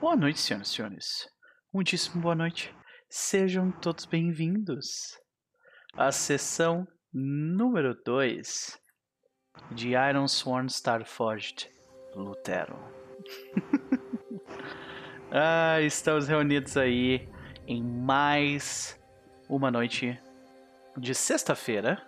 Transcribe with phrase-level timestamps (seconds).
[0.00, 1.28] Boa noite, senhoras e senhores.
[1.72, 2.74] Muitíssimo boa noite.
[3.08, 5.16] Sejam todos bem-vindos
[5.96, 8.78] à sessão número 2
[9.70, 11.70] de Iron Sworn Starforged
[12.14, 12.76] Lutero.
[15.32, 17.28] ah, estamos reunidos aí
[17.66, 19.00] em mais
[19.48, 20.20] uma noite
[20.98, 22.02] de sexta-feira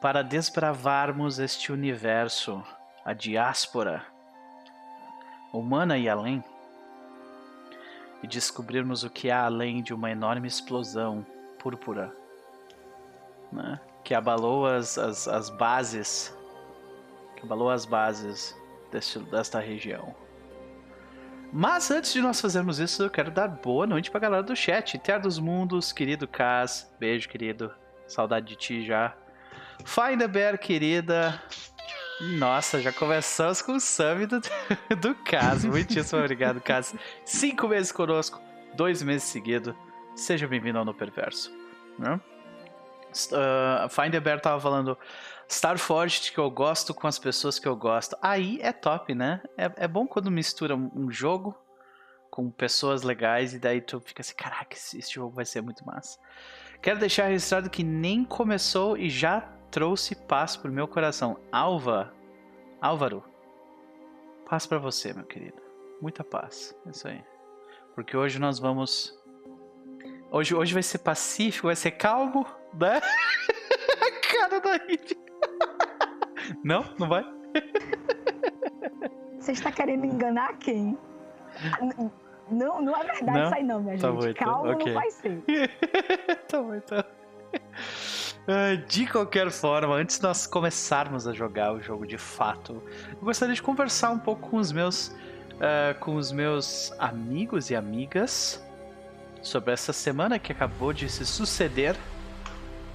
[0.00, 2.64] para desbravarmos este universo,
[3.04, 4.04] a diáspora
[5.52, 6.42] humana e além,
[8.22, 11.24] e descobrirmos o que há além de uma enorme explosão
[11.58, 12.14] púrpura,
[13.52, 13.80] né?
[14.04, 16.36] que abalou as, as, as bases,
[17.36, 18.56] que abalou as bases
[18.90, 20.14] deste, desta região.
[21.52, 24.98] Mas antes de nós fazermos isso, eu quero dar boa noite pra galera do chat.
[24.98, 27.72] Terra dos Mundos, querido Cas, beijo, querido.
[28.06, 29.16] Saudade de ti já.
[29.84, 31.40] Find a Bear, querida.
[32.20, 34.40] Nossa, já começamos com o sub do,
[34.96, 35.66] do Cas.
[35.66, 36.94] Muitíssimo obrigado, Cas.
[37.26, 38.40] Cinco meses conosco,
[38.74, 39.74] dois meses seguidos.
[40.14, 41.52] Seja bem-vindo ao No Perverso.
[41.98, 42.18] Né?
[43.10, 44.96] Uh, Find a Bear tava falando
[45.46, 48.16] Starforged que eu gosto com as pessoas que eu gosto.
[48.22, 49.42] Aí é top, né?
[49.56, 51.54] É, é bom quando mistura um jogo
[52.30, 55.84] com pessoas legais e daí tu fica assim, caraca, esse, esse jogo vai ser muito
[55.84, 56.18] massa.
[56.80, 61.38] Quero deixar registrado que nem começou e já trouxe paz pro meu coração.
[61.52, 62.10] Alva,
[62.80, 63.22] Álvaro,
[64.48, 65.60] paz para você, meu querido.
[66.00, 66.74] Muita paz.
[66.86, 67.22] É isso aí.
[67.94, 69.14] Porque hoje nós vamos.
[70.30, 73.02] Hoje, hoje vai ser pacífico, vai ser calmo, né?
[74.00, 75.18] A cara da Ivy.
[76.64, 76.82] Não?
[76.98, 77.22] Não vai?
[79.38, 80.96] Você está querendo enganar quem?
[82.50, 83.44] Não, não é verdade não?
[83.44, 84.20] isso aí não, minha tá gente.
[84.20, 84.46] Bom, então.
[84.46, 84.86] Calma, okay.
[84.86, 85.42] não vai ser.
[86.48, 87.04] tá bom, então.
[88.86, 92.80] De qualquer forma, antes de nós começarmos a jogar o jogo de fato,
[93.10, 97.74] eu gostaria de conversar um pouco com os meus, uh, com os meus amigos e
[97.74, 98.64] amigas
[99.42, 101.96] sobre essa semana que acabou de se suceder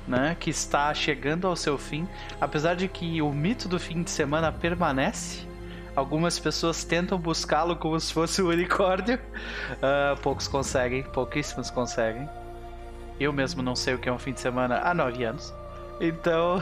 [0.07, 2.07] né, que está chegando ao seu fim,
[2.39, 5.47] apesar de que o mito do fim de semana permanece.
[5.95, 9.17] Algumas pessoas tentam buscá-lo como se fosse um unicórnio.
[9.17, 12.29] Uh, poucos conseguem, pouquíssimos conseguem.
[13.19, 15.53] Eu mesmo não sei o que é um fim de semana há nove anos.
[15.99, 16.61] Então.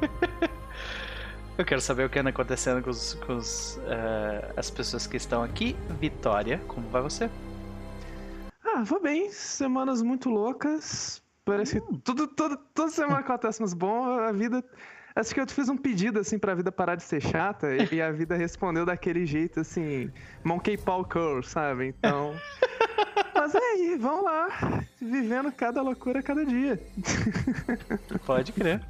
[1.58, 5.16] Eu quero saber o que anda acontecendo com, os, com os, uh, as pessoas que
[5.16, 5.74] estão aqui.
[5.98, 7.30] Vitória, como vai você?
[8.62, 9.30] Ah, vou bem.
[9.30, 11.22] Semanas muito loucas.
[11.46, 14.62] Parece que tudo, tudo, toda semana acontece uns bom, a vida.
[15.14, 18.12] Acho que eu fiz um pedido assim pra vida parar de ser chata e, a
[18.12, 20.10] vida respondeu daquele jeito assim,
[20.44, 21.86] Monkey Paw Curl, sabe?
[21.86, 22.34] Então.
[23.46, 26.84] Mas é aí, vamos lá, vivendo cada loucura cada dia.
[28.26, 28.82] Pode crer.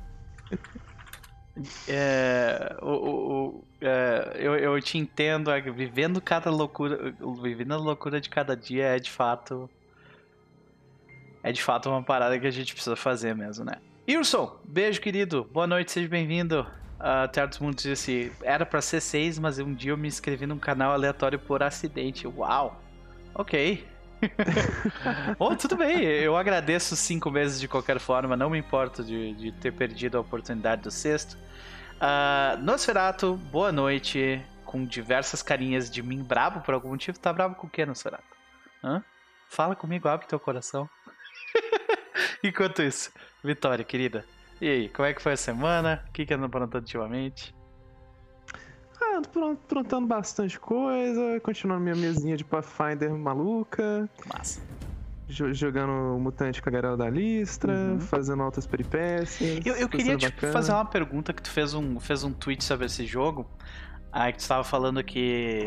[1.86, 8.18] É, o, o, é, eu, eu te entendo, é, vivendo cada loucura, vivendo a loucura
[8.18, 9.68] de cada dia é de fato
[11.42, 13.74] é de fato uma parada que a gente precisa fazer mesmo, né?
[14.08, 15.46] Wilson, beijo, querido.
[15.52, 16.66] Boa noite, seja bem-vindo.
[16.98, 20.58] Uh, dos Mundos disse: era pra ser seis, mas um dia eu me inscrevi num
[20.58, 22.26] canal aleatório por acidente.
[22.26, 22.80] Uau!
[23.34, 23.95] Ok.
[25.38, 29.52] Bom, tudo bem, eu agradeço cinco meses de qualquer forma, não me importo de, de
[29.52, 31.36] ter perdido a oportunidade do sexto.
[31.96, 37.18] Uh, Nosferato, boa noite, com diversas carinhas de mim brabo por algum motivo.
[37.18, 38.24] Tá brabo com o que, Nosferato?
[38.84, 39.02] Hã?
[39.48, 40.88] Fala comigo, abre teu coração.
[42.44, 43.10] Enquanto isso,
[43.42, 44.24] Vitória, querida.
[44.60, 46.04] E aí, como é que foi a semana?
[46.08, 47.54] O que, que andou aprontando ultimamente?
[49.16, 54.08] Ando aprontando bastante coisa, continuando minha mesinha de Pathfinder maluca.
[54.26, 54.60] Massa.
[55.26, 58.00] Jogando Mutante com a galera da Listra, uhum.
[58.00, 59.64] fazendo altas peripécias.
[59.64, 62.86] Eu, eu queria te fazer uma pergunta que tu fez um, fez um tweet sobre
[62.86, 63.46] esse jogo.
[64.12, 65.66] Aí que tu estava falando que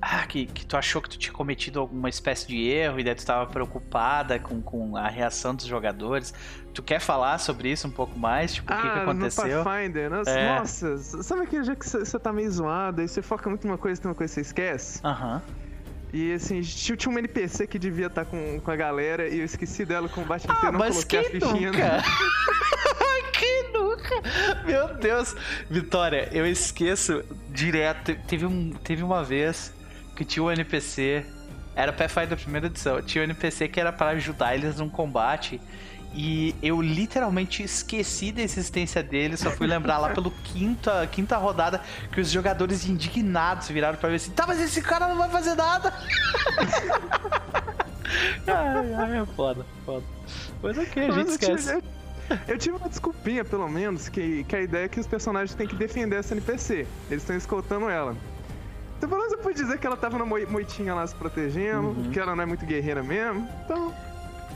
[0.00, 3.14] ah, que, que tu achou que tu tinha cometido alguma espécie de erro e daí
[3.14, 6.34] tu estava preocupada com, com a reação dos jogadores.
[6.74, 8.54] Tu quer falar sobre isso um pouco mais?
[8.54, 9.58] Tipo, ah, o que, que ah, aconteceu?
[9.58, 10.58] No Pathfinder, nossa, é.
[10.58, 14.00] nossa, sabe aquele dia que você tá meio zoado e você foca muito numa coisa
[14.00, 15.00] e tem uma coisa que você esquece?
[15.04, 15.42] Aham.
[16.12, 19.44] E assim, tinha um NPC que devia estar tá com, com a galera e eu
[19.44, 21.72] esqueci dela com o combate ah, inteiro, não mas coloquei a fichinha.
[21.72, 22.02] Nunca?
[23.32, 24.22] que nunca?
[24.64, 25.34] Meu Deus.
[25.68, 28.14] Vitória, eu esqueço direto.
[28.26, 29.72] Teve, um, teve uma vez
[30.14, 31.24] que tinha um NPC.
[31.74, 33.00] Era Pathfinder da primeira edição.
[33.02, 35.60] Tinha um NPC que era para ajudar eles num combate.
[36.14, 41.80] E eu literalmente esqueci da existência dele, só fui lembrar lá pelo quinta, quinta rodada
[42.12, 45.54] que os jogadores indignados viraram para ver assim: tá, mas esse cara não vai fazer
[45.54, 45.92] nada!
[48.46, 50.04] ai, ai, é foda, foda.
[50.62, 51.72] Mas ok, a gente esquece.
[51.72, 51.82] Eu,
[52.46, 55.66] eu tive uma desculpinha, pelo menos, que, que a ideia é que os personagens têm
[55.66, 56.86] que defender essa NPC.
[57.10, 58.14] Eles estão escoltando ela.
[58.98, 62.10] Então, pelo menos eu pude dizer que ela tava na moitinha lá se protegendo, uhum.
[62.12, 63.48] que ela não é muito guerreira mesmo.
[63.64, 63.92] Então,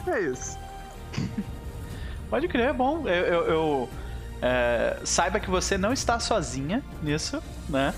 [0.06, 0.65] é isso.
[2.28, 3.06] Pode crer, é bom.
[3.06, 3.88] Eu, eu, eu
[4.42, 7.94] é, saiba que você não está sozinha nisso, né?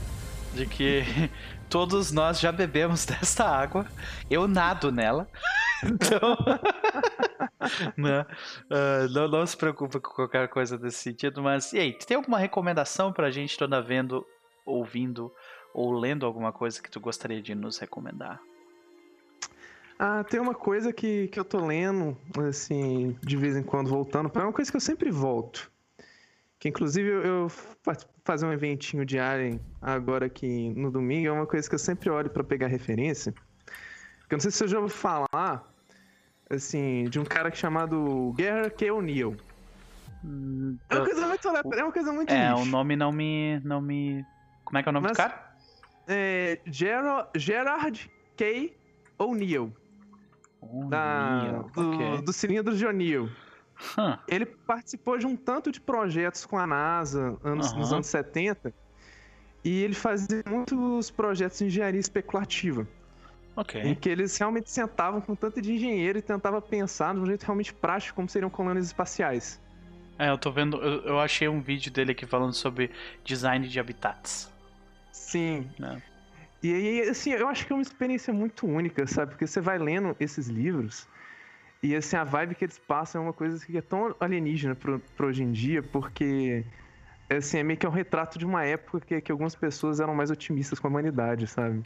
[0.55, 1.03] De que
[1.69, 3.87] todos nós já bebemos desta água.
[4.31, 5.29] Eu nado nela.
[5.85, 6.37] Então,
[7.97, 8.27] né?
[8.65, 12.39] Uh, não, não se preocupe com qualquer coisa desse sentido, mas e aí, tem alguma
[12.39, 14.27] recomendação pra gente anda vendo,
[14.67, 15.33] ouvindo
[15.73, 18.41] ou lendo alguma coisa que tu gostaria de nos recomendar?
[19.99, 22.17] Ah, tem uma coisa que, que eu tô lendo,
[22.49, 25.71] assim, de vez em quando voltando, é uma coisa que eu sempre volto.
[26.59, 27.49] Que inclusive eu, eu
[28.25, 32.11] fazer um eventinho de Alien agora aqui no domingo é uma coisa que eu sempre
[32.11, 33.33] olho para pegar referência.
[34.21, 35.73] Porque eu não sei se você já ouviu falar,
[36.51, 38.91] assim, de um cara chamado Garrett K.
[38.91, 39.37] O'Neill.
[40.25, 43.81] Hum, é uma coisa muito é uma coisa muito É, o nome não me não
[43.81, 44.27] me
[44.65, 45.55] Como é que é o nome Mas, do cara?
[46.09, 48.77] É Gerard, Gerard K.
[49.19, 49.73] O'Neill.
[50.89, 52.23] Da, do, okay.
[52.23, 53.31] do cilindro de O'Neill.
[53.97, 54.19] Huh.
[54.27, 58.75] Ele participou de um tanto de projetos com a NASA anos, nos anos 70
[59.65, 62.87] e ele fazia muitos projetos de engenharia especulativa.
[63.55, 63.81] Ok.
[63.83, 67.45] Em que eles realmente sentavam com tanto de engenheiro e tentavam pensar de um jeito
[67.45, 69.61] realmente prático como seriam colônias espaciais.
[70.19, 72.91] É, eu tô vendo, eu, eu achei um vídeo dele aqui falando sobre
[73.25, 74.53] design de habitats.
[75.13, 75.69] Sim.
[75.83, 76.08] É.
[76.63, 79.31] E aí, assim, eu acho que é uma experiência muito única, sabe?
[79.33, 81.07] Porque você vai lendo esses livros
[81.83, 85.01] e assim, a vibe que eles passam é uma coisa que é tão alienígena pro
[85.21, 86.65] hoje em dia, porque
[87.31, 90.15] assim, é meio que é um retrato de uma época que, que algumas pessoas eram
[90.15, 91.83] mais otimistas com a humanidade, sabe?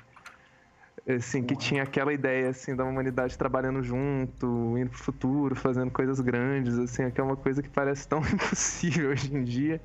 [1.07, 6.21] Assim, que tinha aquela ideia, assim, da humanidade trabalhando junto, indo pro futuro, fazendo coisas
[6.21, 9.81] grandes, assim, que é uma coisa que parece tão impossível hoje em dia.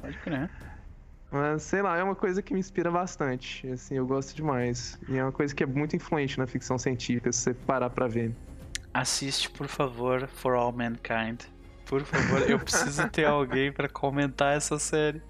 [0.00, 0.50] Pode crer.
[1.32, 5.00] Mas, sei lá, é uma coisa que me inspira bastante, assim, eu gosto demais.
[5.08, 8.06] E é uma coisa que é muito influente na ficção científica, se você parar pra
[8.06, 8.36] ver.
[8.92, 11.44] Assiste, por favor, For All Mankind.
[11.86, 15.22] Por favor, eu preciso ter alguém para comentar essa série.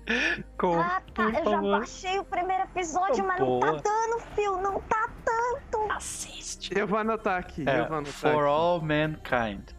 [0.59, 1.23] Com, ah, tá.
[1.23, 1.51] eu favor.
[1.51, 3.67] já baixei o primeiro episódio, oh, mas boa.
[3.67, 4.57] não tá dando, fio.
[4.59, 5.93] Não tá tanto.
[5.93, 6.77] Assiste.
[6.77, 7.65] Eu vou anotar aqui.
[7.69, 8.49] É, eu vou anotar For aqui.
[8.49, 9.71] All Mankind.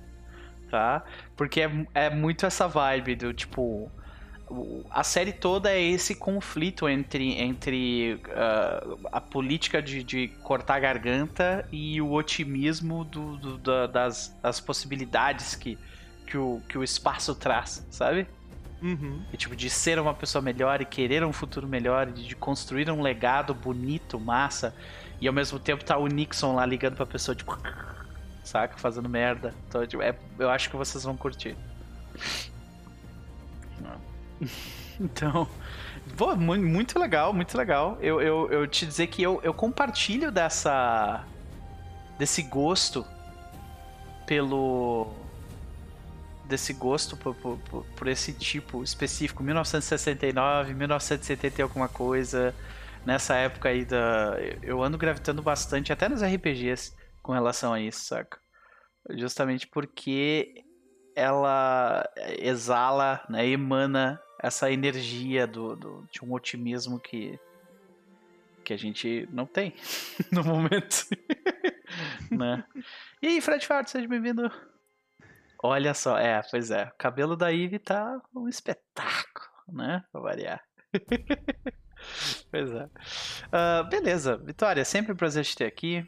[0.70, 1.04] Tá?
[1.36, 3.92] Porque é, é muito essa vibe do tipo
[4.90, 10.80] a série toda é esse conflito entre, entre uh, a política de, de, cortar a
[10.80, 15.78] garganta e o otimismo do, do, da, das, das, possibilidades que,
[16.28, 18.28] que, o, que o espaço traz, sabe?
[18.81, 19.24] Uhum.
[19.31, 22.89] E, tipo, de ser uma pessoa melhor e querer um futuro melhor, de, de construir
[22.92, 24.75] um legado bonito, massa,
[25.22, 27.57] e ao mesmo tempo tá o Nixon lá ligando pra pessoa, tipo,
[28.44, 28.78] saca?
[28.78, 29.56] Fazendo merda.
[29.68, 31.56] Então, tipo, é, eu acho que vocês vão curtir.
[35.00, 35.48] Então,
[36.18, 37.98] pô, muito legal, muito legal.
[38.00, 41.25] Eu, eu, eu te dizer que eu, eu compartilho dessa.
[42.18, 43.06] desse gosto
[44.25, 45.12] pelo.
[46.45, 47.57] desse gosto por, por,
[47.95, 52.54] por, esse tipo específico, 1969, 1970 e alguma coisa.
[53.06, 54.38] Nessa época aí da.
[54.62, 58.39] Eu ando gravitando bastante, até nos RPGs, com relação a isso, saca?
[59.10, 60.63] Justamente porque
[61.16, 62.07] ela
[62.39, 67.40] exala, né, emana essa energia do, do, de um otimismo que,
[68.62, 69.74] que a gente não tem
[70.30, 71.07] no momento.
[72.29, 72.65] né?
[73.22, 74.51] E aí, Fred Fard, seja bem-vindo.
[75.63, 80.03] Olha só, é, pois é, o cabelo da Ivy tá um espetáculo, né?
[80.12, 80.62] Pra variar.
[82.51, 82.84] pois é.
[82.84, 86.06] Uh, beleza, Vitória, sempre um prazer te ter aqui.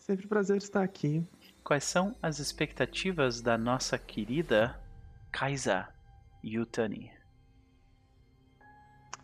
[0.00, 1.24] Sempre um prazer estar aqui.
[1.62, 4.80] Quais são as expectativas da nossa querida
[5.30, 5.88] Kaisa
[6.42, 7.15] Yutani?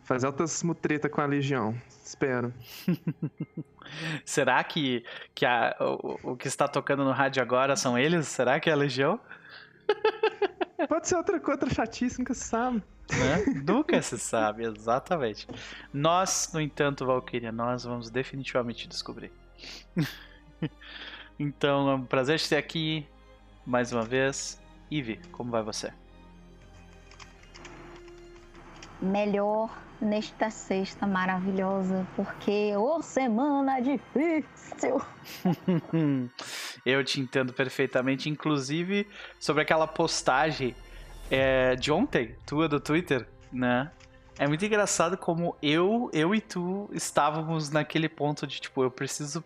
[0.03, 1.75] Fazer altas mutreta com a Legião.
[2.03, 2.53] Espero.
[4.25, 8.27] Será que, que a, o, o, que está tocando no rádio agora são eles?
[8.27, 9.19] Será que é a Legião?
[10.89, 12.83] Pode ser outra, outra chatice, nunca se sabe.
[13.11, 13.61] Né?
[13.65, 15.47] Nunca se sabe, exatamente.
[15.93, 19.31] Nós, no entanto, Valkyria, nós vamos definitivamente descobrir.
[21.39, 23.07] então, é um prazer te ter aqui
[23.65, 24.61] mais uma vez.
[24.91, 25.93] Ive, como vai você?
[29.01, 35.01] Melhor nesta sexta maravilhosa, porque ô oh, semana difícil.
[36.85, 39.07] Eu te entendo perfeitamente, inclusive
[39.39, 40.75] sobre aquela postagem
[41.31, 43.89] é, de ontem, tua do Twitter, né?
[44.37, 49.43] É muito engraçado como eu, eu e tu estávamos naquele ponto de tipo, eu preciso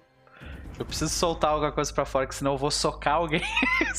[0.80, 3.42] eu preciso soltar alguma coisa para fora, que senão eu vou socar alguém.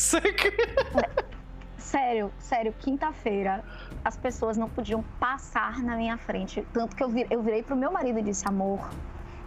[1.77, 3.65] sério, sério, quinta-feira
[4.05, 6.67] as pessoas não podiam passar na minha frente.
[6.73, 8.89] Tanto que eu, vir, eu virei pro meu marido e disse: amor,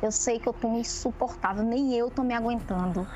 [0.02, 3.08] Eu sei que eu tô insuportável, nem eu tô me aguentando.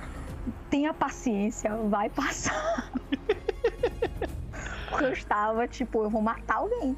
[0.69, 2.91] Tenha paciência, vai passar.
[4.89, 6.95] Porque eu estava, tipo, eu vou matar alguém.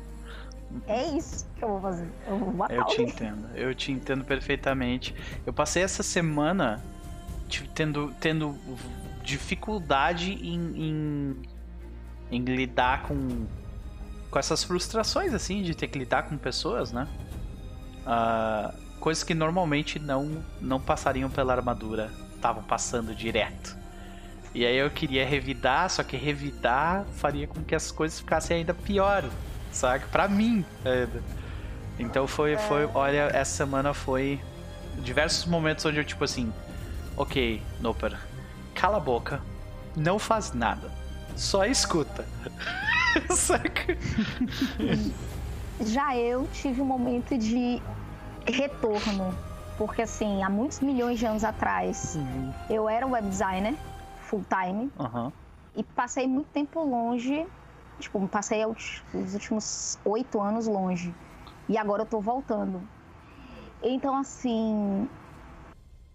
[0.86, 2.10] É isso que eu vou fazer.
[2.28, 3.06] Eu vou matar Eu alguém.
[3.06, 5.16] te entendo, eu te entendo perfeitamente.
[5.46, 6.84] Eu passei essa semana
[7.74, 8.56] tendo, tendo
[9.24, 11.42] dificuldade em, em,
[12.32, 13.46] em lidar com,
[14.38, 17.08] com essas frustrações, assim, de ter que lidar com pessoas, né?
[18.06, 23.76] Uh, coisas que normalmente não, não passariam pela armadura, estavam passando direto.
[24.54, 28.76] E aí eu queria revidar, só que revidar faria com que as coisas ficassem ainda
[28.76, 29.24] pior,
[29.72, 30.06] sabe?
[30.12, 30.64] Pra mim.
[31.98, 34.40] Então foi, foi, olha, essa semana foi
[35.00, 36.54] diversos momentos onde eu, tipo assim,
[37.16, 38.16] ok, Noper,
[38.76, 39.42] cala a boca,
[39.96, 40.92] não faz nada,
[41.36, 42.24] só escuta.
[43.30, 43.98] Saca?
[45.82, 47.82] Já eu tive um momento de
[48.46, 49.34] retorno,
[49.78, 52.54] porque assim, há muitos milhões de anos atrás, uhum.
[52.70, 53.76] eu era web designer
[54.22, 55.32] full time uhum.
[55.76, 57.46] e passei muito tempo longe,
[58.00, 61.14] tipo, passei os, os últimos oito anos longe
[61.70, 62.82] e agora eu tô voltando.
[63.84, 65.08] Então, assim,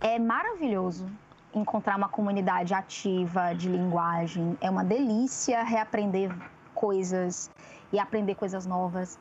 [0.00, 1.06] é maravilhoso
[1.54, 4.56] encontrar uma comunidade ativa de linguagem.
[4.60, 6.34] É uma delícia reaprender
[6.82, 7.48] coisas
[7.92, 9.16] e aprender coisas novas.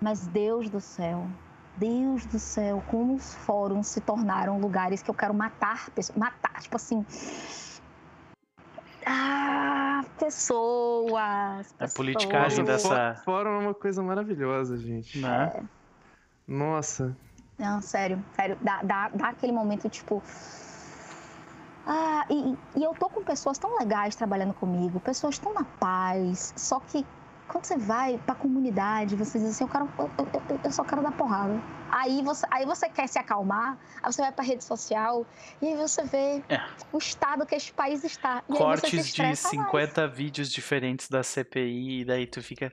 [0.00, 1.28] Mas Deus do céu,
[1.76, 6.60] Deus do céu, como os fóruns se tornaram lugares que eu quero matar pessoas, matar,
[6.60, 7.06] tipo assim,
[9.06, 11.72] ah, pessoas.
[11.78, 13.14] A politicagem dessa.
[13.24, 15.20] Fórum é uma coisa maravilhosa, gente.
[15.20, 15.52] Né?
[15.54, 15.62] É.
[16.48, 17.16] Nossa.
[17.56, 18.58] Não, sério, sério.
[18.60, 20.20] Dá, dá, dá aquele momento, tipo.
[21.86, 26.54] Ah, e, e eu tô com pessoas tão legais trabalhando comigo, pessoas tão na paz,
[26.56, 27.04] só que
[27.48, 31.02] quando você vai pra comunidade, você diz assim, eu, quero, eu, eu, eu só quero
[31.02, 31.60] dar porrada.
[31.90, 35.26] Aí você, aí você quer se acalmar, aí você vai pra rede social
[35.60, 36.62] e aí você vê é.
[36.90, 38.42] o estado que este país está.
[38.48, 40.16] E Cortes de 50 mais.
[40.16, 42.72] vídeos diferentes da CPI e daí tu fica...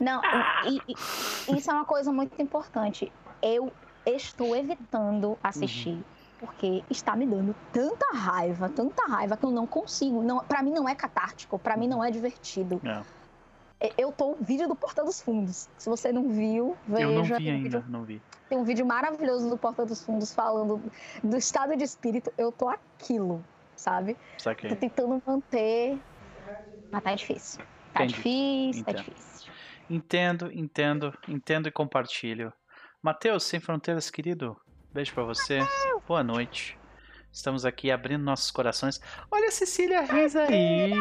[0.00, 0.20] Não,
[0.64, 3.12] e, e, isso é uma coisa muito importante.
[3.42, 3.70] Eu
[4.06, 5.90] estou evitando assistir.
[5.90, 10.22] Uhum porque está me dando tanta raiva, tanta raiva que eu não consigo.
[10.22, 12.80] Não, para mim não é catártico, para mim não é divertido.
[12.84, 13.86] É.
[13.88, 13.92] é.
[13.98, 15.68] Eu tô vídeo do Porta dos Fundos.
[15.76, 17.02] Se você não viu, veja.
[17.02, 18.22] Eu não vi ainda, vídeo, não vi.
[18.48, 20.80] Tem um vídeo maravilhoso do Porta dos Fundos falando
[21.22, 22.32] do estado de espírito.
[22.38, 24.16] Eu tô aquilo, sabe?
[24.38, 24.70] Saquei.
[24.70, 25.98] Tô tentando manter,
[26.90, 27.60] mas tá difícil.
[27.92, 28.14] Tá Entendi.
[28.14, 29.04] difícil, tá entendo.
[29.04, 29.52] tá difícil.
[29.90, 32.52] Entendo, entendo, entendo e compartilho.
[33.02, 34.56] Matheus, Sem Fronteiras, querido,
[34.92, 35.60] Beijo para você.
[36.06, 36.78] Boa noite.
[37.30, 39.00] Estamos aqui abrindo nossos corações.
[39.30, 40.92] Olha a Cecília Reis aí!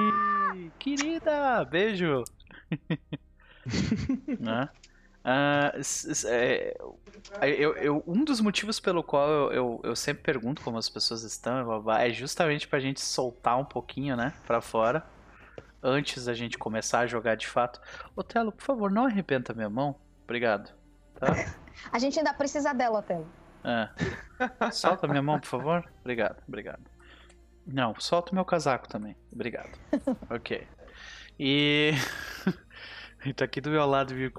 [0.78, 1.64] Querida!
[1.66, 2.24] Beijo!
[4.40, 4.70] né?
[5.24, 6.78] Uh, é,
[7.42, 11.24] eu, eu, um dos motivos pelo qual eu, eu, eu, sempre pergunto como as pessoas
[11.24, 15.06] estão é justamente pra gente soltar um pouquinho, né, pra fora,
[15.84, 17.82] antes da gente começar a jogar de fato.
[18.16, 19.96] Otelo, por favor, não arrebenta minha mão.
[20.24, 20.74] Obrigado.
[21.16, 21.28] Tá?
[21.92, 23.28] A gente ainda precisa dela, Otelo.
[23.64, 24.72] É.
[24.72, 25.90] Solta minha mão, por favor.
[26.02, 26.82] Obrigado, obrigado.
[27.66, 29.16] Não, solta o meu casaco também.
[29.32, 29.78] Obrigado.
[30.30, 30.66] ok.
[31.40, 31.92] E.
[33.26, 34.32] e tá aqui do meu lado, viu?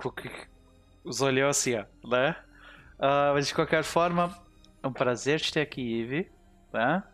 [1.04, 2.36] Os olhou assim, ó, né?
[2.98, 4.34] Uh, mas de qualquer forma,
[4.82, 6.30] é um prazer te ter aqui, Ivy.
[6.72, 7.06] Tá?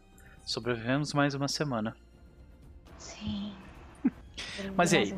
[0.44, 1.96] Sobrevivemos mais uma semana.
[2.98, 3.54] Sim.
[4.76, 5.14] mas e aí?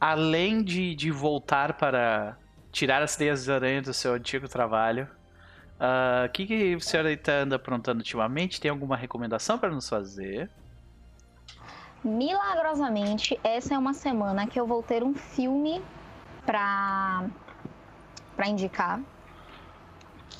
[0.00, 2.36] Além de, de voltar para
[2.72, 5.08] tirar as teias de aranha do seu antigo trabalho,
[5.80, 8.60] o uh, ah, que, que a senhora está anda aprontando ultimamente?
[8.60, 10.50] Tem alguma recomendação para nos fazer?
[12.04, 15.82] Milagrosamente, essa é uma semana que eu vou ter um filme
[16.44, 17.24] para
[18.36, 19.00] para indicar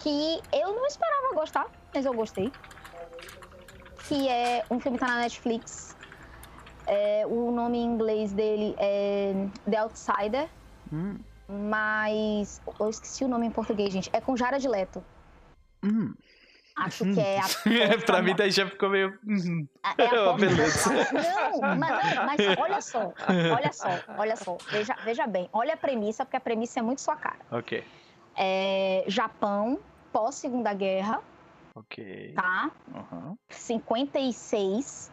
[0.03, 2.51] que eu não esperava gostar, mas eu gostei.
[4.09, 5.97] Que é um filme que tá na Netflix.
[6.87, 9.35] É, o nome em inglês dele é
[9.69, 10.49] The Outsider.
[10.93, 11.19] Hum.
[11.49, 14.09] Mas eu esqueci o nome em português, gente.
[14.13, 15.05] É com Jared Leto.
[15.83, 16.15] Hum.
[16.77, 17.99] Acho que é a.
[18.07, 19.19] pra mim daí já ficou meio.
[19.27, 19.69] Uhum.
[19.99, 20.91] É a beleza.
[20.91, 23.13] Não, mas, mas olha só,
[23.55, 24.57] olha só, olha só.
[24.71, 27.41] Veja, veja bem, olha a premissa, porque a premissa é muito sua cara.
[27.51, 27.85] Ok.
[28.37, 29.79] É, Japão,
[30.13, 31.21] pós-segunda guerra.
[31.75, 32.33] Ok.
[32.35, 32.71] Tá?
[32.95, 33.37] Uhum.
[33.51, 35.11] 56.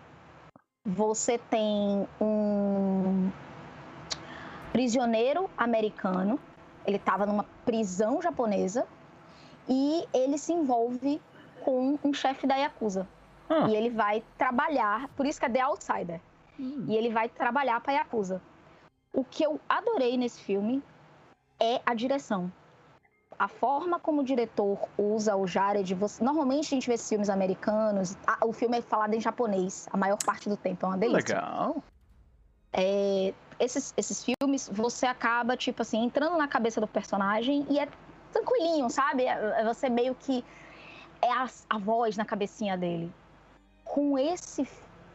[0.85, 3.29] Você tem um
[4.71, 6.39] prisioneiro americano.
[6.85, 8.87] Ele estava numa prisão japonesa
[9.67, 11.21] e ele se envolve
[11.63, 13.07] com um chefe da Yakuza.
[13.49, 13.67] Ah.
[13.69, 16.21] E ele vai trabalhar, por isso que é The Outsider.
[16.59, 16.85] Hum.
[16.87, 18.41] E ele vai trabalhar para Yakuza.
[19.13, 20.83] O que eu adorei nesse filme
[21.59, 22.51] é a direção.
[23.39, 27.29] a forma como o diretor usa o Jared, você, normalmente a gente vê esses filmes
[27.29, 30.97] americanos, a, o filme é falado em japonês, a maior parte do tempo, é uma
[30.97, 31.35] delícia.
[31.35, 31.83] Legal.
[32.73, 37.87] É, esses, esses filmes, você acaba, tipo assim, entrando na cabeça do personagem e é
[38.37, 39.23] tranquilinho, sabe?
[39.23, 40.43] É, é você meio que
[41.21, 43.11] é a, a voz na cabecinha dele.
[43.83, 44.67] Com esse,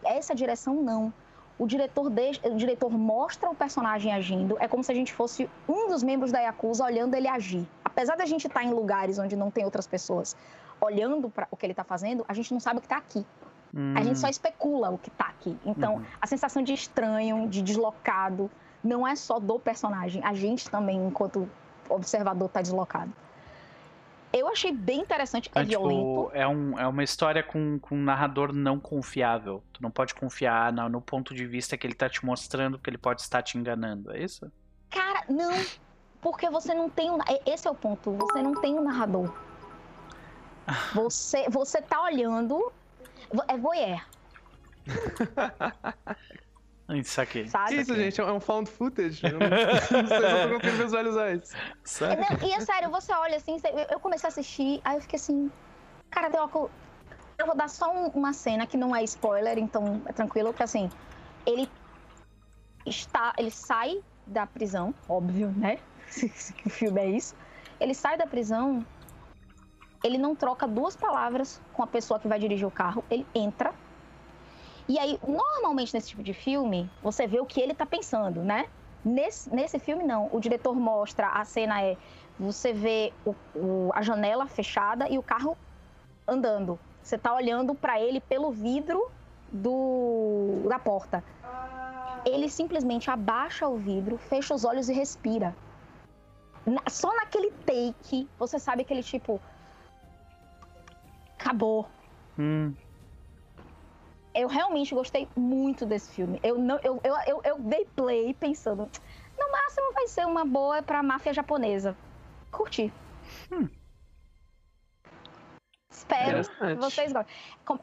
[0.04, 1.12] essa direção, não
[1.58, 5.48] o diretor, de, o diretor mostra o personagem agindo, é como se a gente fosse
[5.68, 7.66] um dos membros da Yakuza olhando ele agir.
[7.84, 10.36] Apesar da gente estar tá em lugares onde não tem outras pessoas
[10.80, 13.24] olhando para o que ele está fazendo, a gente não sabe o que está aqui.
[13.72, 13.94] Hum.
[13.96, 14.30] A gente só hum.
[14.30, 15.56] especula o que está aqui.
[15.64, 16.04] Então, uhum.
[16.20, 18.50] a sensação de estranho, de deslocado,
[18.82, 20.20] não é só do personagem.
[20.24, 21.48] A gente também, enquanto
[21.88, 23.12] observador, está deslocado.
[24.32, 26.30] Eu achei bem interessante, é, é violento.
[26.32, 29.62] é, um, é uma história com, com um narrador não confiável.
[29.74, 32.88] Tu não pode confiar no, no ponto de vista que ele tá te mostrando, que
[32.88, 34.50] ele pode estar te enganando, é isso?
[34.88, 35.52] Cara, não.
[36.22, 37.18] Porque você não tem um.
[37.44, 38.12] Esse é o ponto.
[38.12, 39.34] Você não tem um narrador.
[40.94, 42.72] Você, você tá olhando.
[43.48, 44.00] É voyeur.
[46.96, 47.48] Isso aqui.
[47.48, 47.76] Sabe?
[47.76, 49.24] Isso, gente, é um found footage.
[49.24, 50.06] Eu não, não
[50.60, 51.54] sei se eu visualizar isso.
[51.84, 52.24] Sério?
[52.24, 53.56] É, e é sério, você olha assim,
[53.90, 55.50] eu comecei a assistir, aí eu fiquei assim,
[56.10, 56.42] cara, deu
[57.38, 60.88] eu vou dar só uma cena que não é spoiler, então é tranquilo, porque assim,
[61.44, 61.68] ele
[62.86, 65.78] está, ele sai da prisão, óbvio, né?
[66.64, 67.34] o filme é isso.
[67.80, 68.84] Ele sai da prisão,
[70.04, 73.74] ele não troca duas palavras com a pessoa que vai dirigir o carro, ele entra
[74.92, 78.66] e aí, normalmente nesse tipo de filme, você vê o que ele tá pensando, né?
[79.02, 80.28] Nesse, nesse filme, não.
[80.30, 81.96] O diretor mostra, a cena é,
[82.38, 85.56] você vê o, o, a janela fechada e o carro
[86.28, 86.78] andando.
[87.02, 89.10] Você tá olhando para ele pelo vidro
[89.50, 91.24] do, da porta.
[92.26, 95.56] Ele simplesmente abaixa o vidro, fecha os olhos e respira.
[96.66, 99.40] Na, só naquele take, você sabe que ele, tipo...
[101.38, 101.88] Acabou.
[102.38, 102.74] Hum
[104.34, 106.40] eu realmente gostei muito desse filme.
[106.42, 108.88] Eu, não, eu, eu, eu, eu dei play pensando,
[109.38, 111.96] no máximo vai ser uma boa pra máfia japonesa.
[112.50, 112.92] Curti.
[113.50, 113.68] Hum.
[115.90, 117.34] Espero que vocês gostem.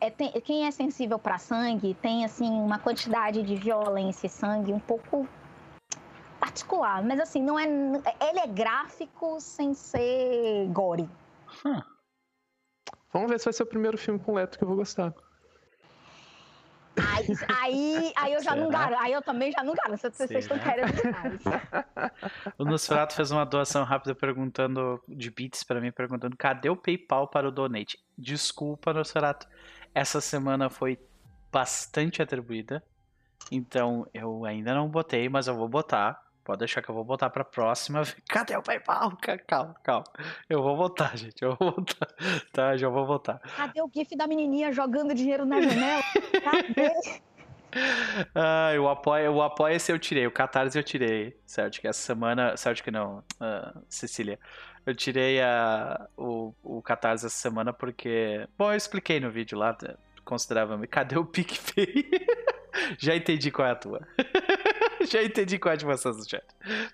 [0.01, 4.73] É, tem, quem é sensível para sangue tem assim uma quantidade de violência e sangue
[4.73, 5.27] um pouco
[6.39, 7.65] particular, mas assim não é.
[7.65, 11.09] Ele é gráfico sem ser gore.
[11.65, 11.81] Hum.
[13.11, 15.13] Vamos ver se vai ser o primeiro filme com Leto que eu vou gostar.
[16.99, 17.27] Aí,
[17.61, 18.63] aí, aí eu já Será?
[18.63, 19.01] não garanto.
[19.01, 20.01] Aí eu também já não garanto.
[20.01, 21.41] Vocês estão querendo demais.
[22.57, 27.27] O Nosferatu fez uma doação rápida perguntando de bits para mim, perguntando cadê o PayPal
[27.27, 27.99] para o donate.
[28.17, 29.47] Desculpa, Nosferatu.
[29.93, 30.97] Essa semana foi
[31.51, 32.83] bastante atribuída.
[33.51, 36.21] Então eu ainda não botei, mas eu vou botar.
[36.43, 38.01] Pode deixar que eu vou botar pra próxima.
[38.27, 39.15] Cadê o PayPal?
[39.45, 40.05] Calma, calma.
[40.49, 41.41] Eu vou botar, gente.
[41.41, 42.07] Eu vou botar.
[42.51, 43.39] Tá, já vou botar.
[43.55, 46.01] Cadê o GIF da menininha jogando dinheiro na janela?
[46.43, 46.91] Cadê?
[48.33, 51.79] Ah, o apoia, o apoia-se eu tirei, o Catarse eu tirei, certo?
[51.79, 54.39] Que essa semana, certo que não, uh, Cecília.
[54.85, 59.77] Eu tirei a, o, o Catarse essa semana porque, bom, eu expliquei no vídeo lá,
[60.25, 62.09] considerava-me, cadê o PicPay?
[62.97, 64.07] Já entendi qual é a tua.
[65.09, 66.45] Já entendi qual é a ativação do chat.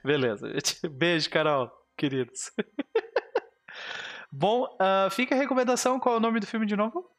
[0.03, 0.47] Beleza.
[0.89, 2.51] Beijo, Carol, queridos.
[4.31, 5.99] Bom, uh, fica a recomendação.
[5.99, 7.09] Qual é o nome do filme de novo?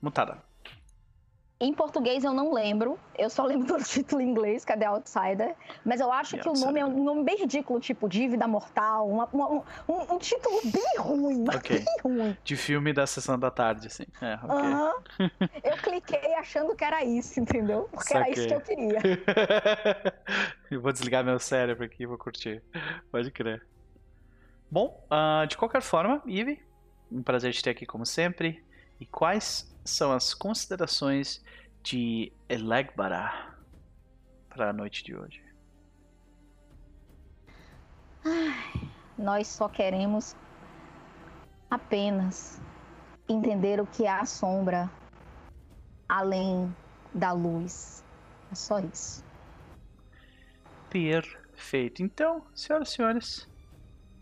[0.00, 0.42] Mutada.
[1.58, 5.54] Em português eu não lembro, eu só lembro do título em inglês, cadê Outsider?
[5.82, 6.68] Mas eu acho The que Outsider.
[6.70, 10.60] o nome é um nome bem ridículo, tipo Dívida Mortal, uma, uma, um, um, título
[10.64, 11.78] bem ruim, okay.
[11.78, 12.36] bem ruim.
[12.44, 14.04] De filme da sessão da tarde, assim.
[14.20, 14.48] É, okay.
[14.48, 15.50] uh -huh.
[15.64, 17.88] Eu cliquei achando que era isso, entendeu?
[17.90, 18.20] Porque Saquei.
[18.20, 19.00] era isso que eu queria.
[20.70, 22.62] eu vou desligar meu cérebro aqui e vou curtir.
[23.10, 23.66] Pode crer.
[24.70, 26.60] Bom, uh, de qualquer forma, Ive,
[27.10, 28.62] um prazer te ter aqui como sempre.
[29.00, 31.42] E quais são as considerações
[31.82, 33.54] de Elegbara
[34.48, 35.42] para a noite de hoje?
[38.24, 40.34] Ai, nós só queremos
[41.70, 42.60] apenas
[43.28, 44.90] entender o que é a sombra
[46.08, 46.74] além
[47.14, 48.04] da luz.
[48.50, 49.24] É só isso.
[50.90, 52.02] Perfeito.
[52.02, 53.48] Então, senhoras e senhores,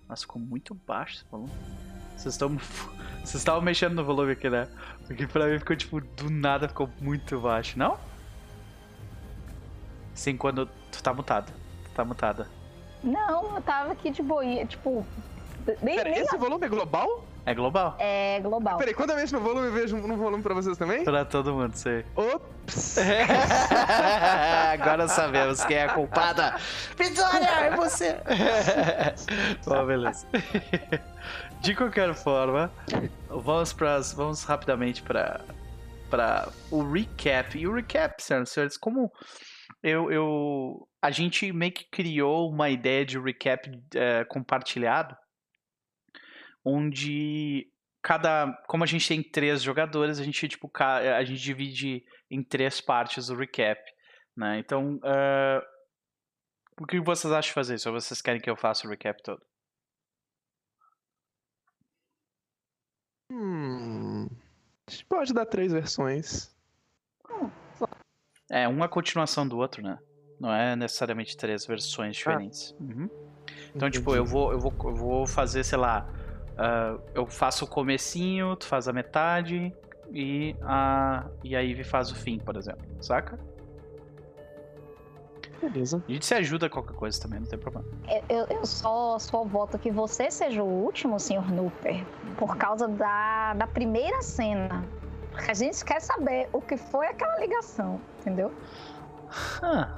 [0.09, 1.53] mas ficou muito baixo esse volume.
[2.17, 2.57] Vocês estão.
[3.25, 4.69] Vocês estavam mexendo no volume aqui, né?
[5.07, 7.97] Porque pra mim ficou tipo, do nada ficou muito baixo, não?
[10.15, 11.51] Sim, quando tu tá mutado.
[11.85, 12.47] Tu tá mutada.
[13.03, 15.07] Não, eu tava aqui de boinha, tipo,
[15.83, 16.39] Nem, Pera, nem esse a...
[16.39, 17.25] volume é global?
[17.47, 17.97] É global.
[17.99, 18.79] É global.
[18.79, 21.05] Peraí, quando eu mexo no volume, eu vejo no volume pra vocês também?
[21.05, 22.05] Pra todo mundo, sei.
[22.17, 22.99] Ops!
[24.73, 26.57] Agora sabemos quem é a culpada.
[26.97, 28.17] Vitória, é você!
[29.67, 30.27] Bom, beleza.
[31.65, 32.71] De qualquer forma,
[33.27, 35.43] vamos, pras, vamos rapidamente para
[36.11, 37.59] para o recap.
[37.59, 39.11] E o recap, senhoras e senhores, como
[39.83, 45.17] eu, eu a gente meio que criou uma ideia de recap é, compartilhado,
[46.63, 47.67] onde
[48.03, 52.79] cada, como a gente tem três jogadores, a gente tipo a gente divide em três
[52.79, 53.81] partes o recap,
[54.37, 54.59] né?
[54.59, 55.63] Então, uh,
[56.79, 57.89] o que vocês acham de fazer?
[57.89, 59.41] Ou vocês querem que eu faça o recap todo?
[63.35, 64.29] Hum,
[64.87, 66.55] a gente pode dar três versões.
[68.49, 69.99] É, uma continuação do outro, né?
[70.39, 72.19] Não é necessariamente três versões ah.
[72.19, 72.77] diferentes.
[72.79, 72.83] Ah.
[72.83, 73.11] Uhum.
[73.75, 73.99] Então, Entendi.
[73.99, 76.09] tipo, eu vou, eu, vou, eu vou fazer, sei lá,
[76.53, 79.75] uh, eu faço o comecinho, tu faz a metade
[80.13, 83.37] e a, e a Ivy faz o fim, por exemplo, saca?
[85.71, 86.03] Beleza.
[86.07, 87.87] A gente se ajuda qualquer coisa também, não tem problema.
[88.29, 91.51] Eu, eu só, só voto que você seja o último, Sr.
[91.51, 92.05] Nooper,
[92.37, 94.85] por causa da, da primeira cena.
[95.49, 98.53] A gente quer saber o que foi aquela ligação, entendeu?
[99.63, 99.89] Ah.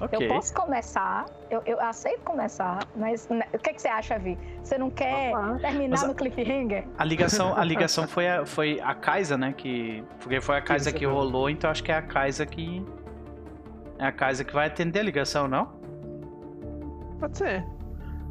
[0.00, 0.26] Okay.
[0.26, 4.36] Eu posso começar, eu, eu, aceito começar, mas né, o que, que você acha, Vi?
[4.62, 6.84] Você não quer terminar mas no cliffhanger?
[6.98, 9.54] A ligação, a ligação foi, a, foi a Kaisa, né?
[9.56, 12.84] Que, porque foi a Kaisa que rolou, então acho que é a Kaisa que
[13.98, 15.66] é a casa que vai atender a ligação, não?
[17.18, 17.64] Pode ser.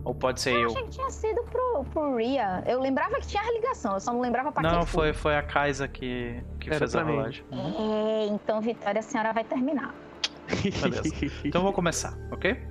[0.03, 0.61] Ou pode ser eu?
[0.61, 2.63] Eu achei que tinha sido pro, pro Ria.
[2.67, 5.41] Eu lembrava que tinha a ligação, eu só não lembrava pra Não, foi, foi a
[5.41, 7.45] Kaisa que, que fez a rolagem.
[7.51, 9.93] É, então, Vitória, a senhora vai terminar.
[10.81, 11.03] Beleza.
[11.45, 12.61] Então vou começar, ok?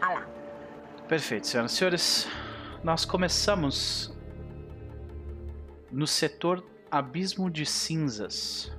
[0.00, 0.26] Ah lá.
[1.08, 2.28] Perfeito, senhoras e senhores.
[2.84, 4.16] Nós começamos
[5.90, 8.72] no setor Abismo de Cinzas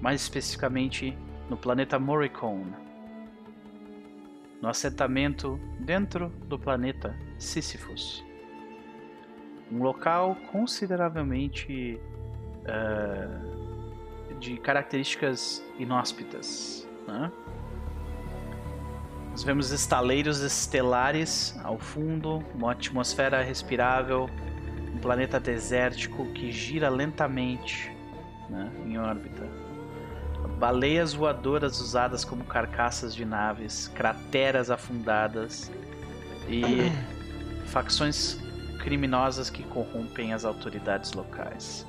[0.00, 1.16] mais especificamente
[1.48, 2.74] no planeta Morricone,
[4.60, 8.24] no assentamento dentro do planeta Sísifos.
[9.70, 12.00] Um local consideravelmente
[12.64, 16.88] uh, de características inóspitas.
[17.06, 17.30] Né?
[19.30, 24.28] Nós vemos estaleiros estelares ao fundo, uma atmosfera respirável,
[24.94, 27.92] um planeta desértico que gira lentamente
[28.48, 29.67] né, em órbita
[30.58, 35.70] baleias voadoras usadas como carcaças de naves, crateras afundadas
[36.48, 36.90] e
[37.66, 38.38] facções
[38.78, 41.86] criminosas que corrompem as autoridades locais.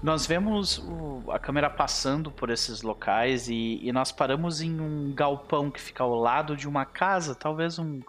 [0.00, 5.12] Nós vemos o, a câmera passando por esses locais e, e, nós paramos em um
[5.12, 8.00] galpão que fica ao lado de uma casa, talvez um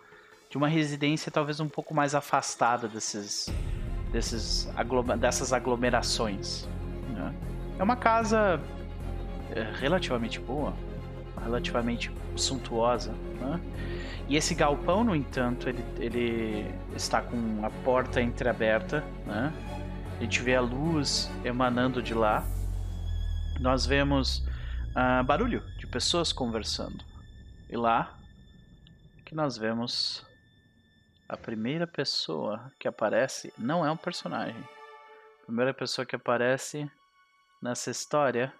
[0.50, 3.50] de uma residência talvez um pouco mais afastada desses,
[4.12, 4.68] desses
[5.20, 6.68] dessas aglomerações.
[7.10, 7.49] Né?
[7.80, 8.60] É uma casa
[9.56, 10.74] é, relativamente boa,
[11.42, 13.14] relativamente suntuosa.
[13.40, 13.62] Né?
[14.28, 19.02] E esse galpão, no entanto, ele, ele está com a porta entreaberta.
[19.26, 19.54] Né?
[20.18, 22.44] A gente vê a luz emanando de lá.
[23.62, 24.40] Nós vemos
[24.90, 27.02] uh, barulho de pessoas conversando.
[27.70, 28.14] E lá
[29.26, 30.28] que nós vemos
[31.30, 34.62] a primeira pessoa que aparece não é um personagem.
[35.44, 36.92] A primeira pessoa que aparece
[37.62, 38.54] nessa história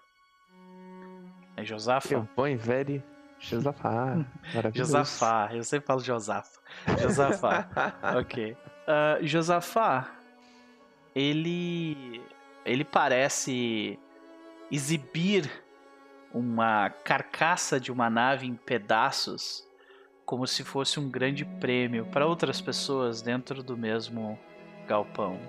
[1.56, 2.28] é Josafa?
[2.36, 3.02] Bom velho
[3.38, 4.24] Josafá.
[4.74, 6.60] Josafá, eu sempre falo Josafa.
[7.00, 7.68] Josafá,
[8.20, 8.52] ok.
[8.52, 10.10] Uh, Josafá,
[11.14, 12.22] ele,
[12.64, 13.98] ele parece
[14.70, 15.50] exibir
[16.32, 19.66] uma carcaça de uma nave em pedaços
[20.24, 24.38] como se fosse um grande prêmio para outras pessoas dentro do mesmo
[24.86, 25.40] galpão.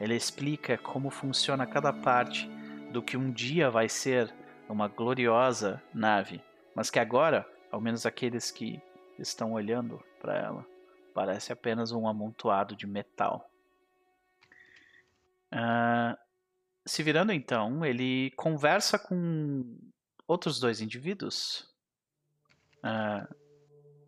[0.00, 2.48] Ele explica como funciona cada parte
[2.90, 4.32] do que um dia vai ser
[4.68, 6.42] uma gloriosa nave,
[6.74, 8.80] mas que agora, ao menos aqueles que
[9.18, 10.66] estão olhando para ela,
[11.14, 13.50] parece apenas um amontoado de metal.
[15.52, 16.16] Uh,
[16.86, 19.78] se virando então, ele conversa com
[20.26, 21.68] outros dois indivíduos.
[22.78, 23.34] Uh,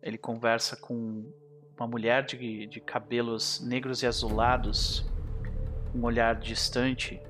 [0.01, 1.31] ele conversa com
[1.77, 5.05] uma mulher de, de cabelos negros e azulados,
[5.93, 7.21] um olhar distante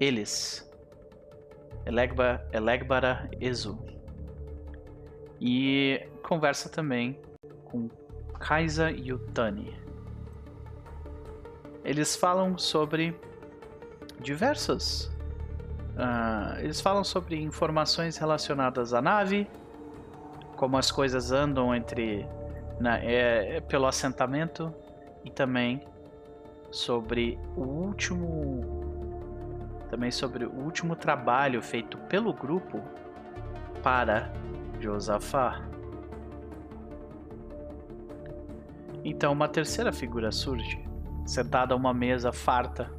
[0.00, 0.70] eles,
[1.86, 3.78] Elegba, Elegbara Ezu.
[5.40, 7.20] E conversa também
[7.64, 7.88] com
[8.38, 9.78] Kaisa Yutani.
[11.84, 13.14] Eles falam sobre
[14.20, 15.12] diversas.
[15.94, 19.46] Uh, eles falam sobre informações relacionadas à nave,
[20.56, 22.26] como as coisas andam entre
[22.80, 24.74] na, é, é, pelo assentamento
[25.24, 25.86] e também
[26.70, 28.83] sobre o último
[29.94, 32.82] também sobre o último trabalho feito pelo grupo
[33.80, 34.32] para
[34.80, 35.64] Josafá.
[39.04, 40.84] Então uma terceira figura surge,
[41.24, 42.90] sentada a uma mesa farta,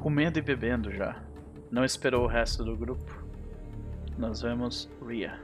[0.00, 1.14] comendo e bebendo já.
[1.70, 3.24] Não esperou o resto do grupo.
[4.18, 5.40] Nós vemos Ria.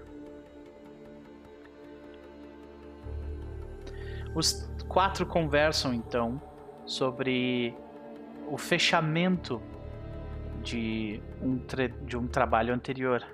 [4.34, 6.42] Os quatro conversam então
[6.84, 7.72] sobre
[8.48, 9.62] o fechamento
[10.66, 11.60] de um,
[12.04, 13.24] de um trabalho anterior,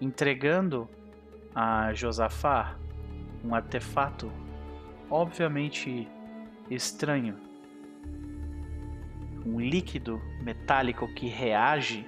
[0.00, 0.88] entregando
[1.54, 2.76] a Josafá
[3.44, 4.32] um artefato
[5.10, 6.08] obviamente
[6.70, 7.36] estranho,
[9.44, 12.06] um líquido metálico que reage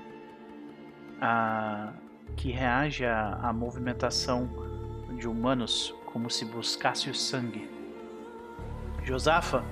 [1.20, 1.92] a
[2.36, 4.48] que reage à movimentação
[5.18, 7.68] de humanos como se buscasse o sangue.
[9.04, 9.62] Josafa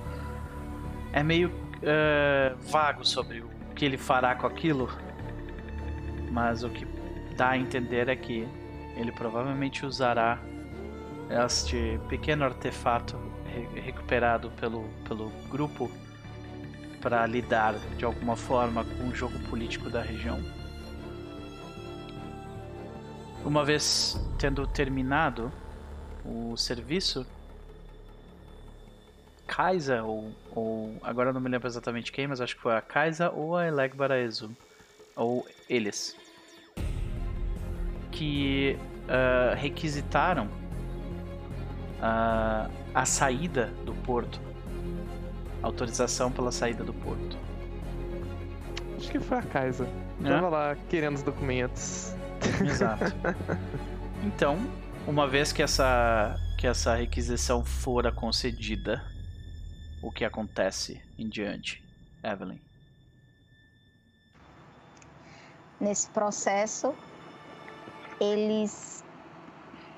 [1.11, 4.89] é meio uh, vago sobre o que ele fará com aquilo,
[6.31, 6.85] mas o que
[7.35, 8.47] dá a entender é que
[8.95, 10.39] ele provavelmente usará
[11.45, 13.17] este pequeno artefato
[13.75, 15.89] recuperado pelo, pelo grupo
[17.01, 20.39] para lidar de alguma forma com o jogo político da região.
[23.43, 25.51] Uma vez tendo terminado
[26.23, 27.25] o serviço,
[29.47, 33.29] Kaisa, ou, ou agora não me lembro exatamente quem, mas acho que foi a Kaisa
[33.29, 34.51] ou a Eleg Baraezu,
[35.15, 36.15] ou eles,
[38.11, 40.47] que uh, requisitaram
[41.99, 44.39] uh, a saída do porto,
[45.61, 47.37] autorização pela saída do porto.
[48.97, 49.87] Acho que foi a Kaisa.
[50.23, 50.29] É?
[50.29, 52.15] Tava lá querendo os documentos.
[52.65, 53.05] Exato.
[54.25, 54.57] Então,
[55.05, 59.03] uma vez que essa, que essa requisição fora concedida,
[60.03, 61.81] o que acontece em diante,
[62.21, 62.59] Evelyn?
[65.79, 66.93] Nesse processo,
[68.19, 69.03] eles,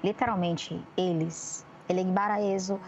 [0.04, 2.80] literalmente, eles, Elegbaraeso,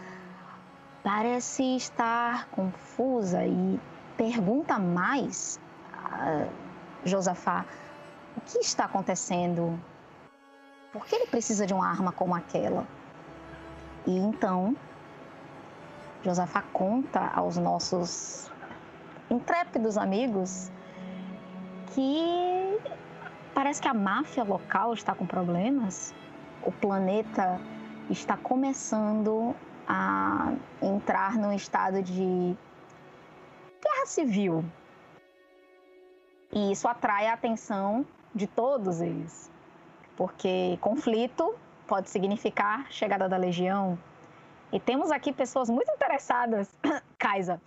[1.02, 3.80] parece estar confusa e
[4.16, 5.60] pergunta mais
[5.92, 6.48] a
[7.04, 7.66] Josafá
[8.36, 9.78] o que está acontecendo?
[10.92, 12.86] Por que ele precisa de uma arma como aquela?
[14.06, 14.76] E então
[16.22, 18.50] Josafá conta aos nossos
[19.30, 20.70] intrépidos amigos
[21.94, 22.78] que
[23.54, 26.14] parece que a máfia local está com problemas.
[26.62, 27.60] O planeta
[28.10, 29.54] está começando
[29.86, 30.52] a
[30.82, 32.56] entrar num estado de
[33.82, 34.64] guerra civil.
[36.52, 39.50] E isso atrai a atenção de todos eles,
[40.16, 41.54] porque conflito
[41.86, 43.98] pode significar chegada da legião,
[44.72, 46.68] e temos aqui pessoas muito interessadas,
[47.18, 47.60] Kaisa,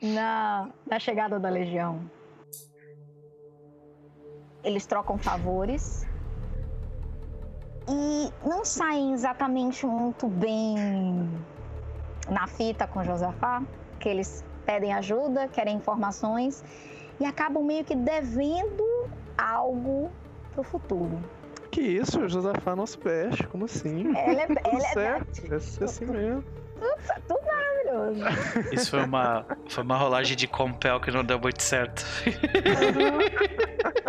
[0.00, 2.00] na, na chegada da Legião.
[4.62, 6.06] Eles trocam favores
[7.86, 10.74] e não saem exatamente muito bem
[12.30, 13.62] na fita com Josafá,
[14.00, 16.64] que eles pedem ajuda, querem informações
[17.20, 18.84] e acabam meio que devendo
[19.36, 20.10] algo
[20.50, 21.18] para o futuro.
[21.74, 24.16] Que isso, o Josafá não se veste, como assim?
[24.16, 26.44] Ela é, ela é certo, é assim mesmo.
[26.78, 26.94] Tudo,
[27.26, 28.20] tudo maravilhoso.
[28.72, 32.04] Isso foi uma, foi uma rolagem de compel que não deu muito certo.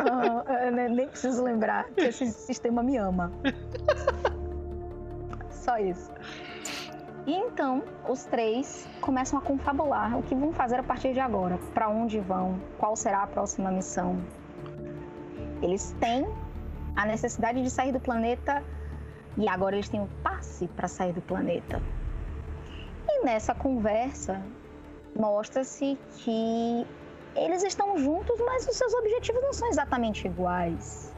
[0.05, 0.67] Uhum.
[0.67, 0.93] Uhum.
[0.93, 3.31] nem preciso lembrar que esse sistema me ama.
[5.49, 6.11] Só isso.
[7.25, 11.57] E então, os três começam a confabular o que vão fazer a partir de agora,
[11.73, 14.21] para onde vão, qual será a próxima missão.
[15.63, 16.27] Eles têm
[16.95, 18.63] a necessidade de sair do planeta
[19.37, 21.81] e agora eles têm o passe para sair do planeta.
[23.07, 24.41] E nessa conversa
[25.15, 26.87] mostra-se que
[27.35, 31.13] eles estão juntos, mas os seus objetivos não são exatamente iguais.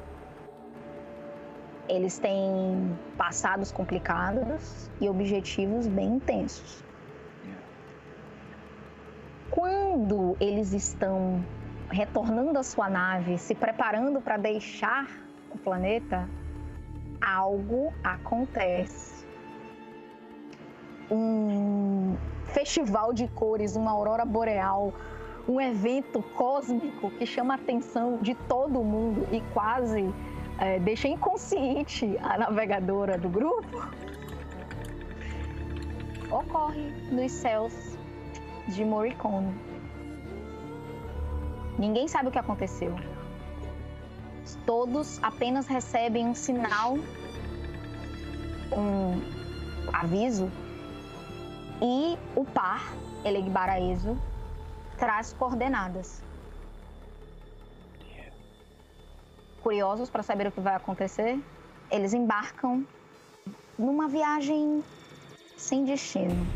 [1.87, 6.83] Eles têm passados complicados e objetivos bem intensos.
[9.49, 11.43] Quando eles estão
[11.89, 16.29] retornando à sua nave, se preparando para deixar o planeta,
[17.21, 19.25] algo acontece.
[21.09, 24.93] Um festival de cores, uma aurora boreal,
[25.47, 30.13] um evento cósmico que chama a atenção de todo mundo e quase
[30.59, 33.87] é, deixa inconsciente a navegadora do grupo,
[36.29, 37.97] ocorre nos céus
[38.67, 39.53] de Morricone.
[41.77, 42.93] Ninguém sabe o que aconteceu
[44.65, 46.97] todos apenas recebem um sinal
[48.71, 49.21] um
[49.93, 50.51] aviso
[51.81, 54.17] e o par, Elegbaraeso,
[54.97, 56.23] traz coordenadas.
[59.61, 61.39] Curiosos para saber o que vai acontecer,
[61.91, 62.85] eles embarcam
[63.77, 64.83] numa viagem
[65.55, 66.47] sem destino.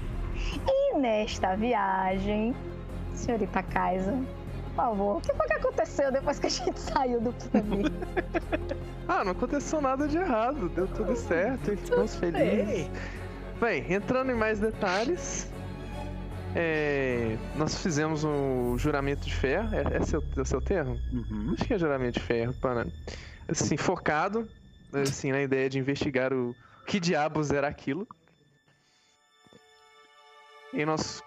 [0.67, 2.55] E nesta viagem,
[3.13, 4.40] senhorita Kaisa, por
[4.71, 7.91] favor, o que foi que aconteceu depois que a gente saiu do clube?
[9.07, 12.89] ah, não aconteceu nada de errado, deu tudo certo e ficamos felizes.
[13.59, 15.51] Bem, entrando em mais detalhes,
[16.55, 20.99] é, nós fizemos um juramento de fé, é, é seu, é seu termo?
[21.11, 21.53] Uhum.
[21.53, 22.87] Acho que é juramento de fé, para
[23.47, 24.49] assim, focado
[24.93, 26.55] assim, na ideia de investigar o
[26.85, 28.07] que diabos era aquilo.
[30.73, 31.21] E nós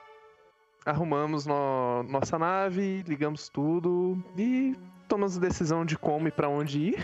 [0.84, 4.76] arrumamos no, nossa nave, ligamos tudo e
[5.08, 6.98] tomamos a decisão de como e para onde ir.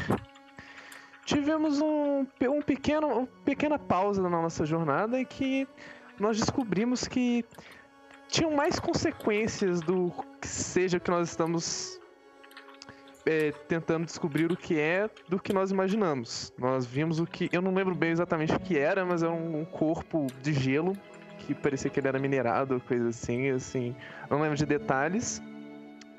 [1.24, 5.66] Tivemos um, um pequeno, uma pequena pausa na nossa jornada em que
[6.18, 7.44] nós descobrimos que
[8.28, 12.00] tinham mais consequências do que seja que nós estamos
[13.24, 16.52] é, tentando descobrir o que é do que nós imaginamos.
[16.58, 17.48] Nós vimos o que.
[17.52, 20.96] Eu não lembro bem exatamente o que era, mas era um corpo de gelo
[21.40, 23.96] que parecia que ele era minerado, coisa assim, assim.
[24.28, 25.42] Não lembro de detalhes.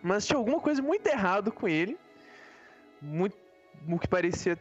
[0.02, 1.98] Mas tinha alguma coisa muito errado com ele.
[3.02, 3.36] Muito,
[3.88, 4.58] o que parecia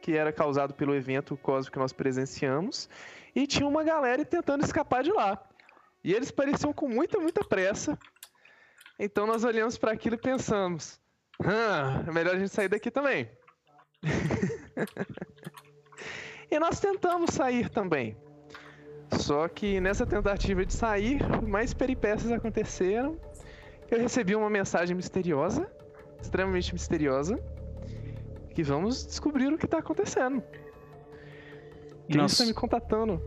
[0.00, 2.88] que era causado pelo evento cósmico que nós presenciamos.
[3.34, 5.40] E tinha uma galera tentando escapar de lá.
[6.02, 7.98] E eles pareciam com muita, muita pressa.
[8.98, 11.00] Então nós olhamos para aquilo e pensamos:
[12.06, 13.30] é melhor a gente sair daqui também.
[16.50, 18.16] e nós tentamos sair também.
[19.12, 23.18] Só que nessa tentativa de sair, mais peripécias aconteceram.
[23.90, 25.70] Eu recebi uma mensagem misteriosa,
[26.20, 27.38] extremamente misteriosa,
[28.54, 30.42] que vamos descobrir o que está acontecendo.
[32.06, 32.32] Quem nós...
[32.32, 33.22] está me contatando?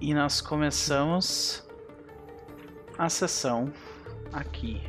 [0.00, 1.66] E nós começamos
[2.98, 3.72] a sessão
[4.32, 4.82] aqui.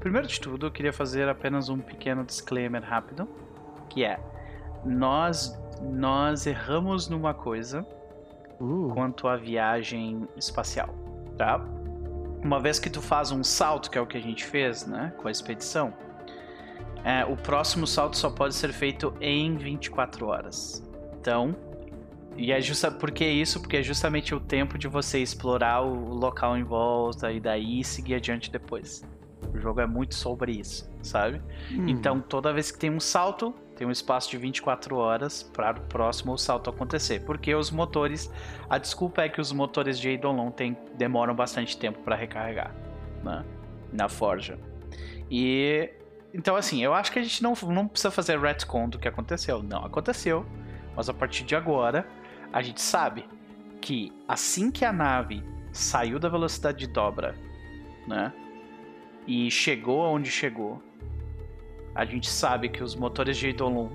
[0.00, 3.28] Primeiro de tudo, eu queria fazer apenas um pequeno disclaimer rápido,
[3.88, 4.18] que é
[4.84, 7.86] nós nós erramos numa coisa
[8.60, 8.90] uh.
[8.92, 10.94] quanto à viagem espacial,
[11.36, 11.64] tá?
[12.42, 15.12] Uma vez que tu faz um salto, que é o que a gente fez, né,
[15.18, 15.92] com a expedição,
[17.04, 20.82] é, o próximo salto só pode ser feito em 24 horas.
[21.18, 21.54] Então,
[22.36, 23.60] e é justa por que isso?
[23.60, 28.14] Porque é justamente o tempo de você explorar o local em volta e daí seguir
[28.14, 29.02] adiante depois.
[29.52, 31.42] O jogo é muito sobre isso, sabe?
[31.72, 31.88] Hum.
[31.88, 35.82] Então, toda vez que tem um salto, tem um espaço de 24 horas para o
[35.84, 37.20] próximo salto acontecer.
[37.20, 38.30] Porque os motores.
[38.68, 42.74] A desculpa é que os motores de Eidolon tem, demoram bastante tempo para recarregar
[43.24, 43.42] né?
[43.90, 44.58] na forja.
[45.30, 45.88] E.
[46.34, 49.62] Então, assim, eu acho que a gente não, não precisa fazer retcon do que aconteceu.
[49.62, 50.44] Não aconteceu.
[50.94, 52.06] Mas a partir de agora,
[52.52, 53.24] a gente sabe
[53.80, 57.34] que assim que a nave saiu da velocidade de dobra,
[58.06, 58.30] né?
[59.26, 60.82] E chegou aonde chegou,
[61.94, 63.88] a gente sabe que os motores de Eidolon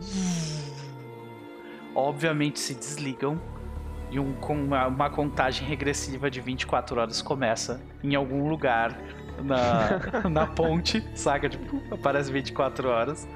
[1.94, 3.40] obviamente se desligam
[4.12, 9.00] e um, uma, uma, contagem regressiva de 24 horas começa em algum lugar
[9.44, 11.50] na, na ponte, saca?
[11.50, 13.28] Tipo, aparece 24 horas.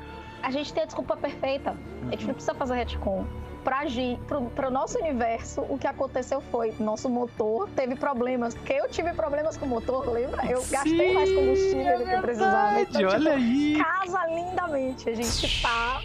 [0.43, 1.75] A gente tem a desculpa perfeita.
[2.07, 3.25] A gente não precisa fazer retcon.
[3.63, 3.81] Pra,
[4.27, 8.53] pro, pro nosso universo, o que aconteceu foi nosso motor teve problemas.
[8.53, 10.45] Porque eu tive problemas com o motor, lembra?
[10.45, 12.81] Eu Sim, gastei mais combustível é do que eu precisava.
[12.81, 13.83] Então, olha tipo, aí.
[13.83, 15.09] Casa lindamente.
[15.09, 16.01] A gente tá.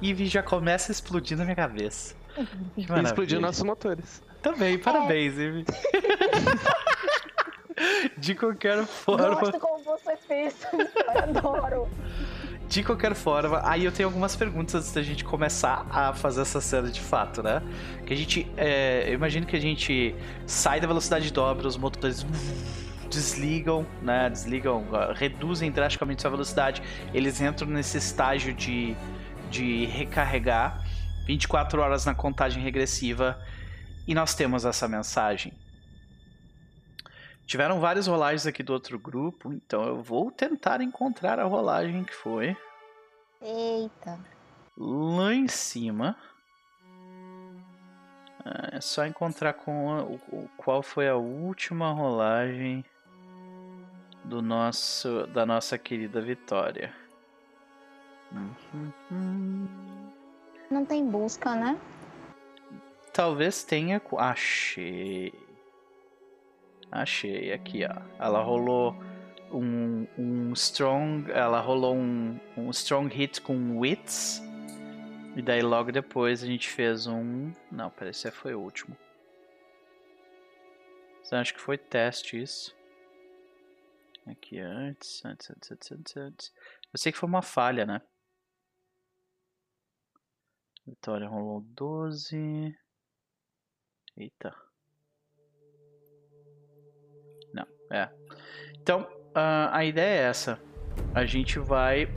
[0.00, 2.14] E já começa a explodir na minha cabeça.
[2.76, 4.22] E explodiu nossos motores.
[4.42, 5.42] Também, parabéns, é.
[5.42, 5.64] Ivy.
[8.18, 9.40] De qualquer forma.
[9.40, 10.54] Gosto como você fez.
[10.72, 11.88] Eu adoro.
[12.72, 16.58] De qualquer forma, aí eu tenho algumas perguntas antes da gente começar a fazer essa
[16.58, 17.60] cena de fato, né?
[18.06, 18.50] Que a gente.
[18.56, 20.14] É, eu imagino que a gente
[20.46, 22.24] sai da velocidade dobra, os motores
[23.10, 24.30] desligam, né?
[24.30, 26.82] Desligam, reduzem drasticamente sua velocidade.
[27.12, 28.96] Eles entram nesse estágio de,
[29.50, 30.82] de recarregar.
[31.26, 33.38] 24 horas na contagem regressiva.
[34.08, 35.52] E nós temos essa mensagem.
[37.52, 42.14] Tiveram várias rolagens aqui do outro grupo, então eu vou tentar encontrar a rolagem que
[42.14, 42.56] foi.
[43.42, 44.18] Eita.
[44.74, 46.16] Lá em cima.
[48.72, 52.82] É só encontrar com a, o, qual foi a última rolagem
[54.24, 56.94] do nosso da nossa querida Vitória.
[60.70, 61.78] Não tem busca, né?
[63.12, 64.00] Talvez tenha.
[64.16, 65.41] Achei.
[66.92, 68.02] Achei aqui, ó.
[68.22, 68.94] Ela rolou
[69.50, 71.30] um, um strong.
[71.32, 74.42] Ela rolou um, um strong hit com wits.
[75.34, 77.50] E daí logo depois a gente fez um.
[77.70, 78.94] Não, peraí, esse foi o último.
[81.30, 82.76] Eu acho que foi teste isso.
[84.26, 86.52] Aqui antes, antes, antes, antes, antes, antes.
[86.92, 88.02] Eu sei que foi uma falha, né?
[90.86, 92.76] Vitória rolou 12.
[94.14, 94.54] Eita.
[97.92, 98.08] É.
[98.80, 100.58] Então, uh, a ideia é essa.
[101.14, 102.08] A gente vai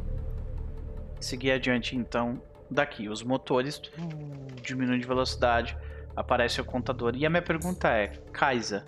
[1.20, 3.10] seguir adiante, então, daqui.
[3.10, 3.82] Os motores
[4.62, 5.78] diminuem de velocidade,
[6.16, 7.14] aparece o contador.
[7.16, 8.86] E a minha pergunta é, Kaisa,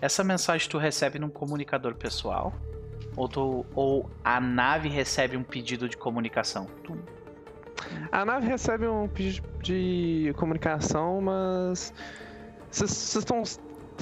[0.00, 2.52] essa mensagem tu recebe num comunicador pessoal?
[3.16, 6.66] Ou, tu, ou a nave recebe um pedido de comunicação?
[6.84, 6.98] Tu...
[8.10, 11.92] A nave recebe um pedido de comunicação, mas
[12.70, 13.42] vocês estão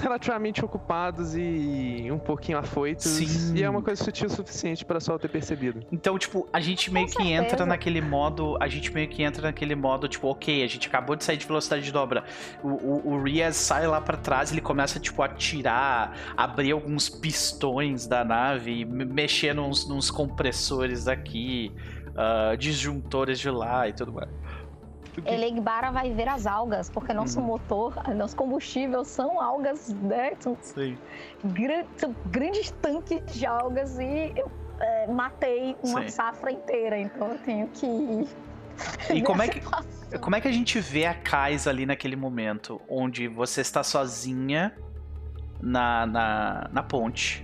[0.01, 3.05] relativamente ocupados e um pouquinho afoitos.
[3.05, 3.57] Sim.
[3.57, 5.83] E é uma coisa sutil o suficiente para só ter percebido.
[5.91, 7.43] Então, tipo, a gente meio Com que certeza.
[7.45, 8.57] entra naquele modo.
[8.61, 11.47] A gente meio que entra naquele modo, tipo, ok, a gente acabou de sair de
[11.47, 12.25] velocidade de dobra.
[12.63, 17.09] O, o, o Riaz sai lá para trás, ele começa, tipo, a tirar, abrir alguns
[17.09, 21.73] pistões da nave, mexer nos, nos compressores daqui,
[22.11, 24.29] uh, disjuntores de lá e tudo mais.
[25.27, 27.45] Elegbara vai ver as algas, porque nosso hum.
[27.45, 30.33] motor, nosso combustível são algas, né?
[30.41, 30.57] São,
[31.45, 34.51] gran, são grandes tanques de algas e eu
[34.81, 36.09] é, matei uma Sim.
[36.09, 38.29] safra inteira, então eu tenho que ir.
[39.15, 39.61] E como é, que,
[40.19, 44.77] como é que a gente vê a Kais ali naquele momento, onde você está sozinha
[45.61, 47.44] na, na, na ponte?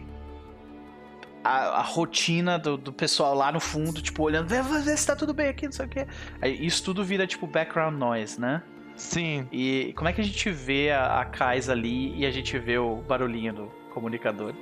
[1.43, 5.16] A, a rotina do, do, pessoal lá no fundo, tipo, olhando, vê, vê se tá
[5.16, 6.07] tudo bem aqui, não sei o quê.
[6.41, 8.62] Aí, isso tudo vira, tipo, background noise, né?
[8.97, 9.49] Sim.
[9.51, 12.78] E como é que a gente vê a, a Kais ali e a gente vê
[12.78, 14.55] o barulhinho do comunicador?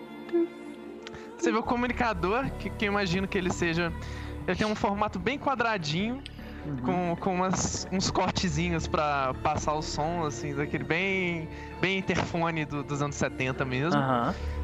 [1.37, 3.93] Você vê o comunicador, que, que eu imagino que ele seja.
[4.47, 6.23] Ele tem um formato bem quadradinho,
[6.65, 6.77] uhum.
[6.79, 11.49] com, com umas, uns cortezinhos para passar o som, assim, daquele bem,
[11.81, 14.01] bem interfone do, dos anos 70 mesmo.
[14.01, 14.58] Uhum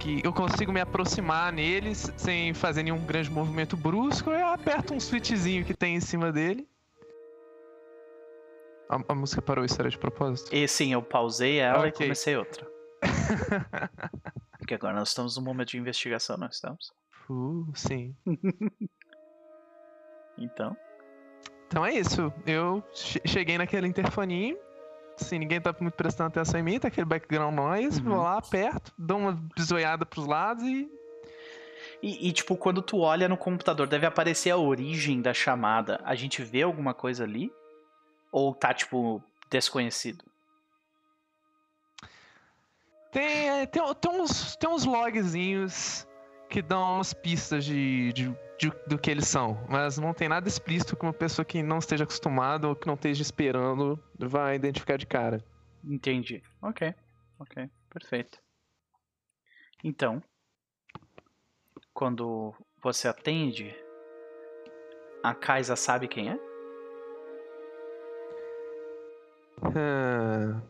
[0.00, 4.30] que eu consigo me aproximar neles sem fazer nenhum grande movimento brusco.
[4.30, 6.66] Eu aperto um switchzinho que tem em cima dele.
[8.88, 10.52] A, a música parou, isso era de propósito?
[10.54, 11.90] E sim, eu pausei ela okay.
[11.90, 12.66] e comecei outra.
[14.58, 16.92] Porque agora nós estamos num momento de investigação, não estamos?
[17.28, 18.16] Uh, sim.
[20.38, 20.76] então.
[21.66, 22.32] Então é isso.
[22.46, 24.56] Eu cheguei naquele interfoninho
[25.22, 28.10] assim, ninguém tá muito prestando atenção em mim, tá aquele background noise, uhum.
[28.10, 30.88] vou lá perto, dou uma bisoiada pros lados e...
[32.02, 32.28] e.
[32.28, 36.00] E, tipo, quando tu olha no computador, deve aparecer a origem da chamada.
[36.04, 37.52] A gente vê alguma coisa ali?
[38.32, 40.24] Ou tá, tipo, desconhecido?
[43.10, 46.06] Tem, tem, tem, uns, tem uns logzinhos
[46.48, 50.46] que dão umas pistas de, de, de, do que eles são, mas não tem nada
[50.46, 54.98] explícito que uma pessoa que não esteja acostumada ou que não esteja esperando vai identificar
[54.98, 55.42] de cara.
[55.82, 56.42] Entendi.
[56.60, 56.94] Ok,
[57.38, 58.38] ok, perfeito.
[59.82, 60.22] Então,
[61.94, 63.74] quando você atende,
[65.22, 66.38] a Kaisa sabe quem é?
[69.74, 70.60] Ah,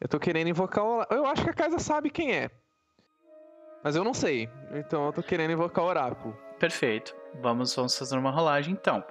[0.00, 1.02] eu tô querendo invocar o.
[1.10, 2.50] Eu acho que a Kaisa sabe quem é.
[3.84, 4.48] Mas eu não sei.
[4.72, 6.34] Então eu tô querendo invocar o oráculo.
[6.58, 7.14] Perfeito.
[7.42, 9.04] Vamos, vamos fazer uma rolagem então.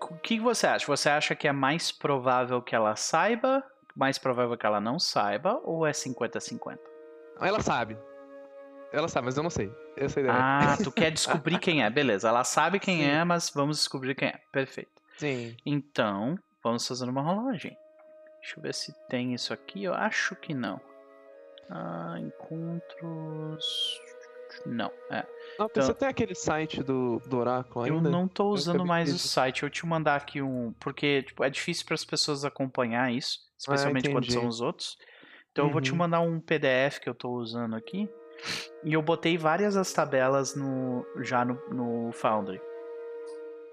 [0.00, 0.86] O que você acha?
[0.86, 3.64] Você acha que é mais provável que ela saiba,
[3.96, 6.78] mais provável que ela não saiba, ou é 50-50?
[7.40, 7.98] Ela sabe.
[8.92, 9.72] Ela sabe, mas eu não sei.
[9.96, 10.38] Essa é a ideia.
[10.38, 12.28] Ah, tu quer descobrir quem é, beleza.
[12.28, 13.08] Ela sabe quem Sim.
[13.08, 14.40] é, mas vamos descobrir quem é.
[14.52, 14.90] Perfeito.
[15.16, 15.56] Sim.
[15.64, 17.76] Então, vamos fazer uma rolagem.
[18.40, 19.84] Deixa eu ver se tem isso aqui.
[19.84, 20.80] Eu acho que não.
[21.70, 23.64] Ah, encontros.
[24.66, 25.24] Não, é.
[25.58, 28.08] Não, então, você tem aquele site do, do Oráculo ainda?
[28.08, 29.62] Eu não tô usando mais o site.
[29.62, 30.72] Eu te mandar aqui um.
[30.80, 34.98] Porque tipo, é difícil para as pessoas acompanhar isso, especialmente ah, quando são os outros.
[35.50, 35.70] Então uhum.
[35.70, 35.98] eu vou te uhum.
[35.98, 38.08] mandar um PDF que eu tô usando aqui.
[38.84, 42.60] E eu botei várias das tabelas no, já no, no Foundry.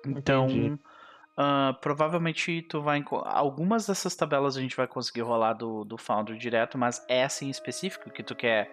[0.06, 3.04] Então, uh, provavelmente tu vai.
[3.26, 7.50] Algumas dessas tabelas a gente vai conseguir rolar do, do Foundry direto, mas essa em
[7.50, 8.72] específico que tu quer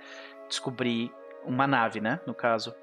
[0.48, 1.12] descobrir
[1.46, 2.20] uma nave, né?
[2.26, 2.74] No caso.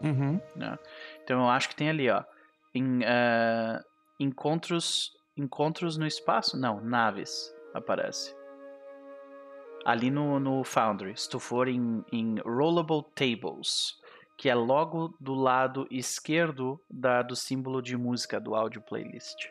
[0.00, 0.40] Uhum.
[0.54, 0.78] Né?
[1.22, 2.22] Então eu acho que tem ali, ó.
[2.74, 3.82] Em, uh,
[4.20, 6.58] encontros, encontros no espaço?
[6.58, 8.36] Não, naves aparece.
[9.84, 13.96] Ali no, no Foundry, se tu for em, em Rollable Tables,
[14.36, 19.48] que é logo do lado esquerdo da, do símbolo de música do áudio playlist.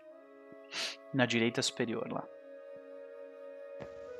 [1.13, 2.25] Na direita superior lá.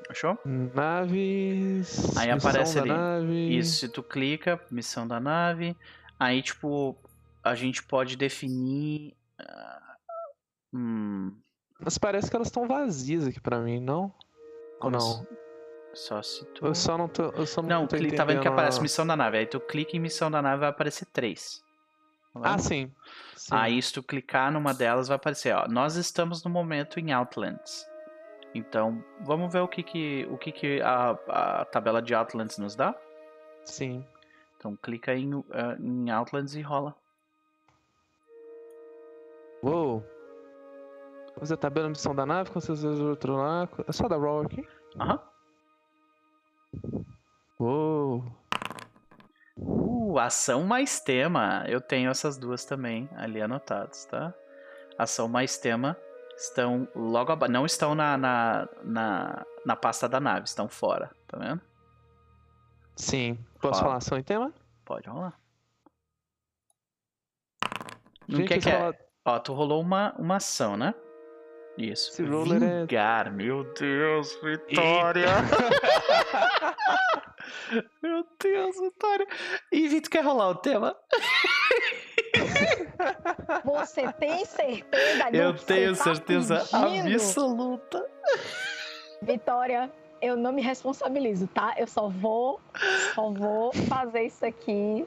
[0.08, 0.38] Achou?
[0.44, 2.16] Naves.
[2.16, 2.88] Aí aparece ali.
[2.88, 3.56] Nave.
[3.58, 5.76] Isso, se tu clica, missão da nave.
[6.18, 6.96] Aí, tipo,
[7.44, 9.14] a gente pode definir.
[9.40, 9.88] Uh,
[10.72, 11.34] Hum.
[11.80, 14.12] Mas parece que elas estão vazias aqui pra mim, não?
[14.80, 15.26] Ou não?
[15.94, 16.66] Só se tu.
[16.66, 17.30] Eu só não tô.
[17.30, 19.38] Eu só não, Não, tô clica, tá vendo que aparece missão da nave.
[19.38, 21.62] Aí tu clica em missão da nave vai aparecer três.
[22.34, 22.92] Tá Ah, sim.
[23.34, 23.48] sim.
[23.50, 25.66] Aí se tu clicar numa delas vai aparecer, ó.
[25.68, 27.87] Nós estamos no momento em Outlands.
[28.54, 32.74] Então, vamos ver o que que, o que, que a, a tabela de Outlands nos
[32.74, 32.94] dá?
[33.64, 34.04] Sim.
[34.56, 36.94] Então clica em, eh, em Outlands e rola.
[39.62, 40.02] Uou.
[41.38, 43.68] Fazer a tabela missão da nave com seus outro lá.
[43.86, 44.66] É só da roll aqui?
[44.98, 45.20] Aham.
[47.60, 48.24] Uou.
[49.56, 51.64] Uh, ação mais tema.
[51.68, 54.34] Eu tenho essas duas também ali anotadas, tá?
[54.96, 55.96] Ação mais tema
[56.38, 57.52] estão logo abaixo.
[57.52, 61.60] Não estão na, na, na, na pasta da nave, estão fora, tá vendo?
[62.96, 63.38] Sim.
[63.60, 63.82] Posso Fala.
[63.82, 64.52] falar ação e tema?
[64.84, 65.38] Pode rolar.
[68.26, 70.94] Não Gente, quer que é- rola- Ó, tu rolou uma, uma ação, né?
[71.76, 72.10] Isso.
[72.12, 75.26] Esse roller é- Vingar, meu Deus, Vitória!
[78.02, 79.26] meu Deus, Vitória!
[79.70, 80.96] E Vitor quer rolar o tema?
[83.64, 87.14] Você tem certeza Eu do que tenho tá certeza pedindo?
[87.14, 88.06] absoluta.
[89.22, 89.90] Vitória,
[90.22, 91.74] eu não me responsabilizo, tá?
[91.76, 92.60] Eu só vou,
[93.14, 95.06] só vou fazer isso aqui.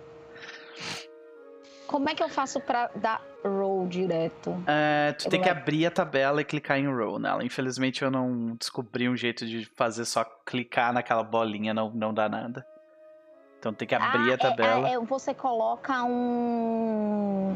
[1.87, 4.55] Como é que eu faço pra dar roll direto?
[4.65, 5.55] É, tu Eu tem que lá.
[5.57, 7.43] abrir a tabela e clicar em roll nela.
[7.43, 12.29] Infelizmente eu não descobri um jeito de fazer só clicar naquela bolinha, não, não dá
[12.29, 12.65] nada.
[13.61, 14.89] Então tem que abrir Ah, a tabela.
[14.89, 17.55] É, é, você coloca um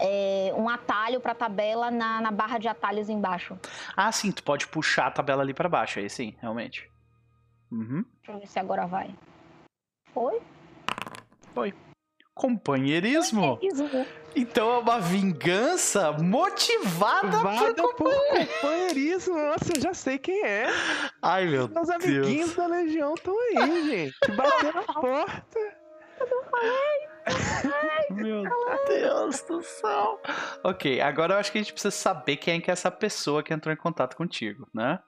[0.00, 3.56] é, um atalho pra tabela na, na barra de atalhos embaixo.
[3.96, 6.90] Ah, sim, tu pode puxar a tabela ali pra baixo, aí sim, realmente.
[7.70, 8.04] Uhum.
[8.16, 9.14] Deixa eu ver se agora vai.
[10.12, 10.42] Foi?
[12.34, 13.58] Companheirismo?
[14.34, 17.94] Então é uma vingança motivada Vada por...
[17.94, 19.34] por companheirismo.
[19.34, 20.66] Nossa, eu já sei quem é.
[21.20, 22.56] Ai, meu Meus amiguinhos Deus.
[22.56, 24.36] da Legião estão aí, gente.
[24.36, 25.82] Batendo na porta.
[28.10, 28.44] Meu
[28.88, 30.20] Deus do céu.
[30.64, 33.52] Ok, agora eu acho que a gente precisa saber quem é é essa pessoa que
[33.54, 34.98] entrou em contato contigo, né?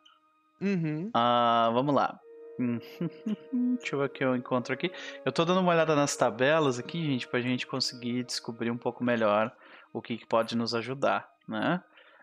[0.60, 1.10] Uhum.
[1.12, 2.18] Ah, vamos lá.
[2.58, 2.78] Hum,
[3.78, 4.92] Deixa eu ver o que eu encontro aqui.
[5.24, 9.02] Eu tô dando uma olhada nas tabelas aqui, gente, pra gente conseguir descobrir um pouco
[9.02, 9.52] melhor
[9.92, 11.82] o que, que pode nos ajudar, né?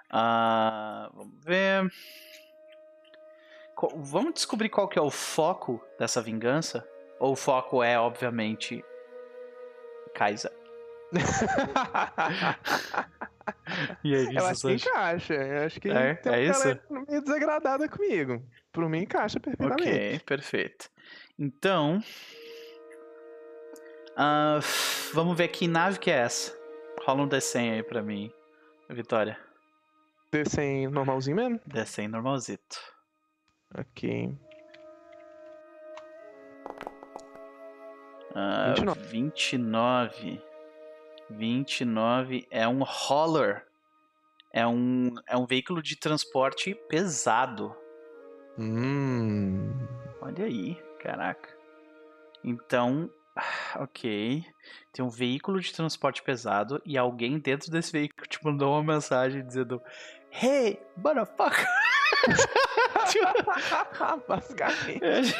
[0.09, 1.91] Ah, vamos ver.
[3.95, 6.87] Vamos descobrir qual que é o foco dessa vingança?
[7.19, 8.83] Ou o foco é, obviamente,
[10.13, 10.51] Kaiser?
[14.03, 15.33] E aí, eu acho que encaixa.
[15.33, 16.15] Eu acho que É?
[16.15, 16.79] tem É isso?
[16.89, 18.43] meio desagradada comigo.
[18.71, 19.89] Por mim, encaixa perfeitamente.
[19.89, 20.89] Ok, perfeito.
[21.37, 21.99] Então.
[24.15, 24.59] ah,
[25.13, 26.57] vamos ver que nave que é essa.
[27.05, 28.31] Rola um D100 aí pra mim,
[28.89, 29.37] Vitória.
[30.31, 31.59] Descem normalzinho mesmo?
[31.67, 32.77] D100 normalzito.
[33.77, 34.33] Ok.
[38.35, 39.01] Ah, 29.
[39.09, 40.41] 29.
[41.37, 43.65] 29 é um roller.
[44.53, 47.75] É um, é um veículo de transporte pesado.
[48.57, 49.71] Hum.
[50.21, 51.49] Olha aí, caraca.
[52.43, 53.09] Então,
[53.79, 54.43] ok.
[54.91, 59.45] Tem um veículo de transporte pesado e alguém dentro desse veículo te mandou uma mensagem
[59.45, 59.81] dizendo:
[60.31, 61.65] Hey, motherfucker!
[64.27, 65.33] Basicamente.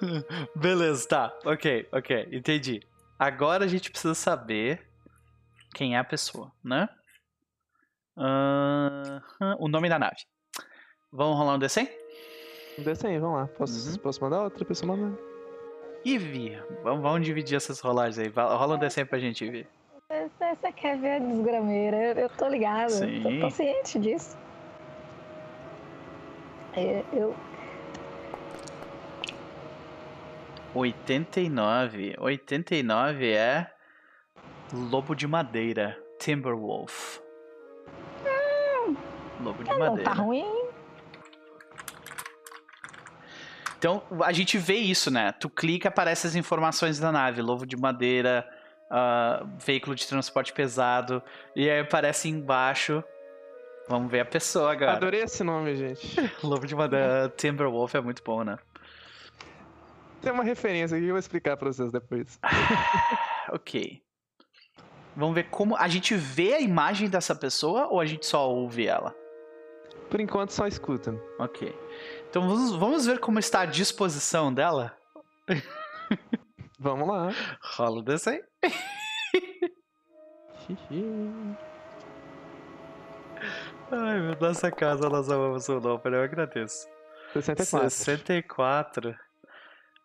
[0.54, 1.38] Beleza, tá.
[1.44, 2.80] Ok, ok, entendi.
[3.18, 4.86] Agora a gente precisa saber
[5.74, 6.88] quem é a pessoa, né?
[8.16, 9.20] Ahn,
[9.58, 10.16] o nome da nave.
[11.12, 11.88] Vamos rolar um D100?
[12.78, 13.46] Desce aí, vamos lá.
[13.48, 13.98] Posso, Uhum.
[13.98, 15.16] posso mandar outra pessoa mandar?
[16.04, 18.28] Ivy, vamos, vamos dividir essas rolagens aí.
[18.28, 19.66] Rola um D100 pra gente, Ivy.
[20.08, 21.96] Você, quer ver a desgrameira?
[21.96, 22.90] Eu, eu tô ligada.
[22.90, 23.22] Sim.
[23.22, 24.36] Tô, tô ciente disso.
[26.74, 27.34] É, eu,
[30.76, 32.16] 89.
[32.18, 33.70] 89 é
[34.72, 35.98] Lobo de Madeira.
[36.18, 37.18] Timberwolf.
[39.40, 40.12] Lobo de não tá Madeira.
[40.12, 40.66] ruim.
[43.78, 45.32] Então, a gente vê isso, né?
[45.32, 47.42] Tu clica, aparece as informações da nave.
[47.42, 48.48] Lobo de madeira,
[48.90, 51.22] ah, veículo de transporte pesado.
[51.54, 53.04] E aí aparece embaixo.
[53.88, 54.94] Vamos ver a pessoa agora.
[54.94, 56.16] Adorei esse nome, gente.
[56.42, 58.58] Lobo de madeira, Timberwolf é muito bom, né?
[60.26, 62.40] Tem uma referência aqui que eu vou explicar pra vocês depois.
[63.52, 64.02] Ok.
[65.14, 65.76] Vamos ver como.
[65.76, 69.14] A gente vê a imagem dessa pessoa ou a gente só ouve ela?
[70.10, 71.14] Por enquanto, só escuta.
[71.38, 71.72] Ok.
[72.28, 74.98] Então vamos, vamos ver como está a disposição dela?
[76.76, 77.30] Vamos lá.
[77.76, 78.40] Rola o D100.
[83.92, 86.88] Ai, meu, nossa casa nós amamos o nome, eu agradeço.
[87.32, 87.90] 64.
[87.90, 89.25] 64.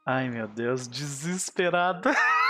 [0.05, 2.11] Ai, meu Deus, desesperada.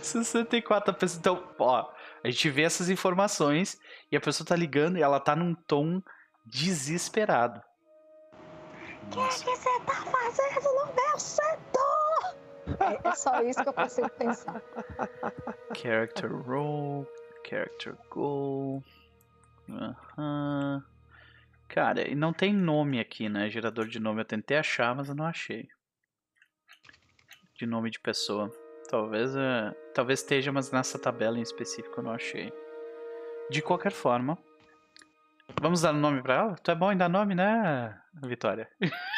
[0.00, 1.18] 64 pessoas.
[1.18, 1.90] Então, ó,
[2.22, 3.78] a gente vê essas informações
[4.10, 6.02] e a pessoa tá ligando e ela tá num tom
[6.44, 7.60] desesperado.
[9.04, 12.36] O que, que você tá fazendo no meu setor?
[12.80, 14.60] É, é só isso que eu consigo pensar.
[15.74, 17.06] Character role,
[17.48, 18.82] character goal.
[19.70, 20.84] Aham.
[21.68, 23.50] Cara, e não tem nome aqui, né?
[23.50, 25.68] Gerador de nome eu tentei achar, mas eu não achei.
[27.56, 28.50] De nome de pessoa.
[28.88, 32.52] Talvez, uh, talvez esteja, mas nessa tabela em específico eu não achei.
[33.50, 34.38] De qualquer forma,
[35.60, 36.54] vamos dar um nome pra ela?
[36.56, 38.68] Tu é bom em dar nome, né, Vitória?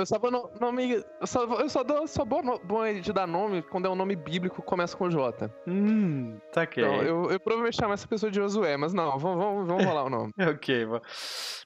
[0.00, 1.02] Eu só vou no- nome.
[1.20, 3.94] Eu só, eu só dou só bom, no- bom de dar nome quando é um
[3.94, 5.50] nome bíblico que começa com J.
[5.66, 6.82] Hum, tá ok.
[6.82, 10.04] Então, eu, eu provavelmente chamo essa pessoa de Josué, mas não, vamos, vamos, vamos rolar
[10.04, 10.32] o nome.
[10.60, 11.00] Ok, vou-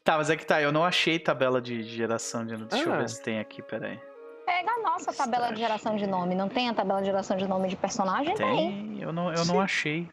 [0.02, 2.56] tá, mas é que tá, eu não achei tabela de geração de.
[2.56, 2.98] Deixa eu Ah.
[2.98, 3.98] ver se tem aqui, peraí.
[4.44, 6.34] Pega a nossa tabela de geração de nome.
[6.34, 8.34] Não tem a tabela de geração de nome de personagem?
[8.34, 9.00] Tem?
[9.00, 10.06] Eu não, eu não achei.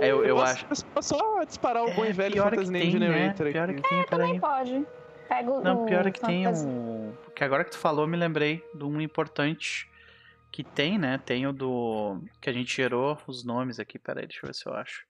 [0.00, 0.64] É, eu, eu posso, acho.
[0.64, 3.06] eu posso só disparar o bom e É, velho pior é Fantasy Name tem, né?
[3.06, 3.82] Generator Pior é aqui.
[3.82, 4.26] que tem, peraí.
[4.26, 4.86] Também pode.
[5.28, 5.60] Pega o.
[5.62, 7.12] Não, pior é que tem um.
[7.34, 9.88] Que agora que tu falou, eu me lembrei de um importante
[10.50, 11.18] que tem, né?
[11.18, 12.22] Tem o do.
[12.40, 13.98] Que a gente gerou os nomes aqui.
[13.98, 15.06] Pera aí, deixa eu ver se eu acho.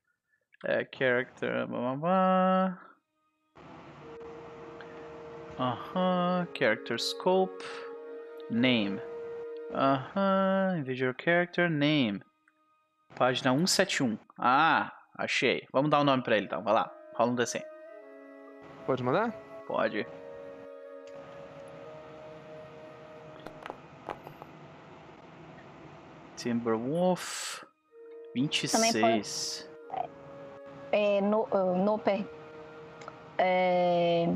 [0.64, 1.66] É, character.
[1.66, 2.80] blá, blá, blá.
[5.59, 6.49] Aham.
[6.57, 7.64] Character scope.
[8.51, 9.01] Name.
[9.72, 10.78] Aham.
[10.78, 11.70] Individual character.
[11.70, 12.20] Name.
[13.18, 14.16] Página 171.
[14.38, 15.66] Ah, achei.
[15.72, 16.62] Vamos dar o um nome pra ele então.
[16.62, 16.94] Vai lá.
[17.14, 17.64] Rola um D100.
[18.86, 19.32] Pode mandar?
[19.66, 20.06] Pode.
[26.36, 27.64] Timberwolf.
[28.36, 29.68] 26.
[30.92, 32.24] É, no, uh, Noper.
[33.36, 34.26] É,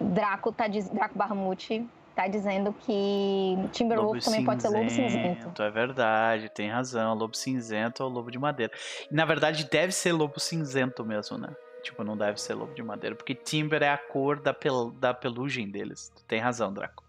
[0.00, 1.86] Draco, tá, diz- Draco Barmute
[2.18, 5.62] tá dizendo que Timberwolf também pode ser lobo cinzento.
[5.62, 7.14] É verdade, tem razão.
[7.14, 8.72] Lobo cinzento ou lobo de madeira.
[9.08, 11.54] E, na verdade, deve ser lobo cinzento mesmo, né?
[11.80, 13.14] Tipo, não deve ser lobo de madeira.
[13.14, 16.12] Porque Timber é a cor da, pel da pelugem deles.
[16.16, 17.04] Tu tem razão, Draco.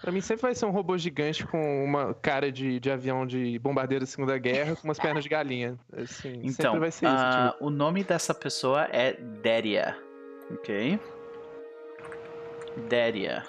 [0.00, 3.56] Pra mim sempre vai ser um robô gigante com uma cara de, de avião de
[3.60, 5.78] bombardeiro da Segunda Guerra com umas pernas de galinha.
[5.96, 7.14] Assim, Então, sempre vai ser isso.
[7.16, 7.66] ah, tipo.
[7.66, 9.96] o nome dessa pessoa é Deria.
[10.50, 10.98] Ok?
[12.88, 13.44] Deria.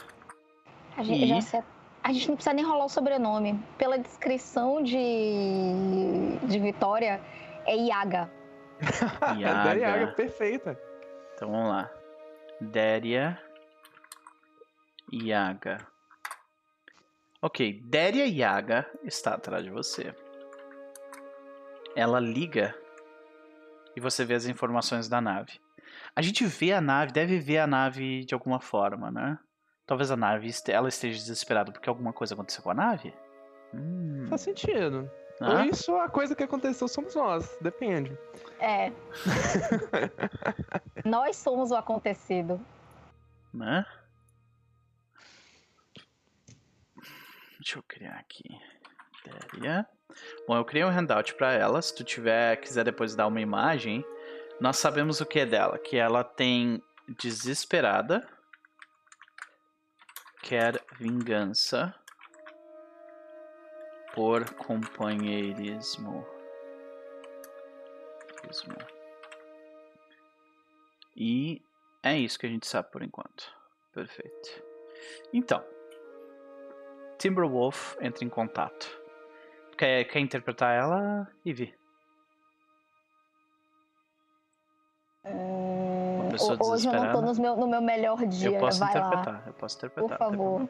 [0.98, 1.28] A gente, E?
[1.28, 1.64] já sei-
[2.04, 3.60] a gente não precisa nem rolar o sobrenome.
[3.78, 7.22] Pela descrição de, de Vitória,
[7.66, 8.32] é Iaga.
[9.38, 9.64] Yaga.
[9.64, 10.80] Daí a água perfeita.
[11.36, 11.90] Então vamos lá.
[12.60, 13.40] Deria
[15.14, 15.78] Yaga.
[17.42, 20.14] Ok, Deria Yaga está atrás de você.
[21.96, 22.76] Ela liga
[23.96, 25.60] e você vê as informações da nave.
[26.16, 29.38] A gente vê a nave, deve ver a nave de alguma forma, né?
[29.92, 33.14] Talvez a nave este- ela esteja desesperada porque alguma coisa aconteceu com a nave.
[33.74, 35.12] Hum, Faz sentido.
[35.42, 37.58] ah, Ou isso, a coisa que aconteceu somos nós.
[37.60, 38.18] Depende.
[38.58, 38.90] É.
[41.04, 42.58] Nós somos o acontecido.
[43.54, 43.86] né?
[47.60, 48.46] Deixa eu criar aqui.
[49.52, 49.86] Deria.
[50.48, 51.82] Bom, eu criei um handout para ela.
[51.82, 54.06] Se tu tiver, quiser depois dar uma imagem,
[54.62, 56.82] nós sabemos o que é dela, que ela tem
[57.20, 58.26] desesperada,
[60.42, 61.94] quer vingança
[64.14, 66.26] por companheirismo.
[71.16, 71.62] E
[72.04, 73.56] é isso que a gente sabe por enquanto.
[73.94, 74.64] Perfeito.
[75.34, 75.64] Então,
[77.18, 79.00] Timberwolf entra em contato.
[79.78, 81.74] Quer, quer interpretar ela, Ivy?
[85.26, 85.91] Hum,
[86.32, 88.50] pessoa ho- hoje eu não tô nos meu- no meu melhor dia.
[88.52, 90.18] eu posso Vai lá, interpretar, eu posso interpretar.
[90.18, 90.70] por favor.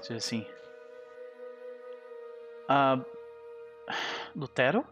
[0.00, 0.46] Diz assim.
[2.68, 2.98] Ah,
[4.34, 4.84] Lutero,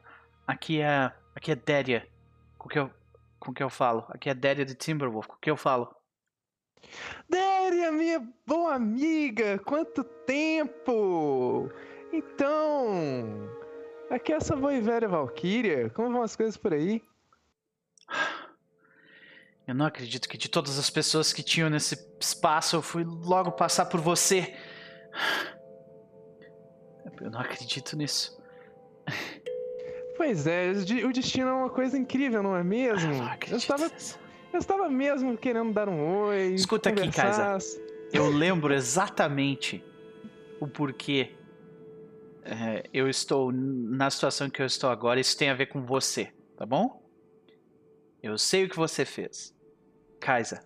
[0.47, 2.07] aqui é, aqui é Déria.
[2.59, 2.91] Com que eu,
[3.41, 4.05] com que eu falo?
[4.11, 5.27] Aqui é Déria de Timberwolf.
[5.27, 5.95] Com que eu falo?
[7.29, 11.71] Déria, minha boa amiga, quanto tempo!
[12.13, 13.49] Então,
[14.11, 17.03] aqui é essa boa e velha Valkyria, como vão as coisas por aí?
[19.67, 23.53] Eu não acredito que de todas as pessoas que tinham nesse espaço eu fui logo
[23.53, 24.55] passar por você.
[27.21, 28.41] Eu não acredito nisso.
[30.17, 33.13] Pois é, o de- o destino é uma coisa incrível, não é mesmo?
[33.13, 33.91] Eu não Eu estava,
[34.53, 36.55] eu estava mesmo querendo dar um oi.
[36.55, 37.59] Escuta aqui, conversar.
[38.13, 39.83] Eu lembro exatamente
[40.61, 41.35] o porquê
[42.45, 46.33] é, eu estou na situação que eu estou agora, isso tem a ver com você,
[46.57, 47.01] tá bom?
[48.23, 49.52] Eu sei o que você fez.
[50.23, 50.63] Kaisa.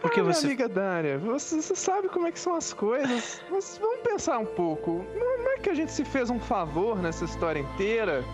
[0.00, 0.46] Por que ah, você.
[0.46, 3.42] Amiga Dária, você, você, sabe como é que são as coisas.
[3.50, 5.04] Mas vamos pensar um pouco.
[5.14, 8.24] Não é que a gente se fez um favor nessa história inteira?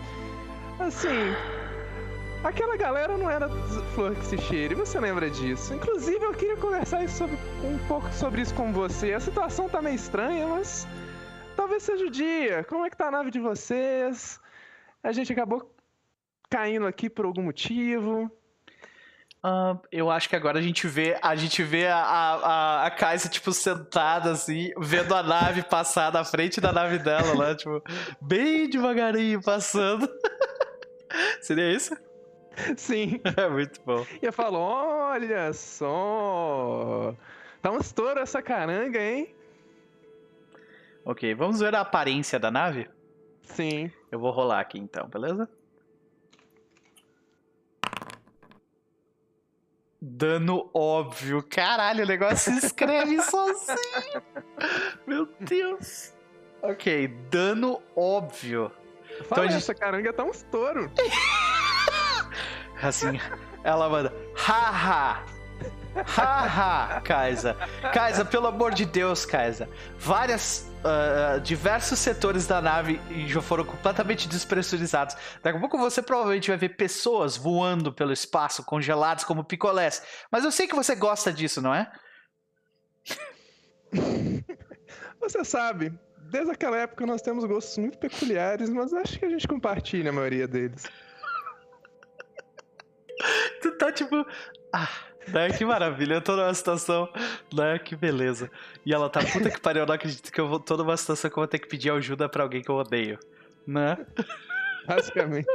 [0.79, 1.35] Assim,
[2.43, 3.49] Aquela galera não era
[3.93, 5.73] flor que se cheire, você lembra disso?
[5.73, 9.11] Inclusive, eu queria conversar sobre, um pouco sobre isso com você.
[9.11, 10.87] A situação tá meio estranha, mas
[11.55, 12.63] talvez seja o dia.
[12.63, 14.39] Como é que tá a nave de vocês?
[15.03, 15.76] A gente acabou
[16.49, 18.31] caindo aqui por algum motivo.
[19.43, 23.29] Uh, eu acho que agora a gente vê a gente vê a, a, a Kaisa,
[23.29, 27.55] tipo, sentada assim, vendo a nave passar na frente da nave dela, né?
[27.55, 27.81] Tipo,
[28.19, 30.09] bem devagarinho passando.
[31.41, 31.95] Seria isso?
[32.75, 33.21] Sim.
[33.37, 34.05] É muito bom.
[34.21, 37.15] E eu falo, olha só.
[37.61, 39.33] Tá um estouro essa caranga, hein?
[41.05, 42.89] Ok, vamos ver a aparência da nave?
[43.43, 43.91] Sim.
[44.11, 45.47] Eu vou rolar aqui então, beleza?
[50.09, 51.43] Dano óbvio.
[51.43, 54.23] Caralho, o negócio se escreve sozinho.
[55.05, 56.13] Meu Deus.
[56.61, 58.71] Ok, dano óbvio.
[59.27, 59.79] Fala, então, essa gente...
[59.79, 60.89] caranga tá um estouro.
[62.81, 63.19] Assim,
[63.63, 65.25] ela manda, haha.
[66.05, 67.55] Haha, Kaisa.
[67.93, 69.69] Kaisa, pelo amor de Deus, Kaisa.
[69.97, 70.67] Várias.
[70.77, 75.15] Uh, diversos setores da nave já foram completamente despressurizados.
[75.43, 80.03] Daqui a pouco você provavelmente vai ver pessoas voando pelo espaço, congeladas como picolés.
[80.31, 81.91] Mas eu sei que você gosta disso, não é?
[85.19, 85.91] Você sabe,
[86.29, 90.13] desde aquela época nós temos gostos muito peculiares, mas acho que a gente compartilha a
[90.13, 90.83] maioria deles.
[93.61, 94.25] tu tá tipo.
[94.73, 94.89] Ah,
[95.27, 95.49] né?
[95.57, 97.11] Que maravilha, eu tô numa situação,
[97.53, 97.79] né?
[97.79, 98.51] Que beleza.
[98.85, 101.29] E ela tá, puta que pariu, eu não acredito que eu vou, tô numa situação
[101.29, 103.19] que eu vou ter que pedir ajuda pra alguém que eu odeio,
[103.65, 103.97] né?
[104.85, 105.47] Basicamente.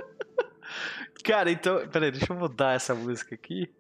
[1.25, 3.73] Cara, então, peraí, deixa eu mudar essa música aqui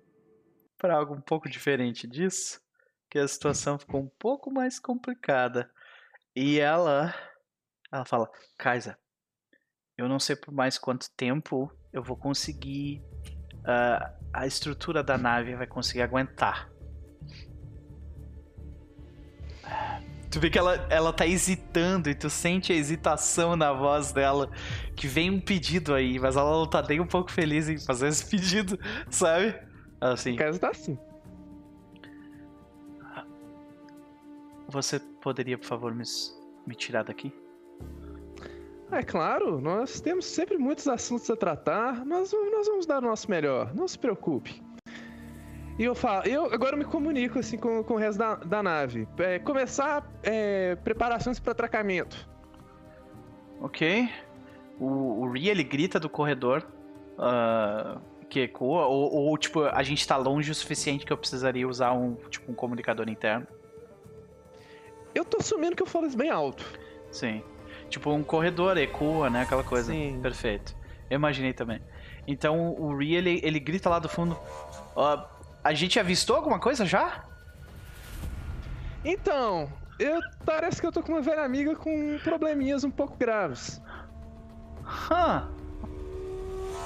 [0.79, 2.61] pra algo um pouco diferente disso,
[3.09, 5.71] que a situação ficou um pouco mais complicada.
[6.35, 7.15] E ela,
[7.93, 8.99] ela fala, Kaisa,
[9.97, 13.03] eu não sei por mais quanto tempo eu vou conseguir
[13.61, 16.71] uh, a estrutura da nave vai conseguir aguentar.
[20.31, 24.51] Tu vê que ela, ela tá hesitando e tu sente a hesitação na voz dela.
[24.97, 28.09] Que vem um pedido aí, mas ela não tá nem um pouco feliz em fazer
[28.09, 28.79] esse pedido,
[29.11, 29.55] sabe?
[30.01, 30.35] Assim.
[30.35, 30.99] O tá assim.
[34.69, 36.05] Você poderia, por favor, me,
[36.67, 37.31] me tirar daqui?
[38.93, 43.31] É claro, nós temos sempre muitos assuntos a tratar, mas nós vamos dar o nosso
[43.31, 44.63] melhor, não se preocupe.
[45.79, 49.09] E eu falo, eu agora me comunico assim com, com o resto da, da nave.
[49.17, 52.29] É, começar é, preparações para atracamento.
[53.63, 54.11] Ok.
[54.79, 56.63] O, o Ri, ele grita do corredor
[57.15, 61.67] uh, que ecoa, ou, ou, tipo, a gente tá longe o suficiente que eu precisaria
[61.67, 63.47] usar um, tipo, um comunicador interno?
[65.15, 66.65] Eu tô assumindo que eu falo isso bem alto.
[67.11, 67.43] Sim.
[67.93, 69.43] Tipo um corredor, ecoa, né?
[69.43, 69.93] Aquela coisa.
[69.93, 70.19] Sim.
[70.23, 70.75] Perfeito.
[71.11, 71.79] Eu imaginei também.
[72.27, 74.35] Então o Ri, ele, ele grita lá do fundo.
[74.97, 75.23] Uh,
[75.63, 77.23] a gente avistou alguma coisa já?
[79.05, 83.79] Então, eu parece que eu tô com uma velha amiga com probleminhas um pouco graves.
[85.11, 85.51] Hã?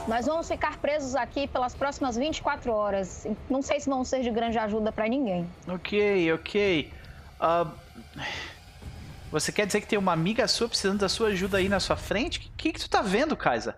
[0.08, 3.28] Nós vamos ficar presos aqui pelas próximas 24 horas.
[3.48, 5.48] Não sei se vão ser de grande ajuda para ninguém.
[5.68, 6.92] Ok, ok.
[7.40, 7.70] Uh,
[9.30, 11.96] você quer dizer que tem uma amiga sua precisando da sua ajuda aí na sua
[11.96, 12.38] frente?
[12.38, 13.76] O que, que, que tu tá vendo, Kaisa?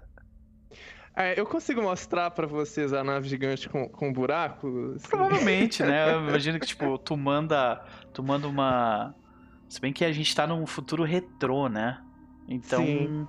[1.16, 4.94] É, eu consigo mostrar para vocês a nave gigante com, com buraco?
[4.94, 5.08] Assim?
[5.08, 6.14] Provavelmente, né?
[6.14, 9.12] Eu imagino que, tipo, tu manda, tu manda uma...
[9.68, 12.00] Se bem que a gente tá num futuro retrô, né?
[12.46, 12.84] Então...
[12.84, 13.26] Sim.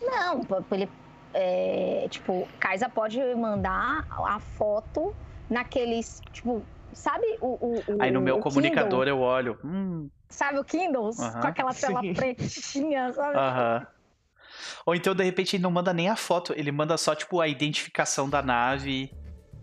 [0.00, 0.88] Não, ele...
[1.32, 5.12] É, tipo, Kaisa pode mandar a foto
[5.50, 6.62] naqueles, tipo,
[6.92, 7.48] sabe o...
[7.48, 9.08] o, o Aí no meu comunicador Kindle?
[9.08, 11.14] eu olho, hum, Sabe o Kindle?
[11.14, 12.12] Com aquela tela Sim.
[12.12, 13.38] pretinha, sabe?
[13.38, 13.86] Aham.
[14.84, 17.46] Ou então, de repente, ele não manda nem a foto, ele manda só, tipo, a
[17.46, 19.12] identificação da nave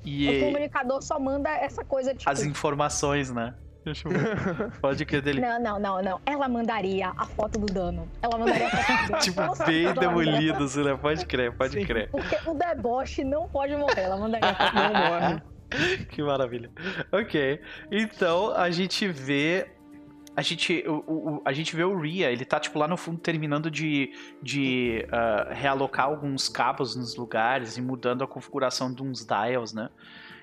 [0.06, 0.30] e.
[0.30, 2.30] O comunicador só manda essa coisa, tipo.
[2.30, 3.54] As informações, né?
[4.82, 5.42] Pode crer dele.
[5.42, 6.22] Não, não, não, não.
[6.26, 8.08] Ela mandaria a foto do dano.
[8.22, 9.20] Ela mandaria a foto do dano.
[9.20, 10.96] tipo, bem demolido, assim, né?
[10.96, 11.86] Pode crer, pode Sim.
[11.86, 12.10] crer.
[12.10, 14.04] Porque o deboche não pode morrer.
[14.04, 15.42] Ela mandaria a foto Não morre.
[16.12, 16.72] que maravilha.
[17.12, 17.62] Ok.
[17.92, 19.81] Então a gente vê
[20.36, 23.20] a gente, o, o, a gente vê o Ria, ele tá, tipo, lá no fundo
[23.20, 29.26] terminando de, de uh, realocar alguns cabos nos lugares e mudando a configuração de uns
[29.26, 29.90] dials, né?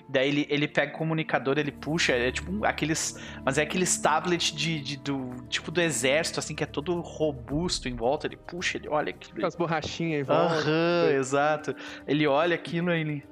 [0.08, 3.16] Daí ele, ele pega o comunicador, ele puxa, é tipo aqueles.
[3.44, 7.90] Mas é aqueles tablet de, de, do tipo do exército, assim, que é todo robusto
[7.90, 8.26] em volta.
[8.26, 9.38] Ele puxa, ele olha aquilo.
[9.38, 10.54] Com as borrachinhas em volta.
[10.54, 11.76] Aham, exato.
[12.06, 13.24] Ele olha aquilo e ele.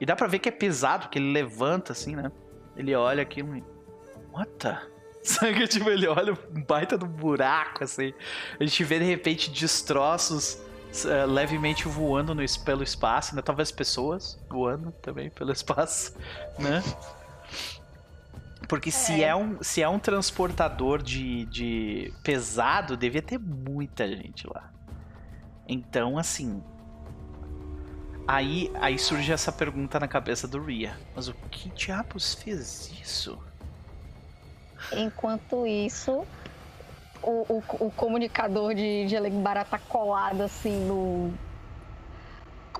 [0.00, 2.30] E dá pra ver que é pesado, que ele levanta, assim, né?
[2.76, 3.64] Ele olha aquilo e.
[4.32, 4.78] What the?
[5.22, 8.12] Sabe tipo, ele olha um baita do buraco, assim.
[8.58, 10.54] A gente vê de repente destroços
[11.04, 13.42] uh, levemente voando no, pelo espaço, né?
[13.42, 16.14] Talvez pessoas voando também pelo espaço,
[16.58, 16.82] né?
[18.68, 18.92] Porque é.
[18.92, 24.72] se é um, se é um transportador de, de pesado, devia ter muita gente lá.
[25.68, 26.62] Então, assim.
[28.26, 30.96] Aí, aí surge essa pergunta na cabeça do Ria.
[31.14, 33.38] Mas o que diabos fez isso?
[34.92, 36.26] Enquanto isso,
[37.22, 41.32] o, o, o comunicador de, de Elegbará tá colado assim no.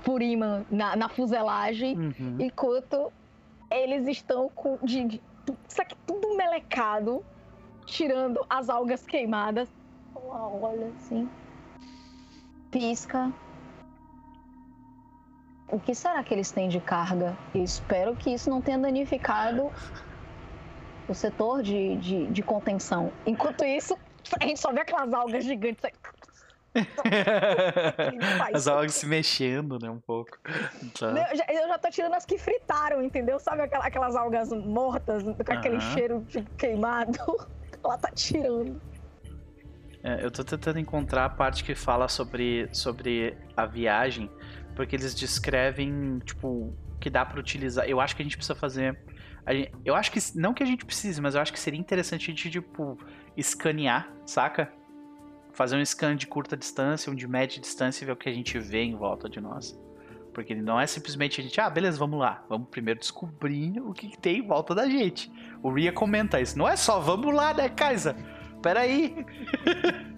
[0.03, 2.37] por imã na, na fuselagem, uhum.
[2.39, 3.11] enquanto
[3.71, 4.77] eles estão com.
[4.83, 5.21] De, de,
[5.67, 7.23] isso aqui tudo melecado,
[7.85, 9.69] tirando as algas queimadas.
[10.15, 11.29] Olha assim.
[12.71, 13.31] Pisca.
[15.69, 17.35] O que será que eles têm de carga?
[17.53, 19.71] Eu espero que isso não tenha danificado
[21.07, 23.11] o setor de, de, de contenção.
[23.25, 23.97] Enquanto isso,
[24.39, 25.91] a gente só vê aquelas algas gigantes.
[28.53, 30.37] As algas se mexendo, né, um pouco.
[30.99, 31.07] Tá.
[31.07, 33.39] Eu, já, eu já tô tirando as que fritaram, entendeu?
[33.39, 37.19] Sabe aquelas, aquelas algas mortas, com aquele cheiro de queimado?
[37.83, 38.81] Ela tá tirando.
[40.03, 44.29] É, eu tô tentando encontrar a parte que fala sobre, sobre a viagem,
[44.75, 47.85] porque eles descrevem, tipo, que dá para utilizar.
[47.87, 48.97] Eu acho que a gente precisa fazer.
[49.49, 50.19] Gente, eu acho que.
[50.35, 52.97] Não que a gente precise, mas eu acho que seria interessante a gente, tipo,
[53.35, 54.71] escanear, saca?
[55.51, 58.33] Fazer um scan de curta distância, um de média distância e ver o que a
[58.33, 59.77] gente vê em volta de nós.
[60.33, 62.43] Porque não é simplesmente a gente, ah, beleza, vamos lá.
[62.49, 65.31] Vamos primeiro descobrir o que, que tem em volta da gente.
[65.61, 66.57] O Ria comenta isso.
[66.57, 68.15] Não é só, vamos lá, né, Kaisa?
[68.61, 69.15] Peraí.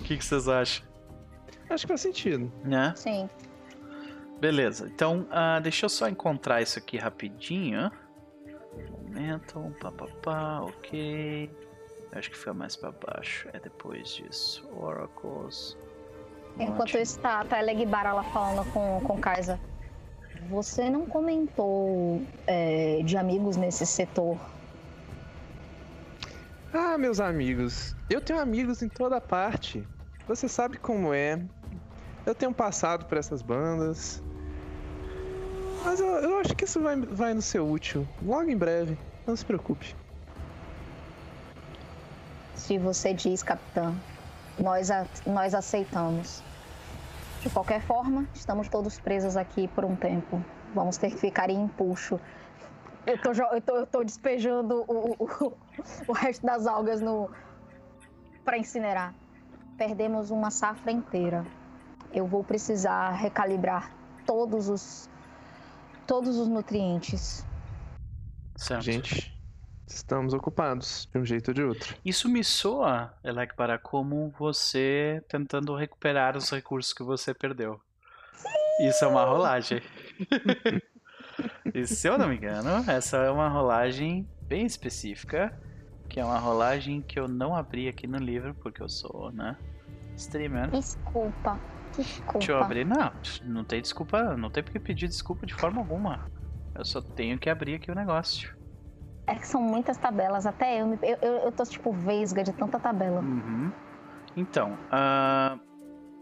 [0.00, 0.86] O que, que vocês acham?
[1.68, 2.52] Acho que faz sentido.
[2.64, 2.92] Né?
[2.96, 3.28] Sim.
[4.40, 7.90] Beleza, então uh, deixa eu só encontrar isso aqui rapidinho.
[8.92, 11.50] Momentum, papapá, ok.
[12.12, 13.48] Acho que fica mais para baixo.
[13.52, 14.64] É depois disso.
[14.76, 15.76] Oracles.
[16.58, 17.02] Enquanto Ótimo.
[17.02, 19.58] isso, tá, tá Elegbara lá falando com, com Kaisa.
[20.48, 24.38] Você não comentou é, de amigos nesse setor?
[26.72, 27.94] Ah, meus amigos.
[28.08, 29.86] Eu tenho amigos em toda parte.
[30.26, 31.40] Você sabe como é.
[32.24, 34.22] Eu tenho passado por essas bandas.
[35.84, 38.06] Mas eu, eu acho que isso vai, vai no ser útil.
[38.22, 38.98] Logo em breve.
[39.26, 39.94] Não se preocupe.
[42.54, 43.94] Se você diz, capitã,
[44.58, 46.42] nós, a, nós aceitamos.
[47.40, 50.42] De qualquer forma, estamos todos presos aqui por um tempo.
[50.74, 52.20] Vamos ter que ficar em empuxo.
[53.06, 55.52] Eu tô, eu tô, eu tô despejando o, o,
[56.08, 57.30] o resto das algas no
[58.44, 59.14] para incinerar.
[59.76, 61.46] Perdemos uma safra inteira.
[62.12, 63.92] Eu vou precisar recalibrar
[64.26, 65.08] todos os
[66.08, 67.46] todos os nutrientes.
[68.56, 68.82] Certo.
[68.82, 69.38] Gente,
[69.86, 71.94] estamos ocupados de um jeito ou de outro.
[72.04, 77.78] Isso me soa, Elekbara, como você tentando recuperar os recursos que você perdeu.
[78.32, 78.88] Sim!
[78.88, 79.82] Isso é uma rolagem.
[81.72, 85.56] e se eu não me engano, essa é uma rolagem bem específica,
[86.08, 89.56] que é uma rolagem que eu não abri aqui no livro, porque eu sou, né,
[90.16, 90.70] streamer.
[90.70, 91.60] Desculpa.
[91.98, 92.38] Desculpa.
[92.38, 92.84] Deixa eu abrir.
[92.84, 93.12] Não,
[93.44, 94.36] não tem desculpa.
[94.36, 96.30] Não tem porque pedir desculpa de forma alguma.
[96.74, 98.56] Eu só tenho que abrir aqui o negócio.
[99.26, 100.46] É que são muitas tabelas.
[100.46, 103.20] Até eu, eu, eu, eu tô tipo vesga de tanta tabela.
[103.20, 103.70] Uhum.
[104.36, 105.60] Então, uh,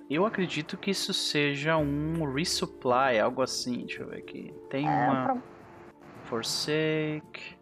[0.09, 3.85] eu acredito que isso seja um resupply, algo assim.
[3.87, 4.55] Deixa eu ver aqui.
[4.70, 5.24] Tem é, uma.
[5.24, 5.37] Pra...
[6.24, 7.57] Forsake.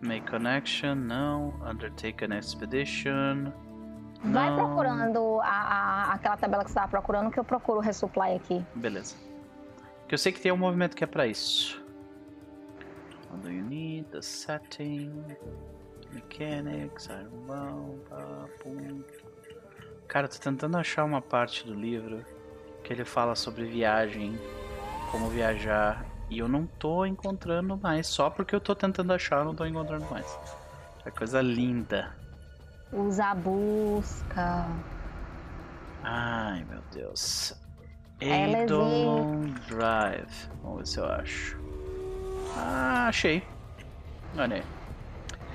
[0.00, 1.54] Make connection, não.
[1.68, 3.52] Undertake an expedition.
[4.24, 8.34] Vai procurando a, a, aquela tabela que você estava procurando, que eu procuro o resupply
[8.34, 8.64] aqui.
[8.74, 9.16] Beleza.
[10.08, 11.80] Que eu sei que tem um movimento que é para isso.
[13.30, 14.08] What do you need?
[14.10, 15.12] The setting.
[16.12, 17.98] Mechanics, Iron
[20.06, 22.24] Cara, eu tô tentando achar uma parte do livro
[22.82, 24.38] que ele fala sobre viagem,
[25.10, 28.06] como viajar, e eu não tô encontrando mais.
[28.06, 30.26] Só porque eu tô tentando achar, eu não tô encontrando mais.
[31.04, 32.16] É coisa linda.
[32.92, 34.66] Usa a busca.
[36.02, 37.54] Ai, meu Deus.
[38.20, 40.48] Eidolon Drive.
[40.62, 41.60] Vamos ver se eu acho.
[42.56, 43.42] Ah, achei.
[44.36, 44.62] Olha aí.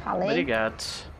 [0.04, 0.30] Falei?
[0.30, 1.12] Obrigado.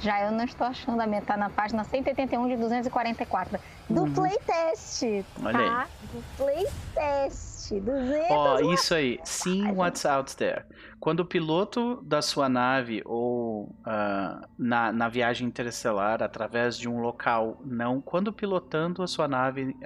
[0.00, 3.58] Já eu não estou achando a minha, tá na página 181 de 244.
[3.90, 4.12] Do hum.
[4.12, 5.02] playtest.
[5.42, 5.82] Olha tá?
[5.82, 6.08] aí.
[6.12, 7.58] Do playtest.
[7.68, 9.20] Gente, 200 Ó, oh, isso aí.
[9.24, 10.64] Sim, what's out there.
[11.00, 17.00] Quando o piloto da sua nave ou uh, na, na viagem interestelar, através de um
[17.00, 18.00] local não...
[18.00, 19.76] Quando pilotando a sua nave,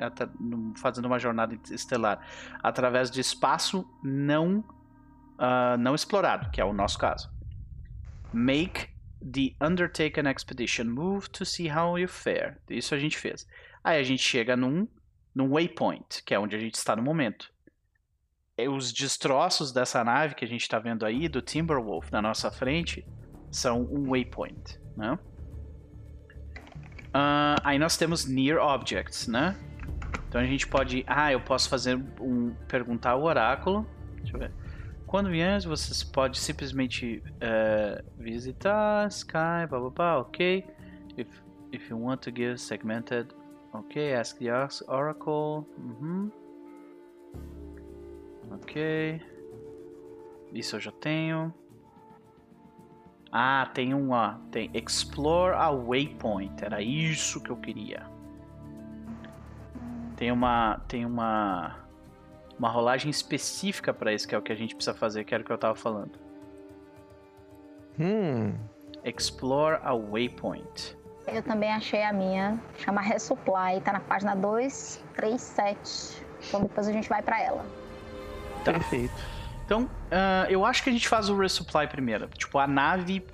[0.77, 2.27] fazendo uma jornada estelar,
[2.63, 4.61] através de espaço não,
[5.39, 7.31] uh, não explorado, que é o nosso caso.
[8.33, 8.89] Make
[9.21, 12.57] the undertaken expedition move to see how you fare.
[12.71, 13.47] Isso a gente fez.
[13.85, 14.89] Aí a gente chega num,
[15.35, 17.52] num waypoint, que é onde a gente está no momento.
[18.65, 22.51] E os destroços dessa nave que a gente está vendo aí, do Timberwolf, na nossa
[22.51, 23.05] frente,
[23.51, 25.19] são um waypoint, né?
[27.15, 29.57] Uh, aí nós temos near objects, né?
[30.29, 33.87] Então a gente pode, ah, eu posso fazer um perguntar ao oráculo.
[34.17, 34.53] Deixa eu ver.
[35.07, 40.65] Quando vier, você pode simplesmente uh, visitar Sky, blá blá blá, ok.
[41.19, 41.29] If,
[41.71, 43.29] if you want to give segmented,
[43.75, 44.15] ok.
[44.15, 44.51] Ask the
[44.89, 45.67] Oracle.
[45.77, 46.33] Uhum.
[48.51, 49.21] Ok.
[50.53, 51.53] Isso eu já tenho.
[53.31, 54.35] Ah, tem um, ó.
[54.51, 56.65] Tem Explore a Waypoint.
[56.65, 58.07] Era isso que eu queria.
[60.17, 60.81] Tem uma.
[60.89, 61.83] Tem uma
[62.59, 65.43] uma rolagem específica para isso, que é o que a gente precisa fazer, que era
[65.43, 66.17] o que eu tava falando.
[67.99, 68.55] Hum.
[69.05, 70.97] Explore a Waypoint.
[71.27, 76.25] Eu também achei a minha, chama Resupply, tá na página 237.
[76.47, 77.65] Então depois a gente vai para ela.
[78.65, 78.73] Tá.
[78.73, 79.13] Perfeito.
[79.65, 82.29] Então, uh, eu acho que a gente faz o Resupply primeiro.
[82.29, 83.25] Tipo, a nave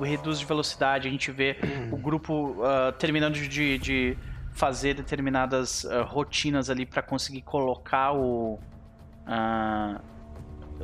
[0.00, 1.58] reduz de velocidade, a gente vê
[1.90, 4.18] o grupo uh, terminando de, de
[4.52, 8.58] fazer determinadas uh, rotinas ali para conseguir colocar o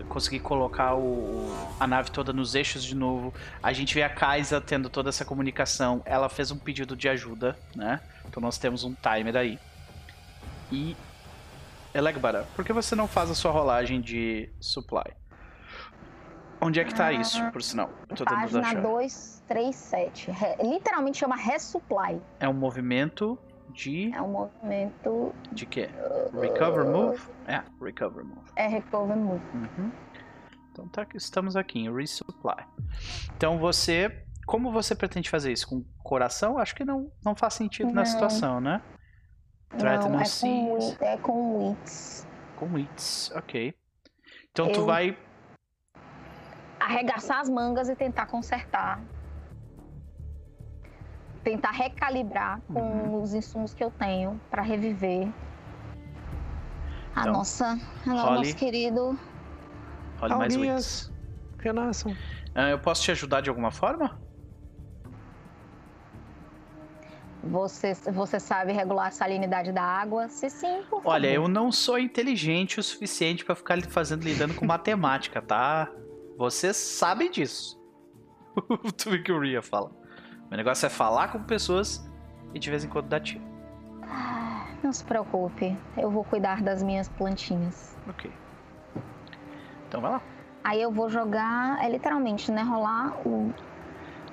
[0.08, 3.34] conseguir colocar o, a nave toda nos eixos de novo.
[3.62, 6.00] A gente vê a Kaisa tendo toda essa comunicação.
[6.04, 8.00] Ela fez um pedido de ajuda, né?
[8.26, 9.58] Então nós temos um timer aí.
[10.72, 10.96] E
[11.92, 15.12] Elegbara, por que você não faz a sua rolagem de supply?
[16.60, 17.90] Onde é que tá ah, isso, por sinal?
[18.14, 20.30] Tô página 237.
[20.62, 22.20] Literalmente chama resupply.
[22.38, 23.38] É um movimento
[23.70, 24.12] de.
[24.12, 25.34] É um movimento.
[25.50, 25.88] De quê?
[26.38, 27.20] Recover Move?
[27.46, 28.50] É, Recover Move.
[28.54, 29.42] É Recover Move.
[29.54, 29.90] Uhum.
[30.70, 32.64] Então tá, estamos aqui em Resupply.
[33.36, 34.24] Então você.
[34.46, 35.68] Como você pretende fazer isso?
[35.68, 36.58] Com coração?
[36.58, 37.94] Acho que não, não faz sentido não.
[37.94, 38.82] na situação, né?
[39.78, 42.26] Try não, é com, é com wits.
[42.56, 43.74] Com wits, ok.
[44.50, 44.72] Então Eu...
[44.72, 45.16] tu vai.
[46.78, 49.00] Arregaçar as mangas e tentar consertar
[51.42, 53.22] tentar recalibrar com uhum.
[53.22, 55.28] os insumos que eu tenho para reviver
[57.14, 59.18] a então, nossa, a nosso querido.
[60.20, 61.12] Role mais wits.
[61.58, 62.12] Renasçam.
[62.12, 64.20] Uh, eu posso te ajudar de alguma forma?
[67.42, 70.28] Você, você sabe regular a salinidade da água?
[70.28, 74.64] Se sim, por Olha, eu não sou inteligente o suficiente para ficar fazendo lidando com
[74.66, 75.90] matemática, tá?
[76.36, 77.80] Você sabe disso.
[78.56, 79.90] o Twinkie fala.
[80.50, 82.06] Meu negócio é falar com pessoas
[82.54, 83.42] e de vez em quando dar tiro.
[84.02, 87.96] Ah, não se preocupe, eu vou cuidar das minhas plantinhas.
[88.08, 88.30] Ok.
[89.88, 90.22] Então vai lá.
[90.62, 92.62] Aí eu vou jogar, é literalmente, né?
[92.62, 93.52] Rolar o.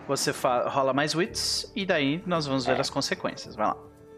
[0.07, 0.31] Você
[0.67, 2.79] rola mais wits e daí nós vamos ver é.
[2.79, 3.55] as consequências.
[3.55, 3.77] Vai lá.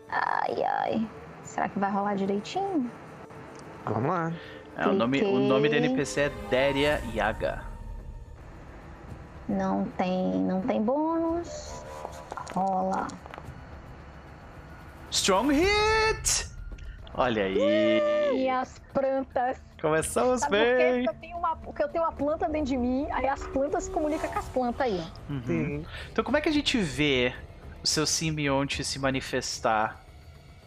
[0.09, 1.09] Ai, ai.
[1.43, 2.89] Será que vai rolar direitinho?
[3.85, 4.31] Vamos lá.
[4.77, 7.63] É, o, nome, o nome do NPC é Deria Yaga.
[9.47, 11.83] Não tem, não tem bônus.
[12.53, 13.07] Rola.
[15.09, 16.47] Strong hit!
[17.15, 18.37] Olha aí.
[18.43, 19.68] E as plantas.
[19.81, 21.03] Começamos Sabe bem.
[21.03, 23.85] Porque eu, tenho uma, porque eu tenho uma planta dentro de mim, aí as plantas
[23.85, 25.03] se comunicam com as plantas aí.
[25.29, 25.83] Uhum.
[26.11, 27.33] Então como é que a gente vê
[27.83, 29.99] o seu simbionte se manifestar?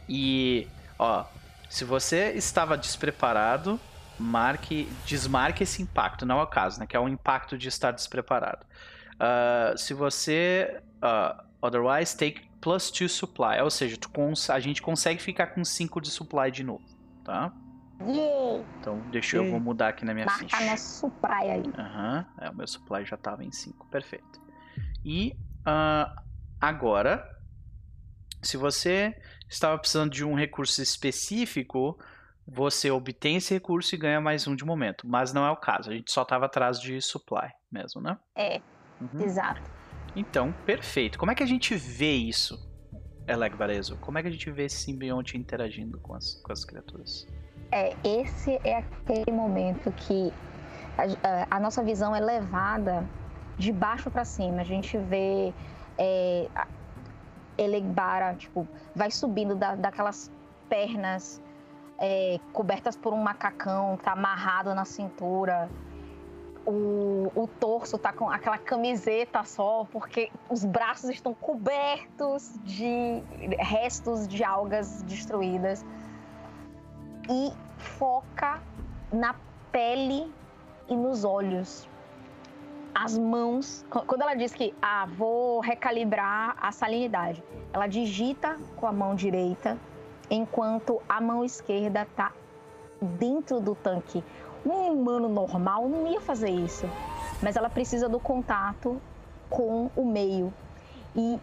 [0.09, 1.25] E, ó,
[1.69, 3.79] se você estava despreparado,
[4.19, 6.87] marque, desmarque esse impacto, não é o caso, né?
[6.87, 8.65] Que é um impacto de estar despreparado.
[9.15, 13.61] Uh, se você uh, Otherwise, take plus 2 supply.
[13.63, 13.97] Ou seja,
[14.53, 16.85] a gente consegue ficar com 5 de supply de novo,
[17.25, 17.53] tá?
[18.07, 18.65] Yeah.
[18.81, 20.57] Então, deixa eu vou mudar aqui na minha Marca ficha.
[20.57, 21.63] Marca nosso supply aí.
[21.79, 22.45] Aham, uhum.
[22.45, 24.41] é, o meu supply já estava em 5, perfeito.
[25.05, 26.23] E uh,
[26.61, 27.25] agora,
[28.43, 29.15] se você
[29.49, 31.99] estava precisando de um recurso específico,
[32.47, 35.07] você obtém esse recurso e ganha mais um de momento.
[35.07, 38.19] Mas não é o caso, a gente só estava atrás de supply mesmo, né?
[38.35, 38.61] É,
[39.01, 39.21] uhum.
[39.21, 39.63] exato.
[40.15, 41.19] Então, perfeito.
[41.19, 42.59] Como é que a gente vê isso,
[43.27, 43.97] Eleg Barezo?
[43.99, 47.27] Como é que a gente vê esse simbionte interagindo com as, com as criaturas?
[47.73, 50.31] É, esse é aquele momento que
[50.99, 53.05] a, a nossa visão é levada
[53.57, 54.61] de baixo para cima.
[54.61, 55.55] A gente vê
[55.97, 56.49] é,
[58.37, 60.31] tipo, vai subindo da, daquelas
[60.69, 61.41] pernas
[61.99, 65.71] é, cobertas por um macacão tá amarrado na cintura.
[66.65, 73.23] O, o torso tá com aquela camiseta só, porque os braços estão cobertos de
[73.59, 75.85] restos de algas destruídas.
[77.33, 78.61] E foca
[79.11, 79.35] na
[79.71, 80.31] pele
[80.87, 81.89] e nos olhos.
[82.95, 88.93] As mãos, quando ela diz que ah, vou recalibrar a salinidade, ela digita com a
[88.93, 89.79] mão direita,
[90.31, 92.33] enquanto a mão esquerda tá
[93.01, 94.23] dentro do tanque.
[94.65, 96.87] Um humano normal não ia fazer isso,
[97.43, 99.01] mas ela precisa do contato
[99.49, 100.53] com o meio.
[101.17, 101.41] E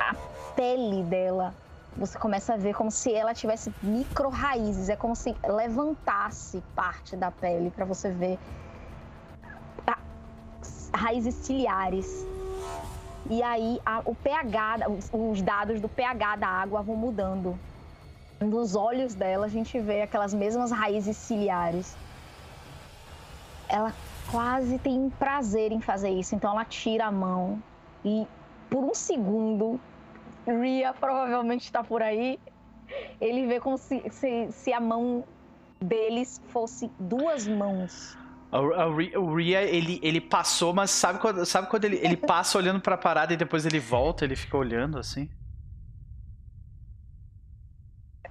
[0.00, 0.14] a
[0.56, 1.54] pele dela,
[1.98, 7.16] você começa a ver como se ela tivesse micro raízes, é como se levantasse parte
[7.16, 8.38] da pele para você ver
[10.94, 12.26] raízes ciliares.
[13.28, 17.58] E aí a, o pH, os dados do pH da água vão mudando.
[18.40, 21.96] Nos olhos dela a gente vê aquelas mesmas raízes ciliares.
[23.68, 23.92] Ela
[24.30, 27.62] quase tem prazer em fazer isso, então ela tira a mão
[28.04, 28.26] e
[28.70, 29.80] por um segundo
[30.48, 32.38] Ria provavelmente está por aí.
[33.20, 35.24] Ele vê como se, se, se a mão
[35.80, 38.16] deles fosse duas mãos.
[38.50, 42.96] O Ria, ele, ele passou, mas sabe quando, sabe quando ele, ele passa olhando pra
[42.96, 45.28] parada e depois ele volta, ele fica olhando assim?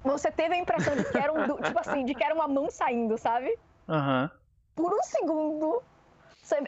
[0.02, 2.70] Você teve a impressão de que era um, tipo assim, de que era uma mão
[2.70, 3.56] saindo, sabe?
[3.88, 4.22] Aham.
[4.22, 4.38] Uhum.
[4.74, 5.82] Por um segundo,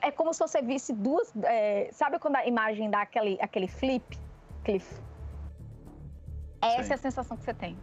[0.03, 1.33] é como se você visse duas.
[1.45, 4.19] É, sabe quando a imagem dá aquele, aquele flip?
[4.61, 4.83] Aquele...
[6.63, 6.93] Essa Sim.
[6.93, 7.77] é a sensação que você tem.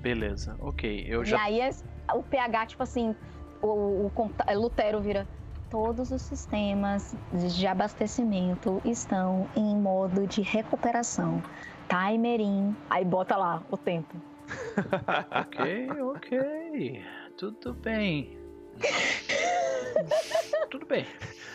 [0.00, 1.04] Beleza, ok.
[1.06, 1.48] Eu já...
[1.50, 1.70] E aí
[2.14, 3.14] o pH, tipo assim,
[3.62, 5.26] o, o, o é, Lutero vira.
[5.68, 11.40] Todos os sistemas de abastecimento estão em modo de recuperação.
[11.88, 12.74] Timer in.
[12.88, 14.16] Aí bota lá o tempo.
[15.30, 17.04] ok, ok.
[17.36, 18.36] Tudo bem.
[20.70, 21.06] Tudo bem.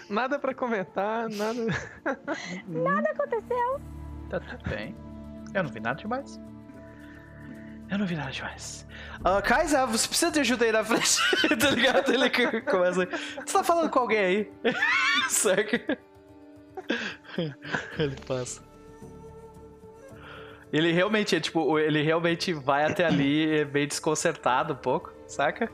[0.10, 1.66] Nada para comentar, nada.
[2.68, 3.82] nada aconteceu.
[4.30, 4.96] Tá tudo bem.
[5.54, 6.40] Eu não vi nada demais.
[7.90, 8.88] Eu não vi nada demais.
[9.20, 11.20] Uh, Kaisa, você precisa de ajuda aí na frente,
[11.60, 12.12] tá ligado?
[12.12, 12.30] Ele
[12.62, 13.06] começa.
[13.06, 14.54] Você tá falando com alguém aí?
[15.30, 15.98] Saca?
[17.98, 18.64] Ele passa.
[20.74, 25.72] Ele realmente é tipo, ele realmente vai até ali é bem desconcertado um pouco, saca?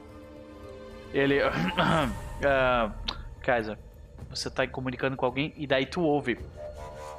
[1.13, 1.41] Ele.
[1.41, 2.91] uh,
[3.41, 3.79] Kaiser,
[4.33, 6.39] você tá comunicando com alguém e daí tu ouve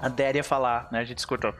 [0.00, 0.98] a Déria falar, né?
[0.98, 1.54] A gente escutou.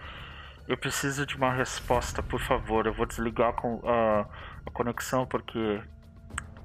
[0.67, 2.87] Eu preciso de uma resposta, por favor.
[2.87, 4.27] Eu vou desligar com a,
[4.67, 5.81] a conexão porque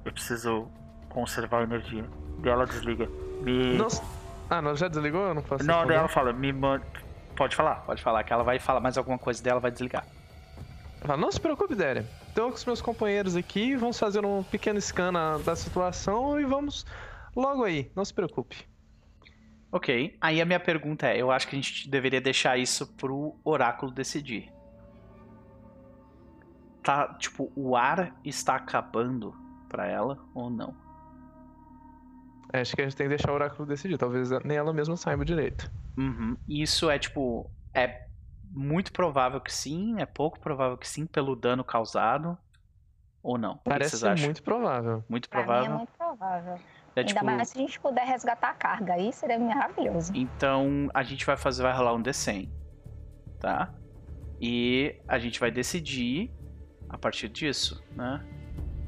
[0.04, 0.68] eu preciso
[1.08, 2.04] conservar a energia.
[2.44, 3.08] E ela desliga.
[3.40, 3.76] Me...
[3.76, 4.02] Nossa.
[4.50, 5.28] Ah, não, já desligou?
[5.28, 5.64] Eu não posso.
[5.64, 6.84] Não, daí ela fala, me manda.
[7.36, 10.04] Pode falar, pode falar, que ela vai falar mais alguma coisa dela, vai desligar.
[11.16, 12.04] não se preocupe, Déria.
[12.26, 15.12] Estou com os meus companheiros aqui, vamos fazer um pequeno scan
[15.44, 16.84] da situação e vamos
[17.36, 18.66] logo aí, não se preocupe.
[19.70, 20.16] Ok.
[20.20, 23.92] Aí a minha pergunta é: eu acho que a gente deveria deixar isso pro oráculo
[23.92, 24.52] decidir.
[26.82, 29.34] Tá, tipo, o ar está acabando
[29.68, 30.74] para ela ou não?
[32.52, 33.98] É, acho que a gente tem que deixar o oráculo decidir.
[33.98, 35.70] Talvez nem ela mesma saiba direito.
[35.96, 36.36] Uhum.
[36.48, 37.50] Isso é tipo.
[37.74, 38.06] É
[38.50, 42.38] muito provável que sim, é pouco provável que sim, pelo dano causado.
[43.22, 43.58] Ou não?
[43.58, 45.04] Parece muito provável.
[45.08, 45.64] Muito provável.
[45.64, 46.58] Pra mim é muito provável.
[46.98, 47.24] É, Ainda tipo...
[47.24, 50.12] mais se a gente puder resgatar a carga, aí seria maravilhoso.
[50.14, 52.48] Então a gente vai fazer, vai rolar um D100,
[53.38, 53.72] tá?
[54.40, 56.30] E a gente vai decidir
[56.88, 58.24] a partir disso, né?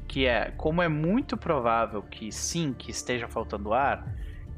[0.07, 4.05] Que é, como é muito provável que sim, que esteja faltando ar,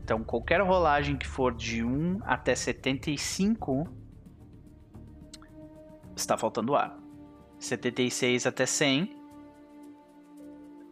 [0.03, 3.87] então qualquer rolagem que for de 1 até 75
[6.15, 6.97] está faltando ar.
[7.59, 9.15] 76 até 100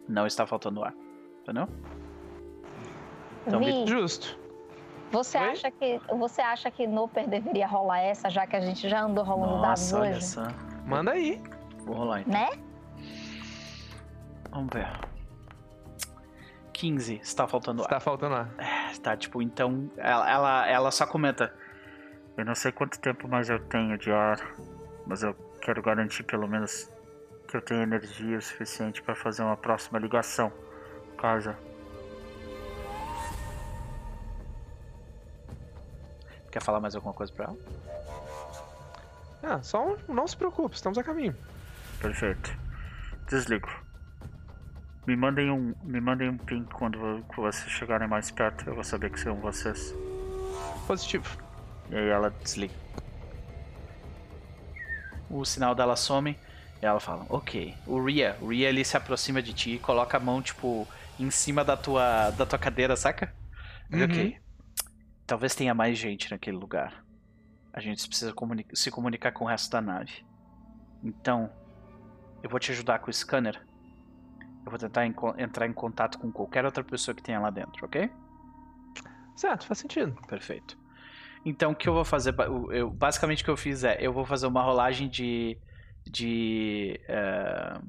[0.08, 0.94] não está faltando ar,
[1.42, 1.66] entendeu?
[3.46, 4.38] Então, Vi, justo.
[5.10, 9.02] Você acha, que, você acha que Noper deveria rolar essa, já que a gente já
[9.02, 10.24] andou rolando Nossa, dados olha hoje?
[10.24, 10.42] Só.
[10.86, 11.42] Manda aí.
[11.84, 12.32] Vou rolar então.
[12.32, 12.48] Né?
[14.50, 14.88] Vamos ver.
[16.72, 17.84] 15, está faltando ar.
[17.84, 18.50] Está faltando ar.
[18.58, 19.90] É, tá, tipo, então.
[19.98, 21.54] Ela, ela, ela só comenta.
[22.36, 24.38] Eu não sei quanto tempo mais eu tenho de ar,
[25.06, 26.90] mas eu quero garantir pelo menos
[27.46, 30.50] que eu tenho energia suficiente para fazer uma próxima ligação.
[31.18, 31.58] Casa
[36.52, 37.56] Quer falar mais alguma coisa pra ela?
[39.42, 41.34] Ah, só um, não se preocupe, estamos a caminho.
[42.00, 42.56] Perfeito.
[43.28, 43.68] Desligo.
[45.06, 49.10] Me mandem um, me mandem um ping quando vocês chegarem mais perto, eu vou saber
[49.10, 49.92] que são vocês.
[50.86, 51.36] Positivo.
[51.90, 52.74] E aí ela desliga.
[55.30, 56.38] o sinal dela some.
[56.80, 57.74] E ela fala, ok.
[57.86, 60.86] O Ria, o Ria ele se aproxima de ti e coloca a mão, tipo,
[61.18, 63.32] em cima da tua, da tua cadeira, saca?
[63.90, 64.04] Uhum.
[64.04, 64.41] Ok.
[65.32, 67.02] Talvez tenha mais gente naquele lugar.
[67.72, 68.34] A gente precisa
[68.74, 70.26] se comunicar com o resto da nave.
[71.02, 71.50] Então,
[72.42, 73.58] eu vou te ajudar com o scanner.
[74.62, 78.10] Eu vou tentar entrar em contato com qualquer outra pessoa que tenha lá dentro, ok?
[79.34, 80.12] Certo, faz sentido.
[80.28, 80.76] Perfeito.
[81.46, 82.34] Então, o que eu vou fazer?
[82.70, 85.58] Eu, basicamente, o que eu fiz é: eu vou fazer uma rolagem de.
[86.04, 87.82] de uh,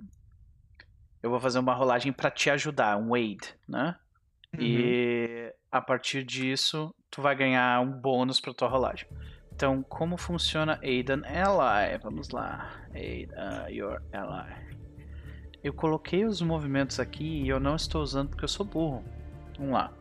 [1.21, 3.97] eu vou fazer uma rolagem para te ajudar, um aid, né?
[4.53, 4.61] Uhum.
[4.61, 9.07] E a partir disso, tu vai ganhar um bônus para tua rolagem.
[9.51, 11.99] Então, como funciona Aid an Ally?
[12.01, 12.71] Vamos lá.
[12.95, 14.51] Aid uh, your ally.
[15.63, 19.03] Eu coloquei os movimentos aqui e eu não estou usando porque eu sou burro.
[19.57, 19.93] Vamos lá.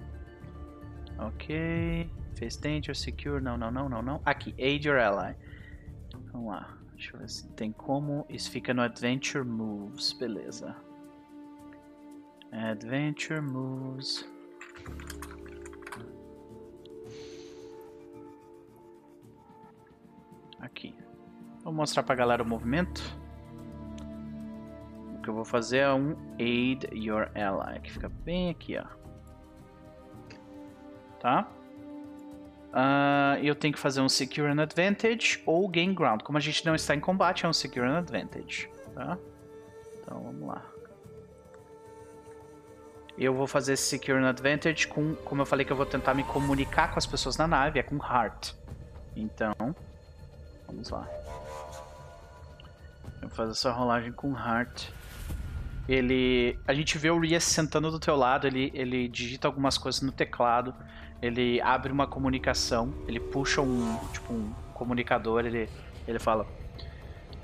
[1.18, 2.10] Ok.
[2.38, 3.42] Face danger, secure.
[3.42, 4.22] Não, não, não, não, não.
[4.24, 5.36] Aqui, aid your ally.
[6.32, 6.78] Vamos lá.
[6.94, 8.24] Deixa eu ver se tem como.
[8.30, 10.14] Isso fica no Adventure Moves.
[10.14, 10.74] Beleza.
[12.50, 14.26] Adventure Moves.
[20.62, 20.94] Aqui.
[21.64, 23.02] Vou mostrar pra galera o movimento.
[25.16, 28.84] O que eu vou fazer é um Aid Your Ally, que fica bem aqui, ó.
[31.20, 31.48] Tá?
[32.72, 36.22] Uh, eu tenho que fazer um Secure an Advantage ou Gain Ground.
[36.22, 38.70] Como a gente não está em combate, é um Secure an Advantage.
[38.94, 39.18] Tá?
[39.98, 40.64] Então vamos lá.
[43.18, 46.14] Eu vou fazer esse Secure an Advantage com, como eu falei que eu vou tentar
[46.14, 48.54] me comunicar com as pessoas na nave, é com Heart.
[49.14, 49.54] Então,
[50.72, 51.08] vamos lá.
[53.20, 54.88] Vou fazer essa rolagem com Heart.
[55.88, 60.02] Ele, a gente vê o Ria sentando do teu lado, ele, ele digita algumas coisas
[60.02, 60.74] no teclado
[61.22, 65.70] ele abre uma comunicação, ele puxa um, tipo, um comunicador, ele,
[66.06, 66.44] ele fala: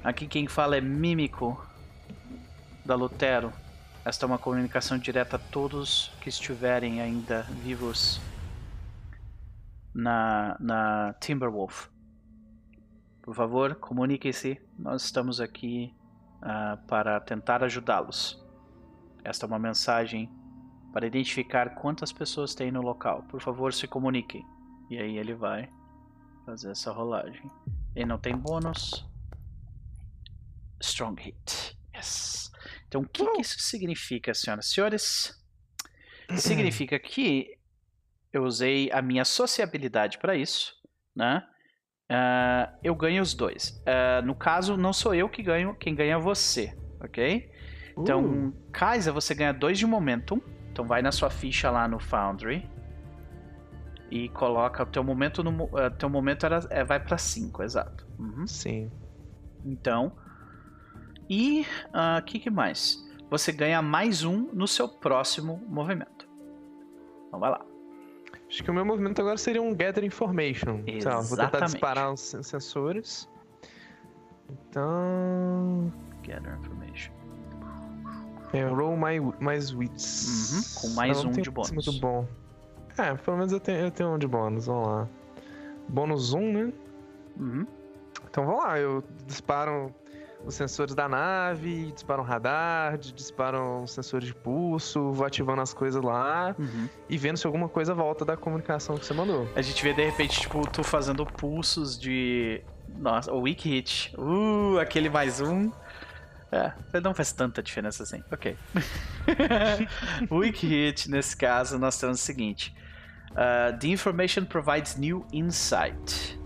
[0.03, 1.65] Aqui quem fala é Mímico
[2.85, 3.53] da Lutero.
[4.05, 8.21] Esta é uma comunicação direta a todos que estiverem ainda vivos
[9.95, 11.87] na, na Timberwolf.
[13.29, 14.59] Por favor, comuniquem-se.
[14.79, 15.95] Nós estamos aqui
[16.37, 18.43] uh, para tentar ajudá-los.
[19.23, 20.33] Esta é uma mensagem
[20.95, 23.25] para identificar quantas pessoas tem no local.
[23.25, 24.43] Por favor, se comuniquem.
[24.89, 25.71] E aí ele vai
[26.47, 27.51] fazer essa rolagem.
[27.95, 29.07] Ele não tem bônus.
[30.81, 31.79] Strong hit.
[31.95, 32.51] Yes.
[32.87, 35.45] Então, o que, que isso significa, senhoras e senhores?
[36.35, 37.59] Significa que
[38.33, 40.75] eu usei a minha sociabilidade para isso,
[41.15, 41.47] né?
[42.11, 43.83] Uh, eu ganho os dois.
[43.87, 47.51] Uh, no caso, não sou eu que ganho, quem ganha é você, ok?
[47.97, 48.53] Então, uh.
[48.73, 50.41] Kaiser, você ganha dois de momentum
[50.79, 52.65] então vai na sua ficha lá no Foundry
[54.13, 58.07] e coloca o teu momento no uh, teu momento era, é, vai para 5, exato.
[58.17, 58.47] Uhum.
[58.47, 58.89] Sim.
[59.65, 60.13] Então,
[61.29, 61.65] e o
[62.19, 63.05] uh, que, que mais?
[63.29, 66.29] Você ganha mais um no seu próximo movimento.
[67.27, 67.68] Então vai lá.
[68.49, 70.83] Acho que o meu movimento agora seria um Gather Information.
[70.87, 71.29] Exatamente.
[71.29, 73.29] Vou tentar disparar os sensores.
[74.51, 75.93] Então.
[76.23, 77.13] Gather Information.
[78.53, 80.53] É, roll my, mais wits.
[80.53, 81.71] Uhum, com mais um de bônus.
[81.71, 82.27] Muito bom.
[82.97, 85.09] É, pelo menos eu tenho, eu tenho um de bônus, vamos lá.
[85.89, 86.73] Bônus 1, um, né?
[87.39, 87.67] Uhum.
[88.29, 89.95] Então vamos lá, eu disparo
[90.45, 95.75] os sensores da nave, disparo um radar, disparo os sensores de pulso, vou ativando as
[95.75, 96.89] coisas lá uhum.
[97.09, 99.49] e vendo se alguma coisa volta da comunicação que você mandou.
[99.55, 102.63] A gente vê de repente, tipo, tu fazendo pulsos de.
[102.97, 104.15] Nossa, o Weak Hit.
[104.17, 105.71] Uh, aquele mais um.
[106.51, 108.23] É, não faz tanta diferença assim.
[108.33, 108.57] Ok.
[110.31, 112.75] Weak hit, nesse caso, nós temos o seguinte:
[113.33, 116.41] uh, The information provides new insight,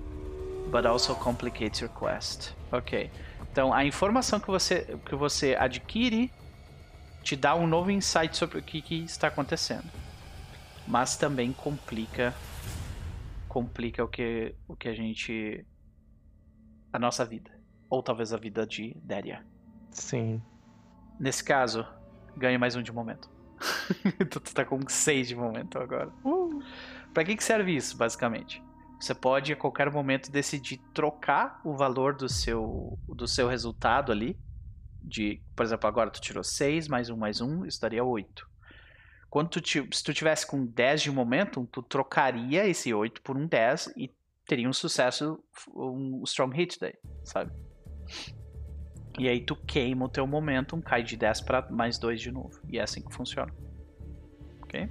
[0.73, 2.53] but also complicates your quest.
[2.73, 3.11] Ok.
[3.53, 6.33] Então, a informação que você, que você adquire
[7.23, 9.89] te dá um novo insight sobre o que, que está acontecendo.
[10.89, 12.35] Mas também complica
[13.53, 15.67] complica o que, o que a gente.
[16.91, 17.51] a nossa vida.
[17.91, 19.45] Ou talvez a vida de Daria.
[19.91, 20.43] Sim.
[21.21, 21.87] Nesse caso,
[22.35, 23.31] ganha mais um de momento.
[24.31, 26.11] tu, tá com seis de momento agora.
[26.25, 26.63] Uh.
[27.13, 28.63] Pra que, que serve isso, basicamente?
[29.03, 34.39] Você pode a qualquer momento decidir trocar o valor do seu, do seu resultado ali.
[35.03, 38.49] De, por exemplo, agora tu tirou 6 mais 1 mais 1, isso daria 8.
[39.29, 39.61] Quando tu,
[39.93, 44.09] se tu tivesse com 10 de momento, tu trocaria esse 8 por um 10 e
[44.47, 45.43] teria um sucesso,
[45.75, 47.51] um strong hit daí, sabe?
[49.19, 52.57] E aí tu queima o teu momentum, cai de 10 para mais 2 de novo.
[52.69, 53.53] E é assim que funciona.
[54.63, 54.89] Ok?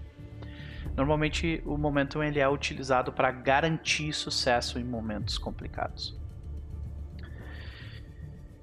[0.96, 6.20] Normalmente o momentum ele é utilizado para garantir sucesso em momentos complicados.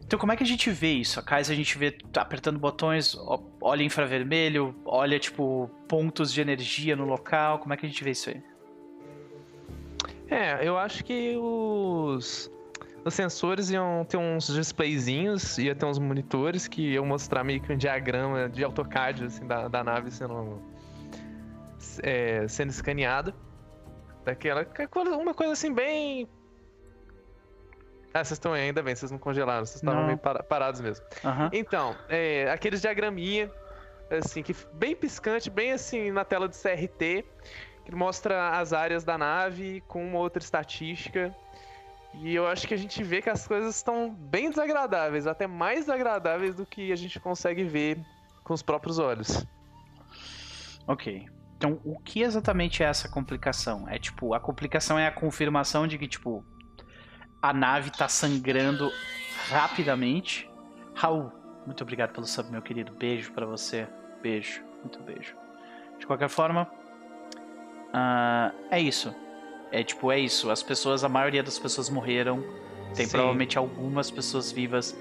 [0.06, 1.20] Então como é que a gente vê isso?
[1.20, 3.16] A Kaiser a gente vê apertando botões,
[3.60, 7.58] olha infravermelho, olha tipo pontos de energia no local.
[7.58, 8.42] Como é que a gente vê isso aí?
[10.30, 12.50] É, eu acho que os
[13.04, 17.72] os sensores iam ter uns displayzinhos, ia ter uns monitores que iam mostrar meio que
[17.72, 20.60] um diagrama de AutoCAD assim, da, da nave sendo,
[22.02, 23.34] é, sendo escaneada.
[24.24, 24.66] Daquela.
[25.16, 26.28] Uma coisa assim bem.
[28.12, 31.04] Ah, vocês estão aí, ainda bem, vocês não congelaram, vocês estavam meio parados mesmo.
[31.22, 31.50] Uhum.
[31.52, 33.50] Então, é, aqueles diagraminha,
[34.10, 37.24] assim, que bem piscante, bem assim na tela do CRT,
[37.84, 41.34] que mostra as áreas da nave com uma outra estatística.
[42.14, 45.80] E eu acho que a gente vê que as coisas estão bem desagradáveis, até mais
[45.80, 47.98] desagradáveis do que a gente consegue ver
[48.42, 49.46] com os próprios olhos.
[50.86, 51.28] Ok.
[51.58, 53.88] Então, o que exatamente é essa complicação?
[53.88, 56.44] É tipo, a complicação é a confirmação de que, tipo,
[57.42, 58.92] a nave tá sangrando
[59.50, 60.48] rapidamente.
[60.94, 61.32] Raul,
[61.66, 62.92] muito obrigado pelo sub, meu querido.
[62.92, 63.88] Beijo para você.
[64.22, 65.34] Beijo, muito beijo.
[65.98, 66.62] De qualquer forma,
[67.88, 69.12] uh, é isso.
[69.72, 70.52] É tipo, é isso.
[70.52, 72.40] As pessoas, a maioria das pessoas morreram.
[72.94, 73.10] Tem Sim.
[73.10, 74.96] provavelmente algumas pessoas vivas.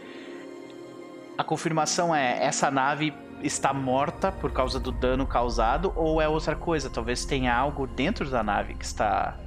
[1.38, 6.56] A confirmação é: essa nave está morta por causa do dano causado ou é outra
[6.56, 6.90] coisa?
[6.90, 9.38] Talvez tenha algo dentro da nave que está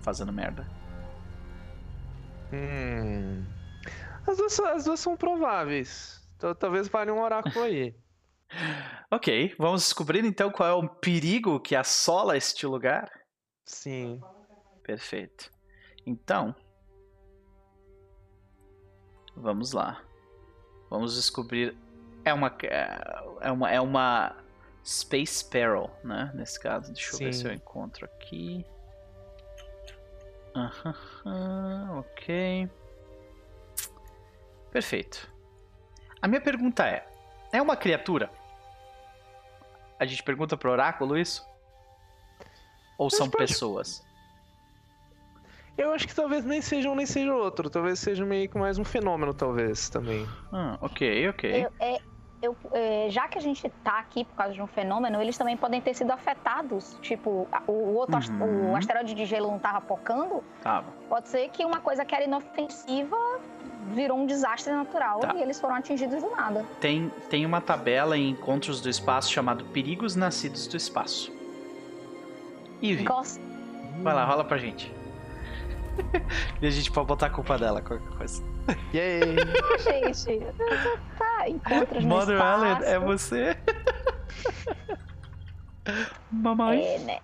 [0.00, 0.66] fazendo merda.
[2.52, 3.44] Hum.
[4.26, 6.22] As duas, as duas são prováveis.
[6.36, 7.94] Então, talvez valha um oráculo aí.
[9.10, 13.10] ok, vamos descobrir então qual é o perigo que assola este lugar?
[13.64, 14.20] Sim.
[14.82, 15.50] Perfeito.
[16.06, 16.54] Então,
[19.36, 20.02] vamos lá.
[20.90, 21.76] Vamos descobrir.
[22.24, 22.54] É uma
[23.40, 24.36] é uma é uma
[24.84, 26.30] Space Peril, né?
[26.34, 27.24] Nesse caso, deixa eu Sim.
[27.24, 28.64] ver se eu encontro aqui.
[30.54, 32.68] Uhum, ok.
[34.70, 35.30] Perfeito.
[36.20, 37.06] A minha pergunta é:
[37.52, 38.30] é uma criatura?
[39.98, 41.46] A gente pergunta pro oráculo isso?
[42.98, 44.04] Ou são pessoas?
[45.76, 47.70] Eu acho que talvez nem seja um nem seja outro.
[47.70, 50.26] Talvez seja meio que mais um fenômeno, talvez, também.
[50.52, 51.64] Ah, ok, ok.
[51.64, 51.98] Eu, é,
[52.42, 55.56] eu, é, já que a gente tá aqui por causa de um fenômeno, eles também
[55.56, 56.96] podem ter sido afetados.
[57.00, 58.72] Tipo, o, o outro uhum.
[58.72, 60.42] o asteroide de gelo não tava pocando.
[60.60, 60.86] Tava.
[61.08, 63.16] Pode ser que uma coisa que era inofensiva
[63.94, 65.34] virou um desastre natural tá.
[65.36, 66.66] e eles foram atingidos do nada.
[66.80, 71.32] Tem, tem uma tabela em Encontros do Espaço chamado Perigos Nascidos do Espaço.
[72.82, 73.04] Ivy.
[73.04, 73.40] Gosto.
[74.02, 74.92] Vai lá, rola pra gente.
[76.60, 78.42] e a gente pode botar a culpa dela, qualquer coisa.
[78.94, 79.36] Yay!
[79.78, 80.40] gente,
[81.48, 83.56] encontros Mother no Allen, é você?
[86.30, 86.84] Mamãe?
[86.84, 87.20] É, né?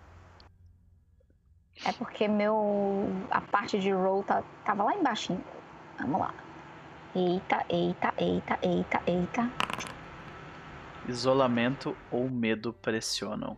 [1.84, 3.06] É porque meu.
[3.30, 5.38] A parte de roll tá, tava lá embaixo.
[5.98, 6.34] Vamos lá.
[7.14, 9.50] Eita, eita, eita, eita, eita.
[11.08, 13.56] Isolamento ou medo pressionam.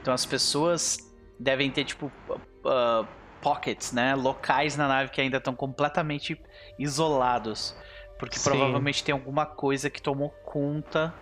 [0.00, 0.98] Então as pessoas
[1.38, 3.06] devem ter, tipo, uh,
[3.40, 4.14] pockets, né?
[4.14, 6.40] Locais na nave que ainda estão completamente
[6.78, 7.76] isolados.
[8.22, 8.50] Porque Sim.
[8.50, 11.12] provavelmente tem alguma coisa que tomou conta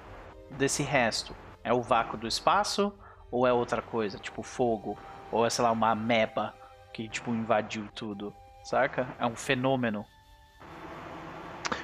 [0.51, 1.35] desse resto.
[1.65, 2.93] É o vácuo do espaço
[3.31, 4.19] ou é outra coisa?
[4.19, 4.99] Tipo fogo?
[5.33, 6.55] Ou é, sei lá, uma ameba
[6.93, 8.35] que, tipo, invadiu tudo?
[8.63, 9.09] Saca?
[9.19, 10.05] É um fenômeno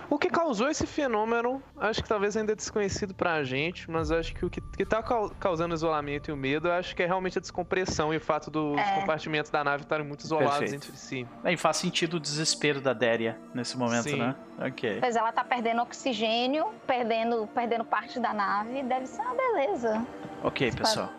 [0.08, 4.34] o que causou esse fenômeno, acho que talvez ainda é desconhecido pra gente, mas acho
[4.34, 5.02] que o que, que tá
[5.40, 8.78] causando isolamento e o medo, acho que é realmente a descompressão e o fato dos
[8.78, 9.00] é.
[9.00, 10.86] compartimentos da nave estarem muito isolados Perfeito.
[10.86, 11.26] entre si.
[11.44, 14.18] É, e faz sentido o desespero da Déria nesse momento, Sim.
[14.18, 14.36] né?
[14.58, 14.98] Ok.
[15.00, 20.06] Pois ela tá perdendo oxigênio, perdendo, perdendo parte da nave, deve ser uma beleza.
[20.42, 21.10] Ok, pessoal.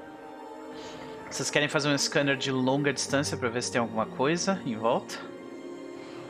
[1.30, 4.78] Vocês querem fazer um scanner de longa distância para ver se tem alguma coisa em
[4.78, 5.16] volta?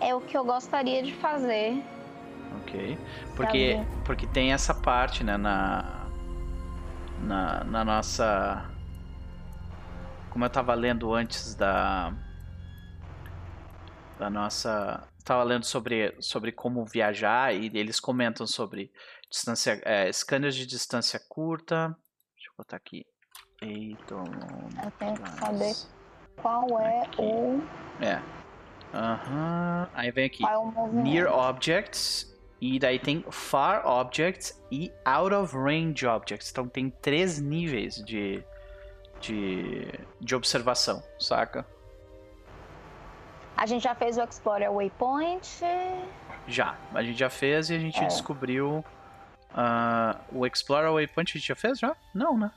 [0.01, 1.83] É o que eu gostaria de fazer.
[2.61, 2.97] Ok.
[3.35, 3.75] Porque,
[4.05, 6.07] porque tem essa parte, né, na,
[7.21, 8.69] na, na nossa.
[10.29, 12.13] Como eu estava lendo antes da.
[14.19, 15.07] Da nossa.
[15.17, 18.91] Estava lendo sobre, sobre como viajar e eles comentam sobre
[19.29, 21.89] distância, é, scanners de distância curta.
[22.35, 23.05] Deixa eu botar aqui.
[23.61, 24.23] Eiton.
[24.83, 25.73] Eu tenho que saber
[26.41, 27.21] qual é aqui.
[27.21, 27.61] o.
[28.01, 28.21] É.
[28.93, 29.81] Aham.
[29.83, 29.89] Uhum.
[29.93, 30.43] Aí vem aqui.
[30.45, 36.49] É Near Objects e daí tem Far Objects e Out of Range Objects.
[36.51, 38.43] Então tem três níveis de,
[39.19, 39.87] de,
[40.19, 41.65] de observação, saca?
[43.55, 45.61] A gente já fez o Explorer Waypoint?
[46.47, 48.05] Já, a gente já fez e a gente é.
[48.05, 48.83] descobriu.
[49.51, 51.95] Uh, o Explorer Waypoint a gente já fez já?
[52.13, 52.51] Não, né?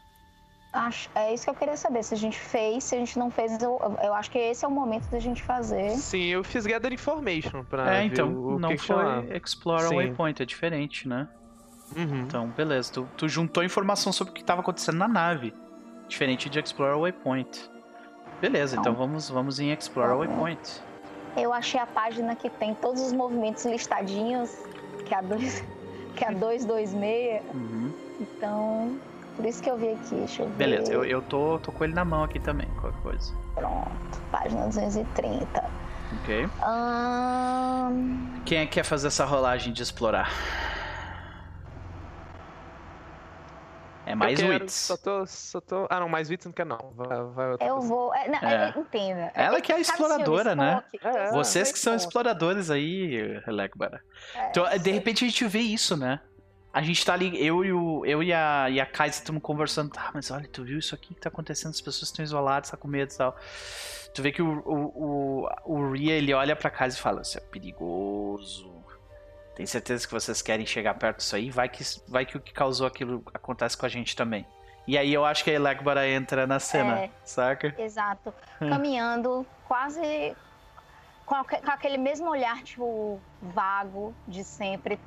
[0.73, 2.05] Acho, é isso que eu queria saber.
[2.05, 4.69] Se a gente fez, se a gente não fez, eu, eu acho que esse é
[4.69, 5.91] o momento da gente fazer.
[5.97, 7.97] Sim, eu fiz Gather Information pra.
[7.97, 9.97] É, então, o não que foi que Explore Sim.
[9.97, 11.29] Waypoint, é diferente, né?
[11.97, 12.21] Uhum.
[12.21, 12.93] Então, beleza.
[12.93, 15.53] Tu, tu, juntou informação sobre o que estava acontecendo na nave.
[16.07, 17.69] Diferente de Explore Waypoint.
[18.41, 20.81] Beleza, então, então vamos, vamos em Explore Waypoint.
[21.37, 24.57] Eu achei a página que tem todos os movimentos listadinhos,
[25.05, 25.65] que é a, dois,
[26.15, 27.43] que é a 226.
[27.55, 27.93] Uhum.
[28.21, 29.01] Então,
[29.41, 30.57] por isso que eu vi aqui, deixa eu ver.
[30.57, 33.33] Beleza, eu, eu tô, tô com ele na mão aqui também, qualquer coisa.
[33.55, 35.65] Pronto, página 230.
[36.21, 36.47] Ok.
[36.47, 38.43] Um...
[38.45, 40.31] Quem é que quer fazer essa rolagem de explorar?
[44.05, 44.75] É mais wits.
[44.75, 45.87] Só tô, só tô...
[45.89, 46.93] Ah, não, mais wits não quer não.
[46.95, 48.13] Vai, vai eu vou...
[48.15, 48.75] É, não, é.
[48.77, 48.79] é.
[48.79, 49.33] entenda.
[49.35, 50.83] Ela é que é a exploradora, né?
[51.01, 54.03] É, Vocês que são exploradores aí, Legbara.
[54.35, 56.21] É, então, de repente a gente vê isso, né?
[56.73, 59.91] A gente tá ali, eu e, o, eu e a, e a Kaiser estamos conversando.
[59.97, 61.73] Ah, mas olha, tu viu isso aqui que tá acontecendo?
[61.73, 63.37] As pessoas estão isoladas, tá com medo e tal.
[64.15, 67.39] Tu vê que o, o, o, o Ria, ele olha pra casa e fala: Isso
[67.39, 68.73] é perigoso.
[69.57, 71.51] Tem certeza que vocês querem chegar perto disso aí?
[71.51, 74.47] Vai que, vai que o que causou aquilo acontece com a gente também.
[74.87, 77.75] E aí eu acho que a Elegbara entra na cena, é, saca?
[77.79, 78.33] Exato.
[78.59, 80.35] Caminhando, quase
[81.27, 81.37] com
[81.71, 84.99] aquele mesmo olhar, tipo, vago de sempre,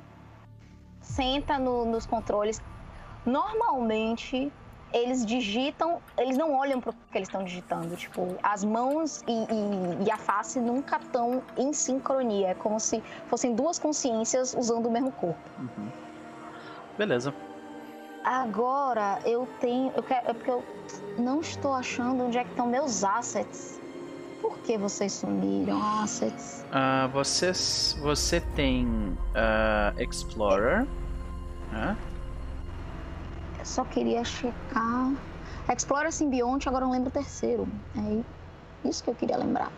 [1.04, 2.60] senta no, nos controles.
[3.24, 4.52] Normalmente,
[4.92, 7.96] eles digitam, eles não olham para o que eles estão digitando.
[7.96, 12.50] Tipo, as mãos e, e, e a face nunca estão em sincronia.
[12.50, 15.40] É como se fossem duas consciências usando o mesmo corpo.
[15.58, 15.88] Uhum.
[16.96, 17.34] Beleza.
[18.22, 19.92] Agora eu tenho.
[19.94, 20.64] Eu quero, é porque eu
[21.18, 23.80] não estou achando onde é que estão meus assets.
[24.44, 26.66] Por que vocês sumiram, assets?
[26.68, 30.82] Uh, vocês, você tem uh, Explorer.
[31.72, 31.96] Uh.
[33.58, 35.14] Eu só queria checar.
[35.74, 37.66] Explorer Symbionte, agora eu não lembro o terceiro.
[37.96, 39.72] É isso que eu queria lembrar.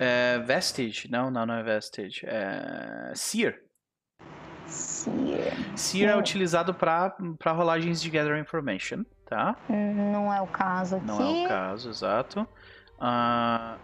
[0.00, 1.08] É Vestige.
[1.08, 2.26] Não, não, não é Vestige.
[2.26, 3.62] É Seer.
[4.66, 5.54] Seer.
[5.76, 7.14] Seer é, é utilizado para
[7.52, 9.54] rolagens de Gather Information, tá?
[9.68, 11.06] Não é o caso aqui.
[11.06, 12.48] Não é o caso, exato.
[13.00, 13.78] Uh,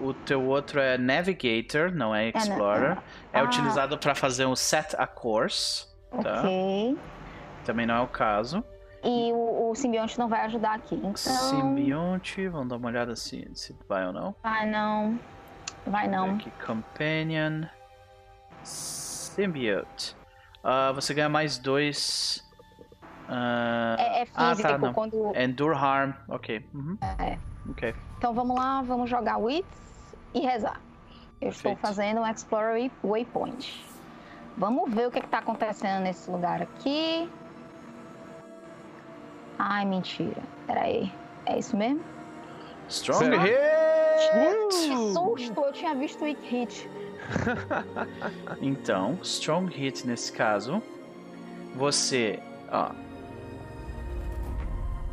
[0.00, 2.98] o teu outro é Navigator, não é Explorer.
[3.32, 3.44] É, é ah.
[3.44, 5.86] utilizado para fazer um Set a Course.
[6.22, 6.40] Tá?
[6.40, 6.98] Ok.
[7.64, 8.64] Também não é o caso.
[9.02, 10.96] E o, o simbionte não vai ajudar aqui.
[10.96, 11.12] Então...
[11.14, 14.34] Simbionte, vamos dar uma olhada se, se vai ou não.
[14.42, 15.18] Vai não.
[15.86, 16.34] Vai não.
[16.34, 17.64] Aqui, Companion.
[18.62, 20.16] Symbiote.
[20.64, 22.44] Uh, você ganha mais dois.
[23.28, 23.98] Uh...
[23.98, 24.92] É, é, físico ah, tá, não.
[24.92, 25.32] quando.
[25.36, 26.12] Endure Harm.
[26.28, 26.66] Ok.
[26.74, 26.98] Uhum.
[27.18, 27.38] É.
[27.70, 27.94] Ok.
[28.16, 29.66] Então vamos lá, vamos jogar Wits
[30.34, 30.80] e rezar.
[31.40, 31.74] Eu Perfeito.
[31.74, 33.84] estou fazendo um Explorer Waypoint.
[34.56, 37.30] Vamos ver o que está acontecendo nesse lugar aqui.
[39.58, 40.42] Ai, mentira.
[40.66, 41.12] Pera aí.
[41.46, 42.02] É isso mesmo?
[42.88, 43.56] Strong Hit!
[44.70, 45.60] Que susto!
[45.60, 46.90] Eu tinha visto Weak Hit.
[48.60, 50.82] então, Strong Hit nesse caso.
[51.76, 52.40] Você.
[52.72, 52.90] Ó.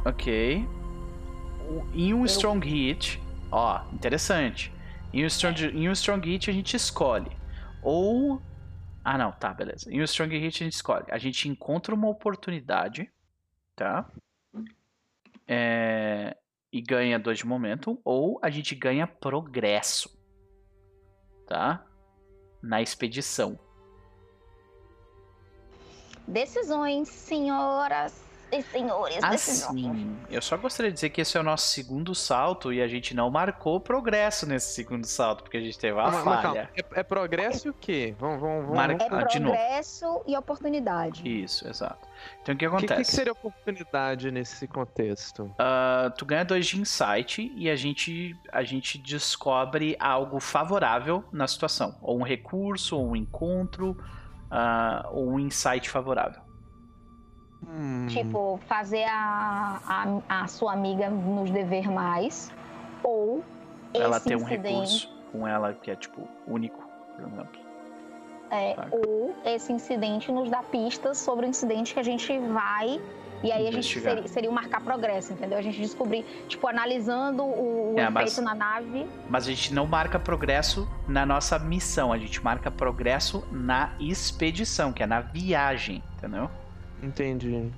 [0.10, 0.68] Ok.
[1.94, 2.26] Em um.
[2.26, 3.22] Strong Hit.
[3.52, 4.74] Ó, interessante.
[5.14, 7.32] Em um strong, em um strong Hit a gente escolhe.
[7.82, 8.42] Ou
[9.06, 9.94] ah, não, tá, beleza.
[9.94, 11.06] Em o Strong Hit a gente escolhe.
[11.12, 13.08] A gente encontra uma oportunidade,
[13.76, 14.10] tá?
[15.48, 16.36] É...
[16.74, 18.02] E ganha dois de momento.
[18.04, 20.10] Ou a gente ganha progresso,
[21.46, 21.86] tá?
[22.64, 23.60] Na expedição.
[26.28, 31.68] Decisões, senhoras e senhores assim, Eu só gostaria de dizer que esse é o nosso
[31.68, 35.94] segundo salto e a gente não marcou progresso nesse segundo salto, porque a gente teve
[35.94, 36.70] uma falha.
[36.76, 38.16] É, é, progresso e o quê?
[38.20, 38.76] Vamos, vamos, vamos.
[38.76, 38.90] Mar...
[38.92, 41.28] É progresso e oportunidade.
[41.28, 42.08] Isso, exato.
[42.42, 42.94] Então o que acontece?
[42.94, 45.44] O que, que, seria oportunidade nesse contexto?
[45.44, 51.48] Uh, tu ganha dois de insight e a gente, a gente descobre algo favorável na
[51.48, 51.98] situação.
[52.02, 56.45] Ou um recurso, ou um encontro, uh, ou um insight favorável.
[57.68, 58.08] Hum.
[58.10, 59.80] Tipo, fazer a,
[60.28, 62.52] a, a, sua amiga nos dever mais.
[63.04, 63.44] Ou
[63.94, 67.66] ela ter um recurso com ela que é, tipo, único, por exemplo.
[68.52, 73.02] É, ou esse incidente nos dá pistas sobre o incidente que a gente vai
[73.44, 75.58] e aí a gente seria, seria marcar progresso, entendeu?
[75.58, 79.08] A gente descobrir, tipo, analisando o, é, efeito mas, na nave.
[79.30, 84.92] Mas a gente não marca progresso na nossa missão, a gente marca progresso na expedição,
[84.92, 86.50] que é na viagem, entendeu?
[87.06, 87.72] Entendi.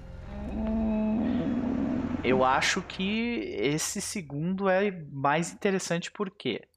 [2.24, 6.68] Eu acho que esse segundo é mais interessante por quê?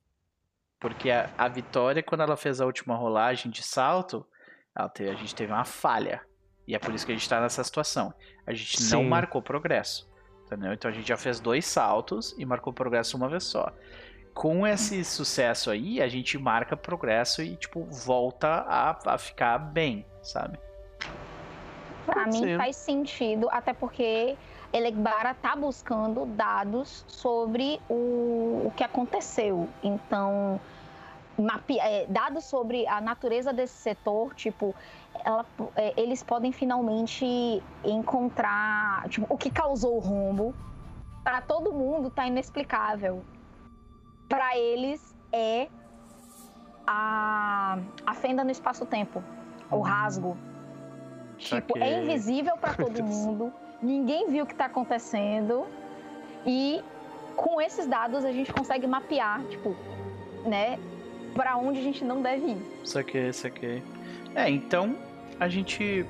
[0.80, 4.26] Porque a, a Vitória, quando ela fez a última rolagem de salto,
[4.94, 6.22] teve, a gente teve uma falha.
[6.66, 8.12] E é por isso que a gente está nessa situação.
[8.46, 8.94] A gente Sim.
[8.94, 10.10] não marcou progresso.
[10.46, 10.72] Entendeu?
[10.72, 13.72] Então a gente já fez dois saltos e marcou progresso uma vez só.
[14.34, 20.06] Com esse sucesso aí, a gente marca progresso e, tipo, volta a, a ficar bem,
[20.22, 20.58] sabe?
[22.10, 22.56] Pra mim Sim.
[22.56, 24.36] faz sentido, até porque
[24.72, 29.68] Elegbara tá buscando dados sobre o, o que aconteceu.
[29.80, 30.60] Então,
[31.78, 34.74] é, dados sobre a natureza desse setor, tipo,
[35.24, 35.46] ela,
[35.76, 40.52] é, eles podem finalmente encontrar tipo, o que causou o rombo.
[41.22, 43.22] Para todo mundo tá inexplicável.
[44.28, 45.68] Para eles é
[46.84, 49.22] a, a fenda no espaço-tempo,
[49.70, 49.80] o hum.
[49.80, 50.36] rasgo.
[51.40, 53.52] Tipo, é invisível para todo mundo.
[53.82, 55.66] Ninguém viu o que está acontecendo.
[56.46, 56.82] E
[57.34, 59.74] com esses dados a gente consegue mapear, tipo,
[60.44, 60.78] né,
[61.34, 62.80] para onde a gente não deve ir.
[62.84, 63.82] Saquei, saquei.
[64.34, 64.96] É, então
[65.38, 66.06] a gente.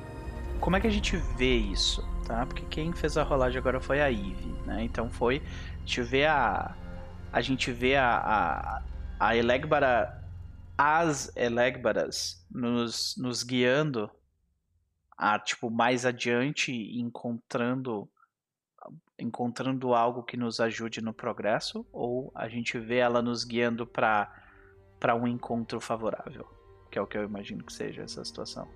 [0.60, 2.06] Como é que a gente vê isso?
[2.26, 2.44] Tá?
[2.44, 4.82] Porque quem fez a rolagem agora foi a Eve, né?
[4.84, 5.42] Então foi.
[5.76, 6.74] A gente vê a.
[7.32, 8.82] A gente vê a.
[9.18, 10.18] A, a Elegbara.
[10.76, 14.10] As Elegbaras nos, nos guiando
[15.20, 18.08] a tipo mais adiante encontrando
[19.18, 21.84] encontrando algo que nos ajude no progresso?
[21.92, 24.34] Ou a gente vê ela nos guiando para
[24.98, 26.46] para um encontro favorável,
[26.90, 28.68] que é o que eu imagino que seja essa situação.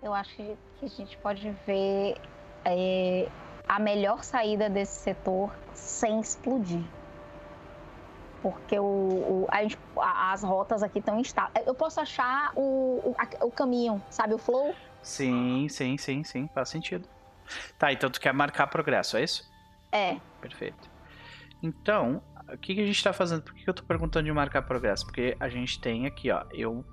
[0.00, 2.16] Eu acho que a gente pode ver
[2.64, 3.28] é,
[3.68, 6.84] a melhor saída desse setor sem explodir
[8.42, 11.64] porque o, o a gente, as rotas aqui estão instáveis.
[11.66, 13.16] Eu posso achar o, o,
[13.46, 14.74] o, caminho, sabe, o flow?
[15.00, 17.08] Sim, sim, sim, sim, faz sentido.
[17.78, 19.48] Tá, então tu quer marcar progresso, é isso?
[19.92, 20.16] É.
[20.40, 20.90] Perfeito.
[21.62, 22.20] Então,
[22.52, 23.42] o que, que a gente está fazendo?
[23.42, 25.06] Por que, que eu estou perguntando de marcar progresso?
[25.06, 26.84] Porque a gente tem aqui, ó, eu...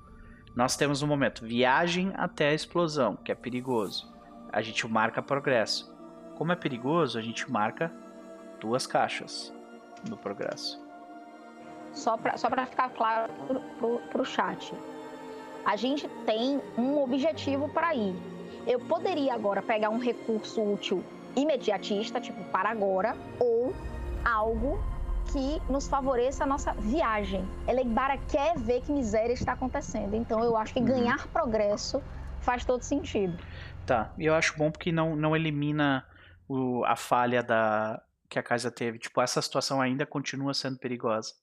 [0.56, 4.12] Nós temos um momento, viagem até a explosão, que é perigoso.
[4.52, 5.96] A gente marca progresso.
[6.36, 7.92] Como é perigoso, a gente marca
[8.60, 9.54] duas caixas
[10.10, 10.89] no progresso
[11.94, 13.32] só para só ficar claro
[14.10, 14.74] para o chat.
[15.66, 18.16] A gente tem um objetivo para ir.
[18.66, 21.04] Eu poderia agora pegar um recurso útil
[21.36, 23.74] imediatista, tipo para agora, ou
[24.26, 24.80] algo
[25.32, 27.48] que nos favoreça a nossa viagem.
[27.68, 30.16] Elegbara quer ver que miséria está acontecendo.
[30.16, 30.88] Então eu acho que uhum.
[30.88, 32.02] ganhar progresso
[32.42, 33.38] faz todo sentido.
[33.86, 36.06] Tá, e eu acho bom porque não, não elimina
[36.48, 39.00] o, a falha da que a casa teve.
[39.00, 41.34] Tipo, essa situação ainda continua sendo perigosa.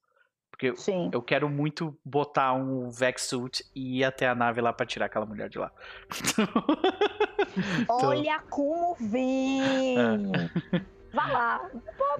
[0.56, 1.10] Porque Sim.
[1.12, 5.26] eu quero muito botar um Vexsuit e ir até a nave lá para tirar aquela
[5.26, 5.70] mulher de lá.
[7.82, 8.08] então...
[8.08, 9.98] Olha como vem!
[9.98, 10.80] É.
[11.12, 11.70] Vá lá.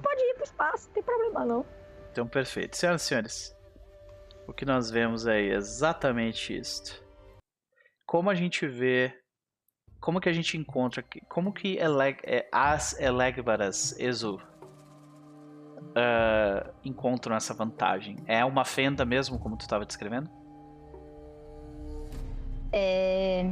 [0.02, 1.66] Pode ir pro espaço, não tem problema não.
[2.12, 2.76] Então, perfeito.
[2.76, 3.56] Senhoras e senhores,
[4.46, 7.02] o que nós vemos é exatamente isto.
[8.04, 9.18] Como a gente vê
[9.98, 14.38] como que a gente encontra, como que eleg, é, as Elegbaras Exu
[15.76, 18.16] uh, encontram essa vantagem?
[18.26, 20.30] É uma fenda mesmo, como tu estava descrevendo?
[22.72, 23.50] É...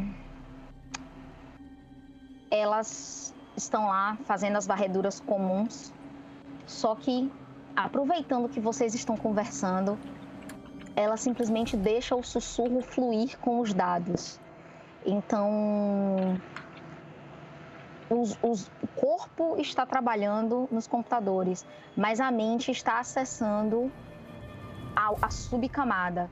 [2.51, 5.93] Elas estão lá fazendo as varreduras comuns,
[6.67, 7.31] só que
[7.75, 9.99] aproveitando que vocês estão conversando,
[10.97, 14.41] ela simplesmente deixa o sussurro fluir com os dados.
[15.05, 16.41] Então,
[18.15, 21.67] os, os, o corpo está trabalhando nos computadores,
[21.97, 23.91] mas a mente está acessando
[24.95, 26.31] a, a subcamada.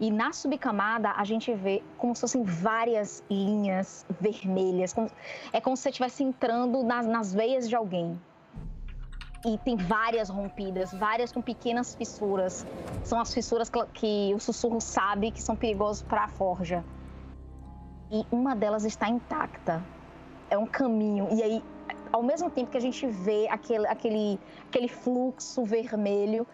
[0.00, 4.92] E na subcamada a gente vê como se fossem várias linhas vermelhas.
[4.92, 5.10] Como,
[5.52, 8.20] é como se você estivesse entrando nas, nas veias de alguém.
[9.44, 12.66] E tem várias rompidas, várias com pequenas fissuras.
[13.04, 16.84] São as fissuras que, que o sussurro sabe que são perigosas para a forja.
[18.10, 19.82] E uma delas está intacta
[20.52, 21.28] é um caminho.
[21.32, 21.62] E aí,
[22.12, 24.38] ao mesmo tempo que a gente vê aquele, aquele,
[24.68, 26.46] aquele fluxo vermelho,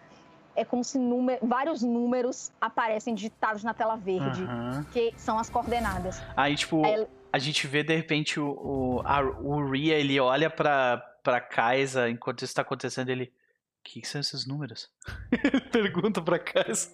[0.54, 4.84] é como se número, vários números aparecem digitados na tela verde, uhum.
[4.92, 6.22] que são as coordenadas.
[6.36, 10.48] Aí, tipo, aí, a gente vê de repente o, o, a, o Ria, ele olha
[10.48, 13.32] pra, pra Kaisa enquanto isso tá acontecendo, ele.
[13.80, 14.90] O que, que são esses números?
[15.72, 16.90] Pergunta pra Kaisa.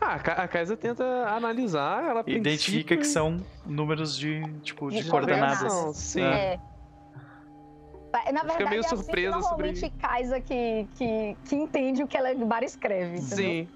[0.00, 5.96] Ah, a Kaisa tenta analisar, ela Identifica que são números de, tipo, de, de coordenadas.
[5.96, 6.22] Sim.
[6.22, 6.54] É.
[6.54, 8.32] é.
[8.32, 9.98] Na verdade, Fica meio é surpresa assim, normalmente sobre...
[9.98, 13.18] Kaisa que, que, que entende o que ela Bar escreve.
[13.18, 13.68] Sim.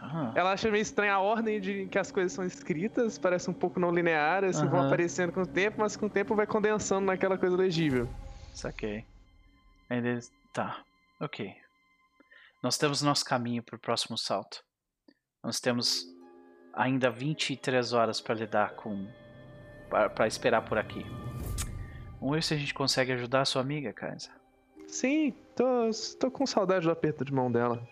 [0.00, 0.32] Ah.
[0.36, 3.80] Ela acha meio estranha a ordem de que as coisas são escritas, parece um pouco
[3.80, 7.36] não linear, assim, vão aparecendo com o tempo, mas com o tempo vai condensando naquela
[7.36, 8.08] coisa legível.
[8.54, 9.04] Saquei.
[9.90, 10.20] Ainda...
[10.52, 10.78] Tá,
[11.20, 11.52] ok.
[12.62, 14.62] Nós temos nosso caminho para o próximo salto.
[15.44, 16.10] Nós temos
[16.72, 19.06] ainda 23 horas para lidar com.
[20.14, 21.04] para esperar por aqui.
[22.18, 24.30] Vamos ver se a gente consegue ajudar a sua amiga, Kaisa.
[24.88, 27.86] Sim, tô, tô com saudade do aperto de mão dela.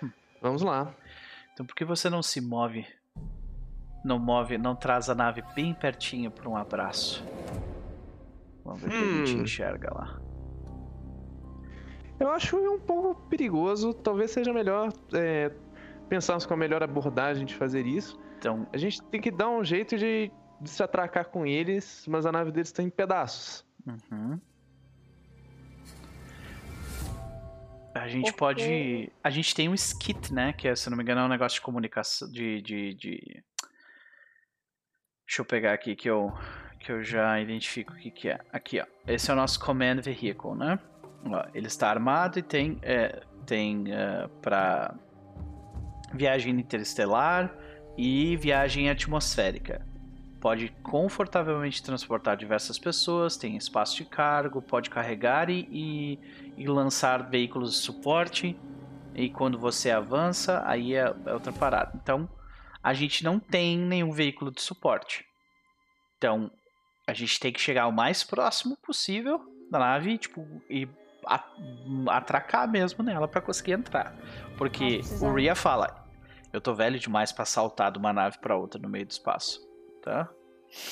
[0.00, 0.10] Hum.
[0.40, 0.94] Vamos lá.
[1.52, 2.86] Então por que você não se move?
[4.04, 7.24] Não move, não traz a nave bem pertinho para um abraço.
[8.64, 8.90] Vamos ver hum.
[8.90, 9.42] que a gente hum.
[9.42, 10.20] enxerga lá.
[12.20, 13.92] Eu acho um pouco perigoso.
[13.92, 15.50] Talvez seja melhor é,
[16.14, 18.16] pensarmos com a melhor abordagem de fazer isso.
[18.38, 20.30] Então, a gente tem que dar um jeito de,
[20.60, 23.66] de se atracar com eles, mas a nave deles está em pedaços.
[23.84, 24.40] Uhum.
[27.92, 28.38] A gente Porque...
[28.38, 29.12] pode.
[29.22, 30.52] A gente tem um skit, né?
[30.52, 32.30] Que é, se não me engano, é um negócio de comunicação.
[32.30, 33.44] De, de, de...
[35.26, 36.32] Deixa eu pegar aqui que eu,
[36.78, 38.38] que eu já identifico o que, que é.
[38.52, 38.86] Aqui, ó.
[39.06, 40.78] Esse é o nosso Command Vehicle, né?
[41.24, 44.94] Ó, ele está armado e tem, é, tem é, para
[46.14, 47.54] viagem interestelar
[47.96, 49.86] e viagem atmosférica.
[50.40, 56.18] Pode confortavelmente transportar diversas pessoas, tem espaço de cargo, pode carregar e, e,
[56.58, 58.56] e lançar veículos de suporte.
[59.14, 61.92] E quando você avança, aí é, é outra parada.
[62.02, 62.28] Então,
[62.82, 65.24] a gente não tem nenhum veículo de suporte.
[66.18, 66.50] Então,
[67.06, 70.86] a gente tem que chegar o mais próximo possível da nave tipo, e
[72.08, 74.14] atracar mesmo nela para conseguir entrar.
[74.58, 76.03] Porque o Ria fala:
[76.54, 79.60] Eu tô velho demais para saltar de uma nave para outra no meio do espaço.
[80.00, 80.28] Tá?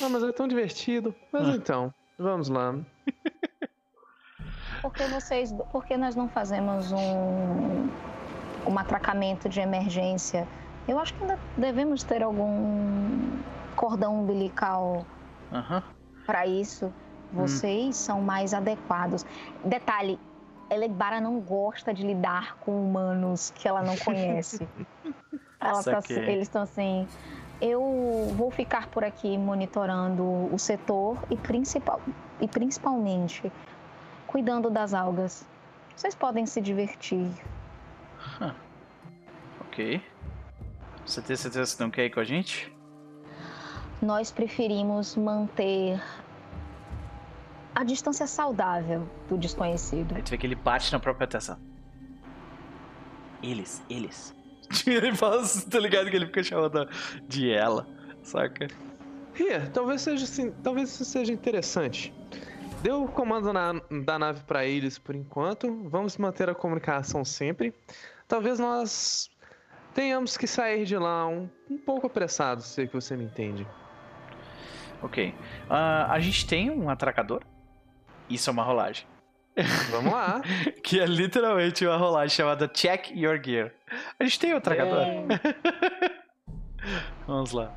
[0.03, 1.15] Ah, mas é tão divertido.
[1.31, 1.53] Mas ah.
[1.53, 2.75] então, vamos lá.
[4.83, 5.53] Por que vocês.
[5.71, 7.89] Por que nós não fazemos um.
[8.67, 10.49] um atracamento de emergência?
[10.89, 13.39] Eu acho que ainda devemos ter algum
[13.77, 15.07] cordão umbilical
[15.53, 15.81] uhum.
[16.27, 16.93] para isso.
[17.33, 17.93] Vocês hum.
[17.93, 19.25] são mais adequados.
[19.65, 20.19] Detalhe,
[20.69, 24.67] Elegbara não gosta de lidar com humanos que ela não conhece.
[25.63, 27.07] Tá, eles estão assim.
[27.61, 32.01] Eu vou ficar por aqui monitorando o setor e, principal,
[32.41, 33.53] e principalmente
[34.27, 35.47] cuidando das algas.
[35.95, 37.31] Vocês podem se divertir.
[38.41, 38.53] Huh.
[39.61, 40.03] Ok.
[41.07, 42.75] Você tem certeza que não quer ir com a gente?
[44.01, 46.03] Nós preferimos manter
[47.75, 50.17] a distância saudável do desconhecido.
[50.17, 51.59] Aí tu vê que ele bate na própria atenção.
[53.43, 54.35] Eles, eles.
[54.87, 56.89] Ele fala, tá ligado que ele fica chamando
[57.29, 57.87] de ela,
[58.23, 58.69] saca?
[59.35, 62.13] Ria, talvez seja assim, talvez isso seja interessante.
[62.83, 63.75] Deu o comando na,
[64.05, 65.89] da nave para eles por enquanto.
[65.89, 67.73] Vamos manter a comunicação sempre.
[68.27, 69.31] Talvez nós
[69.95, 73.67] tenhamos que sair de lá um, um pouco apressados, se é que você me entende.
[75.01, 75.29] Ok.
[75.29, 77.43] Uh, a gente tem um atracador?
[78.29, 79.07] Isso é uma rolagem.
[79.91, 80.41] Vamos lá.
[80.83, 83.73] que é literalmente uma rolagem chamada Check Your Gear.
[84.19, 84.85] A gente tem outra é.
[87.27, 87.73] Vamos lá.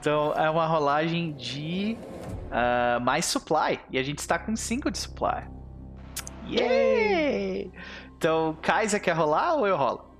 [0.00, 1.96] Então é uma rolagem de
[2.46, 3.80] uh, mais supply.
[3.90, 5.44] E a gente está com 5 de supply.
[6.48, 7.72] Yay!
[8.16, 10.14] Então, Kaisa quer rolar ou eu rolo?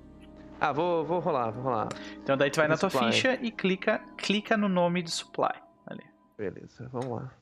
[0.61, 1.89] Ah, vou, vou rolar, vou rolar.
[2.23, 3.13] Então daí tu vai na tua supply.
[3.13, 5.55] ficha e clica, clica no nome do supply.
[5.87, 6.05] Ali.
[6.37, 7.33] Beleza, vamos lá.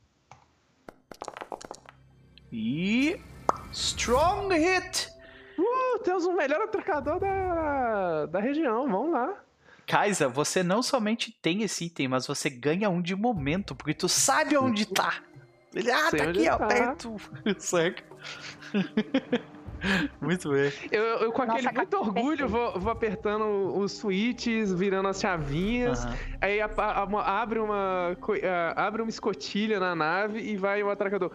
[2.55, 3.19] E.
[3.73, 5.09] Strong hit!
[5.59, 9.33] Uh, temos o melhor atracador da, da região, vamos lá.
[9.85, 14.07] Kaisa, você não somente tem esse item, mas você ganha um de momento, porque tu
[14.07, 15.21] sabe onde tá.
[15.73, 16.67] Ele, ah, Sei tá aqui, ó, tá.
[16.67, 17.15] perto.
[17.59, 18.03] Saca?
[20.21, 20.71] muito bem.
[20.91, 26.05] Eu, eu com Nossa, aquele muito orgulho vou, vou, apertando os switches, virando as chavinhas.
[26.41, 28.15] Aí a, a, a, abre, uma,
[28.75, 31.31] abre uma escotilha na nave e vai o atracador.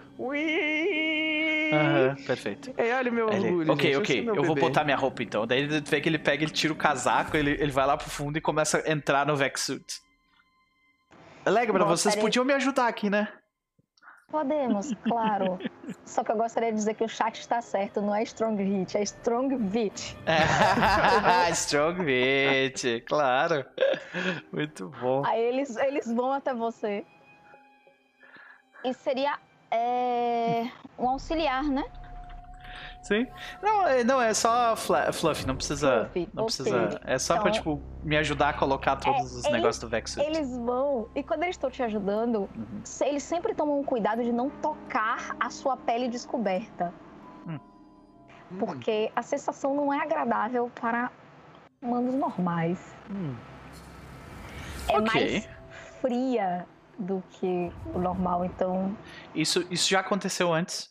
[1.72, 2.72] Aham, perfeito.
[2.76, 3.72] É, olha o meu ele, orgulho.
[3.72, 4.20] Ok, gente, ok.
[4.20, 4.46] Eu bebê.
[4.46, 5.46] vou botar minha roupa então.
[5.46, 8.10] Daí ele vê que ele pega, ele tira o casaco, ele, ele vai lá pro
[8.10, 10.00] fundo e começa a entrar no Vexsuit.
[11.46, 13.28] Legra, vocês podiam me ajudar aqui, né?
[14.30, 15.58] Podemos, claro.
[16.04, 18.96] Só que eu gostaria de dizer que o chat está certo, não é Strong Hit,
[18.96, 20.16] é Strong Vit.
[21.52, 23.64] strong Vit, claro.
[24.52, 25.22] Muito bom.
[25.26, 27.04] Aí eles, eles vão até você.
[28.84, 29.36] E seria
[29.70, 31.84] é, um auxiliar, né?
[33.02, 33.26] Sim.
[33.62, 36.04] Não, é, não é só fluff, não precisa.
[36.12, 37.00] Fluffy, não precisa.
[37.04, 39.88] É só então, pra, tipo, me ajudar a colocar todos é, os eles, negócios do
[39.88, 40.18] Vexus.
[40.18, 42.82] Eles vão, e quando eles estão te ajudando, uhum.
[43.06, 46.92] eles sempre tomam cuidado de não tocar a sua pele descoberta.
[47.46, 47.58] Hum.
[48.58, 51.10] Porque a sensação não é agradável para
[51.80, 52.78] humanos normais.
[53.10, 53.34] Hum.
[54.88, 55.32] É okay.
[55.32, 55.48] mais
[56.00, 56.66] fria
[56.98, 58.94] do que o normal, então.
[59.34, 60.89] Isso, isso já aconteceu antes?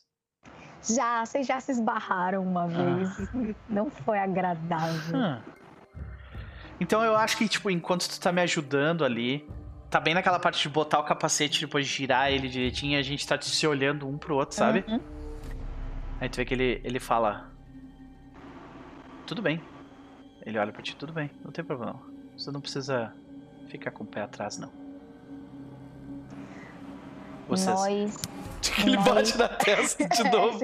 [0.84, 2.68] Já, vocês já se esbarraram uma ah.
[2.68, 3.20] vez.
[3.20, 3.56] Ah.
[3.70, 5.18] Não foi agradável.
[5.18, 5.42] Ah.
[6.80, 9.48] Então eu acho que, tipo, enquanto tu tá me ajudando ali,
[9.90, 13.04] tá bem naquela parte de botar o capacete depois de girar ele direitinho e a
[13.04, 14.86] gente tá se olhando um pro outro, sabe?
[14.88, 15.00] Uhum.
[16.22, 17.50] Aí tu vê que ele, ele fala.
[19.26, 19.62] Tudo bem.
[20.46, 22.00] Ele olha pra ti, tudo bem, não tem problema.
[22.38, 23.14] Você não precisa
[23.68, 24.72] ficar com o pé atrás, não.
[27.50, 27.76] Vocês.
[27.76, 28.18] Nós.
[28.86, 29.06] Ele nós...
[29.06, 30.60] bate na testa de novo.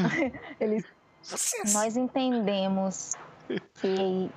[0.60, 0.84] Ele...
[1.22, 1.72] Vocês.
[1.72, 3.14] Nós entendemos
[3.74, 4.30] que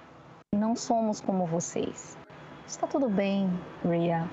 [0.55, 2.17] não somos como vocês.
[2.65, 3.49] Está tudo bem,
[3.83, 4.29] Ria.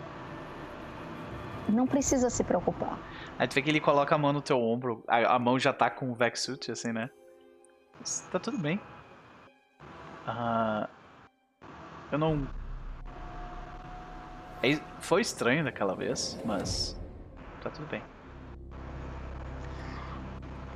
[1.69, 2.99] Não precisa se preocupar.
[3.39, 5.73] Aí tu vê que ele coloca a mão no teu ombro, a, a mão já
[5.73, 7.11] tá com o Vexsuit, assim, né?
[8.31, 8.81] Tá tudo bem.
[10.27, 10.89] Uh,
[12.13, 12.49] eu não.
[14.63, 16.97] É, foi estranho daquela vez, mas
[17.69, 18.03] tá tudo bem.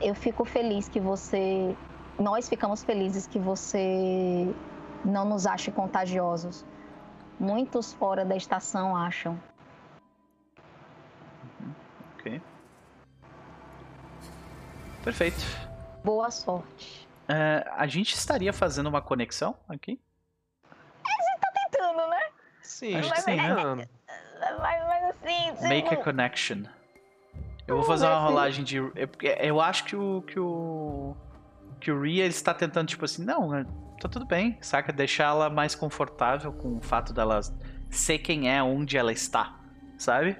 [0.00, 1.76] Eu fico feliz que você.
[2.18, 4.52] Nós ficamos felizes que você
[5.04, 6.64] não nos ache contagiosos.
[7.38, 9.40] Muitos fora da estação acham.
[11.60, 11.72] Uhum,
[12.14, 12.42] ok.
[15.02, 15.40] Perfeito.
[16.04, 17.08] Boa sorte.
[17.28, 19.98] Uh, a gente estaria fazendo uma conexão aqui?
[20.64, 22.20] A gente tá tentando, né?
[22.62, 23.36] Sim, acho que sim.
[23.36, 25.68] Mas, mas, mas assim.
[25.68, 26.64] Make a connection.
[27.70, 28.76] Eu vou fazer uma rolagem de.
[28.76, 28.92] Eu,
[29.40, 30.22] eu acho que o.
[30.22, 31.16] que o.
[31.80, 33.64] Que o Ria está tentando, tipo assim, não, é,
[33.98, 34.92] tá tudo bem, saca?
[34.92, 37.40] Deixar ela mais confortável com o fato dela
[37.88, 39.58] ser quem é, onde ela está,
[39.96, 40.36] sabe?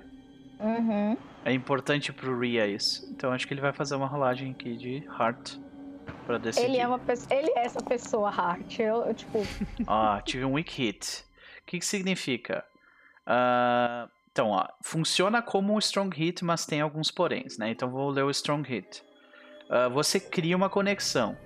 [0.59, 1.17] Uhum.
[1.45, 3.09] É importante pro Ria isso.
[3.11, 5.57] Então acho que ele vai fazer uma rolagem aqui de Heart
[6.27, 6.67] pra decidir.
[6.67, 7.01] Ele é, uma
[7.31, 8.81] ele é essa pessoa Heart.
[8.81, 9.39] Eu, eu tipo.
[9.87, 11.25] ah, tive um weak hit.
[11.63, 12.65] O que, que significa?
[13.27, 17.71] Uh, então, ó, funciona como um strong hit, mas tem alguns poréns, né?
[17.71, 19.03] Então vou ler o strong hit.
[19.69, 21.37] Uh, você cria uma conexão.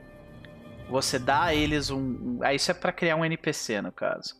[0.90, 2.38] Você dá a eles um.
[2.42, 4.34] ah, isso é para criar um NPC no caso.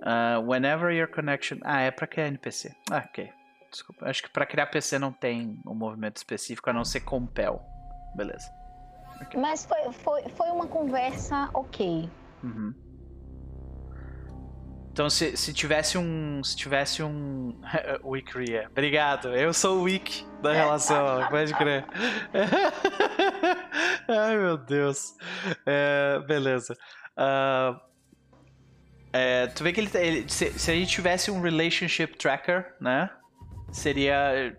[0.00, 1.58] Uh, whenever your connection.
[1.64, 2.74] Ah, é para criar NPC.
[2.90, 3.30] Ah, ok.
[3.70, 4.06] Desculpa.
[4.06, 7.62] Acho que para criar PC não tem um movimento específico a não ser compel.
[8.14, 8.50] Beleza.
[9.22, 9.40] Okay.
[9.40, 12.08] Mas foi, foi, foi uma conversa ok.
[12.42, 12.74] Uhum.
[14.98, 16.42] Então se, se tivesse um.
[16.42, 17.54] Se tivesse um.
[18.02, 18.66] Wick Ria.
[18.68, 19.28] Obrigado.
[19.28, 21.84] Eu sou o Wick da relação, pode crer.
[24.08, 25.14] Ai meu Deus.
[25.64, 26.76] É, beleza.
[27.16, 27.78] Uh,
[29.12, 33.08] é, tu vê que ele, ele se, se, a gente tivesse um relationship tracker, né?
[33.70, 34.52] seria.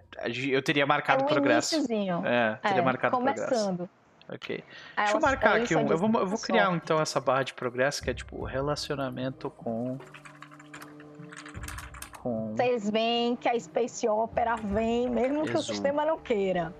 [0.49, 1.76] Eu teria marcado é um progresso.
[1.76, 3.76] É, teria é, marcado começando.
[3.76, 3.99] progresso.
[4.30, 4.64] Ok.
[4.95, 5.88] Aí Deixa eu marcar aqui um.
[5.88, 9.98] Eu vou, eu vou criar então essa barra de progresso que é tipo relacionamento com.
[12.22, 12.54] Com...
[12.56, 16.74] Vocês veem que a Space Opera vem, mesmo que o sistema não queira.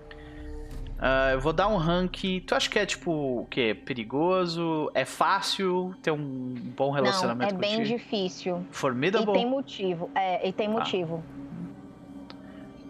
[1.00, 2.42] Uh, eu vou dar um rank.
[2.46, 3.74] Tu acha que é tipo o quê?
[3.74, 4.90] Perigoso?
[4.94, 8.66] É fácil ter um bom relacionamento Não, é bem difícil.
[8.70, 9.30] Formidable?
[9.30, 10.10] E tem motivo.
[10.14, 10.70] É, e tem ah.
[10.70, 11.24] motivo.
[11.26, 11.40] Ah.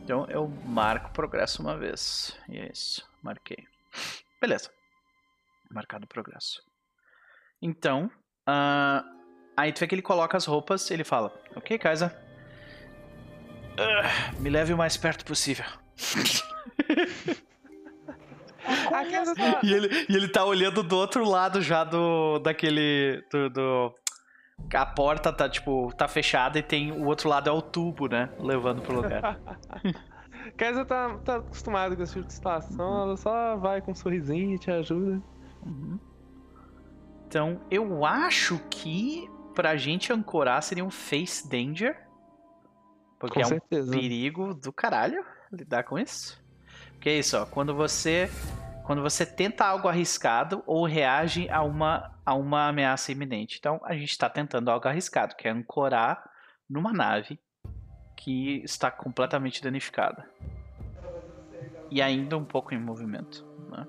[0.03, 2.37] Então eu marco progresso uma vez.
[2.49, 3.09] E é isso.
[3.23, 3.65] Marquei.
[4.41, 4.71] Beleza.
[5.71, 6.65] Marcado progresso.
[7.63, 8.11] Então,
[8.49, 9.09] uh,
[9.57, 12.30] aí tu vê que ele coloca as roupas ele fala: Ok, Kaisa.
[13.81, 15.65] Uh, me leve o mais perto possível.
[19.63, 22.39] e, ele, e ele tá olhando do outro lado já do.
[22.39, 23.25] daquele.
[23.31, 23.95] do, do
[24.75, 28.29] a porta tá, tipo, tá fechada e tem o outro lado é o tubo, né?
[28.39, 29.41] Levando pro lugar.
[30.57, 33.03] Kaisa tá, tá acostumado com esse tipo de situação, uhum.
[33.03, 35.23] ela só vai com um sorrisinho e te ajuda.
[35.65, 35.99] Uhum.
[37.27, 41.97] Então, eu acho que pra gente ancorar seria um face danger.
[43.21, 43.89] Porque com é certeza.
[43.89, 46.43] um perigo do caralho lidar com isso.
[46.93, 47.47] Porque é isso, ó.
[47.47, 48.29] Quando você
[48.85, 53.57] quando você tenta algo arriscado ou reage a uma, a uma ameaça iminente.
[53.57, 56.29] Então, a gente está tentando algo arriscado, que é ancorar
[56.69, 57.39] numa nave
[58.17, 60.29] que está completamente danificada.
[61.89, 63.47] E ainda um pouco em movimento.
[63.71, 63.87] Né?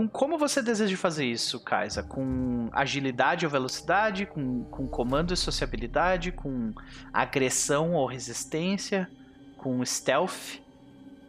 [0.00, 2.02] Com como você deseja fazer isso, Kaisa?
[2.02, 4.24] Com agilidade ou velocidade?
[4.24, 6.32] Com, com comando e sociabilidade?
[6.32, 6.72] Com
[7.12, 9.10] agressão ou resistência?
[9.58, 10.58] Com stealth?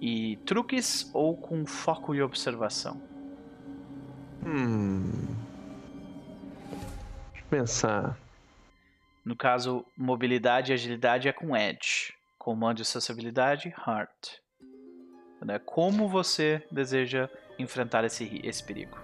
[0.01, 2.99] e truques ou com foco e observação?
[4.43, 5.11] Hum.
[7.33, 8.17] Deixa eu pensar.
[9.23, 12.13] No caso, mobilidade e agilidade é com edge.
[12.39, 14.39] Comando e sociabilidade, heart.
[15.45, 15.59] Né?
[15.59, 17.29] Como você deseja
[17.61, 18.97] enfrentar esse, esse perigo?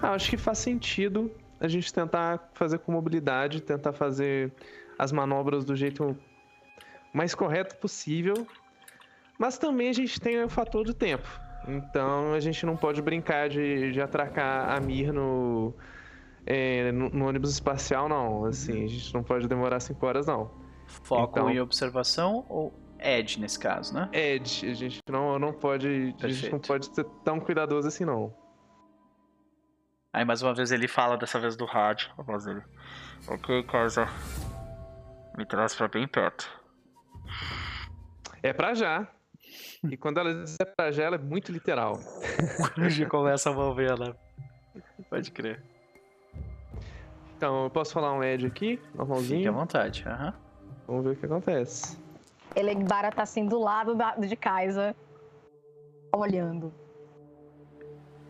[0.00, 1.30] Ah, acho que faz sentido
[1.60, 4.52] a gente tentar fazer com mobilidade, tentar fazer
[4.98, 6.16] as manobras do jeito
[7.12, 8.46] mais correto possível
[9.38, 11.28] mas também a gente tem o fator do tempo.
[11.66, 15.72] Então a gente não pode brincar de, de atracar a Mir no,
[16.44, 18.44] é, no, no, ônibus espacial, não.
[18.46, 20.50] Assim, a gente não pode demorar cinco horas, não.
[20.86, 24.08] Foco então, em observação ou edge nesse caso, né?
[24.12, 24.68] Edge.
[24.68, 25.88] A gente não, não pode.
[25.88, 26.26] Perfeito.
[26.26, 28.34] A gente não pode ser tão cuidadoso assim, não.
[30.12, 32.10] Aí mais uma vez ele fala dessa vez do rádio.
[32.18, 32.62] A voz dele.
[33.28, 34.06] Ok, casa.
[35.36, 36.48] Me traz pra bem perto.
[38.42, 39.06] É pra já.
[39.88, 41.98] E quando ela diz é pra já, ela é muito literal.
[42.76, 44.16] o G começa a mover ela.
[45.08, 45.62] Pode crer.
[47.36, 49.38] Então, eu posso falar um Edge aqui, normalzinho?
[49.38, 50.26] Fique à vontade, aham.
[50.26, 50.32] Uhum.
[50.88, 52.07] Vamos ver o que acontece.
[52.58, 54.94] Elegbara tá assim do lado da, de Kaisa,
[56.12, 56.74] olhando.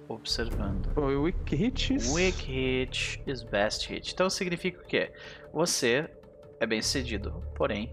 [0.06, 0.86] Observando.
[0.96, 1.96] O weak hit.
[2.12, 4.12] Weak hit is best hit.
[4.12, 5.12] Então significa o quê?
[5.52, 6.10] Você
[6.60, 7.90] é bem sucedido, porém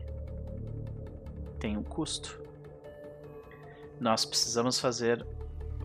[1.58, 2.42] tem um custo.
[4.00, 5.26] Nós precisamos fazer.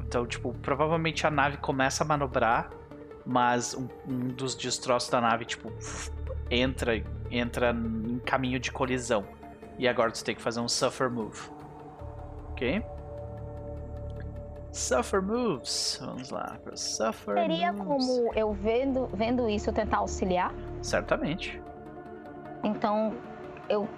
[0.01, 2.71] Então, tipo, provavelmente a nave começa a manobrar,
[3.25, 5.73] mas um, um dos destroços da nave, tipo,
[6.51, 7.01] entra,
[7.31, 9.25] entra em caminho de colisão.
[9.81, 11.41] E agora tu tem que fazer um Suffer Move.
[12.51, 12.85] Ok?
[14.71, 15.99] Suffer Moves.
[16.05, 18.07] Vamos lá para Suffer Seria moves.
[18.07, 20.53] como eu vendo, vendo isso tentar auxiliar?
[20.83, 21.63] Certamente.
[22.63, 23.15] Então
[23.71, 23.89] eu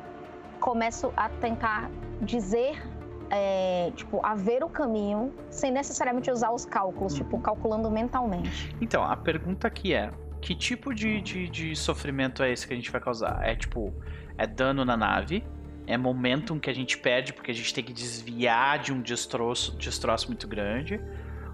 [0.60, 1.90] começo a tentar
[2.20, 2.80] dizer,
[3.28, 7.42] é, tipo, a ver o caminho sem necessariamente usar os cálculos, tipo, uhum.
[7.42, 8.72] calculando mentalmente.
[8.80, 12.76] Então, a pergunta aqui é: que tipo de, de, de sofrimento é esse que a
[12.76, 13.40] gente vai causar?
[13.42, 13.92] É tipo,
[14.38, 15.44] é dano na nave?
[15.86, 19.76] É momentum que a gente perde porque a gente tem que desviar de um destroço,
[19.76, 21.00] destroço muito grande?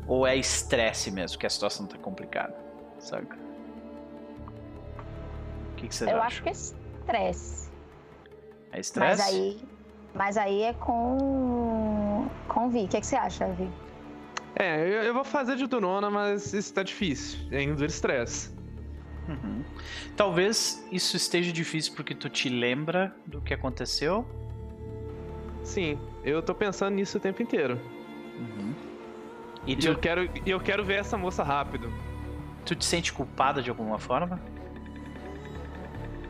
[0.06, 2.56] Ou é estresse mesmo, que a situação tá complicada?
[2.98, 3.38] Saca?
[5.72, 6.26] O que, que você Eu acha?
[6.26, 7.70] acho que é estresse.
[8.72, 9.22] É estresse?
[9.22, 9.60] Mas aí,
[10.14, 12.26] mas aí é com.
[12.48, 12.84] com Vi.
[12.84, 13.70] O que, que você acha, Vi?
[14.56, 17.38] É, eu, eu, vou fazer de Dunona, mas isso tá difícil.
[17.52, 18.57] É indo estresse.
[19.28, 19.62] Uhum.
[20.16, 24.26] Talvez isso esteja difícil porque tu te lembra do que aconteceu.
[25.62, 27.78] Sim, eu tô pensando nisso o tempo inteiro.
[28.38, 28.74] Uhum.
[29.66, 29.84] E, tu...
[29.84, 31.92] e, eu quero, eu quero ver essa moça rápido.
[32.64, 34.40] Tu te sente culpada de alguma forma?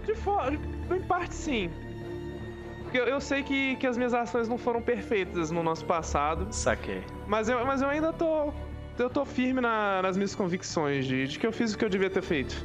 [0.05, 0.59] De forma.
[0.95, 1.71] Em parte sim.
[2.83, 6.49] Porque eu, eu sei que, que as minhas ações não foram perfeitas no nosso passado.
[6.51, 7.05] Saquei.
[7.27, 8.53] Mas eu, mas eu ainda tô.
[8.99, 11.89] Eu tô firme na, nas minhas convicções de, de que eu fiz o que eu
[11.89, 12.57] devia ter feito.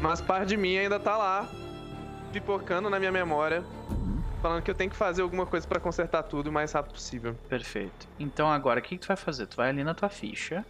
[0.00, 1.48] Mas parte de mim ainda tá lá,
[2.32, 3.64] pipocando na minha memória,
[4.40, 7.34] falando que eu tenho que fazer alguma coisa para consertar tudo o mais rápido possível.
[7.48, 8.08] Perfeito.
[8.18, 9.46] Então agora o que, que tu vai fazer?
[9.46, 10.64] Tu vai ali na tua ficha.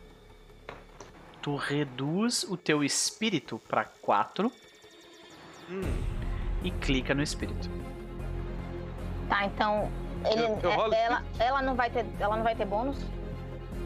[1.43, 4.51] Tu reduz o teu espírito para 4
[5.71, 5.81] hum.
[6.63, 7.69] e clica no espírito.
[9.29, 9.91] Tá, então
[10.25, 12.99] ele, eu, eu é, ela, ela não vai ter, ela não vai ter bônus?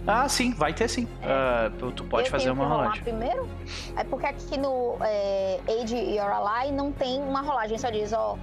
[0.07, 1.07] Ah, sim, vai ter sim.
[1.23, 1.69] É.
[1.85, 3.03] Uh, tu pode eu fazer uma rolagem.
[3.03, 3.49] primeiro?
[3.97, 8.37] É porque aqui no é, Age Your Ally não tem uma rolagem, só diz, ó.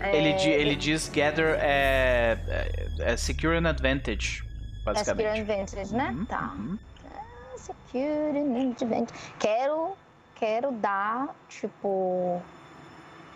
[0.00, 0.16] É...
[0.16, 4.44] Ele, ele diz Gather é, é, é Secure an Advantage,
[4.84, 5.26] basicamente.
[5.26, 6.14] É Secure Advantage, né?
[6.16, 6.52] Uhum, tá.
[6.56, 6.78] Uhum.
[7.04, 9.34] É, secure an Advantage.
[9.38, 9.96] Quero,
[10.36, 12.40] quero dar, tipo.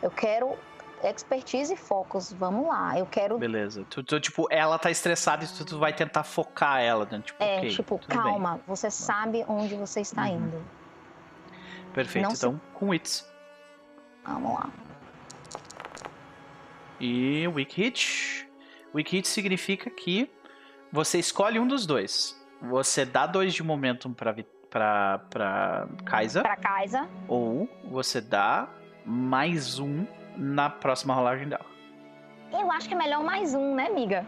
[0.01, 0.57] Eu quero
[1.05, 2.33] expertise e focos.
[2.33, 3.39] Vamos lá, eu quero.
[3.39, 3.85] Beleza.
[3.89, 7.21] Tu, tu, tipo, ela tá estressada e tu, tu, vai tentar focar ela, né?
[7.25, 8.63] Tipo, é, okay, tipo, calma, bem.
[8.67, 10.37] você sabe onde você está uhum.
[10.37, 10.65] indo.
[11.93, 12.79] Perfeito, Não então se...
[12.79, 13.29] com Wits.
[14.25, 14.71] Vamos lá.
[17.01, 18.49] E Weak Hit.
[18.95, 20.31] Weak Hit significa que
[20.93, 22.37] você escolhe um dos dois.
[22.63, 24.35] Você dá dois de momentum pra,
[24.69, 26.43] pra, pra Kaisa.
[26.43, 27.09] Pra Kaisa.
[27.29, 28.69] Ou você dá
[29.05, 30.05] mais um
[30.39, 31.67] na próxima rolagem dela.
[32.53, 34.27] Eu acho que é melhor mais um, né, amiga?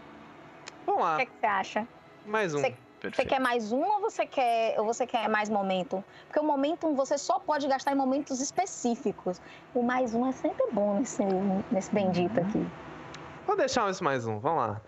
[0.85, 1.13] Vamos lá.
[1.13, 1.87] O que, é que você acha?
[2.25, 2.59] Mais um.
[2.59, 6.03] Você, você quer mais um ou você quer, ou você quer mais momento?
[6.27, 9.41] Porque o momento você só pode gastar em momentos específicos.
[9.73, 11.23] O mais um é sempre bom nesse,
[11.71, 12.47] nesse bendito uhum.
[12.47, 12.67] aqui.
[13.47, 14.81] Vou deixar esse mais um, vamos lá.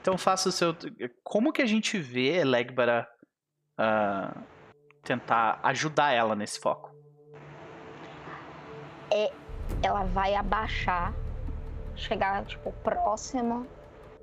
[0.00, 0.74] Então faça o seu.
[1.22, 3.06] Como que a gente vê Legbara
[3.78, 4.42] uh,
[5.02, 6.96] tentar ajudar ela nesse foco?
[9.10, 9.30] É
[9.82, 11.12] ela vai abaixar,
[11.94, 13.66] chegar, tipo, próximo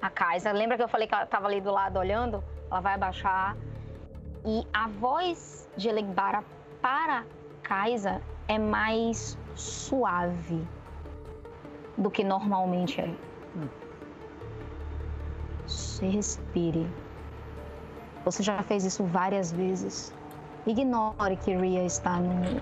[0.01, 0.51] à casa.
[0.51, 2.43] Lembra que eu falei que ela tava ali do lado olhando?
[2.69, 3.55] Ela vai abaixar.
[4.45, 6.43] E a voz de Elegbara
[6.81, 7.25] para
[7.63, 10.67] Kaisa é mais suave
[11.97, 13.07] do que normalmente é.
[13.55, 13.67] Hum.
[15.67, 16.87] Se respire.
[18.23, 20.13] Você já fez isso várias vezes.
[20.67, 22.61] Ignore que Ria está no,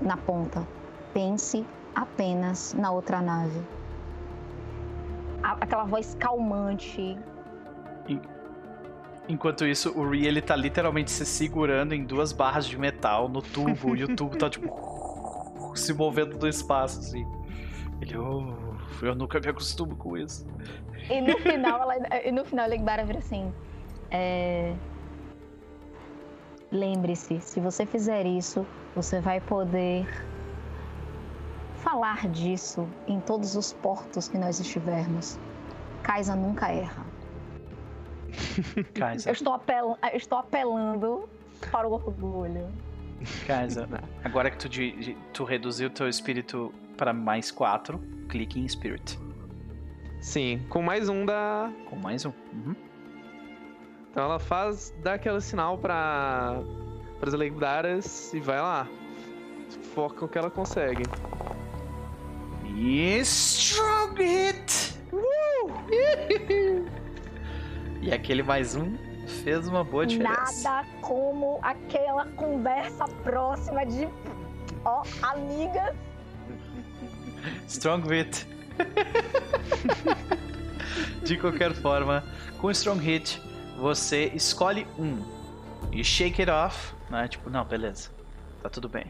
[0.00, 0.66] na ponta.
[1.12, 3.60] Pense apenas na outra nave.
[5.42, 7.18] Aquela voz calmante.
[9.28, 13.40] Enquanto isso, o Ri ele tá literalmente se segurando em duas barras de metal no
[13.40, 14.68] tubo e o tubo tá tipo
[15.74, 17.26] se movendo no espaço assim.
[18.00, 20.46] Ele, oh, eu nunca me acostumo com isso.
[21.08, 23.52] E no final, ela, e no final, Legbara vira assim:
[24.10, 24.74] é...
[26.70, 30.06] Lembre-se, se você fizer isso, você vai poder
[31.82, 35.38] falar disso em todos os portos que nós estivermos.
[36.02, 37.04] Kaisa nunca erra.
[38.94, 39.28] Kaisa.
[39.28, 39.98] Eu estou, apel...
[40.10, 41.28] eu estou apelando
[41.70, 42.68] para o orgulho.
[43.46, 43.88] Kaisa,
[44.24, 44.68] agora que tu,
[45.32, 47.98] tu reduziu o teu espírito para mais quatro,
[48.28, 49.18] clique em Spirit.
[50.20, 51.70] Sim, com mais um da.
[51.90, 52.32] Com mais um.
[52.52, 52.76] Uhum.
[54.10, 56.60] Então ela faz, dá aquele sinal para
[57.20, 58.88] as Legdaras e vai lá.
[59.94, 61.02] Foca o que ela consegue.
[62.74, 64.98] E strong hit!
[65.12, 65.70] Uh!
[68.00, 68.96] e aquele mais um
[69.44, 70.70] fez uma boa diferença.
[70.70, 74.08] Nada como aquela conversa próxima de
[74.84, 75.94] ó, amigas.
[77.68, 78.46] Strong hit.
[81.22, 82.24] de qualquer forma,
[82.58, 83.40] com Strong Hit,
[83.78, 85.22] você escolhe um
[85.90, 87.28] e shake it off, né?
[87.28, 88.10] Tipo, não, beleza,
[88.62, 89.06] tá tudo bem.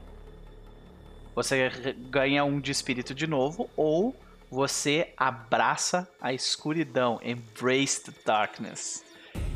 [1.34, 1.70] Você
[2.10, 4.14] ganha um de espírito de novo, ou
[4.50, 9.04] você abraça a escuridão, embrace the darkness,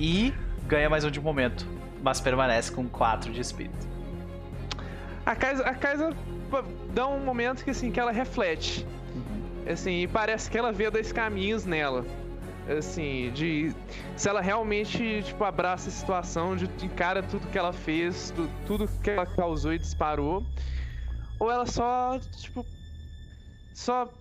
[0.01, 0.33] e
[0.67, 1.67] ganha mais um de momento,
[2.03, 3.87] mas permanece com quatro de espírito.
[5.25, 6.11] A Kaisa, a Kaisa
[6.95, 9.73] dá um momento que assim que ela reflete, uhum.
[9.73, 12.05] assim, e parece que ela vê dois caminhos nela
[12.69, 13.73] assim, de
[14.17, 18.33] se ela realmente, tipo, abraça a situação, de encara tudo que ela fez,
[18.67, 20.45] tudo que ela causou e disparou,
[21.39, 22.65] ou ela só, tipo,
[23.75, 24.13] só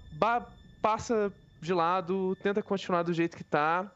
[0.82, 1.32] passa
[1.62, 3.92] de lado, tenta continuar do jeito que tá,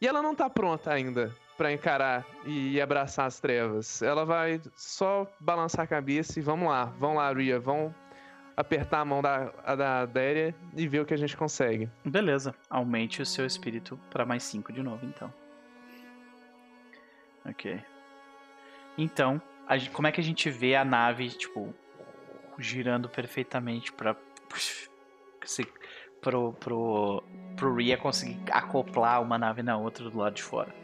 [0.00, 4.02] e ela não tá pronta ainda para encarar e abraçar as trevas.
[4.02, 7.92] Ela vai só balançar a cabeça e vamos lá, vamos lá, Ria, vamos
[8.56, 11.88] apertar a mão da, da Déria e ver o que a gente consegue.
[12.04, 12.54] Beleza.
[12.68, 15.32] Aumente o seu espírito para mais 5 de novo, então.
[17.44, 17.80] Ok.
[18.96, 21.74] Então, a, como é que a gente vê a nave, tipo,
[22.62, 24.16] girando perfeitamente para
[26.20, 27.24] pro, pro,
[27.56, 30.74] pro Ria conseguir acoplar uma nave na outra do lado de fora?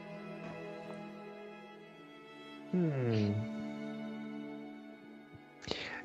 [2.75, 3.35] Hum.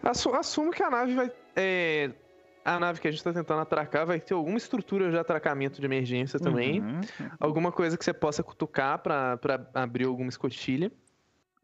[0.03, 2.11] Assumo que a nave vai é,
[2.65, 5.85] a nave que a gente está tentando atracar vai ter alguma estrutura de atracamento de
[5.85, 6.81] emergência também.
[6.81, 7.01] Uhum.
[7.39, 9.37] Alguma coisa que você possa cutucar para
[9.73, 10.91] abrir alguma escotilha.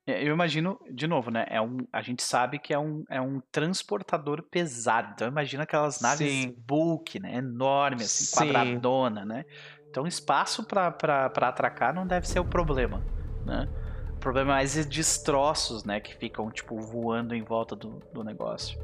[0.10, 1.46] É, eu imagino, de novo, né?
[1.50, 5.12] É um, a gente sabe que é um, é um transportador pesado.
[5.14, 6.56] Então imagina aquelas naves Sim.
[6.58, 7.36] bulk, né?
[7.36, 8.36] Enorme, assim, Sim.
[8.36, 9.46] quadradona, né?
[9.90, 13.04] Então espaço para atracar não deve ser o problema,
[13.46, 13.68] né?
[14.16, 16.00] O problema é mais destroços, né?
[16.00, 18.80] Que ficam, tipo, voando em volta do, do negócio.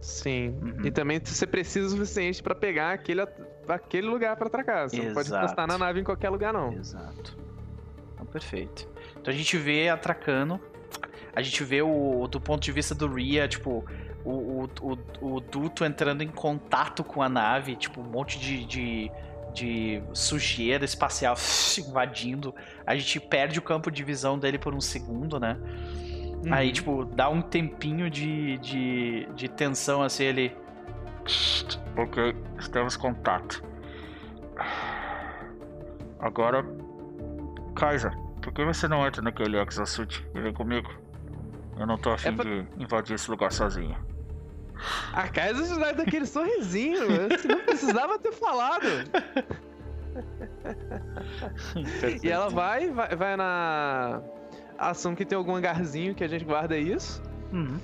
[0.00, 0.56] Sim.
[0.62, 0.86] Uhum.
[0.86, 3.20] E também você precisa o suficiente para pegar aquele,
[3.68, 4.88] aquele lugar para atracar.
[4.88, 5.08] Você Exato.
[5.08, 6.72] não pode postar na nave em qualquer lugar, não.
[6.72, 7.36] Exato.
[8.14, 8.88] Então, perfeito.
[9.20, 10.60] Então a gente vê atracando.
[11.34, 13.84] A gente vê o do ponto de vista do Ria, tipo,
[14.24, 14.68] o, o,
[15.20, 19.12] o, o duto entrando em contato com a nave, tipo, um monte de, de,
[19.54, 21.36] de sujeira espacial
[21.78, 22.54] invadindo.
[22.86, 25.56] A gente perde o campo de visão dele por um segundo, né?
[26.44, 26.52] Uhum.
[26.52, 30.56] Aí, tipo, dá um tempinho de, de, de tensão assim, ele.
[31.96, 33.62] Ok, estamos em contato.
[36.18, 36.64] Agora,
[37.74, 38.12] Kaiser,
[38.48, 40.90] por que você não entra naquele exosuit e vem comigo?
[41.78, 42.44] Eu não tô afim é pra...
[42.44, 43.96] de invadir esse lugar sozinho.
[45.12, 48.86] A Kaiser já dá daquele sorrisinho, você não precisava ter falado.
[52.22, 54.22] e ela vai, vai, vai na
[54.78, 57.22] assumo que tem algum hangarzinho que a gente guarda isso.
[57.52, 57.78] Uhum.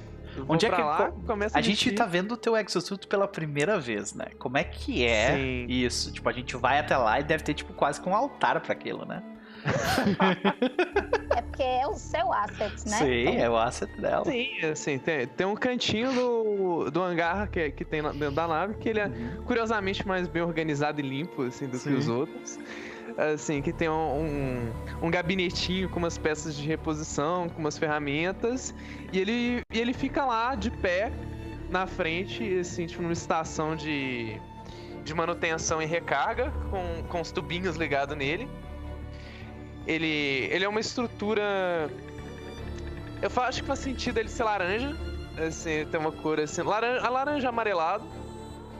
[0.48, 3.78] Onde é que lá, começa a, a gente tá vendo o teu exosuit pela primeira
[3.78, 4.26] vez, né?
[4.38, 5.66] Como é que é Sim.
[5.68, 6.12] isso?
[6.12, 8.72] Tipo, a gente vai até lá e deve ter tipo quase que um altar para
[8.72, 9.22] aquilo, né?
[11.36, 12.98] É porque é o seu asset, né?
[12.98, 13.44] Sim, então...
[13.44, 14.24] é o asset dela.
[14.24, 18.74] Sim, assim, tem, tem um cantinho do, do hangar que, que tem dentro da nave
[18.74, 19.44] que ele é uhum.
[19.44, 21.90] curiosamente mais bem organizado e limpo, assim, do Sim.
[21.90, 22.58] que os outros
[23.16, 28.74] assim, que tem um, um, gabinetinho com umas peças de reposição, com umas ferramentas,
[29.12, 31.12] e ele, e ele fica lá de pé
[31.70, 34.40] na frente, assim, tipo numa estação de,
[35.04, 38.48] de manutenção e recarga, com, com os tubinhos ligados nele.
[39.86, 41.90] Ele, ele é uma estrutura.
[43.20, 44.96] Eu acho que faz sentido ele ser laranja.
[45.46, 46.62] Assim, tem uma cor assim.
[46.62, 48.04] Laranja, a laranja amarelado.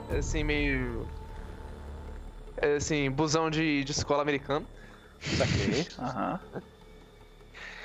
[0.09, 1.07] Assim, meio
[2.57, 4.65] é, assim, busão de, de escola americano.
[5.37, 5.87] Daqui.
[5.99, 6.39] Aham.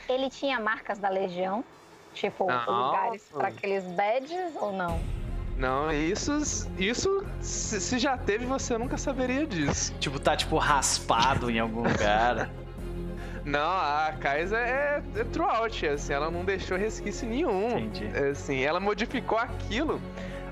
[0.09, 1.65] Ele tinha marcas da Legião?
[2.15, 2.87] Tipo, não.
[2.87, 5.01] lugares para aqueles badges ou não?
[5.57, 6.33] Não, isso,
[6.79, 9.95] isso se já teve, você nunca saberia disso.
[10.01, 12.51] Tipo, tá tipo raspado em algum lugar.
[13.45, 17.79] Não, a Kaisa é, é throughout, assim, ela não deixou resquício nenhum.
[17.79, 18.07] Entendi.
[18.17, 20.01] Assim, ela modificou aquilo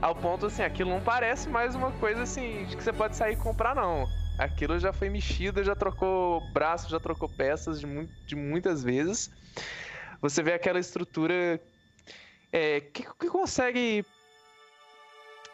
[0.01, 3.37] ao ponto assim, aquilo não parece mais uma coisa assim que você pode sair e
[3.37, 4.09] comprar, não.
[4.39, 9.31] Aquilo já foi mexido, já trocou braço, já trocou peças de, mu de muitas vezes.
[10.21, 11.61] Você vê aquela estrutura
[12.53, 14.05] é, que, que consegue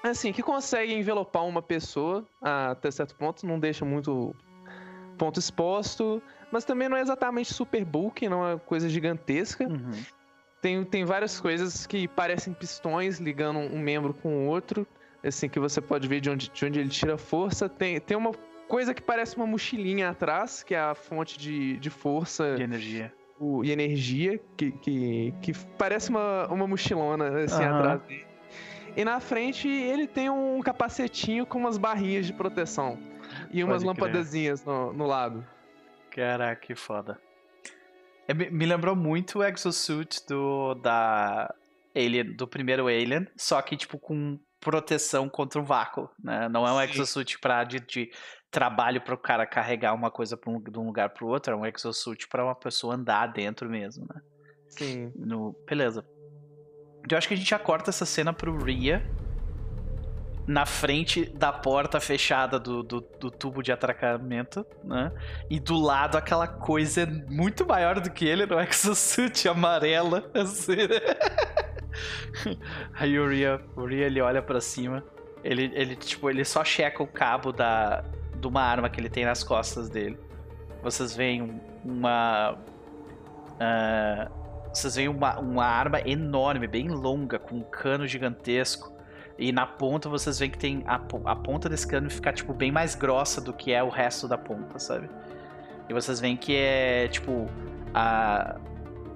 [0.03, 4.37] assim, que consegue envelopar uma pessoa até certo ponto, não deixa muito
[5.17, 6.23] ponto exposto,
[6.55, 9.67] mas também não é exatamente super bulky, não é coisa gigantesca.
[9.67, 9.91] Uhum.
[10.63, 14.87] Tem, tem várias coisas que parecem pistões ligando um membro com o outro,
[15.25, 17.69] assim, que você pode ver de onde, de onde ele tira força.
[17.69, 18.31] Tem, tem uma
[18.69, 22.55] coisa que parece uma mochilinha atrás, que é a fonte de, de força.
[22.55, 23.13] De energia.
[23.37, 27.75] O, e energia, que, que, que parece uma, uma mochilona, assim, uhum.
[27.75, 28.27] atrás dele.
[28.97, 32.97] E na frente ele tem um capacetinho com umas barrinhas de proteção.
[33.51, 35.45] E umas lampadazinhas no, no lado.
[36.15, 37.21] Caraca, que foda.
[38.29, 41.53] É, me lembrou muito o exosuit do da
[41.95, 46.49] Alien, do primeiro Alien, só que tipo com proteção contra o vácuo, né?
[46.49, 46.93] Não é um Sim.
[46.93, 48.11] exosuit para de, de,
[48.51, 51.57] trabalho para o cara carregar uma coisa um, de um lugar para o outro, é
[51.57, 54.21] um exosuit para uma pessoa andar dentro mesmo, né?
[54.69, 55.13] Sim.
[55.17, 56.07] No, beleza.
[57.11, 59.05] Eu acho que a gente já corta essa cena pro Ria
[60.47, 65.11] na frente da porta fechada do, do, do, tubo de atracamento, né?
[65.49, 70.77] E do lado aquela coisa muito maior do que ele no exosuit amarela, assim.
[72.95, 75.03] Aí o Ria, o Ria ele olha para cima,
[75.43, 78.05] ele, ele tipo, ele só checa o cabo da
[78.39, 80.19] de uma arma que ele tem nas costas dele.
[80.83, 82.59] Vocês veem uma
[83.55, 84.45] uh,
[84.75, 88.94] vocês veem uma, uma arma enorme, bem longa, com um cano gigantesco.
[89.39, 90.95] E na ponta vocês veem que tem a,
[91.25, 94.39] a ponta desse cano ficar tipo bem mais grossa do que é o resto da
[94.39, 95.09] ponta, sabe?
[95.89, 97.47] E vocês veem que é tipo
[97.93, 98.57] a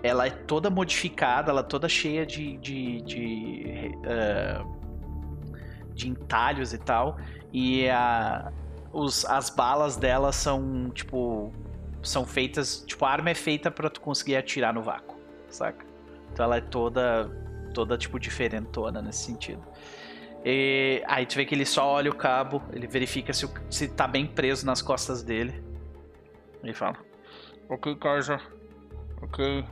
[0.00, 6.78] ela é toda modificada, ela é toda cheia de de, de, uh, de entalhos e
[6.78, 7.18] tal.
[7.52, 8.52] E a,
[8.92, 11.52] os, as balas dela são tipo
[12.02, 15.18] são feitas, tipo a arma é feita para tu conseguir atirar no vácuo
[15.50, 15.84] saca?
[16.32, 17.30] Então ela é toda,
[17.74, 19.62] toda tipo diferentona nesse sentido.
[20.44, 23.88] E aí tu vê que ele só olha o cabo, ele verifica se, o, se
[23.88, 25.62] tá bem preso nas costas dele.
[26.62, 26.96] E fala:
[27.68, 28.40] Ok, Kaja.
[29.22, 29.64] Ok.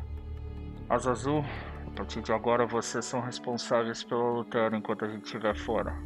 [0.89, 1.45] Azul.
[1.87, 5.97] A partir de agora vocês são responsáveis pelo lutar enquanto a gente estiver fora.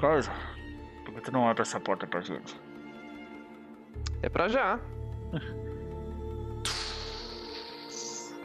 [0.00, 0.32] Kaja,
[1.04, 2.58] por que tu não abre essa porta pra gente?
[4.22, 4.80] É pra já.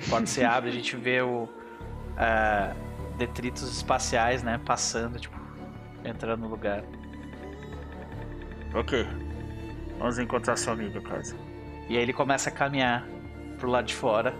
[0.10, 2.76] Quando você abre, a gente vê o uh,
[3.18, 5.38] detritos espaciais, né, passando, tipo,
[6.04, 6.84] entrando no lugar.
[8.74, 9.08] Ok.
[10.00, 11.36] Vamos encontrar sua amiga, casa.
[11.90, 13.08] E aí ele começa a caminhar
[13.58, 14.34] pro lado de fora.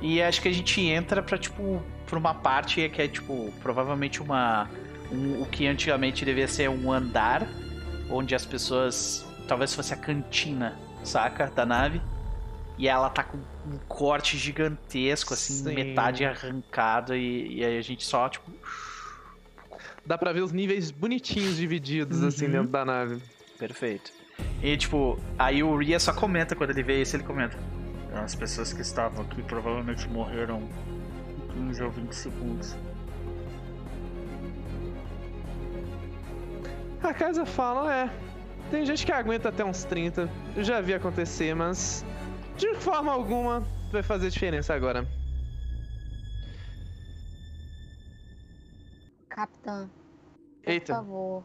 [0.00, 4.22] E acho que a gente entra pra, tipo, pra uma parte que é, tipo, provavelmente
[4.22, 4.68] uma.
[5.10, 7.46] Um, o que antigamente devia ser um andar,
[8.10, 9.26] onde as pessoas.
[9.46, 11.46] Talvez fosse a cantina, saca?
[11.46, 12.00] Da nave.
[12.78, 15.74] E ela tá com um corte gigantesco, assim, Sim.
[15.74, 18.50] metade arrancada, e, e, aí a gente só, tipo.
[20.04, 22.28] Dá pra ver os níveis bonitinhos divididos, uhum.
[22.28, 23.22] assim, dentro da nave.
[23.58, 24.12] Perfeito.
[24.60, 27.56] E, tipo, aí o Ria só comenta quando ele vê isso, ele comenta.
[28.12, 30.68] As pessoas que estavam aqui provavelmente morreram
[31.54, 32.76] em 15 ou 20 segundos.
[37.02, 38.10] A casa fala, é.
[38.70, 40.28] Tem gente que aguenta até uns 30.
[40.56, 42.04] Eu já vi acontecer, mas
[42.62, 45.04] de forma alguma vai fazer diferença agora.
[49.28, 49.90] Capitã,
[50.64, 50.94] Eita.
[50.94, 51.44] por favor,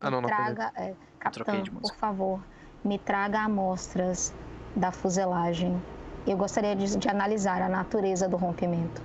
[0.00, 2.40] ah, não, me traga, é, capitã, por favor,
[2.82, 4.32] me traga amostras
[4.74, 5.80] da fuselagem.
[6.26, 9.02] Eu gostaria de, de analisar a natureza do rompimento.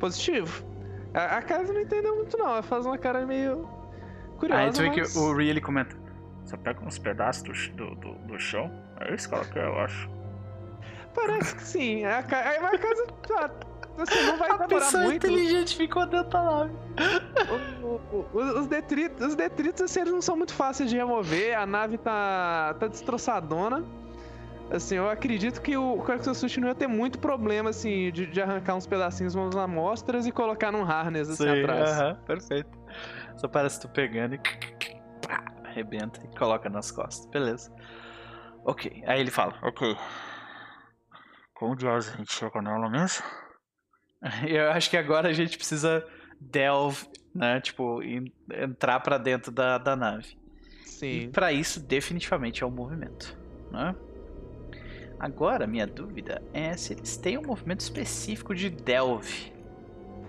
[0.00, 0.64] Positivo.
[1.14, 3.68] A, a casa não entendeu muito não, ela faz uma cara meio
[4.38, 4.62] curiosa.
[4.62, 5.12] Aí tu vê mas...
[5.12, 5.99] que o Ri comenta.
[6.50, 8.72] Você pega uns pedaços do, do, do chão.
[8.98, 10.10] É isso que ela quer, eu acho.
[11.14, 12.04] Parece que sim.
[12.04, 13.50] A, a, a casa tá,
[13.98, 15.28] assim, não vai a demorar muito.
[15.28, 16.72] inteligente ficou dentro da nave.
[18.34, 21.56] os, detritos, os detritos assim, eles não são muito fáceis de remover.
[21.56, 23.84] A nave tá, tá destroçadona.
[24.72, 26.02] Assim, eu acredito que o
[26.34, 30.32] Sushi não ia ter muito problema, assim, de, de arrancar uns pedacinhos, umas amostras e
[30.32, 31.90] colocar num harness, assim, Sim, atrás.
[31.90, 32.78] Uh -huh, perfeito.
[33.36, 34.40] Só parece tu pegando e
[35.70, 37.26] arrebenta e coloca nas costas.
[37.26, 37.72] Beleza.
[38.64, 39.02] Ok.
[39.06, 39.96] Aí ele fala, ok.
[41.54, 43.24] Como horas a gente chega nela mesmo?
[44.46, 46.06] Eu acho que agora a gente precisa
[46.40, 47.60] delve, né?
[47.60, 48.00] Tipo,
[48.50, 50.38] entrar para dentro da, da nave.
[50.84, 51.06] Sim.
[51.06, 53.36] E para isso, definitivamente é um movimento,
[53.70, 53.94] né?
[55.18, 59.52] Agora, minha dúvida é se eles têm um movimento específico de delve.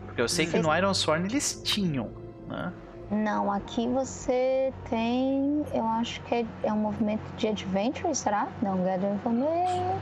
[0.06, 2.10] Porque eu sei que no Iron Sworn eles tinham,
[2.48, 2.74] né?
[3.12, 5.66] Não, aqui você tem.
[5.74, 8.48] Eu acho que é, é um movimento de adventure, será?
[8.62, 10.00] Não, Gather Information.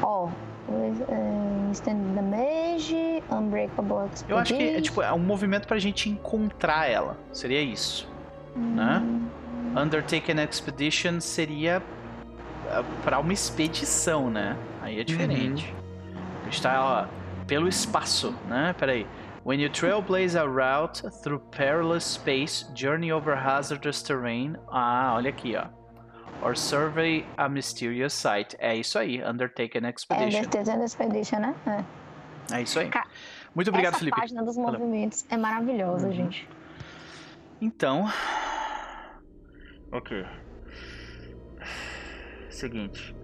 [0.00, 4.28] Ó, oh, Stand Damage, Unbreakable Expedition.
[4.28, 7.18] Eu acho que é, tipo, é um movimento pra gente encontrar ela.
[7.32, 8.08] Seria isso.
[8.54, 9.02] Né?
[9.02, 9.28] Hum.
[9.72, 9.82] Né?
[9.82, 11.82] Undertaken Expedition seria
[12.70, 14.56] ah, para uma expedição, né?
[14.80, 15.72] Aí é diferente.
[15.72, 16.20] Uhum.
[16.42, 18.74] A gente tá, ó, pelo espaço, né?
[18.78, 19.04] Peraí.
[19.44, 24.56] When you trailblaze a route through perilous space, journey over hazardous terrain.
[24.72, 25.68] Ah, olha aqui, ó.
[26.42, 28.56] Or survey a mysterious site.
[28.58, 30.38] É isso aí, Undertake an Expedition.
[30.38, 31.54] É, Undertake an Expedition, né?
[31.66, 32.56] É.
[32.56, 32.90] é isso aí.
[33.54, 34.16] Muito obrigado, Essa Felipe.
[34.16, 36.12] A página dos movimentos é maravilhosa, uhum.
[36.14, 36.48] gente.
[37.60, 38.06] Então.
[39.92, 40.24] Ok.
[42.48, 43.14] Seguinte.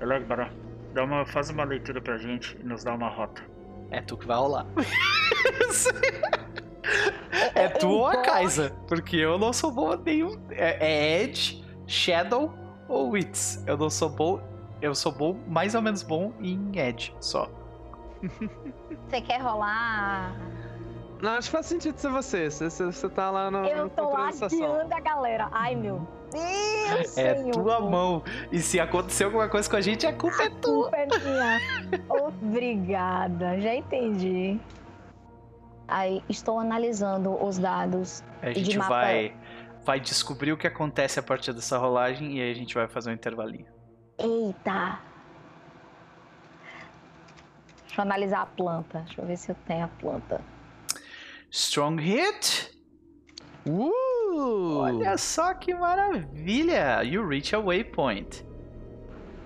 [0.00, 0.50] Elegbara,
[0.94, 3.59] dá uma, faz uma leitura pra gente e nos dá uma rota.
[3.90, 4.66] É tu que vai rolar.
[7.54, 8.70] é tu ou a Kaisa.
[8.86, 10.40] Porque eu não sou bom nenhum.
[10.50, 12.54] É, é Edge, Shadow
[12.88, 13.64] ou Wits.
[13.66, 14.40] Eu não sou bom.
[14.80, 17.50] Eu sou bom, mais ou menos bom em Edge só.
[19.08, 20.34] Você quer rolar?
[21.20, 22.50] Não, acho que faz sentido ser você.
[22.50, 23.66] Você, você tá lá no.
[23.66, 25.48] Eu tô lá guiando a galera.
[25.52, 27.52] Ai, meu Deus, É senhor.
[27.52, 28.22] tua mão.
[28.50, 30.88] E se acontecer alguma coisa com a gente, a culpa é tua.
[30.88, 31.60] A culpa é minha.
[32.08, 34.58] Obrigada, já entendi.
[35.88, 38.22] Aí, estou analisando os dados.
[38.42, 38.90] A gente mapa...
[38.90, 39.34] vai,
[39.84, 43.10] vai descobrir o que acontece a partir dessa rolagem e aí a gente vai fazer
[43.10, 43.66] um intervalinho.
[44.18, 45.00] Eita!
[47.86, 49.00] Deixa eu analisar a planta.
[49.00, 50.40] Deixa eu ver se eu tenho a planta.
[51.50, 52.70] Strong hit.
[53.66, 54.78] Uh!
[54.78, 57.02] Olha só que maravilha!
[57.02, 58.44] You reach a waypoint.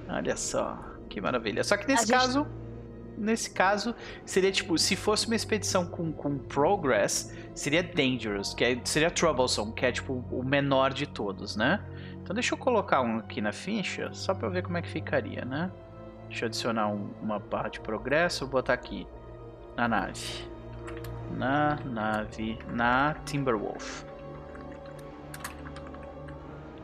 [0.08, 0.78] Olha só,
[1.08, 1.64] que maravilha.
[1.64, 3.20] Só que nesse a caso, gente...
[3.20, 8.80] nesse caso, seria tipo, se fosse uma expedição com, com progress, seria dangerous, que é,
[8.84, 11.82] seria troublesome, que é tipo o menor de todos, né?
[12.22, 15.44] Então deixa eu colocar um aqui na ficha, só para ver como é que ficaria,
[15.44, 15.70] né?
[16.28, 19.06] Deixa eu adicionar um, uma barra de progresso, vou botar aqui
[19.76, 20.54] na nave
[21.36, 24.04] na nave, na Timberwolf.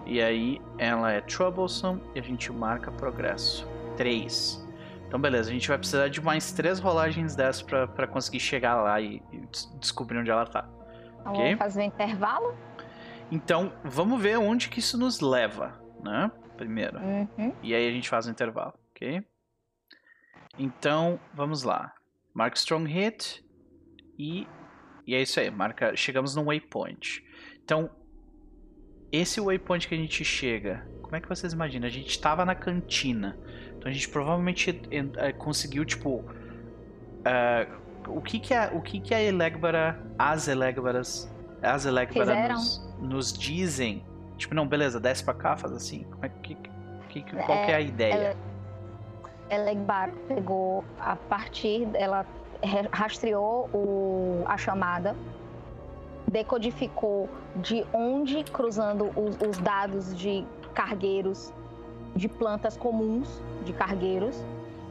[0.07, 3.69] E aí ela é Troublesome e a gente marca progresso.
[3.97, 4.67] 3.
[5.07, 9.01] Então beleza, a gente vai precisar de mais três rolagens dessas para conseguir chegar lá
[9.01, 9.43] e, e,
[9.79, 10.69] descobrir onde ela tá.
[11.21, 11.45] Então, okay?
[11.45, 12.55] Vamos fazer um intervalo?
[13.31, 16.31] Então, vamos ver onde que isso nos leva, né?
[16.57, 16.99] Primeiro.
[16.99, 17.55] Uhum.
[17.63, 19.25] E aí a gente faz o um intervalo, ok?
[20.59, 21.93] Então, vamos lá.
[22.35, 23.45] Mark Strong Hit.
[24.21, 24.47] E,
[25.07, 27.25] e é isso aí, marca, chegamos no waypoint.
[27.65, 27.89] Então,
[29.11, 31.87] esse waypoint que a gente chega, como é que vocês imaginam?
[31.87, 33.39] A gente estava na cantina,
[33.75, 39.15] então a gente provavelmente uh, conseguiu, tipo, uh, o que que a, o que que
[39.15, 44.05] a Elegbara, as Elegbaras, as Elegbara nos, nos, dizem?
[44.37, 46.05] Tipo, não, beleza, desce pra cá, faz assim.
[46.05, 46.59] Como é que,
[47.09, 48.37] que, qual é, que é a ideia?
[49.49, 52.27] Elegbar pegou a partir, ela
[52.93, 55.17] rastreou o, a chamada,
[56.27, 61.53] decodificou de onde, cruzando os, os dados de cargueiros,
[62.15, 64.45] de plantas comuns de cargueiros,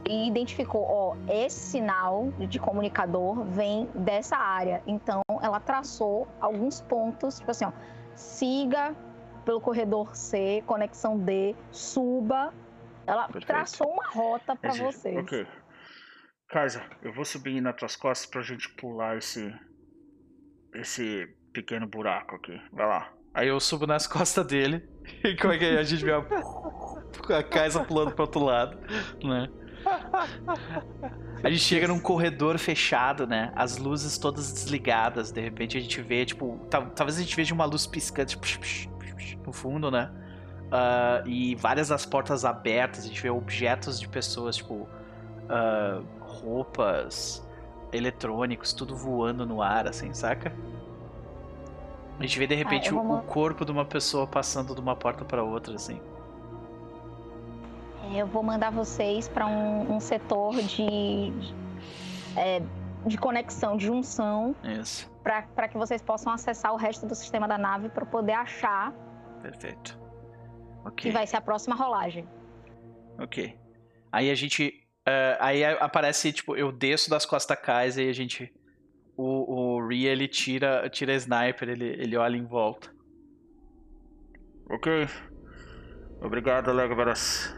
[0.08, 4.82] e identificou, ó, esse sinal de comunicador vem dessa área.
[4.86, 7.72] Então, ela traçou alguns pontos, tipo assim, ó,
[8.14, 8.94] siga
[9.44, 12.52] pelo corredor C, conexão D, suba.
[13.06, 13.46] Ela Perfeito.
[13.46, 15.16] traçou uma rota para vocês.
[15.18, 15.46] Ok.
[16.50, 19.54] Kaisa, eu vou subir nas tuas costas pra gente pular esse.
[20.74, 22.60] esse pequeno buraco aqui.
[22.72, 23.12] Vai lá.
[23.32, 24.84] Aí eu subo nas costas dele.
[25.24, 26.18] E como é que a gente vê a,
[27.38, 28.78] a Kaisa pulando pro outro lado,
[29.24, 29.48] né?
[31.42, 33.52] A gente chega num corredor fechado, né?
[33.56, 35.32] As luzes todas desligadas.
[35.32, 36.64] De repente a gente vê, tipo,
[36.94, 38.46] talvez a gente veja uma luz piscando tipo,
[39.44, 40.12] no fundo, né?
[40.66, 43.04] Uh, e várias das portas abertas.
[43.04, 47.46] A gente vê objetos de pessoas, tipo, uh, roupas,
[47.92, 50.52] eletrônicos, tudo voando no ar, assim, saca?
[52.18, 53.16] A gente vê de repente ah, vou...
[53.16, 56.00] o corpo de uma pessoa passando de uma porta para outra, assim.
[58.12, 61.32] É, eu vou mandar vocês para um, um, setor de,
[62.36, 62.60] é,
[63.06, 64.54] de conexão, de junção.
[64.62, 65.10] Isso.
[65.22, 68.92] Para que vocês possam acessar o resto do sistema da nave para poder achar.
[69.42, 69.98] Perfeito.
[70.84, 71.10] Ok.
[71.10, 72.28] Que vai ser a próxima rolagem.
[73.18, 73.58] Ok.
[74.12, 78.12] Aí a gente Uh, aí aparece, tipo, eu desço das costas da casa e a
[78.12, 78.52] gente.
[79.16, 82.90] O, o Rhea, ele tira, tira a sniper, ele, ele olha em volta.
[84.68, 85.08] Ok.
[86.20, 87.54] Obrigado, Legbaras.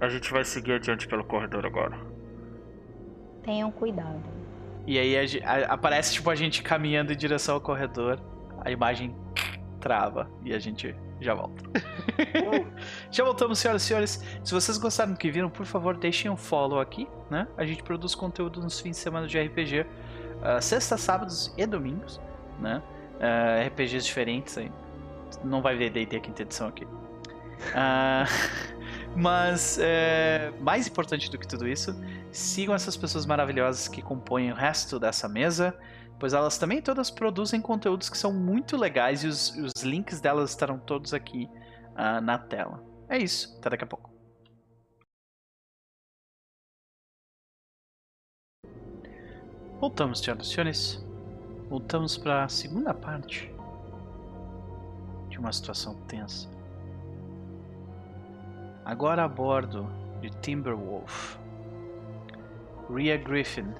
[0.00, 1.98] A gente vai seguir adiante pelo corredor agora.
[3.44, 4.22] Tenham cuidado.
[4.86, 8.18] E aí a, a, aparece, tipo, a gente caminhando em direção ao corredor.
[8.64, 9.14] A imagem
[9.80, 11.62] trava e a gente já volta.
[13.10, 14.24] já voltamos, senhoras e senhores.
[14.42, 17.46] Se vocês gostaram do que viram, por favor, deixem um follow aqui, né?
[17.56, 19.86] A gente produz conteúdo nos fins de semana de RPG, uh,
[20.42, 22.20] ah, sextas, sábados e domingos,
[22.58, 22.82] né?
[23.16, 24.72] Uh, ah, RPGs diferentes aí.
[25.44, 26.84] Não vai ver D&D quinta edição aqui.
[26.84, 28.26] Uh,
[29.14, 31.94] mas, é, mais importante do que tudo isso,
[32.32, 35.76] sigam essas pessoas maravilhosas que compõem o resto dessa mesa
[36.20, 40.50] pois elas também todas produzem conteúdos que são muito legais e os, os links delas
[40.50, 41.48] estarão todos aqui
[41.92, 42.84] uh, na tela.
[43.08, 44.10] É isso, até daqui a pouco.
[49.80, 51.04] Voltamos, senhoras e senhores.
[51.70, 53.50] Voltamos para a segunda parte
[55.30, 56.50] de uma situação tensa.
[58.84, 59.88] Agora a bordo
[60.20, 61.38] de Timberwolf,
[62.90, 63.72] Rhea Griffin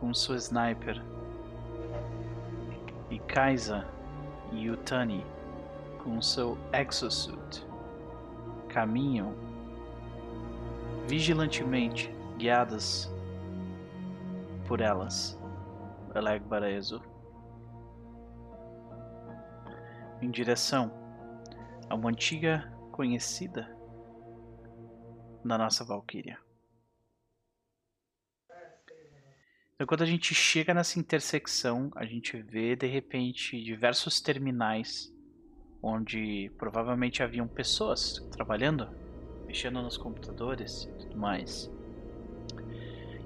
[0.00, 1.11] com sua sniper
[3.12, 3.86] e Kaisa
[4.52, 5.22] e Utani,
[6.02, 7.66] com seu exosuit,
[8.70, 9.34] caminham
[11.06, 13.12] vigilantemente guiadas
[14.66, 15.38] por elas,
[16.14, 17.02] Eleg Baraezo,
[20.22, 20.90] em direção
[21.90, 23.76] a uma antiga conhecida
[25.44, 26.38] da nossa Valkyria.
[29.82, 35.12] Então, quando a gente chega nessa intersecção, a gente vê de repente diversos terminais
[35.82, 38.88] onde provavelmente haviam pessoas trabalhando,
[39.44, 41.68] mexendo nos computadores e tudo mais.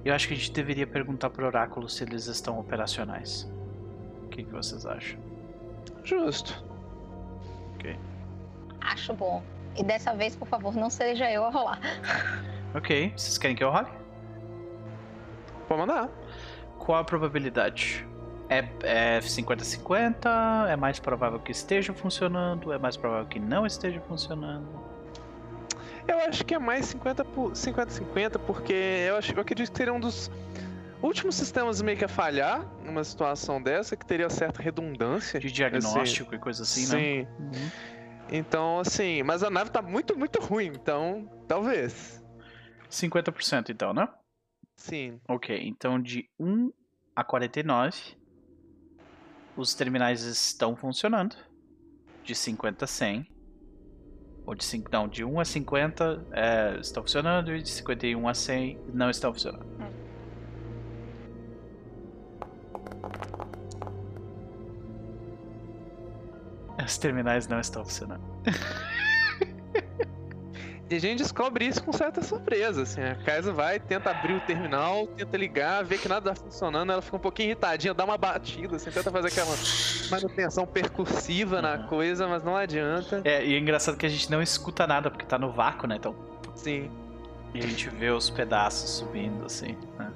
[0.03, 3.47] Eu acho que a gente deveria perguntar para o oráculo se eles estão operacionais.
[4.23, 5.19] O que, que vocês acham?
[6.03, 6.65] Justo.
[7.75, 7.95] Ok.
[8.81, 9.43] Acho bom.
[9.77, 11.79] E dessa vez, por favor, não seja eu a rolar.
[12.73, 13.13] Ok.
[13.15, 13.91] Vocês querem que eu role?
[15.67, 16.09] Pode mandar
[16.87, 18.07] qual a probabilidade?
[18.47, 20.25] É 50-50?
[20.69, 22.71] É, é mais provável que esteja funcionando?
[22.71, 24.65] É mais provável que não esteja funcionando?
[26.07, 28.71] Eu acho que é mais 50-50, porque
[29.05, 30.31] eu, acho, eu acredito que seria um dos
[31.01, 35.41] últimos sistemas meio que a falhar numa situação dessa, que teria certa redundância.
[35.41, 36.95] De diagnóstico e coisa assim, sim.
[36.95, 37.01] né?
[37.01, 37.27] Sim.
[37.37, 37.71] Uhum.
[38.31, 42.23] Então, assim, mas a nave tá muito, muito ruim, então talvez.
[42.89, 44.07] 50% então, né?
[44.77, 45.19] Sim.
[45.27, 46.71] Ok, então de 1
[47.15, 48.15] a 49,
[49.57, 51.35] os terminais estão funcionando.
[52.23, 53.27] De 50 a 100.
[54.45, 58.33] Ou de 5, não, de 1 a 50 é, estão funcionando e de 51 a
[58.33, 59.65] 100 não estão funcionando.
[59.65, 59.97] Hum.
[66.85, 68.23] Os terminais não estão funcionando.
[70.89, 73.01] E a gente descobre isso com certa surpresa, assim.
[73.01, 77.01] A Kaisa vai, tenta abrir o terminal, tenta ligar, vê que nada tá funcionando, ela
[77.01, 79.55] fica um pouquinho irritadinha, dá uma batida, assim, tenta fazer aquela
[80.09, 81.61] manutenção percussiva uhum.
[81.61, 83.21] na coisa, mas não adianta.
[83.25, 85.97] É, e é engraçado que a gente não escuta nada, porque tá no vácuo, né?
[85.97, 86.15] Então.
[86.55, 86.89] Sim.
[87.53, 90.11] E a gente vê os pedaços subindo, assim, né?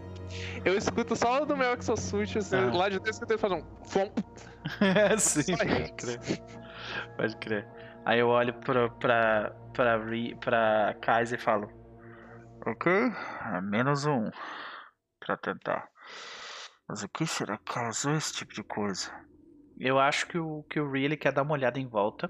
[0.64, 2.72] Eu escuto só do meu exosuit, assim, ah.
[2.73, 3.64] lá de dentro eu escutei fazer um
[4.80, 6.19] é, sim, pode crer.
[7.18, 7.68] Pode crer.
[8.06, 9.99] Aí eu olho pra, pra, pra,
[10.40, 11.69] pra Kaiser e falo:
[12.65, 14.30] Ok, é menos um
[15.19, 15.88] pra tentar.
[16.88, 19.11] Mas o que será que causou esse tipo de coisa?
[19.80, 22.30] Eu acho que o, que o Really quer dar uma olhada em volta.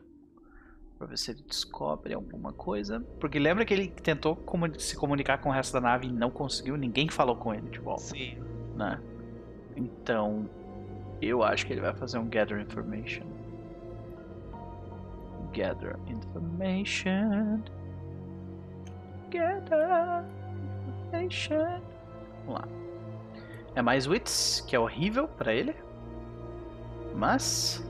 [0.98, 3.00] Pra ver se ele descobre alguma coisa.
[3.20, 4.38] Porque lembra que ele tentou
[4.78, 6.78] se comunicar com o resto da nave e não conseguiu?
[6.78, 8.04] Ninguém falou com ele de volta.
[8.04, 8.38] Sim.
[8.76, 9.02] Né?
[9.76, 10.48] Então,
[11.22, 13.31] eu acho que ele vai fazer um Gather Information
[15.54, 17.62] gather information.
[19.30, 20.26] Gather
[20.88, 21.82] information.
[22.46, 22.68] Vamos lá.
[23.76, 25.76] É mais wits, que é horrível para ele.
[27.16, 27.86] Mas.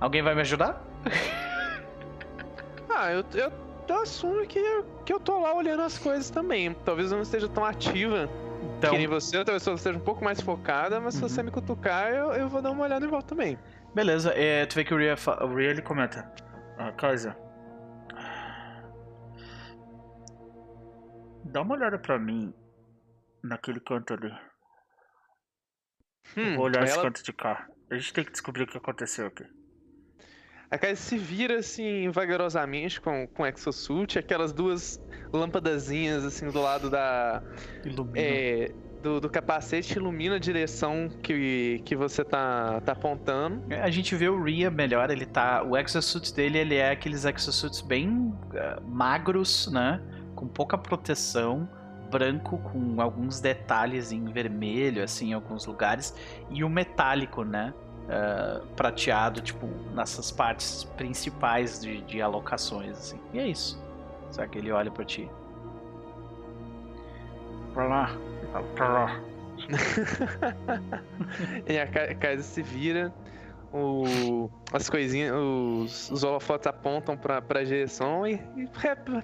[0.00, 0.82] Alguém vai me ajudar?
[2.90, 3.52] ah, eu, eu,
[3.88, 4.60] eu assumo que,
[5.04, 6.74] que eu tô lá olhando as coisas também.
[6.84, 8.28] Talvez eu não esteja tão ativa
[8.82, 8.90] então...
[8.90, 11.28] que nem você, talvez eu esteja um pouco mais focada, mas uhum.
[11.28, 13.56] se você me cutucar, eu, eu vou dar uma olhada em volta também.
[13.94, 16.30] Beleza, é, tu vê que o Ria, o Ria ele comenta.
[16.78, 17.36] Ah, Kaisa.
[21.44, 22.54] Dá uma olhada pra mim
[23.42, 24.32] naquele canto ali.
[26.36, 27.02] Hum, vou olhar esse ela...
[27.02, 27.68] canto de cá.
[27.90, 29.44] A gente tem que descobrir o que aconteceu aqui.
[30.70, 34.98] A Kaisa se vira assim vagarosamente com, com o exosuit, aquelas duas
[35.30, 37.42] lâmpadazinhas assim do lado da.
[37.84, 38.18] Ilumina.
[38.18, 43.62] É, do, do, capacete ilumina a direção que, que você tá, tá apontando.
[43.82, 45.62] A gente vê o Ria melhor, ele tá.
[45.62, 50.00] O exosuit dele ele é aqueles exosuits bem uh, magros, né?
[50.34, 51.68] Com pouca proteção,
[52.10, 56.14] branco com alguns detalhes em vermelho, assim, em alguns lugares,
[56.50, 57.74] e o metálico, né?
[58.02, 63.20] Uh, prateado, tipo, nessas partes principais de, de alocações, assim.
[63.32, 63.82] E é isso.
[64.30, 65.28] Só que ele olha pra ti.
[67.72, 68.10] Pra lá,
[68.74, 69.20] pra lá.
[71.68, 71.86] e a
[72.16, 73.12] casa se vira,
[73.72, 78.68] o, as coisinhas, os, os holofotes apontam pra, pra direção e, e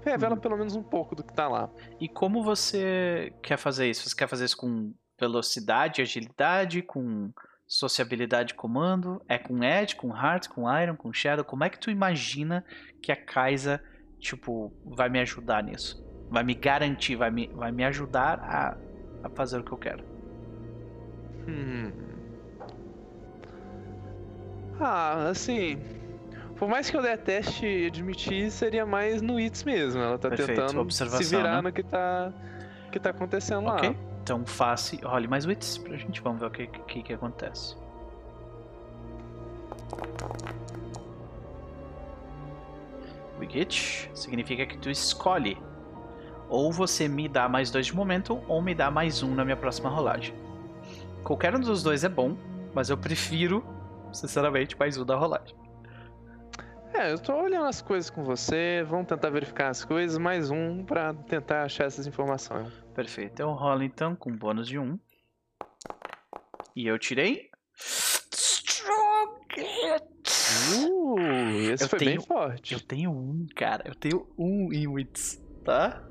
[0.05, 0.41] revela uhum.
[0.41, 1.69] pelo menos um pouco do que tá lá.
[2.01, 4.09] E como você quer fazer isso?
[4.09, 7.31] Você quer fazer isso com velocidade, agilidade, com
[7.67, 9.21] sociabilidade comando?
[9.29, 11.45] É com Edge, com Heart, com Iron, com Shadow?
[11.45, 12.65] Como é que tu imagina
[13.03, 13.83] que a Kaisa,
[14.19, 16.08] tipo, vai me ajudar nisso?
[16.31, 18.77] Vai me garantir, vai me, vai me ajudar a,
[19.27, 20.05] a fazer o que eu quero?
[21.49, 21.91] Hum.
[24.81, 25.79] Ah, assim.
[26.57, 30.01] Por mais que eu deteste admitir, seria mais no It's mesmo.
[30.01, 30.61] Ela tá Perfeito.
[30.61, 31.63] tentando Observação, se virar né?
[31.63, 32.33] no que tá,
[32.93, 33.89] que tá acontecendo Ok.
[33.89, 33.95] lá.
[34.23, 34.97] Então faça.
[35.07, 36.21] Role mais Wits pra gente.
[36.21, 37.77] Vamos ver o que, que, que acontece.
[43.39, 45.57] Wicket significa que tu escolhe.
[46.49, 49.57] Ou você me dá mais dois de momento, ou me dá mais um na minha
[49.57, 50.35] próxima rolagem.
[51.23, 52.37] Qualquer um dos dois é bom,
[52.75, 53.63] mas eu prefiro,
[54.13, 55.55] sinceramente, mais um da rolagem.
[56.95, 60.83] É, eu tô olhando as coisas com você, vamos tentar verificar as coisas, mais um
[60.85, 62.73] pra tentar achar essas informações.
[62.95, 63.41] Perfeito.
[63.41, 64.99] Eu rolo então com bônus de um.
[66.75, 67.51] E eu tirei.
[67.77, 69.39] Strong!
[70.81, 72.73] Uh, esse Eu foi tenho- bem forte.
[72.75, 73.85] Eu tenho um, cara.
[73.87, 76.03] Eu tenho um em Wits, tá?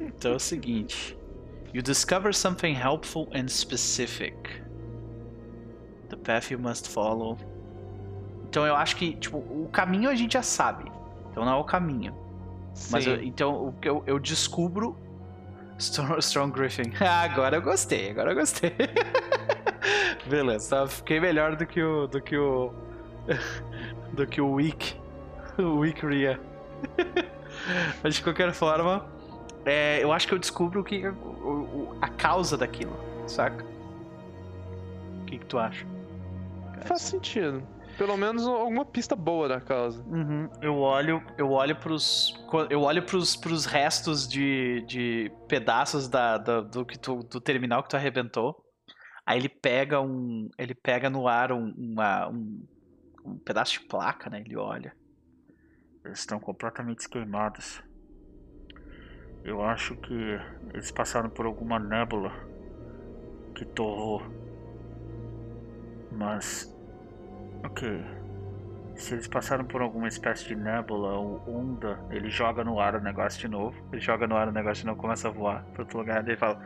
[0.00, 1.16] Então é o seguinte.
[1.72, 4.36] You discover something helpful and specific.
[6.08, 7.36] The path you must follow.
[8.48, 10.90] Então eu acho que, tipo, o caminho a gente já sabe.
[11.30, 12.14] Então não é o caminho.
[12.90, 13.10] Mas Sim.
[13.10, 14.96] eu- então o que eu, eu descubro.
[15.78, 16.92] Strong, Strong Griffin.
[17.00, 18.72] Ah, agora eu gostei, agora eu gostei.
[20.28, 22.06] Beleza, tá, fiquei melhor do que o.
[22.06, 22.72] do que o.
[24.14, 24.96] do que o Weak.
[25.58, 26.40] O Weak Ria.
[28.02, 29.06] Mas de qualquer forma,
[29.64, 32.96] é, eu acho que eu descubro o que, o- o- a causa daquilo,
[33.26, 33.64] saca?
[35.22, 35.86] O que, que tu acha?
[36.86, 37.62] Faz sentido.
[37.96, 40.02] Pelo menos alguma pista boa da causa.
[40.02, 40.48] Uhum.
[40.60, 42.34] Eu olho, eu olho pros.
[42.68, 47.82] Eu olho pros, pros restos de, de pedaços da, da- do, que tu, do terminal
[47.84, 48.56] que tu arrebentou.
[49.24, 50.48] Aí ele pega um.
[50.58, 52.66] Ele pega no ar um, uma- um,
[53.24, 54.40] um pedaço de placa, né?
[54.44, 54.92] Ele olha.
[56.04, 57.80] Eles estão completamente queimados.
[59.44, 60.40] Eu acho que
[60.72, 62.32] eles passaram por alguma nébula
[63.54, 64.22] que torrou.
[66.10, 66.74] Mas.
[67.62, 68.02] Ok.
[68.96, 73.00] Se eles passaram por alguma espécie de nébula ou onda, ele joga no ar o
[73.00, 73.76] negócio de novo.
[73.92, 76.26] Ele joga no ar o negócio de novo, começa a voar para outro lugar.
[76.26, 76.58] Ele fala: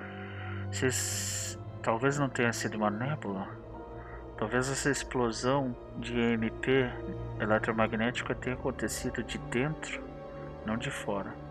[0.70, 1.58] Vocês.
[1.82, 3.48] Talvez não tenha sido uma nébula.
[4.36, 6.68] Talvez essa explosão de EMP
[7.40, 10.00] eletromagnética tenha acontecido de dentro,
[10.64, 11.47] não de fora.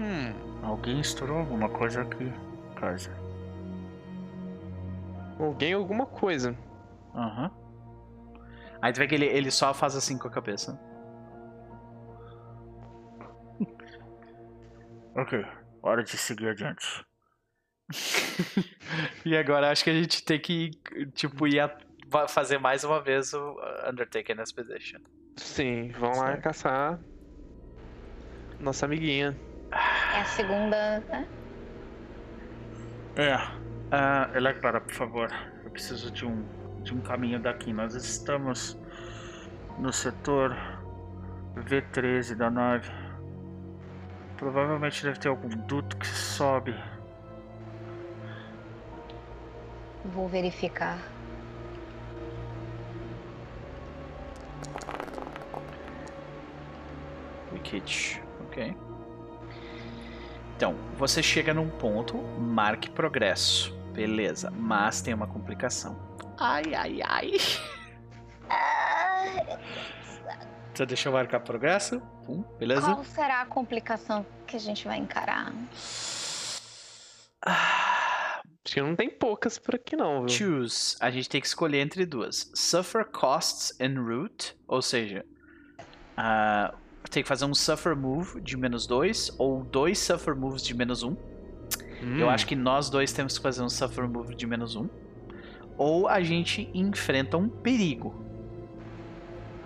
[0.00, 0.34] Hum.
[0.62, 2.30] Alguém estourou alguma coisa aqui,
[2.76, 3.10] casa.
[5.38, 6.56] Alguém alguma coisa.
[7.14, 7.50] Aham.
[8.82, 10.78] Aí tu vê que ele, ele só faz assim com a cabeça.
[15.18, 15.42] Ok,
[15.82, 17.02] hora de seguir adiante.
[19.24, 20.70] e agora acho que a gente tem que,
[21.14, 21.74] tipo, ir a-
[22.28, 23.56] fazer mais uma vez o
[23.88, 25.00] Undertaker Expedition.
[25.38, 26.42] Sim, vamos lá Certo.
[26.42, 27.00] caçar
[28.60, 29.34] nossa amiguinha.
[30.14, 31.00] É a segunda.
[31.00, 31.26] né?
[33.16, 33.34] É,
[33.90, 35.30] ah, Electra, por favor,
[35.64, 36.44] eu preciso de um,
[36.82, 37.72] de um caminho daqui.
[37.72, 38.78] Nós estamos
[39.78, 40.56] no setor
[41.56, 42.90] V13 da nave.
[44.36, 46.74] Provavelmente deve ter algum duto que sobe.
[50.04, 50.98] Vou verificar.
[57.52, 58.22] Wicked.
[58.46, 58.85] Ok.
[60.56, 63.74] Então, você chega num ponto, marque progresso.
[63.92, 65.98] Beleza, mas tem uma complicação.
[66.38, 67.32] Ai, ai, ai.
[70.72, 72.00] Então deixa eu marcar progresso.
[72.24, 72.82] Pum, beleza?
[72.82, 75.52] Qual será a complicação que a gente vai encarar?
[77.44, 80.28] Ah, Acho que não tem poucas por aqui não, viu?
[80.28, 80.96] choose.
[81.00, 82.50] A gente tem que escolher entre duas.
[82.54, 85.24] Suffer costs en route, ou seja,
[86.16, 86.74] ah,
[87.10, 91.02] tem que fazer um Suffer Move de menos 2 ou dois Suffer Moves de menos
[91.02, 91.08] 1.
[91.08, 91.16] Um.
[92.02, 92.18] Hum.
[92.18, 94.82] Eu acho que nós dois temos que fazer um Suffer Move de menos 1.
[94.82, 94.88] Um.
[95.78, 98.14] Ou a gente enfrenta um perigo.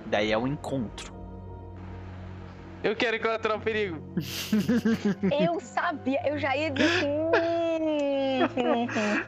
[0.06, 1.20] Daí é o encontro.
[2.82, 4.00] Eu quero encontrar um perigo.
[5.38, 7.06] eu sabia, eu já ia dizer.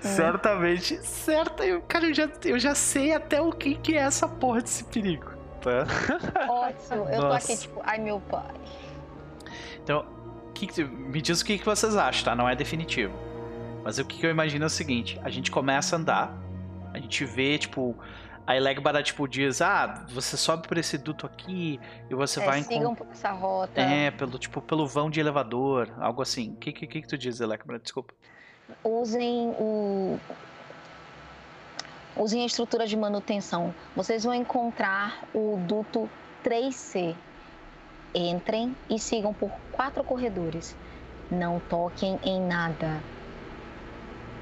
[0.00, 1.64] Certamente, certa.
[1.64, 4.84] Eu, cara, eu já, eu já sei até o que, que é essa porra desse
[4.84, 5.31] perigo,
[5.62, 5.86] tá?
[6.50, 8.54] Ótimo, eu tô aqui tipo, ai meu pai.
[9.82, 10.04] Então,
[10.54, 12.34] que, me diz o que, que vocês acham, tá?
[12.34, 13.14] Não é definitivo.
[13.82, 16.38] Mas o que, que eu imagino é o seguinte: a gente começa a andar,
[16.92, 17.96] a gente vê, tipo,
[18.46, 22.62] a Elegbara, tipo, diz, ah, você sobe por esse duto aqui e você é, vai...
[22.62, 23.80] Sigam por essa rota.
[23.80, 26.52] É, pelo, tipo, pelo vão de elevador, algo assim.
[26.52, 27.78] O que, que, que tu diz, Elegbara?
[27.78, 28.14] Desculpa.
[28.84, 30.18] Usem o...
[32.16, 33.74] Usem a estrutura de manutenção.
[33.96, 36.08] Vocês vão encontrar o duto
[36.44, 37.14] 3C.
[38.14, 40.76] Entrem e sigam por quatro corredores.
[41.30, 43.00] Não toquem em nada.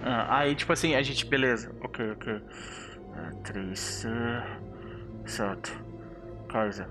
[0.02, 2.32] Ah, aí, tipo assim, a gente, beleza, ok, ok.
[2.34, 4.06] É, três.
[5.26, 5.84] certo.
[6.50, 6.88] Coisa.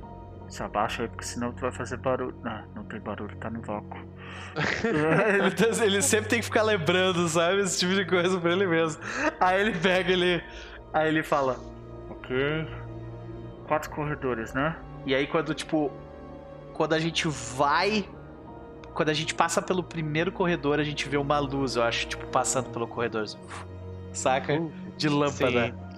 [0.47, 2.35] Se abaixa aí, porque senão tu vai fazer barulho.
[2.43, 3.97] Não, não tem barulho, tá no vácuo.
[4.83, 7.61] ele, tá, ele, sempre tem que ficar lembrando, sabe?
[7.61, 9.01] Esse tipo de coisa pra ele mesmo.
[9.39, 10.43] Aí ele pega ele.
[10.93, 11.59] Aí ele fala.
[12.09, 12.35] Ok.
[13.67, 14.77] Quatro corredores, né?
[15.05, 15.91] E aí quando, tipo.
[16.73, 18.07] Quando a gente vai.
[18.93, 22.25] Quando a gente passa pelo primeiro corredor, a gente vê uma luz, eu acho, tipo,
[22.27, 23.25] passando pelo corredor.
[24.11, 24.59] Saca?
[24.97, 25.67] De lâmpada.
[25.67, 25.89] Sim.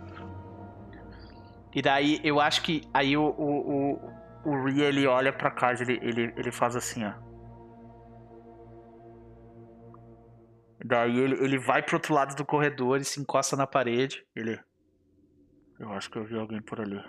[1.74, 5.84] E daí eu acho que aí o, o, o, o Ri ele olha pra casa,
[5.84, 7.14] ele, ele, ele faz assim, ó.
[10.84, 14.26] Daí ele, ele vai pro outro lado do corredor e se encosta na parede.
[14.36, 14.60] Ele.
[15.82, 17.04] Eu acho que eu vi alguém por ali.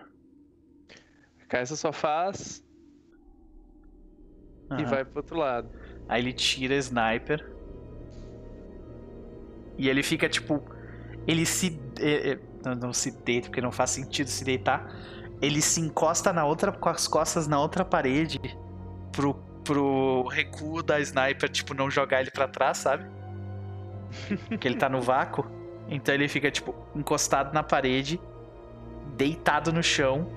[1.47, 2.65] Kaisa só faz.
[4.71, 4.79] Uhum.
[4.81, 5.69] E vai pro outro lado.
[6.09, 7.47] Aí ele tira a sniper.
[9.77, 10.63] E ele fica tipo.
[11.27, 11.79] Ele se.
[12.01, 14.91] É, é, não, não se deita, porque não faz sentido se deitar.
[15.43, 18.41] Ele se encosta na outra, com as costas na outra parede
[19.11, 23.05] pro, pro recuo da sniper, tipo, não jogar ele para trás, sabe?
[24.59, 25.45] que ele tá no vácuo.
[25.89, 28.19] Então ele fica, tipo, encostado na parede,
[29.23, 30.29] deitado no chão.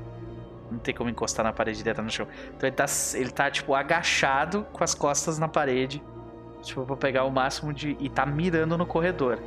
[0.70, 2.28] Não tem como encostar na parede e deitar no chão.
[2.56, 2.86] Então ele tá,
[3.16, 6.04] ele tá, tipo, agachado com as costas na parede.
[6.62, 7.98] Tipo, pra pegar o máximo de.
[8.00, 9.40] E tá mirando no corredor.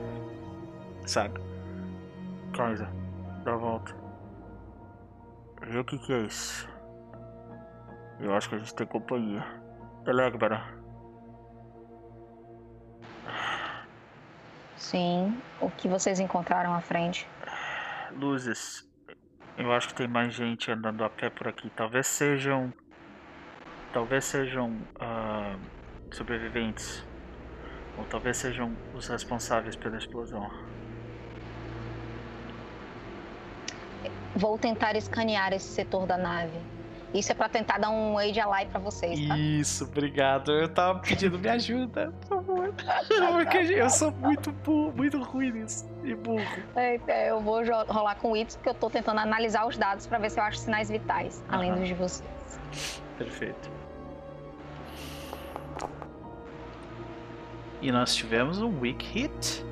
[1.06, 1.40] Sabe?
[2.52, 2.89] Kaiser,
[3.44, 3.94] dá a volta.
[5.69, 6.69] E o que que é isso?
[8.20, 9.44] Eu acho que a gente tem companhia.
[10.06, 10.65] Elegbara.
[14.77, 15.40] Sim.
[15.60, 17.28] O que vocês encontraram à frente?
[18.12, 18.88] Luzes.
[19.59, 21.68] Eu acho que tem mais gente andando a pé por aqui.
[21.70, 22.72] Talvez sejam.
[23.93, 25.59] Talvez sejam uh,
[26.12, 27.05] sobreviventes.
[27.98, 30.48] Ou talvez sejam os responsáveis pela explosão.
[34.36, 36.56] Vou tentar escanear esse setor da nave.
[37.12, 39.36] Isso é para tentar dar um age ally para vocês, tá?
[39.36, 40.52] Isso, obrigado.
[40.52, 42.74] Eu tava pedindo me ajuda, por favor.
[43.32, 45.89] Porque eu sou muito burro, muito ruim nisso.
[46.10, 46.62] E burro.
[46.74, 50.06] É, é, eu vou rolar com o Itz, porque eu tô tentando analisar os dados
[50.06, 52.28] para ver se eu acho sinais vitais, além dos de vocês.
[53.16, 53.70] Perfeito.
[57.80, 59.64] E nós tivemos um weak hit.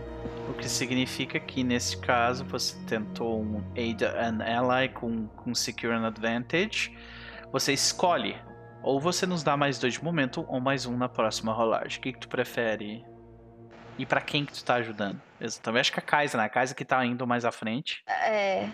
[0.49, 5.93] O que significa que nesse caso você tentou um Aid an Ally com, com Secure
[5.93, 6.97] an Advantage.
[7.51, 8.37] Você escolhe.
[8.83, 11.99] Ou você nos dá mais dois de momento, ou mais um na próxima rolagem.
[11.99, 13.05] O que, que tu prefere?
[13.99, 15.21] E para quem que tu tá ajudando?
[15.41, 16.45] Eu também acho que a Kaisa, né?
[16.45, 18.03] A Kaisa que tá indo mais à frente.
[18.07, 18.69] É.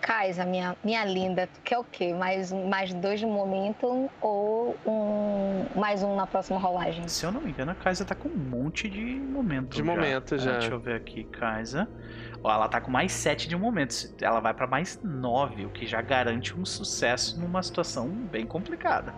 [0.00, 2.12] Kaisa, minha, minha linda, tu quer o quê?
[2.14, 7.08] Mais, mais dois de momento ou um, mais um na próxima rolagem?
[7.08, 9.70] Se eu não me engano, a Kaisa tá com um monte de momento.
[9.70, 9.84] De já.
[9.84, 10.52] momento já.
[10.52, 11.88] deixa eu ver aqui, Kaisa.
[12.42, 14.14] Ó, ela tá com mais sete de momentos.
[14.20, 19.12] Ela vai para mais nove, o que já garante um sucesso numa situação bem complicada.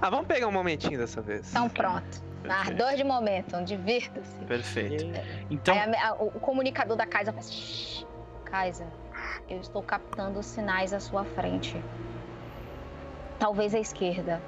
[0.00, 1.50] Ah, vamos pegar um momentinho dessa vez.
[1.50, 2.31] Então pronto.
[2.48, 4.44] Ah, dois de momento, divirta-se.
[4.44, 5.04] Perfeito.
[5.50, 5.74] Então.
[5.74, 8.06] Aí a, a, o comunicador da Kaisa faz.
[8.44, 8.86] Kaisa,
[9.48, 11.82] eu estou captando sinais à sua frente.
[13.38, 14.42] Talvez à esquerda.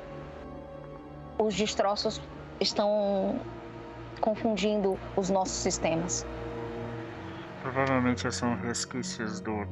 [1.39, 2.21] Os destroços
[2.61, 3.41] estão
[4.21, 6.27] confundindo os nossos sistemas.
[7.63, 9.67] Provavelmente são resquícios do.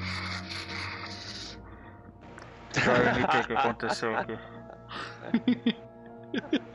[2.74, 4.39] Da o que aconteceu aqui.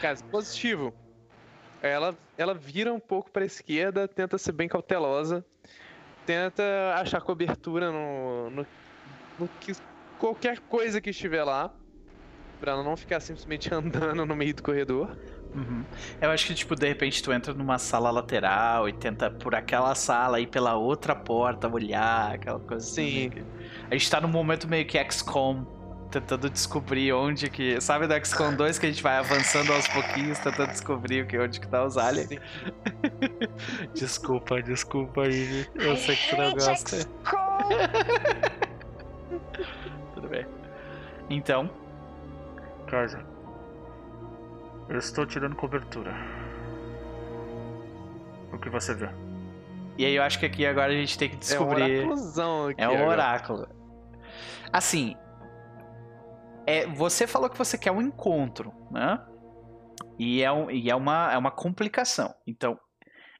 [0.00, 0.94] Caso positivo.
[1.82, 5.44] Ela, ela vira um pouco para a esquerda, tenta ser bem cautelosa,
[6.26, 6.62] tenta
[6.96, 8.66] achar cobertura no, no,
[9.38, 9.72] no que
[10.18, 11.72] qualquer coisa que estiver lá.
[12.60, 15.16] Pra ela não ficar simplesmente andando no meio do corredor.
[15.54, 15.82] Uhum.
[16.20, 19.94] Eu acho que, tipo, de repente tu entra numa sala lateral e tenta por aquela
[19.94, 23.30] sala ir pela outra porta olhar, aquela coisa assim.
[23.30, 23.44] Sim.
[23.90, 25.64] A gente tá num momento meio que XCOM,
[26.10, 27.80] tentando descobrir onde que.
[27.80, 31.60] Sabe do XCOM 2 que a gente vai avançando aos pouquinhos, tentando descobrir que, onde
[31.60, 32.28] que tá os aliens?
[33.94, 35.66] desculpa, desculpa aí.
[35.74, 36.96] Eu sei que tu não gosta.
[40.14, 40.46] Tudo bem.
[41.28, 41.70] Então.
[42.88, 43.24] Casa.
[44.88, 46.12] Eu estou tirando cobertura.
[48.52, 49.08] O que você vê?
[49.96, 52.02] E aí eu acho que aqui agora a gente tem que descobrir.
[52.02, 52.82] É um aqui.
[52.82, 53.68] É um oráculo.
[54.72, 55.16] Assim.
[56.70, 59.24] É, você falou que você quer um encontro, né?
[60.18, 62.34] E é, um, e é, uma, é uma complicação.
[62.46, 62.78] Então,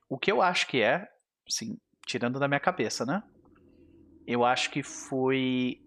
[0.08, 1.06] o que eu acho que é,
[1.48, 3.22] assim, tirando da minha cabeça, né?
[4.26, 5.80] Eu acho que foi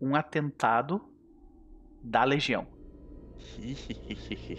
[0.00, 1.00] um atentado
[2.02, 2.66] da Legião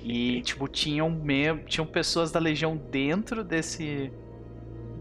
[0.04, 1.22] e, tipo, tinham,
[1.66, 4.12] tinham pessoas da Legião dentro desse.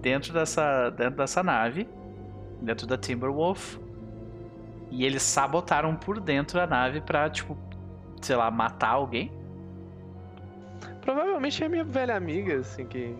[0.01, 1.89] Dentro dessa, dentro dessa nave.
[2.63, 3.79] Dentro da Timberwolf.
[4.91, 7.57] E eles sabotaram por dentro a nave pra, tipo,
[8.21, 9.33] sei lá, matar alguém.
[11.01, 13.17] Provavelmente é minha velha amiga, assim, que.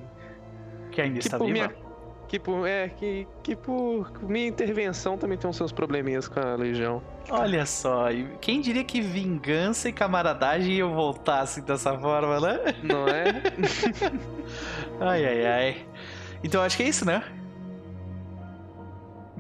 [0.91, 1.53] Que ainda que está viva.
[1.53, 1.91] Minha
[2.31, 6.55] que por, é, que, que por minha intervenção também tem os seus probleminhas com a
[6.55, 7.03] Legião.
[7.29, 8.05] Olha só,
[8.41, 12.61] quem diria que vingança e camaradagem iam voltar assim dessa forma, né?
[12.85, 13.43] Não é?
[15.01, 15.87] ai, ai, ai.
[16.45, 17.21] Então acho que é isso, né?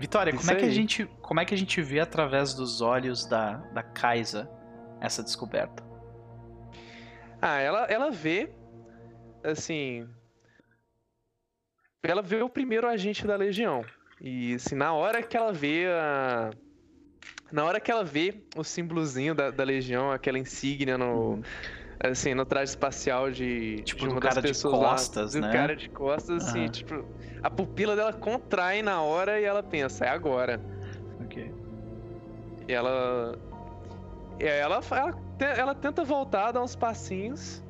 [0.00, 3.26] Vitória, como é, que a gente, como é que a gente vê através dos olhos
[3.26, 4.50] da, da Kaisa
[4.98, 5.84] essa descoberta?
[7.38, 8.50] Ah, ela, ela vê,
[9.44, 10.08] assim,
[12.02, 13.84] ela vê o primeiro agente da Legião.
[14.18, 16.50] E assim, na hora que ela vê a.
[17.52, 21.42] Na hora que ela vê o símbolozinho da, da Legião, aquela insígnia no.
[22.02, 25.46] Assim, no traje espacial de, tipo, de uma das pessoas de costas, lá, né?
[25.48, 26.68] Do cara de costas, assim, uhum.
[26.68, 27.04] tipo,
[27.42, 30.60] a pupila dela contrai na hora e ela pensa, é agora.
[31.22, 31.52] Ok.
[32.66, 33.38] E ela.
[34.38, 37.62] Ela, ela, ela tenta voltar, dar uns passinhos.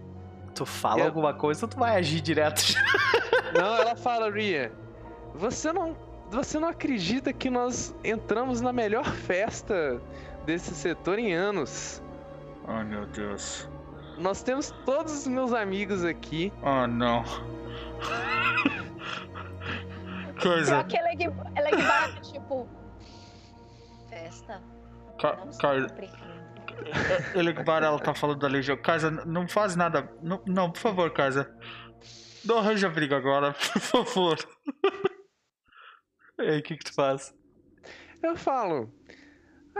[0.54, 2.62] Tu fala alguma coisa ou tu vai agir direto?
[3.52, 4.70] Não, ela fala, Ria,
[5.34, 5.96] você não,
[6.30, 10.00] você não acredita que nós entramos na melhor festa
[10.46, 12.00] desse setor em anos?
[12.66, 13.68] Ai, meu Deus.
[14.20, 16.52] Nós temos todos os meus amigos aqui.
[16.62, 17.24] Oh, não.
[20.42, 20.84] Coisa.
[20.84, 21.24] Pior que ela é,
[21.54, 22.68] ela é tipo.
[24.08, 24.62] Festa?
[25.18, 25.86] Ca Cara.
[27.34, 28.76] Ele que ela tá falando da Legião.
[28.76, 30.10] Casa, não faz nada.
[30.22, 31.54] Não, não, por favor, Casa.
[32.44, 34.38] Não arranja briga agora, por favor.
[36.38, 37.34] e aí, o que, que tu faz?
[38.22, 38.92] Eu falo.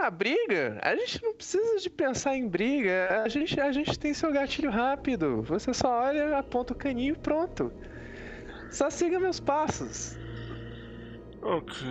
[0.03, 0.79] Ah, briga?
[0.81, 3.23] A gente não precisa de pensar em briga.
[3.23, 5.43] A gente, a gente tem seu gatilho rápido.
[5.43, 7.71] Você só olha, aponta o caninho e pronto.
[8.71, 10.17] Só siga meus passos.
[11.43, 11.87] Ok,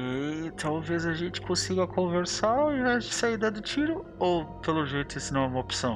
[0.60, 4.04] talvez a gente consiga conversar ao invés de sair dando tiro.
[4.18, 5.96] Ou, pelo jeito, isso não é uma opção.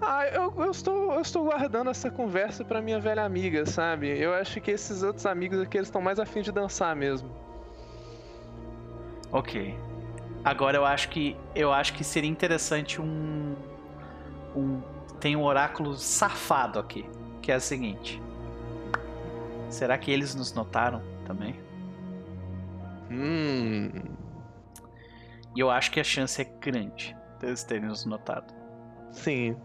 [0.00, 4.08] Ah, eu, eu, estou, eu estou guardando essa conversa para minha velha amiga, sabe?
[4.18, 7.30] Eu acho que esses outros amigos aqui eles estão mais afim de dançar mesmo.
[9.30, 9.91] Ok.
[10.44, 13.54] Agora eu acho que eu acho que seria interessante um
[14.54, 14.80] um
[15.20, 17.08] tem um oráculo safado aqui,
[17.40, 18.20] que é o seguinte.
[19.68, 21.58] Será que eles nos notaram também?
[23.10, 23.90] Hum.
[25.54, 28.52] E eu acho que a chance é grande deles terem nos notado.
[29.12, 29.56] Sim.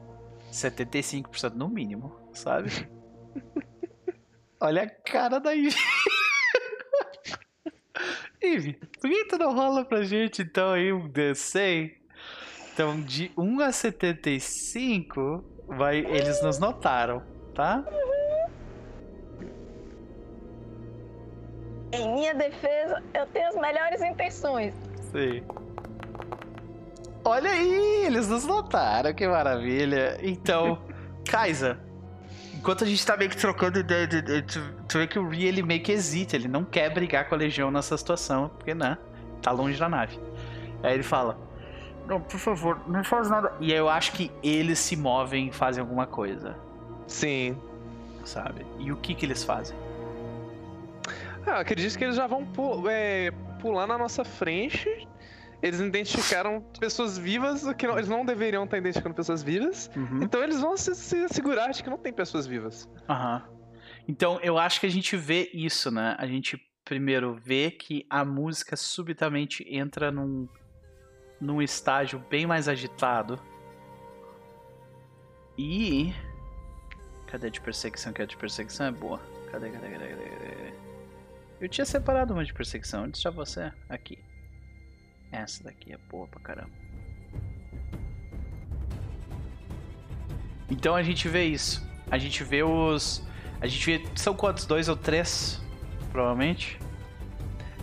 [0.52, 2.70] 75% no mínimo, sabe?
[4.60, 5.76] Olha a cara da Ivy.
[8.44, 11.94] Ivy, por que tu não rola pra gente então aí um D100?
[12.74, 17.24] Então, de 1 a 75, vai, eles nos notaram,
[17.56, 17.84] tá?
[21.92, 24.76] Em minha defesa, eu tenho as melhores intenções.
[25.12, 25.44] Sim.
[27.26, 30.20] Olha aí, eles nos notaram, que maravilha.
[30.22, 30.82] Então,
[31.28, 31.80] Kaisa,
[32.68, 35.30] enquanto a gente tá meio que trocando ideia, de, de, de, tu vê que o
[35.30, 38.76] Ri ele meio que hesita, ele não quer brigar com a Legião nessa situação, porque,
[38.76, 38.98] né,
[39.42, 40.20] tá longe da nave.
[40.84, 41.40] Aí ele fala,
[42.06, 43.54] não, por favor, não faz nada.
[43.62, 46.58] E eu acho que eles se movem e fazem alguma coisa.
[47.08, 47.58] Sim.
[48.26, 48.66] Sabe?
[48.80, 49.78] E o que que eles fazem?
[51.46, 53.32] Ah, eu acredito que eles já vão pu é,
[53.62, 55.08] pular na nossa frente
[55.62, 59.90] eles identificaram pessoas vivas, o que não, eles não deveriam estar identificando pessoas vivas.
[59.96, 60.22] Uhum.
[60.24, 62.90] Então eles vão se, se, assegurar de que não tem pessoas vivas.
[63.10, 63.44] Aham.
[63.50, 63.58] Uhum.
[64.08, 66.16] Então eu acho que a gente vê isso, né?
[66.18, 70.48] A gente primeiro vê que a música subitamente entra num,
[71.42, 73.40] num estágio bem mais agitado.
[75.58, 76.14] E.
[77.26, 78.14] Cadê de perseguição?
[78.14, 79.20] Que a de perseguição é boa.
[79.52, 80.74] Cadê, cadê, cadê, cadê?
[81.60, 83.72] Eu tinha separado uma de perseguição antes de você.
[83.90, 84.18] Aqui.
[85.32, 86.72] Essa daqui é boa pra caramba.
[90.70, 91.86] Então a gente vê isso.
[92.10, 93.26] A gente vê os.
[93.62, 94.06] A gente vê.
[94.16, 94.66] São quantos?
[94.66, 95.62] Dois ou três?
[96.12, 96.80] Provavelmente.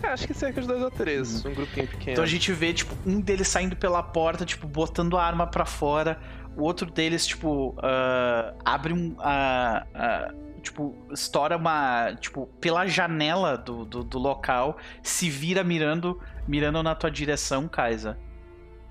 [0.03, 1.45] É, acho que cerca de dois ou três.
[1.45, 1.53] Uhum.
[1.53, 2.13] Um grupinho pequeno.
[2.13, 5.65] Então a gente vê, tipo, um deles saindo pela porta, tipo, botando a arma para
[5.65, 6.21] fora.
[6.57, 9.13] O outro deles, tipo, uh, abre um.
[9.13, 12.15] Uh, uh, tipo, estoura uma.
[12.21, 18.19] Tipo, pela janela do, do, do, local, se vira mirando mirando na tua direção, Kaisa.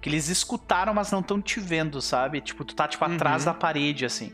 [0.01, 2.41] Que eles escutaram, mas não estão te vendo, sabe?
[2.41, 3.51] Tipo, tu tá, tipo, atrás uhum.
[3.51, 4.33] da parede, assim.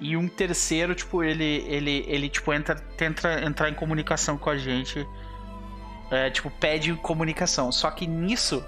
[0.00, 4.56] E um terceiro, tipo, ele, ele, ele tipo, entra, tenta entrar em comunicação com a
[4.56, 5.06] gente.
[6.10, 7.72] É, tipo, pede comunicação.
[7.72, 8.64] Só que nisso,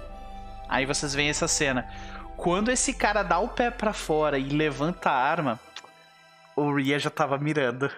[0.67, 1.87] aí vocês veem essa cena.
[2.35, 5.59] Quando esse cara dá o pé para fora e levanta a arma,
[6.55, 7.89] o Ria já tava mirando.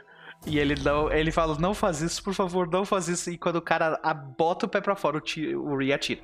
[0.45, 3.29] E ele não, ele fala, não faz isso, por favor, não faz isso.
[3.29, 3.99] E quando o cara
[4.37, 6.21] bota o pé pra fora, o, tiro, o Ria atira.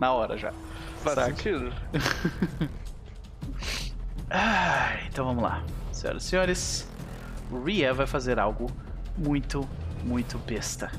[0.00, 0.52] Na hora já.
[1.02, 1.26] Faz Saca?
[1.28, 1.72] sentido.
[4.30, 5.62] ah, então vamos lá.
[5.92, 6.88] Senhoras e senhores,
[7.50, 8.70] o Ria vai fazer algo
[9.16, 9.68] muito,
[10.02, 10.90] muito besta.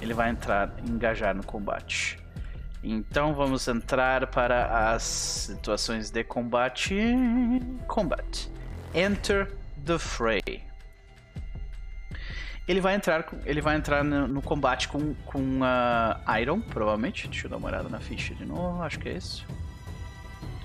[0.00, 2.18] Ele vai entrar, engajar no combate.
[2.82, 6.94] Então vamos entrar para as situações de combate.
[7.88, 8.50] Combate.
[8.94, 9.52] Enter
[9.84, 10.66] the fray
[12.68, 17.28] ele vai entrar, ele vai entrar no, no combate com, com uh, Iron, provavelmente.
[17.28, 19.46] Deixa eu dar uma olhada na ficha de novo, acho que é isso.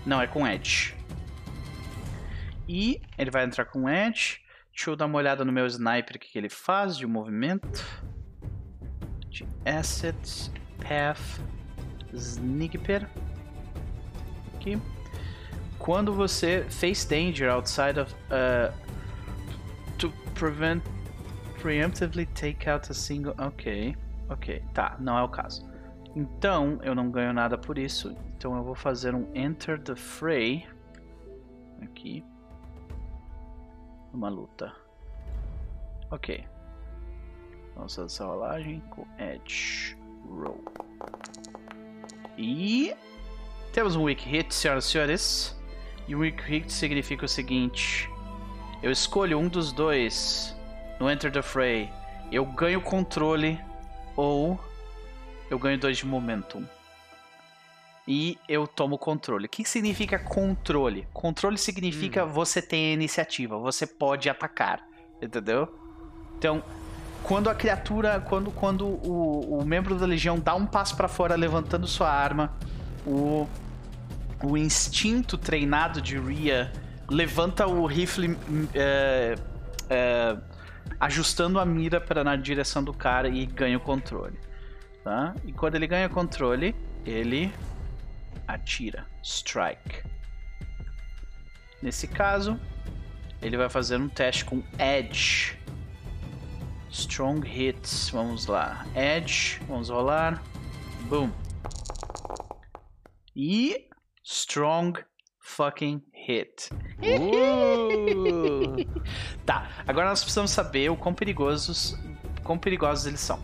[0.06, 0.96] Não, é com Edge.
[2.68, 4.40] E ele vai entrar com Edge.
[4.74, 7.86] Deixa eu dar uma olhada no meu sniper, o que, que ele faz de movimento.
[9.30, 11.40] De Assets, Path,
[12.14, 13.08] Sniper.
[14.56, 14.80] Aqui.
[15.78, 18.14] Quando você face danger outside of...
[18.32, 18.74] Uh,
[19.98, 20.84] to prevent
[21.62, 23.36] preemptively take out a single.
[23.38, 23.96] Ok,
[24.30, 25.70] ok, tá, não é o caso.
[26.16, 28.16] Então eu não ganho nada por isso.
[28.36, 30.68] Então eu vou fazer um Enter the Fray
[31.82, 32.24] aqui,
[34.14, 34.74] uma luta.
[36.10, 36.44] Ok.
[37.76, 40.62] Vamos fazer essa rolagem com Edge Roll.
[42.38, 42.94] E
[43.72, 45.62] temos um Weak Hit, senhoras e senhores.
[46.08, 48.10] E o Weak Hit significa o seguinte:
[48.84, 50.56] eu escolho um dos dois
[51.02, 51.92] no Enter the Fray,
[52.32, 53.60] eu ganho controle
[54.16, 54.60] ou
[55.50, 56.64] eu ganho dois de momentum.
[58.08, 59.48] E eu tomo controle.
[59.48, 61.08] O que significa controle?
[61.12, 62.30] Controle significa hum.
[62.30, 64.84] você tem iniciativa, você pode atacar,
[65.20, 65.76] entendeu?
[66.38, 66.64] Então,
[67.24, 71.34] quando a criatura, quando, quando o, o membro da legião dá um passo para fora
[71.34, 72.54] levantando sua arma,
[73.08, 73.48] o,
[74.44, 76.72] o instinto treinado de Ria
[77.10, 78.38] levanta o rifle
[78.76, 79.36] é,
[79.90, 80.38] é,
[81.00, 84.38] ajustando a mira para na direção do cara e ganha o controle.
[85.04, 85.34] Tá?
[85.46, 87.52] E quando ele ganha controle, ele
[88.48, 89.06] atira.
[89.24, 90.04] Strike.
[91.82, 92.60] Nesse caso,
[93.42, 95.58] ele vai fazer um teste com Edge.
[96.92, 98.10] Strong Hits.
[98.10, 98.86] Vamos lá.
[98.96, 99.60] Edge.
[99.68, 100.44] Vamos rolar.
[101.10, 101.32] Boom.
[103.36, 103.90] E
[104.24, 105.04] Strong
[105.52, 106.70] fucking hit.
[107.00, 108.86] Uh!
[109.46, 111.98] tá, agora nós precisamos saber o quão perigosos,
[112.44, 113.40] quão perigosos eles são.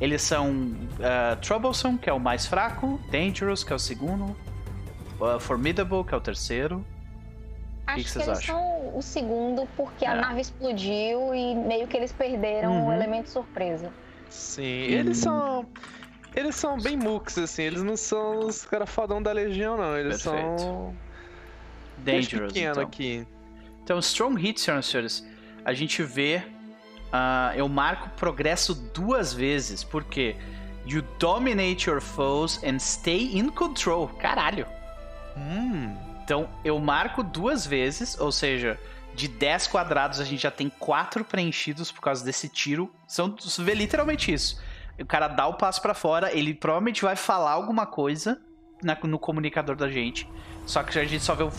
[0.00, 4.36] Eles são uh, Troublesome, que é o mais fraco, Dangerous, que é o segundo,
[5.20, 6.84] uh, Formidable, que é o terceiro.
[7.86, 8.56] Acho que, que, que eles acham?
[8.56, 10.08] são o segundo porque é.
[10.08, 12.88] a nave explodiu e meio que eles perderam uhum.
[12.88, 13.92] o elemento surpresa.
[14.30, 15.66] Sim, eles são
[16.34, 19.96] eles são bem mooks, assim, eles não são os caras fodão da Legião, não.
[19.96, 20.58] Eles Perfeito.
[20.58, 20.96] são.
[21.98, 22.52] Dangerous.
[22.52, 22.82] Pequeno então.
[22.82, 23.26] aqui.
[23.82, 25.26] Então, Strong Hit, senhoras e senhores,
[25.64, 26.42] a gente vê.
[27.06, 30.34] Uh, eu marco progresso duas vezes, porque
[30.84, 34.08] you dominate your foes and stay in control.
[34.08, 34.66] Caralho.
[35.36, 35.96] Hum.
[36.24, 38.80] Então, eu marco duas vezes, ou seja,
[39.14, 42.90] de 10 quadrados a gente já tem 4 preenchidos por causa desse tiro.
[43.06, 44.60] São, você vê literalmente isso
[45.02, 48.40] o cara dá o passo para fora, ele provavelmente vai falar alguma coisa
[48.82, 50.28] na, no comunicador da gente.
[50.66, 51.52] Só que a gente só vê o.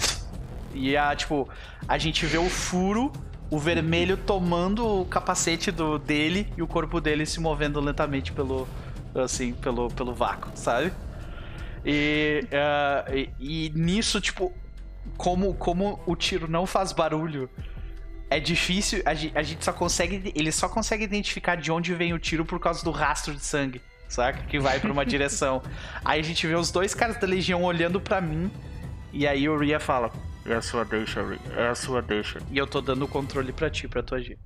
[0.73, 1.47] E a, tipo,
[1.87, 3.11] a gente vê o furo,
[3.49, 8.67] o vermelho tomando o capacete do, dele e o corpo dele se movendo lentamente pelo.
[9.13, 10.91] Assim, pelo, pelo vácuo, sabe?
[11.85, 14.51] E, uh, e, e nisso, tipo,
[15.15, 17.49] como, como o tiro não faz barulho
[18.29, 20.31] é difícil, a gente, a gente só consegue.
[20.35, 23.81] Ele só consegue identificar de onde vem o tiro por causa do rastro de sangue.
[24.09, 24.43] saca?
[24.43, 25.61] Que vai pra uma direção.
[26.03, 28.51] Aí a gente vê os dois caras da Legião olhando para mim.
[29.13, 30.11] E aí o Ria fala:
[30.45, 31.39] É a sua deixa, Ria.
[31.55, 32.39] É a sua deixa.
[32.51, 34.39] E eu tô dando o controle pra ti, pra tu agir.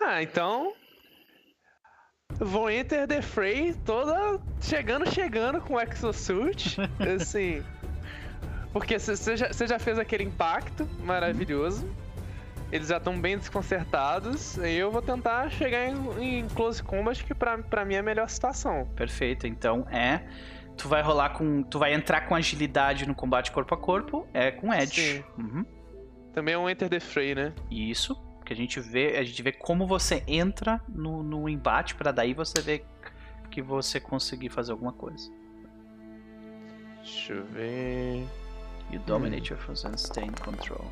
[0.00, 0.74] Ah, então.
[2.38, 6.76] Vou enter the fray toda chegando, chegando com o exosuit.
[7.14, 7.62] assim.
[8.72, 11.88] Porque você já, já fez aquele impacto maravilhoso.
[12.70, 14.56] Eles já estão bem desconcertados.
[14.56, 18.02] E eu vou tentar chegar em, em close combat, que pra, pra mim é a
[18.02, 18.86] melhor situação.
[18.96, 19.46] Perfeito.
[19.46, 20.22] Então é.
[20.76, 21.62] Tu vai rolar com.
[21.62, 24.26] Tu vai entrar com agilidade no combate corpo a corpo.
[24.32, 25.22] É com Edge.
[25.36, 25.66] Uhum.
[26.32, 27.52] Também é um Enter the Fray, né?
[27.70, 28.16] Isso.
[28.42, 29.18] Que a gente vê.
[29.18, 32.86] A gente vê como você entra no, no embate, para daí você ver
[33.50, 35.30] que você conseguir fazer alguma coisa.
[37.02, 38.26] Deixa eu ver.
[38.92, 40.84] You dominate your foes and stay in control.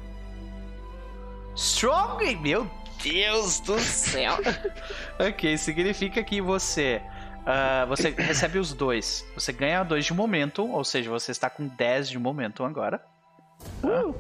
[1.55, 2.37] Strong!
[2.37, 2.69] Meu
[3.03, 4.39] Deus do céu!
[5.21, 7.03] ok, significa que você.
[7.41, 9.27] Uh, você recebe os dois.
[9.35, 12.99] Você ganha dois de momento, ou seja, você está com 10 de momento agora.
[13.83, 14.03] Tá?
[14.03, 14.15] Uh.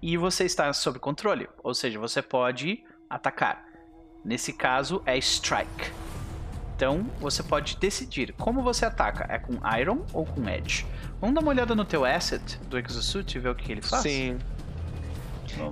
[0.00, 3.64] E você está sob controle, ou seja, você pode atacar.
[4.24, 6.03] Nesse caso é strike.
[6.76, 9.26] Então você pode decidir como você ataca.
[9.28, 10.86] É com Iron ou com Edge?
[11.20, 14.02] Vamos dar uma olhada no teu asset do Exosuit e ver o que ele faz?
[14.02, 14.38] Sim.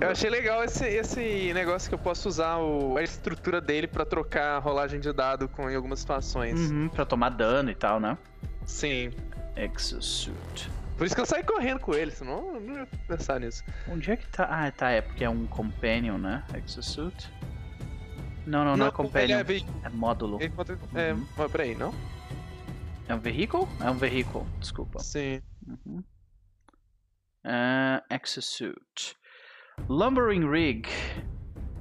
[0.00, 4.04] Eu achei legal esse, esse negócio que eu posso usar o, a estrutura dele para
[4.04, 6.70] trocar a rolagem de dado com, em algumas situações.
[6.70, 8.16] Uhum, pra tomar dano e tal, né?
[8.64, 9.10] Sim.
[9.56, 10.70] Exosuit.
[10.96, 13.64] Por isso que eu saí correndo com ele, senão eu não ia pensar nisso.
[13.88, 14.44] Onde é que tá?
[14.44, 16.44] Ah, tá, é porque é um companion, né?
[16.54, 17.28] Exosuit.
[18.46, 19.38] Não, não, não, não é companion.
[19.38, 20.38] É, é módulo.
[20.42, 21.26] É, uhum.
[21.38, 21.94] É, peraí, não?
[23.08, 23.68] É um veículo?
[23.80, 25.00] É um veículo, desculpa.
[25.00, 25.42] Sim.
[25.66, 26.02] Uhum.
[27.44, 29.16] Uh, exosuit.
[29.88, 30.88] Lumbering rig.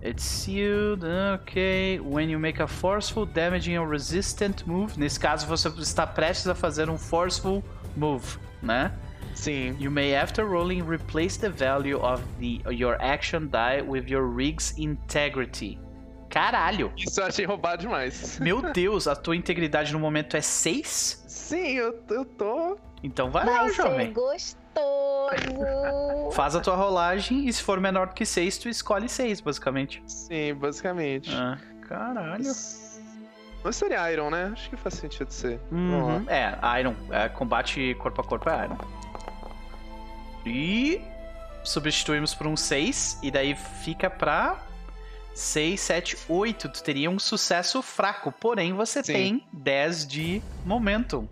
[0.03, 1.99] It's sealed, ok.
[1.99, 4.97] When you make a forceful, damaging or resistant move.
[4.97, 7.63] Nesse caso, você está prestes a fazer um forceful
[7.95, 8.91] move, né?
[9.35, 9.75] Sim.
[9.79, 14.73] You may, after rolling, replace the value of the your action die with your rig's
[14.77, 15.77] integrity.
[16.31, 16.91] Caralho!
[16.97, 18.39] Isso eu achei roubado demais.
[18.39, 21.25] Meu Deus, a tua integridade no momento é 6?
[21.27, 22.77] Sim, eu, eu tô.
[23.03, 24.13] Então vai, vai lá, jovem.
[24.13, 24.61] Gostoso.
[26.31, 30.01] Faz a tua rolagem e se for menor do que 6, tu escolhe 6, basicamente.
[30.07, 31.29] Sim, basicamente.
[31.33, 32.51] Ah, caralho.
[33.63, 34.49] Mas seria Iron, né?
[34.53, 35.59] Acho que faz sentido ser.
[35.71, 36.25] Uhum.
[36.27, 36.95] É, Iron.
[37.11, 38.77] É, combate corpo a corpo é Iron.
[40.45, 41.01] E
[41.63, 44.57] substituímos por um 6, e daí fica pra
[45.33, 46.69] 6, 7, 8.
[46.69, 49.13] Tu teria um sucesso fraco, porém você Sim.
[49.13, 51.27] tem 10 de momentum.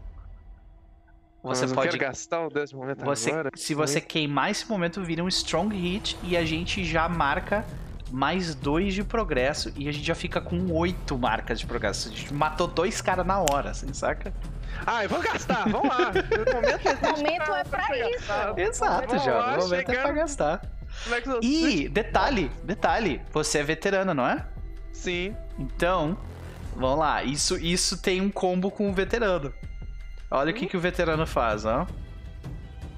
[1.41, 3.51] Você Mas pode gastar o 10 de momento você, agora.
[3.55, 7.65] Se você queimar esse momento, vira um strong hit e a gente já marca
[8.11, 12.09] mais 2 de progresso e a gente já fica com 8 marcas de progresso.
[12.09, 14.33] A gente matou dois caras na hora, assim, saca?
[14.85, 16.11] Ah, eu vou gastar, vamos lá.
[16.11, 18.31] O momento, é, momento é pra isso.
[18.57, 19.59] Exato, Jota.
[19.59, 20.61] O momento é pra gastar.
[21.07, 24.45] É e, detalhe, detalhe, você é veterano, não é?
[24.91, 25.35] Sim.
[25.57, 26.17] Então,
[26.75, 29.53] vamos lá, isso, isso tem um combo com o veterano.
[30.29, 30.51] Olha hum?
[30.51, 31.87] o que, que o veterano faz, ó.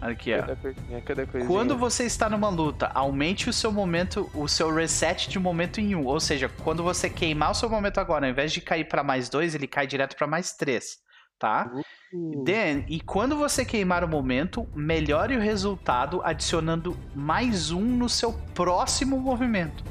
[0.02, 1.46] Olha aqui, ó.
[1.46, 5.94] Quando você está numa luta, aumente o seu momento, o seu reset de momento em
[5.94, 6.06] um.
[6.08, 9.30] Ou seja, quando você queimar o seu momento agora, ao invés de cair para mais
[9.30, 10.98] dois, ele cai direto para mais três,
[11.42, 11.72] tá?
[12.14, 12.44] Uh.
[12.44, 18.32] Then, e quando você queimar o momento, melhore o resultado adicionando mais um no seu
[18.54, 19.84] próximo movimento.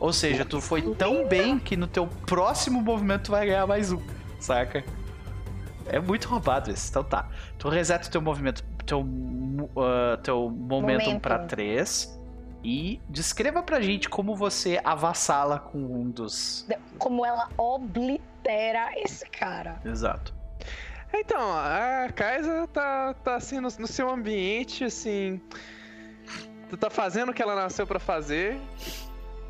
[0.00, 3.92] Ou seja, tu foi tão bem que no teu próximo movimento tu vai ganhar mais
[3.92, 4.02] um,
[4.40, 4.82] saca?
[5.86, 6.90] É muito roubado esse.
[6.90, 7.28] Então tá.
[7.58, 11.20] Tu reseta o teu movimento, teu, uh, teu momentum Momento.
[11.20, 12.18] pra 3.
[12.62, 16.66] E descreva pra gente como você avassala com um dos.
[16.98, 19.80] Como ela oblitera esse cara.
[19.84, 20.39] Exato.
[21.12, 25.40] Então, a Kaisa tá, tá assim no, no seu ambiente, assim.
[26.78, 28.60] Tá fazendo o que ela nasceu para fazer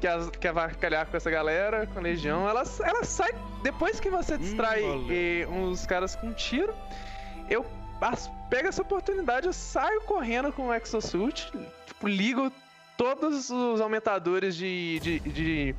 [0.01, 3.31] quer, quer vacalhar com essa galera, com a Legião, ela, ela sai.
[3.63, 6.75] Depois que você distrai hum, uns caras com um tiro,
[7.49, 7.65] eu
[8.49, 11.53] pego essa oportunidade, eu saio correndo com o Exosuit,
[11.87, 12.51] tipo, ligo
[12.97, 15.75] todos os aumentadores de, de, de,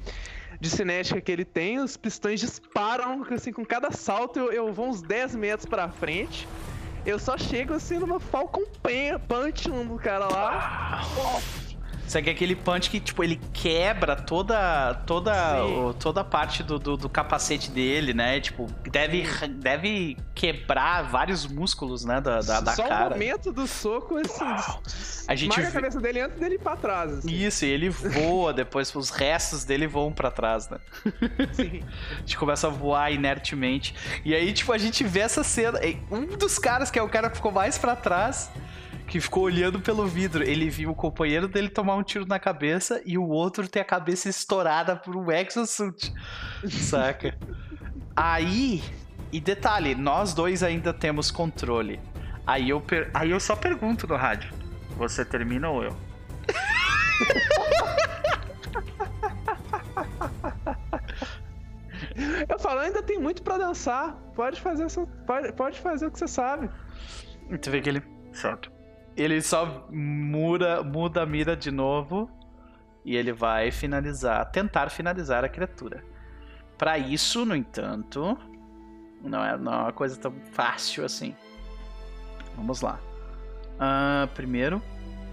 [0.60, 4.90] de, cinética que ele tem, os pistões disparam, assim, com cada salto eu, eu vou
[4.90, 6.48] uns 10 metros pra frente.
[7.06, 8.64] Eu só chego assim numa Falcon
[9.28, 11.02] Punch no cara lá.
[11.02, 11.71] Ah.
[12.12, 16.62] Só que é aquele punch que, tipo, ele quebra toda toda, o, toda a parte
[16.62, 18.42] do, do, do, capacete dele, né?
[18.42, 22.96] Tipo, deve, deve quebrar vários músculos, né, da, da, da Só cara.
[23.04, 25.66] Só o momento do soco, assim, a gente vê...
[25.66, 27.20] a cabeça dele antes dele ir pra trás.
[27.20, 27.34] Assim.
[27.34, 30.80] Isso, e ele voa, depois os restos dele voam pra trás, né?
[31.54, 31.82] Sim.
[32.12, 33.96] a gente começa a voar inertemente.
[34.26, 35.80] E aí, tipo, a gente vê essa cena.
[36.12, 38.52] Um dos caras, que é o cara que ficou mais pra trás
[39.12, 40.42] que ficou olhando pelo vidro.
[40.42, 43.86] Ele viu o companheiro dele tomar um tiro na cabeça e o outro ter a
[43.86, 46.14] cabeça estourada por um exosuit.
[46.70, 47.38] Saca?
[48.16, 48.82] Aí,
[49.30, 52.00] e detalhe, nós dois ainda temos controle.
[52.48, 53.12] Aí eu, per...
[53.14, 54.54] Aí eu só pergunto no rádio:
[54.98, 55.98] Você termina ou eu?
[62.50, 64.14] Eu falo, ainda tem muito para dançar.
[64.36, 64.86] Pode fazer,
[65.26, 66.70] pode, pode fazer o que você sabe.
[67.50, 68.04] E tu vê que ele.
[68.34, 68.71] Certo
[69.16, 72.30] ele só muda, muda a mira de novo
[73.04, 76.04] e ele vai finalizar, tentar finalizar a criatura.
[76.78, 78.38] Para isso, no entanto,
[79.22, 81.36] não é, não é uma coisa tão fácil assim.
[82.56, 83.00] Vamos lá.
[83.76, 84.82] Uh, primeiro,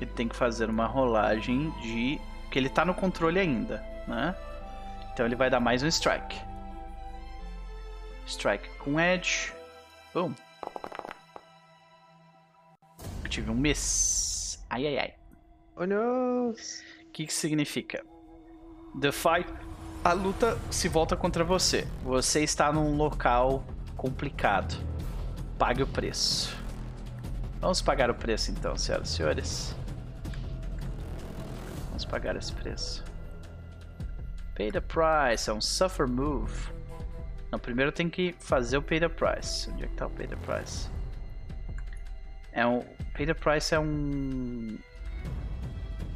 [0.00, 2.20] ele tem que fazer uma rolagem de.
[2.50, 4.34] que ele tá no controle ainda, né?
[5.12, 6.40] Então ele vai dar mais um strike.
[8.26, 9.52] Strike com edge.
[10.12, 10.32] Boom
[13.28, 14.64] tive um mês.
[14.68, 15.14] Ai, ai, ai.
[15.76, 16.50] Oh, não.
[16.50, 16.54] O
[17.12, 18.04] que, que significa?
[19.00, 19.52] The fight.
[20.04, 21.86] A luta se volta contra você.
[22.02, 23.64] Você está num local
[23.96, 24.74] complicado.
[25.58, 26.56] Pague o preço.
[27.60, 29.76] Vamos pagar o preço então, senhoras e senhores.
[31.88, 33.04] Vamos pagar esse preço.
[34.56, 35.50] Pay the price.
[35.50, 36.72] É um suffer move.
[37.50, 39.68] Não, primeiro tem que fazer o pay the price.
[39.70, 40.88] Onde é que tá o pay the price?
[42.58, 42.82] É um.
[43.14, 44.76] Pay the Price é um.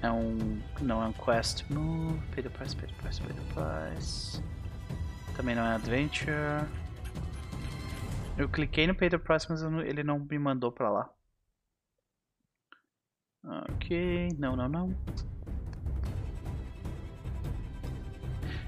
[0.03, 0.61] É um.
[0.81, 2.21] Não é um quest move.
[2.35, 4.43] Pay the Price, the Price, the Price.
[5.37, 6.67] Também não é Adventure.
[8.37, 11.09] Eu cliquei no Pay the Price, mas não, ele não me mandou pra lá.
[13.45, 14.97] Ok, não, não, não.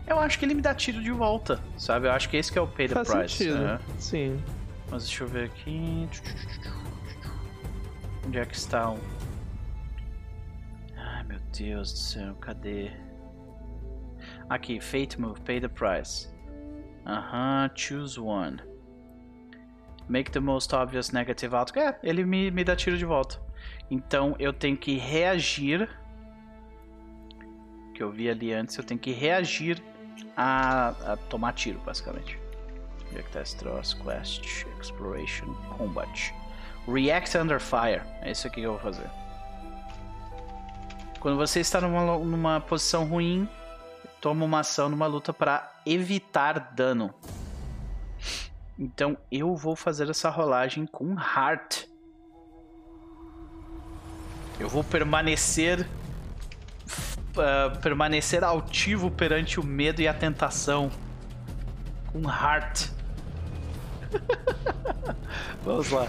[0.07, 2.07] Eu acho que ele me dá tiro de volta, sabe?
[2.07, 3.37] Eu acho que esse que é o Pay the Faz Price.
[3.37, 3.59] Sentido.
[3.59, 3.81] Né?
[3.99, 4.41] Sim.
[4.89, 6.09] Mas deixa eu ver aqui.
[8.27, 8.99] Onde é que está o.
[10.97, 12.91] Ai meu Deus do céu, cadê?
[14.49, 16.29] Aqui, Fate Move, Pay the Price.
[17.07, 18.63] Aham, uh -huh, choose one.
[20.09, 21.87] Make the most obvious negative outcome.
[21.87, 23.41] É, ele me, me dá tiro de volta.
[23.91, 25.89] Então eu tenho que reagir.
[27.95, 29.83] Que eu vi ali antes, eu tenho que reagir
[30.37, 32.39] a, a tomar tiro, basicamente.
[33.09, 34.03] Onde é que tá esse troço?
[34.03, 36.35] Quest, Exploration, Combat.
[36.87, 38.03] React Under Fire.
[38.21, 39.09] É isso aqui que eu vou fazer.
[41.21, 43.49] Quando você está numa, numa posição ruim,
[44.21, 47.15] toma uma ação numa luta para evitar dano.
[48.79, 51.87] Então eu vou fazer essa rolagem com Heart.
[54.61, 55.87] Eu vou permanecer
[57.35, 60.91] uh, permanecer altivo perante o medo e a tentação
[62.13, 62.91] com Heart.
[65.65, 66.09] Vamos lá.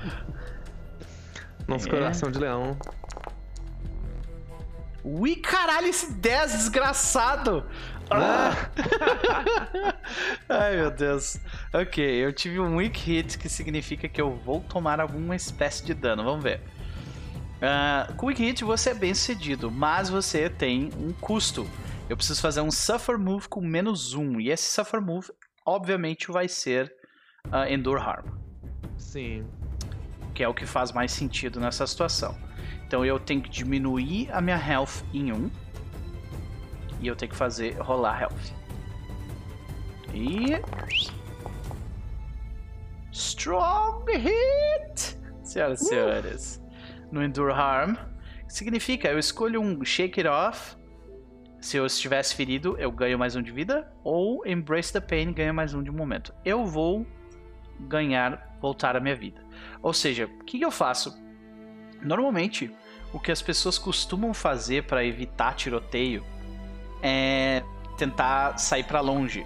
[1.66, 1.90] Nosso é.
[1.90, 2.76] coração de leão.
[5.02, 7.64] Ui, caralho, esse 10 desgraçado!
[8.10, 8.68] Ah.
[10.48, 11.38] Ai, meu Deus.
[11.72, 15.94] Ok, eu tive um weak hit, que significa que eu vou tomar alguma espécie de
[15.94, 16.24] dano.
[16.24, 16.60] Vamos ver.
[17.60, 21.68] Uh, com weak hit você é bem sucedido, mas você tem um custo.
[22.08, 24.40] Eu preciso fazer um suffer move com menos um.
[24.40, 25.30] E esse suffer move,
[25.64, 26.92] obviamente, vai ser
[27.46, 28.26] uh, endure harm.
[28.98, 29.46] Sim
[30.40, 32.34] que é o que faz mais sentido nessa situação.
[32.86, 35.50] Então eu tenho que diminuir a minha health em 1
[36.98, 38.54] e eu tenho que fazer rolar health.
[40.14, 40.58] E
[43.12, 45.88] strong hit, senhoras e uh!
[45.88, 46.62] senhores,
[47.12, 47.96] no endure harm
[48.48, 50.74] significa eu escolho um shake it off.
[51.60, 53.92] Se eu estivesse ferido, eu ganho mais um de vida.
[54.02, 56.32] Ou Embrace the Pain, ganha mais um de momento.
[56.46, 57.06] Eu vou
[57.78, 59.49] ganhar, voltar a minha vida.
[59.82, 61.16] Ou seja, o que eu faço?
[62.02, 62.74] Normalmente,
[63.12, 66.24] o que as pessoas costumam fazer para evitar tiroteio
[67.02, 67.62] é
[67.96, 69.44] tentar sair para longe.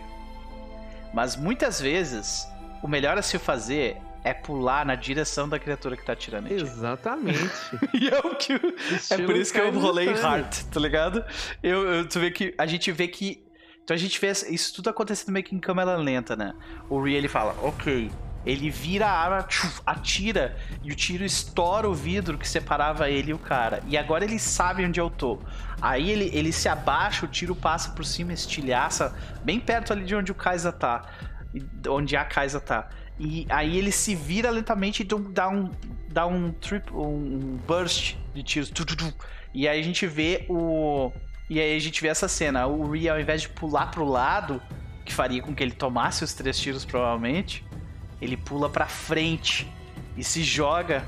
[1.12, 2.46] Mas muitas vezes,
[2.82, 7.38] o melhor a se fazer é pular na direção da criatura que tá atirando Exatamente.
[7.92, 8.54] e é o que.
[8.54, 11.22] é por isso que eu rolei Heart, tá ligado?
[11.62, 12.54] Eu, eu, tu vê que.
[12.56, 13.44] A gente vê que.
[13.82, 16.54] Então a gente vê isso tudo acontecendo meio que em câmera lenta, né?
[16.88, 18.10] O Ri ele fala, ok,
[18.44, 19.48] Ele vira a arma,
[19.86, 23.82] atira, e o tiro estoura o vidro que separava ele e o cara.
[23.86, 25.38] E agora ele sabe onde eu tô.
[25.80, 30.14] Aí ele, ele se abaixa, o tiro passa por cima, estilhaça, bem perto ali de
[30.14, 31.06] onde o Kaisa tá.
[31.88, 32.88] Onde a Kaisa tá.
[33.18, 35.70] E aí ele se vira lentamente e dá um,
[36.10, 38.72] dá um, trip, um burst de tiros.
[39.54, 41.12] E aí a gente vê o.
[41.48, 42.66] E aí a gente vê essa cena.
[42.66, 44.60] O Ree, ao invés de pular pro lado,
[45.04, 47.64] que faria com que ele tomasse os três tiros, provavelmente,
[48.20, 49.70] ele pula pra frente
[50.16, 51.04] e se joga.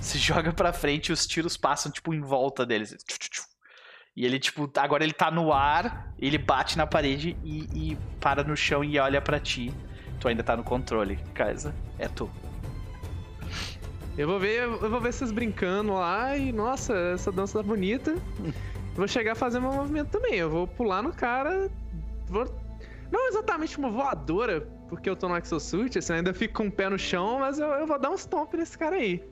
[0.00, 2.96] Se joga pra frente e os tiros passam, tipo, em volta deles.
[4.16, 8.42] E ele, tipo, agora ele tá no ar, ele bate na parede e, e para
[8.42, 9.72] no chão e olha para ti.
[10.18, 11.74] Tu ainda tá no controle, Kaisa.
[11.98, 12.30] É tu.
[14.18, 18.14] Eu vou ver, eu vou ver vocês brincando lá e, nossa, essa dança tá bonita.
[18.94, 20.34] vou chegar a fazer meu movimento também.
[20.34, 21.70] Eu vou pular no cara.
[22.26, 22.44] Vou...
[23.10, 26.88] Não exatamente uma voadora, porque eu tô no exosuit, assim, ainda fico com o pé
[26.88, 29.22] no chão, mas eu, eu vou dar um stomp nesse cara aí.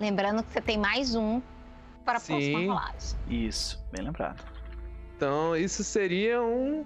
[0.00, 1.40] Lembrando que você tem mais um
[2.04, 3.18] para a próxima rolagem.
[3.28, 4.42] Isso, bem lembrado.
[5.16, 6.84] Então, isso seria um.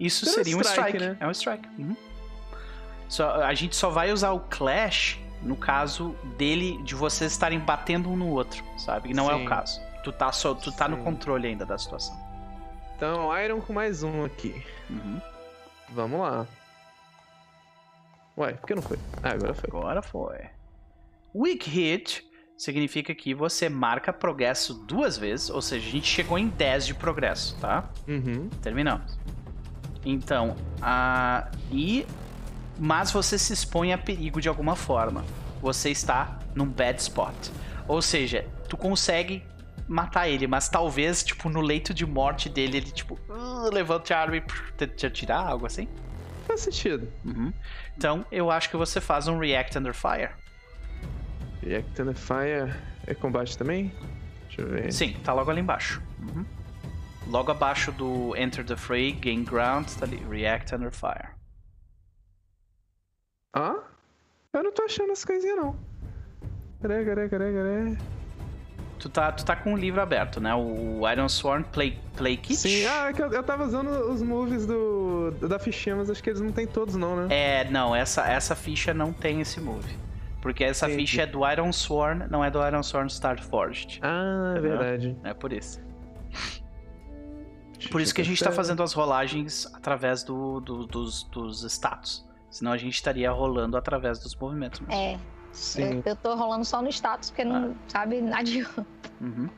[0.00, 0.98] Isso seria, um strike.
[0.98, 1.16] Né?
[1.20, 1.68] É um strike.
[1.78, 1.96] Uhum.
[3.08, 8.08] Só, a gente só vai usar o Clash no caso dele, de vocês estarem batendo
[8.08, 9.10] um no outro, sabe?
[9.10, 9.32] E não Sim.
[9.32, 9.80] é o caso.
[10.02, 12.18] Tu tá, só, tu tá no controle ainda da situação.
[12.96, 14.64] Então, Iron com mais um aqui.
[14.88, 15.20] Uhum.
[15.90, 16.46] Vamos lá.
[18.36, 18.98] Ué, por que não foi?
[19.22, 19.68] Ah, agora foi.
[19.68, 20.38] Agora foi.
[21.34, 22.24] Weak Hit
[22.56, 26.94] significa que você marca progresso duas vezes, ou seja, a gente chegou em 10 de
[26.94, 27.90] progresso, tá?
[28.06, 28.48] Uhum.
[28.62, 29.18] Terminamos.
[30.04, 31.50] Então, a...
[31.70, 32.06] e
[32.78, 35.24] mas você se expõe a perigo de alguma forma.
[35.60, 37.34] Você está num bad spot.
[37.86, 39.44] Ou seja, tu consegue
[39.92, 44.20] matar ele, mas talvez, tipo, no leito de morte dele, ele, tipo, uh, levante a
[44.20, 45.86] arma e te atirar, algo assim.
[46.46, 47.12] Faz sentido.
[47.24, 47.52] Uhum.
[47.96, 50.30] Então, eu acho que você faz um React Under Fire.
[51.62, 52.74] React Under Fire
[53.06, 53.92] é combate também?
[54.46, 54.92] Deixa eu ver.
[54.92, 56.02] Sim, tá logo ali embaixo.
[56.20, 56.44] Uhum.
[57.28, 61.28] Logo abaixo do Enter the Fray, Gain Ground, tá ali, React Under Fire.
[63.52, 63.76] Ah?
[64.52, 65.76] Eu não tô achando as coisinhas, não.
[66.80, 68.21] Cadê, cadê, cadê, cadê?
[69.02, 70.54] Tu tá, tu tá com o livro aberto, né?
[70.54, 72.54] O Iron Sworn Play, Play Kit.
[72.54, 76.22] Sim, ah, é que eu, eu tava usando os moves do, da fichinha, mas acho
[76.22, 77.26] que eles não tem todos, não, né?
[77.28, 79.92] É, não, essa, essa ficha não tem esse move.
[80.40, 81.00] Porque essa Entendi.
[81.02, 83.98] ficha é do Iron Sworn, não é do Iron Sworn Starforged.
[84.02, 85.16] Ah, é verdade.
[85.24, 85.80] É por isso.
[87.90, 92.24] Por isso que a gente tá fazendo as rolagens através do, do dos, dos status.
[92.48, 94.78] Senão a gente estaria rolando através dos movimentos.
[94.78, 94.94] Mesmo.
[94.94, 95.18] É.
[95.52, 96.02] Sim.
[96.04, 97.74] Eu, eu tô rolando só no status, porque não, ah.
[97.88, 98.86] sabe, adianta.
[99.20, 99.48] Uhum.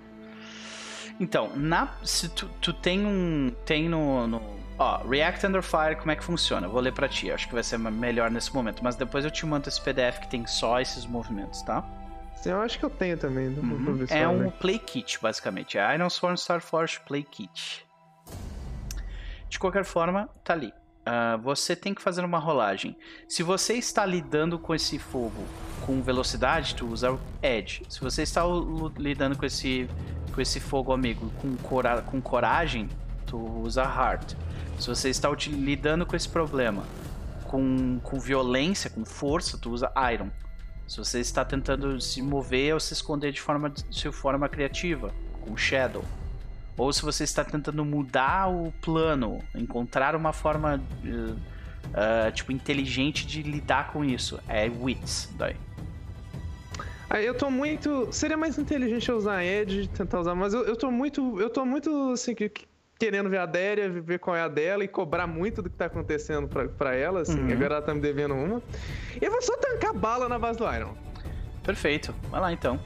[1.18, 3.54] Então, na, se tu, tu tem um.
[3.64, 4.42] Tem no, no.
[4.76, 6.66] Ó, React Under Fire, como é que funciona?
[6.66, 8.82] Eu vou ler pra ti, acho que vai ser melhor nesse momento.
[8.82, 11.84] Mas depois eu te mando esse PDF que tem só esses movimentos, tá?
[12.36, 13.46] Sim, eu acho que eu tenho também.
[13.48, 14.04] Uhum.
[14.10, 15.78] É um Play Kit, basicamente.
[15.78, 17.86] É Iron Sworn Starforce Play Kit.
[19.48, 20.74] De qualquer forma, tá ali.
[21.06, 22.96] Uh, você tem que fazer uma rolagem.
[23.28, 25.44] Se você está lidando com esse fogo
[25.84, 27.82] com velocidade, tu usa Edge.
[27.90, 28.42] Se você está
[28.96, 29.86] lidando com esse,
[30.34, 32.88] com esse fogo amigo com, cora com coragem,
[33.26, 34.34] tu usa Heart.
[34.78, 36.84] Se você está lidando com esse problema
[37.44, 40.30] com, com violência, com força, tu usa Iron.
[40.88, 45.54] Se você está tentando se mover ou se esconder de forma, de forma criativa, com
[45.54, 46.02] Shadow
[46.76, 53.26] ou se você está tentando mudar o plano, encontrar uma forma uh, uh, tipo inteligente
[53.26, 55.56] de lidar com isso, é wits daí.
[57.08, 58.08] Aí eu tô muito.
[58.10, 61.40] Seria mais inteligente eu usar Edge, tentar usar, mas eu, eu tô muito.
[61.40, 62.50] Eu tô muito assim, que,
[62.98, 65.84] querendo ver a Déria, ver qual é a dela e cobrar muito do que tá
[65.84, 67.38] acontecendo pra, pra ela, assim.
[67.38, 67.52] Uhum.
[67.52, 68.60] Agora ela tá me devendo uma.
[69.20, 70.94] E eu vou só tancar bala na base do Iron.
[71.62, 72.12] Perfeito.
[72.30, 72.80] Vai lá então.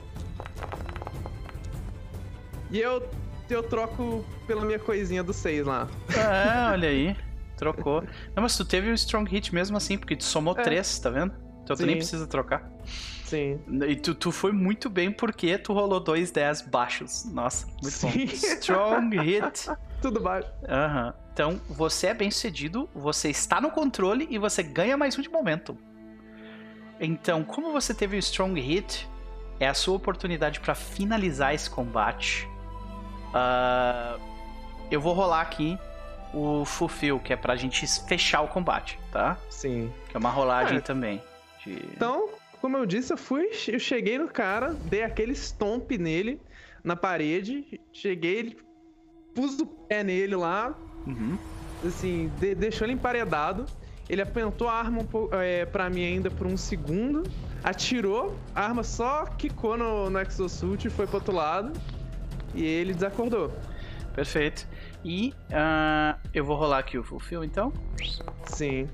[2.71, 3.09] E eu
[3.55, 5.89] eu troco pela minha coisinha do 6 lá.
[6.15, 7.17] É, olha aí.
[7.57, 8.03] Trocou.
[8.35, 11.03] Não, mas tu teve um strong hit mesmo assim, porque tu somou 3, é.
[11.03, 11.35] tá vendo?
[11.63, 11.83] Então Sim.
[11.83, 12.71] tu nem precisa trocar.
[13.25, 13.61] Sim.
[13.87, 17.27] E tu, tu foi muito bem porque tu rolou dois 10 baixos.
[17.27, 18.27] Nossa, muito Sim.
[18.27, 18.33] bom.
[18.33, 19.71] Strong hit.
[20.01, 20.49] Tudo baixo.
[20.67, 21.07] Aham.
[21.07, 21.29] Uhum.
[21.33, 25.29] Então, você é bem sucedido, você está no controle e você ganha mais um de
[25.29, 25.79] momento.
[26.99, 29.09] Então, como você teve um strong hit,
[29.61, 32.49] é a sua oportunidade para finalizar esse combate
[33.29, 34.21] Uh,
[34.91, 35.79] eu vou rolar aqui
[36.33, 39.37] o Fulfill, que é pra gente fechar o combate, tá?
[39.49, 39.93] Sim.
[40.09, 40.81] Que é uma rolagem é.
[40.81, 41.23] também.
[41.65, 41.73] De...
[41.95, 42.29] Então,
[42.61, 46.41] como eu disse, eu fui, eu cheguei no cara, dei aquele stomp nele
[46.83, 48.59] na parede, cheguei, ele
[49.35, 50.75] pus o pé nele lá,
[51.07, 51.39] uhum.
[51.87, 53.67] assim, de, deixou ele emparedado.
[54.09, 57.25] ele apontou a arma um é, pra mim ainda por um segundo,
[57.63, 61.73] atirou, a arma só quicou no, no exosuit e foi pro outro lado.
[62.59, 63.53] E ele desacordou.
[64.15, 64.67] Perfeito.
[65.05, 67.73] E uh, eu vou rolar aqui o Fulfill então.
[68.47, 68.89] Sim.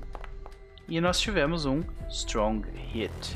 [0.87, 3.35] E nós tivemos um Strong Hit.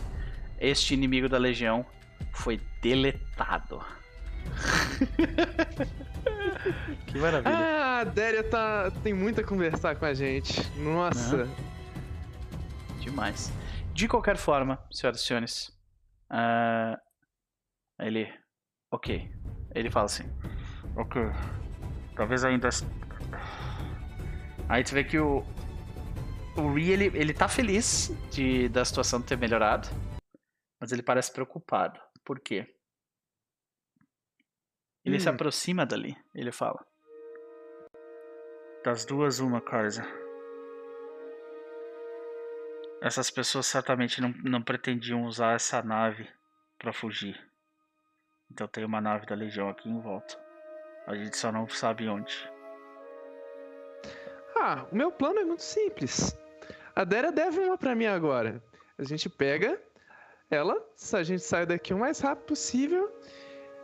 [0.60, 1.84] Este inimigo da Legião
[2.32, 3.84] foi deletado.
[7.08, 7.56] que maravilha.
[7.56, 10.62] Ah, a Déria tá, tem muito a conversar com a gente.
[10.78, 11.50] Nossa.
[13.00, 13.52] Demais.
[13.94, 15.70] De qualquer forma, senhoras e senhores.
[16.30, 16.96] Uh,
[18.00, 18.32] ele.
[18.92, 19.28] Ok.
[19.74, 20.24] Ele fala assim.
[20.96, 21.22] Ok.
[22.16, 22.70] Talvez ainda.
[24.68, 25.44] Aí tu vê que o.
[26.58, 29.88] O Ri, ele, ele tá feliz de, da situação ter melhorado.
[30.80, 32.00] Mas ele parece preocupado.
[32.26, 32.68] Por quê?
[35.06, 35.20] Ele hum.
[35.20, 36.18] se aproxima dali.
[36.34, 36.86] Ele fala.
[38.84, 40.06] Das duas, uma coisa.
[43.02, 46.28] Essas pessoas certamente não, não pretendiam usar essa nave
[46.78, 47.49] para fugir.
[48.52, 50.38] Então tem uma nave da Legião aqui em volta.
[51.08, 52.50] A gente só não sabe onde.
[54.56, 56.38] Ah, o meu plano é muito simples.
[56.96, 58.62] A Dera deve uma pra mim agora.
[58.98, 59.80] A gente pega
[60.52, 60.76] ela,
[61.14, 63.10] a gente sai daqui o mais rápido possível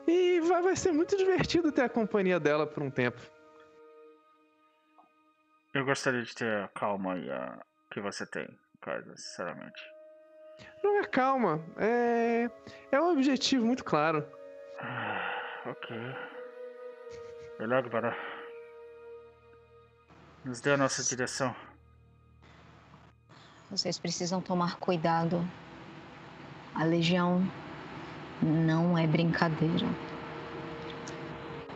[0.08, 3.22] e vai, vai ser muito divertido ter a companhia dela por um tempo.
[5.74, 7.60] Eu gostaria de ter a calma e a...
[7.92, 8.48] que você tem,
[8.82, 9.82] Kaisa, sinceramente.
[10.84, 12.50] Não é calma, é.
[12.92, 14.26] É um objetivo muito claro.
[14.80, 15.98] Ah, ok.
[17.60, 18.16] Melhor para.
[20.44, 21.56] Nos dê a nossa direção.
[23.72, 25.44] Vocês precisam tomar cuidado.
[26.76, 27.42] A Legião
[28.42, 29.88] não é brincadeira.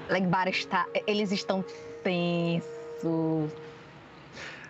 [0.09, 0.85] Legbar está.
[1.07, 1.63] Eles estão
[2.03, 3.51] tensos.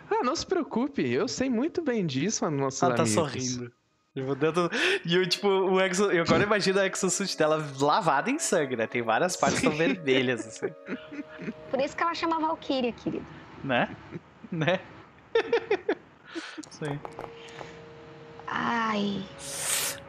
[0.09, 3.71] Ah, não se preocupe, eu sei muito bem disso, nossos Ela tá sorrindo.
[4.15, 4.69] Tipo, dentro...
[5.05, 6.11] E eu, tipo, o exo...
[6.11, 8.87] eu agora imagino a exosuit dela lavada em sangue, né?
[8.87, 10.73] Tem várias partes que são vermelhas, assim.
[11.69, 13.25] Por isso que ela chama Valkyria, querido.
[13.63, 13.95] Né?
[14.51, 14.79] Né?
[16.71, 16.99] Sim.
[18.47, 19.23] Ai.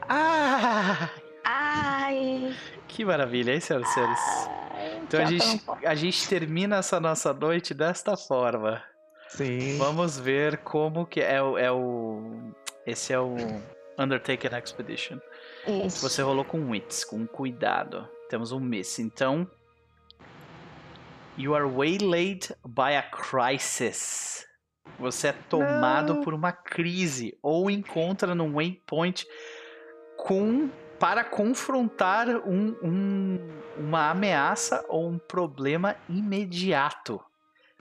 [0.08, 1.10] Ai.
[1.44, 2.56] Ai.
[2.88, 4.20] Que maravilha, hein, senhoras e senhores?
[5.02, 8.82] Então a gente, a gente termina essa nossa noite desta forma.
[9.28, 9.76] Sim.
[9.78, 12.52] Vamos ver como que é, é o.
[12.86, 13.36] Esse é o
[14.00, 15.18] Undertaker Expedition.
[15.84, 16.00] Isso.
[16.08, 18.08] Você rolou com wits, com cuidado.
[18.28, 18.98] Temos um miss.
[18.98, 19.48] Então.
[21.36, 24.46] You are waylaid by a crisis.
[24.98, 26.22] Você é tomado Não.
[26.22, 29.26] por uma crise ou encontra num waypoint
[30.16, 33.38] com para confrontar um, um,
[33.78, 37.18] uma ameaça ou um problema imediato.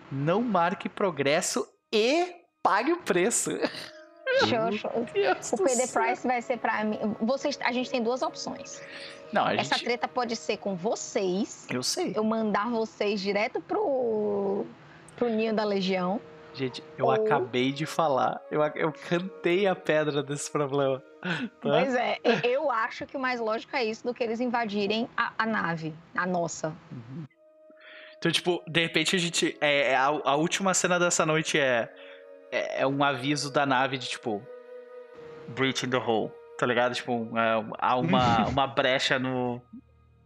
[0.10, 2.34] Não marque progresso e
[2.64, 3.52] pague o preço.
[4.40, 4.92] Show, show.
[4.93, 7.00] o PD Price vai ser para mim.
[7.22, 8.82] Vocês, a gente tem duas opções.
[9.32, 11.68] Não, Essa treta pode ser com vocês.
[11.69, 12.14] Eu sei.
[12.16, 14.66] Eu mandar vocês direto pro,
[15.16, 16.19] pro ninho da Legião.
[16.53, 17.11] Gente, eu ou...
[17.11, 18.42] acabei de falar.
[18.50, 21.03] Eu, eu cantei a pedra desse problema.
[21.22, 21.50] Tá?
[21.61, 25.34] Pois é, eu acho que o mais lógico é isso do que eles invadirem a,
[25.38, 26.69] a nave, a nossa.
[26.92, 27.26] Uhum.
[28.18, 29.58] Então, tipo, de repente a gente.
[29.61, 31.93] É, é a, a última cena dessa noite é
[32.52, 34.42] é, é, um aviso da nave de tipo.
[35.50, 36.32] Breach in the hole.
[36.58, 36.94] Tá ligado?
[36.94, 39.61] Tipo, é, há uma, uma brecha no,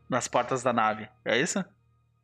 [0.10, 1.08] nas portas da nave.
[1.24, 1.64] É isso?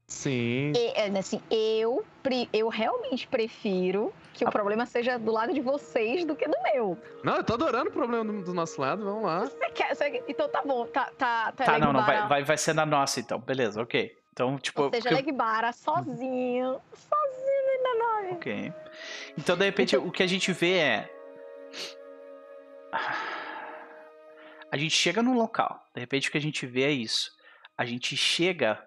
[0.07, 0.73] Sim.
[0.75, 2.03] E, é, assim, eu,
[2.51, 6.97] eu realmente prefiro que o problema seja do lado de vocês do que do meu.
[7.23, 9.41] Não, eu tô adorando o problema do, do nosso lado, vamos lá.
[9.41, 11.11] Você quer, você, então tá bom, tá.
[11.15, 14.17] Tá, tá, tá não, não, vai, vai, vai ser na nossa então, beleza, ok.
[14.33, 14.83] Então, tipo.
[14.83, 18.33] Ou seja, Legbara sozinho, sozinho na nave.
[18.35, 18.73] Ok.
[19.37, 20.07] Então, de repente, então...
[20.07, 21.15] o que a gente vê é.
[24.71, 25.83] A gente chega num local.
[25.93, 27.31] De repente, o que a gente vê é isso.
[27.77, 28.81] A gente chega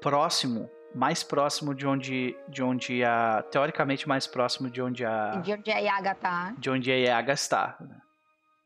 [0.00, 3.42] próximo, mais próximo de onde, de onde a.
[3.50, 5.36] Teoricamente, mais próximo de onde a.
[5.36, 6.54] De onde a Yaga tá.
[6.58, 7.78] De onde a Yaga está.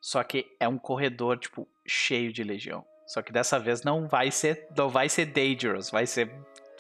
[0.01, 2.85] Só que é um corredor, tipo, cheio de legião.
[3.07, 6.35] Só que dessa vez não vai ser, não vai ser dangerous, vai ser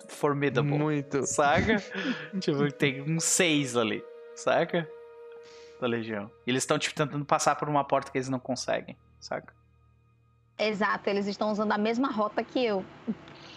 [0.08, 0.70] formidable.
[0.70, 1.26] Muito.
[1.26, 1.76] Saca?
[2.40, 4.88] tipo, tem uns seis ali, saca?
[5.80, 6.30] Da Legião.
[6.46, 9.54] E eles estão, tipo, tentando passar por uma porta que eles não conseguem, saca?
[10.58, 12.84] Exato, eles estão usando a mesma rota que eu.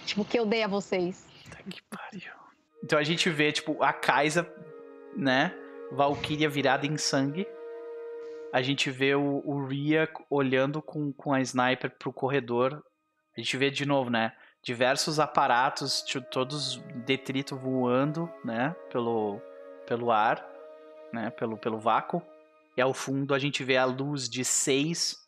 [0.06, 1.26] Tipo, que eu dei a vocês.
[1.50, 2.34] Tá que pariu.
[2.84, 4.48] Então a gente vê, tipo, a Kaisa,
[5.16, 5.54] né?
[5.92, 7.48] Valkyria virada em sangue.
[8.52, 12.84] A gente vê o, o Ria olhando com, com a sniper pro corredor.
[13.36, 14.34] A gente vê de novo, né?
[14.66, 19.40] Diversos aparatos, todos detrito voando, né, pelo,
[19.86, 20.44] pelo ar,
[21.14, 22.22] né, pelo, pelo vácuo,
[22.76, 25.24] E ao fundo a gente vê a luz de seis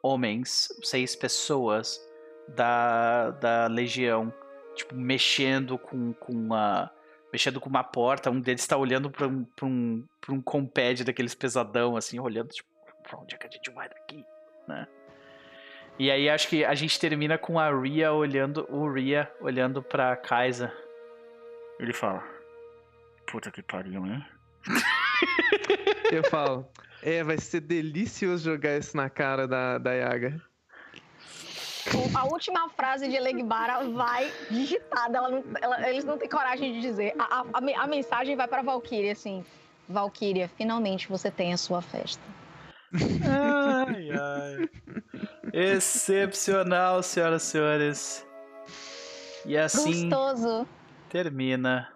[0.00, 2.00] homens, seis pessoas
[2.46, 4.32] da, da legião,
[4.76, 6.90] tipo, mexendo com, com uma.
[7.32, 11.96] Mexendo com uma porta, um deles está olhando para um, um, um comped daqueles pesadão,
[11.96, 12.68] assim, olhando, tipo,
[13.02, 14.24] pra onde é que a gente vai daqui,
[14.66, 14.88] né?
[16.00, 20.16] E aí acho que a gente termina com a Ria olhando, o Ria olhando pra
[20.16, 20.72] Kaisa.
[21.78, 22.24] Ele fala:
[23.30, 24.24] Puta que pariu, hein?
[26.10, 26.66] Eu falo:
[27.02, 30.40] É, vai ser delicioso jogar isso na cara da, da Yaga.
[32.14, 35.18] A última frase de Elegbara vai digitada.
[35.18, 37.14] Ela não, ela, eles não têm coragem de dizer.
[37.18, 39.44] A, a, a mensagem vai pra Valkyria, assim.
[39.86, 42.22] Valkyria, finalmente você tem a sua festa.
[43.86, 44.68] Ai, ai.
[45.52, 48.26] Excepcional, senhoras e senhores.
[49.46, 50.68] E assim Gostoso.
[51.08, 51.92] termina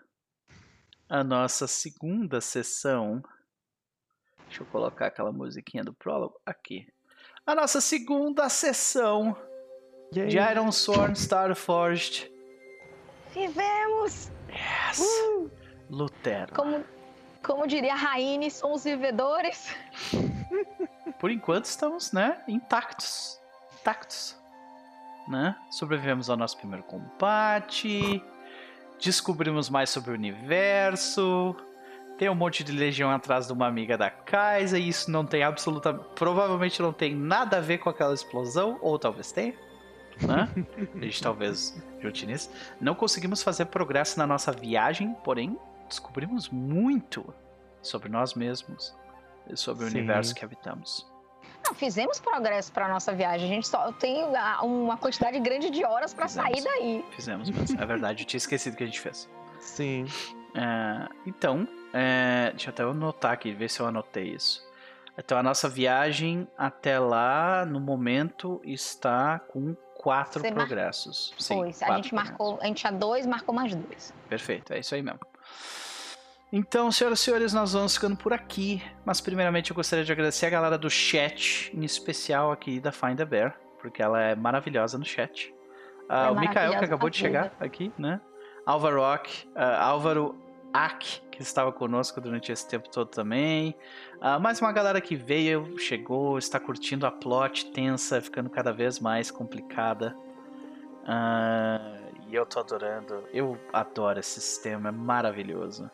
[1.09, 3.23] a nossa segunda sessão.
[4.47, 6.87] Deixa eu colocar aquela musiquinha do prólogo aqui.
[7.47, 9.37] A nossa segunda sessão
[10.11, 12.31] de Iron Sword Starforged.
[13.33, 14.31] Vivemos!
[14.49, 15.01] Yes!
[15.01, 15.51] Uh!
[15.91, 16.55] Lutero.
[16.55, 16.85] Como,
[17.43, 19.75] como diria Raine, somos vivedores.
[21.19, 23.41] Por enquanto estamos, né, intactos.
[23.85, 24.35] Intactos.
[25.29, 25.55] Né?
[25.71, 28.23] Sobrevivemos ao nosso primeiro combate.
[28.99, 31.55] Descobrimos mais sobre o universo.
[32.17, 35.43] Tem um monte de legião atrás de uma amiga da Kaisa e isso não tem
[35.43, 39.53] absoluta, provavelmente não tem nada a ver com aquela explosão, ou talvez tenha,
[40.23, 40.49] né?
[40.95, 42.51] a gente talvez junte nisso.
[42.81, 47.35] Não conseguimos fazer progresso na nossa viagem, porém descobrimos muito
[47.83, 48.97] sobre nós mesmos
[49.51, 49.91] e sobre Sim.
[49.91, 51.14] o universo que habitamos.
[51.65, 53.51] Não, fizemos progresso para nossa viagem.
[53.51, 54.25] A gente só tem
[54.63, 57.05] uma quantidade grande de horas para sair daí.
[57.13, 57.81] Fizemos mesmo.
[57.81, 58.23] É verdade.
[58.23, 59.29] Eu tinha esquecido que a gente fez.
[59.61, 60.07] Sim.
[60.55, 64.63] É, então, é, deixa eu até anotar aqui, ver se eu anotei isso.
[65.17, 71.31] Então, a nossa viagem até lá, no momento, está com quatro Você progressos.
[71.31, 71.41] Mar...
[71.41, 71.89] Sim, Foi.
[71.89, 74.13] A gente marcou, a gente tinha dois, marcou mais dois.
[74.29, 75.21] Perfeito, é isso aí mesmo.
[76.53, 78.83] Então, senhoras e senhores, nós vamos ficando por aqui.
[79.05, 83.21] Mas primeiramente eu gostaria de agradecer a galera do chat, em especial aqui da Find
[83.21, 85.53] a Bear, porque ela é maravilhosa no chat.
[86.09, 88.21] Uh, o Mikael, que acabou de chegar aqui, né?
[88.65, 90.37] Álvaro Ock, uh, Álvaro
[90.73, 93.75] Ak, que estava conosco durante esse tempo todo também.
[94.17, 99.01] Uh, mais uma galera que veio, chegou, está curtindo a plot tensa, ficando cada vez
[99.01, 100.17] mais complicada.
[101.03, 103.25] Uh, e eu tô adorando.
[103.33, 105.91] Eu adoro esse sistema, é maravilhoso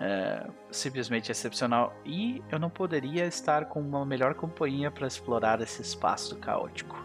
[0.00, 1.94] é, simplesmente excepcional.
[2.04, 7.02] E eu não poderia estar com uma melhor companhia para explorar esse espaço caótico.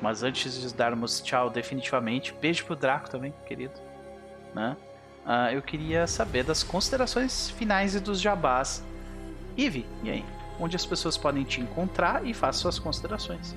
[0.00, 3.80] Mas antes de darmos tchau definitivamente, beijo pro Draco também, querido.
[4.54, 4.76] Né?
[5.24, 8.82] Uh, eu queria saber das considerações finais e dos jabás.
[9.56, 10.24] Ive, e aí?
[10.58, 13.54] Onde as pessoas podem te encontrar e faça suas considerações.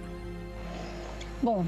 [1.41, 1.65] Bom,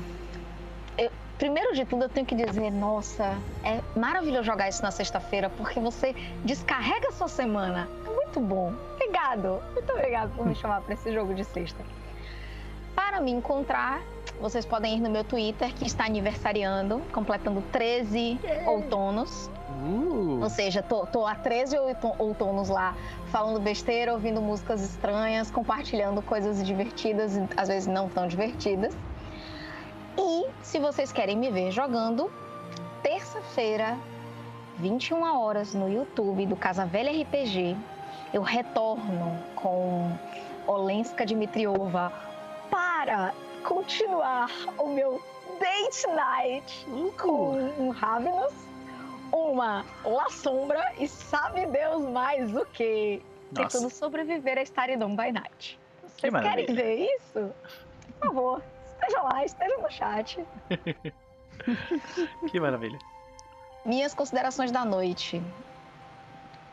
[1.38, 5.80] Primeiro de tudo, eu tenho que dizer, nossa, é maravilhoso jogar isso na sexta-feira, porque
[5.80, 7.88] você descarrega a sua semana.
[8.06, 8.74] É muito bom.
[8.96, 9.62] Obrigado.
[9.74, 11.84] Muito obrigado por me chamar para esse jogo de sexta.
[12.96, 14.02] Para me encontrar,
[14.42, 19.52] vocês podem ir no meu Twitter, que está aniversariando, completando 13 outonos.
[19.84, 20.40] Uh.
[20.42, 21.78] Ou seja, tô, tô há 13
[22.18, 22.96] outonos lá,
[23.32, 28.96] falando besteira, ouvindo músicas estranhas, compartilhando coisas divertidas e às vezes não tão divertidas.
[30.18, 32.32] E se vocês querem me ver jogando,
[33.04, 33.98] terça-feira,
[34.78, 37.78] 21 horas no YouTube do Casa Velha RPG,
[38.34, 40.12] eu retorno com
[40.66, 42.12] Olenska Dmitriova
[42.70, 45.22] para continuar o meu
[45.60, 46.88] date night
[47.18, 48.54] com um Ravenous,
[49.32, 53.22] uma La Sombra e sabe Deus mais o que.
[53.54, 55.80] Tentando sobreviver a Staridon by Night.
[56.04, 57.50] Vocês querem ver isso?
[58.20, 58.62] Por favor,
[59.00, 60.46] Esteja lá, esteja no chat.
[62.50, 62.98] que maravilha.
[63.86, 65.42] Minhas considerações da noite.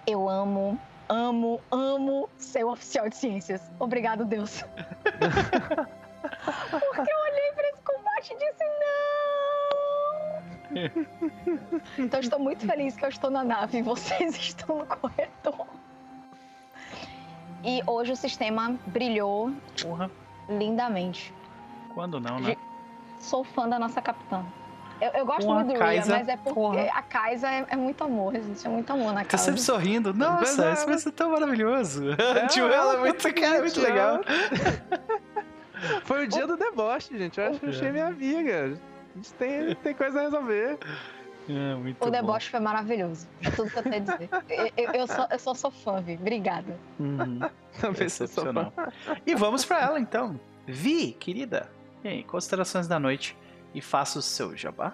[0.06, 0.78] Eu amo,
[1.08, 3.62] amo, amo ser um oficial de ciências.
[3.78, 4.62] Obrigado, Deus.
[6.70, 9.04] Porque eu olhei para esse combate e disse não.
[11.98, 15.66] Então estou muito feliz que eu estou na nave e vocês estão no corredor.
[17.62, 20.10] E hoje o sistema brilhou Porra.
[20.48, 21.32] lindamente.
[21.94, 22.56] Quando não, né?
[23.20, 24.44] Sou fã da nossa capitã.
[25.00, 26.82] Eu, eu gosto muito do Kaisa, Rhea, mas é porque porra.
[26.92, 30.14] a Kaisa é, é, muito amor, existe muito amor na Tá sempre sorrindo.
[30.14, 32.04] Nossa, isso vai ser tão maravilhoso.
[32.34, 34.20] É, tio, ela é muito, cara, muito legal.
[36.04, 37.38] Foi o dia do deboche, gente.
[37.38, 38.80] Eu acho que eu achei minha amiga.
[39.12, 40.78] A gente tem, tem coisa a resolver.
[41.48, 43.28] É, o deboche foi maravilhoso.
[43.42, 44.30] É tudo que eu tenho a dizer.
[44.76, 46.14] eu, eu, só, eu só sou fã, Vi.
[46.14, 46.78] Obrigada.
[46.98, 47.40] Uhum.
[48.00, 48.72] Excepcional.
[49.26, 50.40] e vamos para ela então.
[50.66, 51.68] Vi, querida.
[52.04, 53.34] E aí, considerações da noite
[53.74, 54.92] e faça o seu jabá.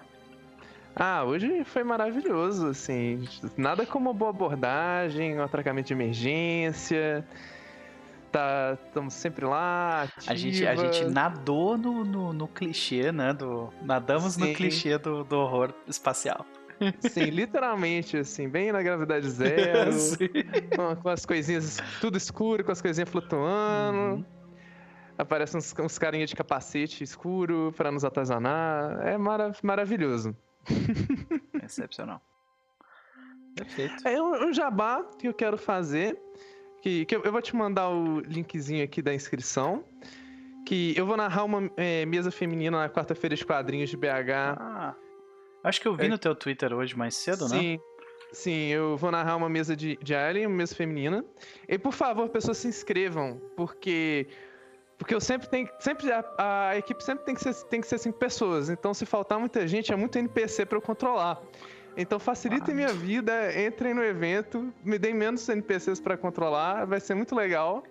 [0.95, 3.27] Ah, hoje foi maravilhoso, assim.
[3.57, 7.27] Nada como uma boa abordagem, um atracamento de emergência.
[8.31, 10.07] Tá, estamos sempre lá.
[10.25, 13.33] A gente, a gente nadou no, no, no clichê, né?
[13.33, 14.47] Do, nadamos Sim.
[14.47, 16.45] no clichê do, do horror espacial.
[16.99, 19.91] Sim, literalmente, assim, bem na gravidade zero.
[20.75, 23.97] com, com, as coisinhas tudo escuro, com as coisinhas flutuando.
[23.99, 24.40] Uhum.
[25.21, 29.05] Aparecem uns, uns carinhas de capacete escuro para nos atazanar.
[29.05, 30.35] É marav maravilhoso.
[31.63, 32.19] Excepcional.
[33.55, 34.07] Perfeito.
[34.07, 36.19] É um, um jabá que eu quero fazer.
[36.81, 39.83] Que, que eu, eu, vou te mandar o linkzinho aqui da inscrição.
[40.65, 44.57] Que eu vou narrar uma é, mesa feminina na quarta-feira de quadrinhos de BH.
[44.57, 44.95] Ah,
[45.63, 47.59] acho que eu vi é, no teu Twitter hoje mais cedo, sim, né?
[47.61, 47.79] Sim.
[48.31, 51.23] Sim, eu vou narrar uma mesa de, de Alien, uma mesa feminina.
[51.67, 54.27] E por favor, pessoas se inscrevam, porque
[55.01, 55.67] porque eu sempre tenho.
[55.79, 58.69] Sempre, a, a, equipe sempre tem que, ser, tem que ser cinco pessoas.
[58.69, 61.41] Então, se faltar muita gente, é muito NPC para eu controlar.
[61.97, 62.75] Então, facilitem ah.
[62.75, 67.81] minha vida, entrem no evento, me deem menos NPCs para controlar, vai ser muito legal.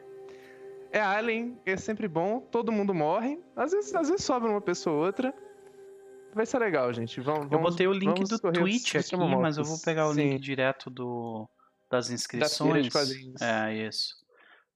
[0.92, 3.40] É Alien, é sempre bom, todo mundo morre.
[3.56, 5.34] Às vezes, às vezes sobra uma pessoa ou outra.
[6.32, 7.20] Vai ser legal, gente.
[7.20, 10.28] Vamos, eu botei o link do Twitch aqui, mas eu vou pegar o Sim.
[10.28, 11.48] link direto do,
[11.90, 12.88] das inscrições.
[12.88, 14.19] Da é, isso.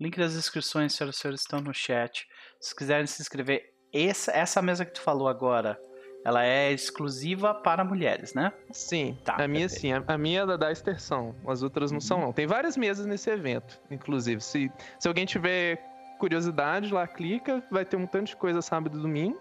[0.00, 2.26] Link das inscrições, senhoras e senhores, estão no chat.
[2.60, 5.78] Se quiserem se inscrever, essa, essa mesa que tu falou agora,
[6.24, 8.52] ela é exclusiva para mulheres, né?
[8.72, 9.90] Sim, tá, a minha sim.
[9.92, 12.00] A, minha é da, da extensão, as outras não uhum.
[12.00, 12.32] são não.
[12.32, 14.40] Tem várias mesas nesse evento, inclusive.
[14.40, 15.78] Se, se alguém tiver
[16.18, 19.40] curiosidade, lá clica, vai ter um tanto de coisa sábado e domingo.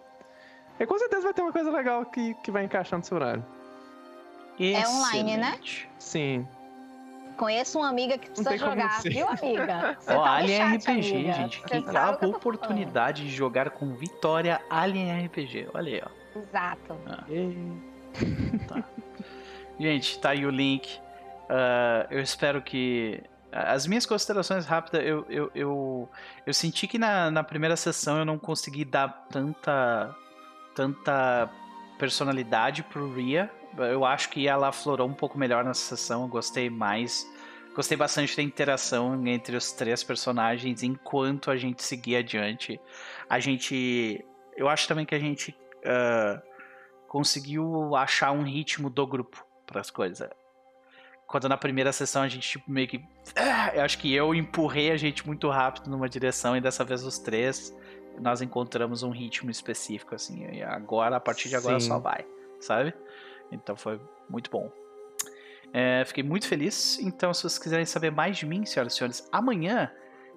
[0.80, 3.46] E com certeza vai ter uma coisa legal que, que vai encaixar no seu horário.
[4.60, 5.60] É online, né?
[5.98, 6.48] Sim.
[7.38, 9.98] Conheço uma amiga que precisa jogar, viu, amiga?
[10.08, 11.34] Ó, oh, tá Alien chat, RPG, amiga.
[11.34, 11.62] gente.
[11.62, 15.70] Você que a oportunidade de jogar com Vitória Alien RPG.
[15.74, 16.40] Olha aí, ó.
[16.40, 16.98] Exato.
[17.08, 17.24] Ah.
[18.68, 18.84] tá.
[19.80, 20.98] gente, tá aí o link.
[21.44, 23.22] Uh, eu espero que.
[23.52, 26.10] As minhas considerações rápidas, eu, eu, eu,
[26.44, 30.16] eu senti que na, na primeira sessão eu não consegui dar tanta,
[30.74, 31.48] tanta
[32.00, 36.24] personalidade pro Ria eu acho que ela aflorou um pouco melhor nessa sessão.
[36.24, 37.28] Eu gostei mais.
[37.76, 42.80] Gostei bastante da interação entre os três personagens enquanto a gente seguia adiante.
[43.30, 44.24] A gente.
[44.56, 46.42] Eu acho também que a gente uh,
[47.08, 50.30] conseguiu achar um ritmo do grupo para as coisas.
[51.26, 52.98] Quando na primeira sessão a gente tipo, meio que.
[52.98, 57.04] Uh, eu acho que eu empurrei a gente muito rápido numa direção e dessa vez
[57.04, 57.76] os três
[58.20, 60.46] nós encontramos um ritmo específico, assim.
[60.52, 61.88] E agora, a partir de agora, Sim.
[61.88, 62.26] só vai,
[62.60, 62.94] sabe?
[63.52, 64.00] Então foi
[64.30, 64.72] muito bom.
[65.72, 67.00] É, fiquei muito feliz.
[67.00, 69.92] Então, se vocês quiserem saber mais de mim, senhoras e senhores, amanhã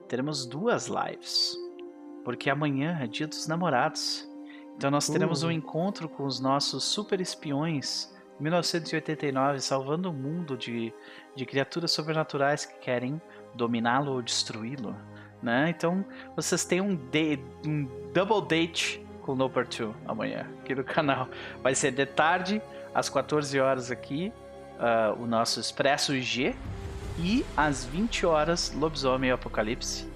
[0.08, 1.56] teremos duas lives.
[2.24, 4.28] Porque amanhã é dia dos namorados.
[4.76, 5.48] Então, nós teremos uh.
[5.48, 10.92] um encontro com os nossos super espiões 1989 salvando o mundo de,
[11.34, 13.20] de criaturas sobrenaturais que querem
[13.54, 14.94] dominá-lo ou destruí-lo.
[15.42, 15.70] Né?
[15.70, 16.04] Então,
[16.34, 16.98] vocês têm um,
[17.66, 21.28] um double date com o Number 2 amanhã aqui no canal.
[21.62, 22.60] Vai ser de tarde
[22.96, 24.32] às 14 horas aqui,
[24.78, 26.54] uh, o nosso Expresso G.
[27.18, 30.08] E às 20 horas, Lobisomem Apocalipse.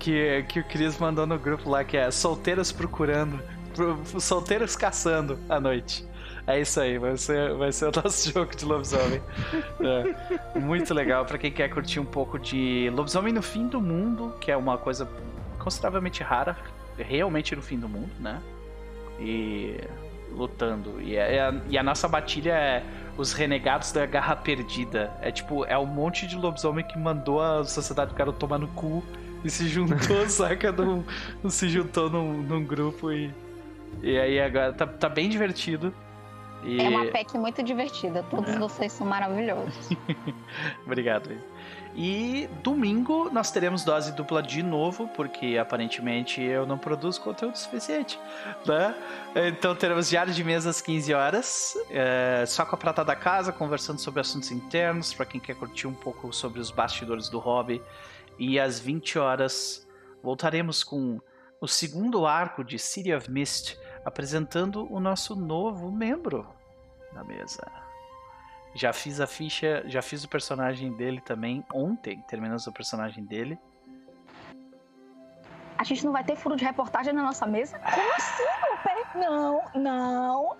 [0.00, 3.40] Que, que o Cris mandou no grupo lá, que é Solteiros Procurando.
[4.18, 6.04] Solteiros Caçando à noite.
[6.46, 9.22] É isso aí, vai ser, vai ser o nosso jogo de lobisomem.
[9.80, 14.34] É, muito legal para quem quer curtir um pouco de lobisomem no fim do mundo,
[14.40, 15.08] que é uma coisa
[15.58, 16.56] consideravelmente rara,
[16.98, 18.40] realmente no fim do mundo, né?
[19.18, 19.80] E
[20.34, 21.00] lutando.
[21.00, 22.82] E, é, é, a, e a nossa batilha é
[23.16, 25.12] os renegados da Garra Perdida.
[25.20, 28.68] É tipo, é um monte de lobisomem que mandou a sociedade do cara tomar no
[28.68, 29.02] cu
[29.44, 30.72] e se juntou, saca?
[30.72, 31.04] Num,
[31.48, 33.32] se juntou num, num grupo e.
[34.02, 35.94] E aí agora tá, tá bem divertido.
[36.64, 36.80] E...
[36.80, 38.24] É uma PEC muito divertida.
[38.24, 38.58] Todos é.
[38.58, 39.90] vocês são maravilhosos.
[40.84, 41.30] Obrigado.
[41.96, 48.18] E domingo nós teremos dose dupla de novo, porque aparentemente eu não produzo conteúdo suficiente.
[48.66, 48.94] Né?
[49.46, 53.52] Então teremos diário de mesa às 15 horas, é, só com a prata da casa,
[53.52, 57.80] conversando sobre assuntos internos, para quem quer curtir um pouco sobre os bastidores do hobby.
[58.38, 59.86] E às 20 horas
[60.20, 61.20] voltaremos com
[61.60, 66.44] o segundo arco de City of Mist, apresentando o nosso novo membro
[67.12, 67.83] na mesa.
[68.74, 73.58] Já fiz a ficha, já fiz o personagem dele também ontem, terminamos o personagem dele.
[75.78, 77.78] A gente não vai ter furo de reportagem na nossa mesa?
[77.78, 79.18] Como assim, Lupe?
[79.18, 80.56] Não, não.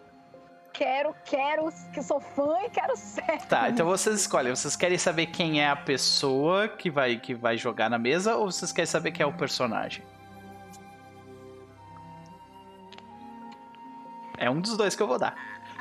[0.72, 3.40] quero, quero, que sou fã e quero ser.
[3.48, 4.54] Tá, então vocês escolhem.
[4.54, 8.50] Vocês querem saber quem é a pessoa que vai, que vai jogar na mesa ou
[8.50, 10.04] vocês querem saber quem é o personagem?
[14.36, 15.34] É um dos dois que eu vou dar.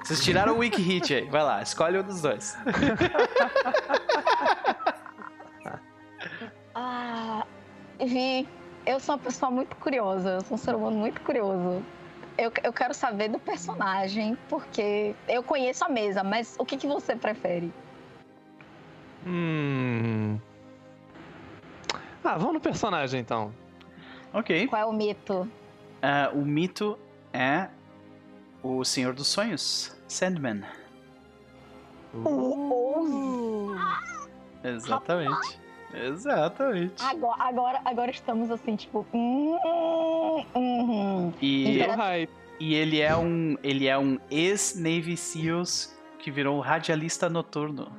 [0.03, 1.29] Vocês tiraram o Wiki Hit aí.
[1.29, 2.57] Vai lá, escolhe um dos dois.
[6.75, 7.45] ah,
[7.99, 8.45] Vi,
[8.85, 10.31] eu sou uma pessoa muito curiosa.
[10.31, 11.81] Eu sou um ser humano muito curioso.
[12.37, 16.87] Eu, eu quero saber do personagem, porque eu conheço a mesa, mas o que, que
[16.87, 17.71] você prefere?
[19.25, 20.37] Hum.
[22.23, 23.53] Ah, vamos no personagem então.
[24.33, 24.67] Ok.
[24.67, 25.43] Qual é o mito?
[25.43, 26.99] Uh, o mito
[27.31, 27.69] é
[28.63, 30.63] o Senhor dos Sonhos, Sandman.
[32.15, 33.75] Uh.
[34.63, 35.59] Exatamente.
[35.93, 37.03] Exatamente.
[37.03, 39.05] Agora, agora, agora estamos assim, tipo.
[39.13, 39.57] Hum,
[40.55, 41.79] hum, e,
[42.59, 43.57] e ele é um.
[43.61, 47.91] Ele é um ex-Navy SEALs que virou um radialista noturno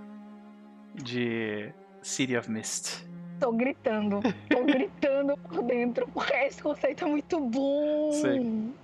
[0.95, 3.05] de City of Mist.
[3.39, 8.13] Tô gritando, tô gritando por dentro, porque esse conceito é muito bom.
[8.13, 8.75] Sim.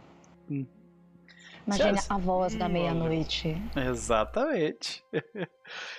[0.50, 0.66] Hum.
[1.76, 3.56] Imagina a voz da meia-noite.
[3.76, 5.04] Exatamente.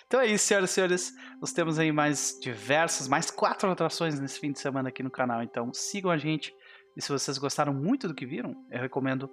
[0.06, 1.14] Então é isso, senhoras e senhores.
[1.40, 5.42] Nós temos aí mais diversas, mais quatro atrações nesse fim de semana aqui no canal.
[5.42, 6.54] Então sigam a gente.
[6.94, 9.32] E se vocês gostaram muito do que viram, eu recomendo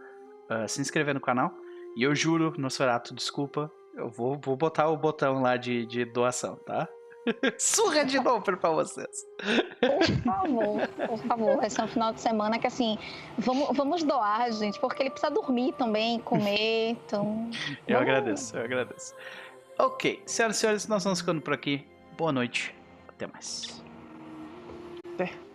[0.48, 1.52] uh, se inscrever no canal.
[1.96, 6.54] E eu juro, Nosferatu, desculpa, eu vou, vou botar o botão lá de, de doação,
[6.64, 6.88] tá?
[7.58, 9.26] Surra de novo pra vocês.
[9.80, 11.64] Por favor, por favor.
[11.64, 12.98] Esse é um final de semana que, assim,
[13.36, 17.50] vamos, vamos doar, gente, porque ele precisa dormir também, comer, então...
[17.86, 19.14] Eu agradeço, eu agradeço.
[19.78, 21.86] Ok, senhoras e senhores, nós vamos ficando por aqui.
[22.16, 22.74] Boa noite,
[23.08, 23.82] até mais.
[25.14, 25.47] Até.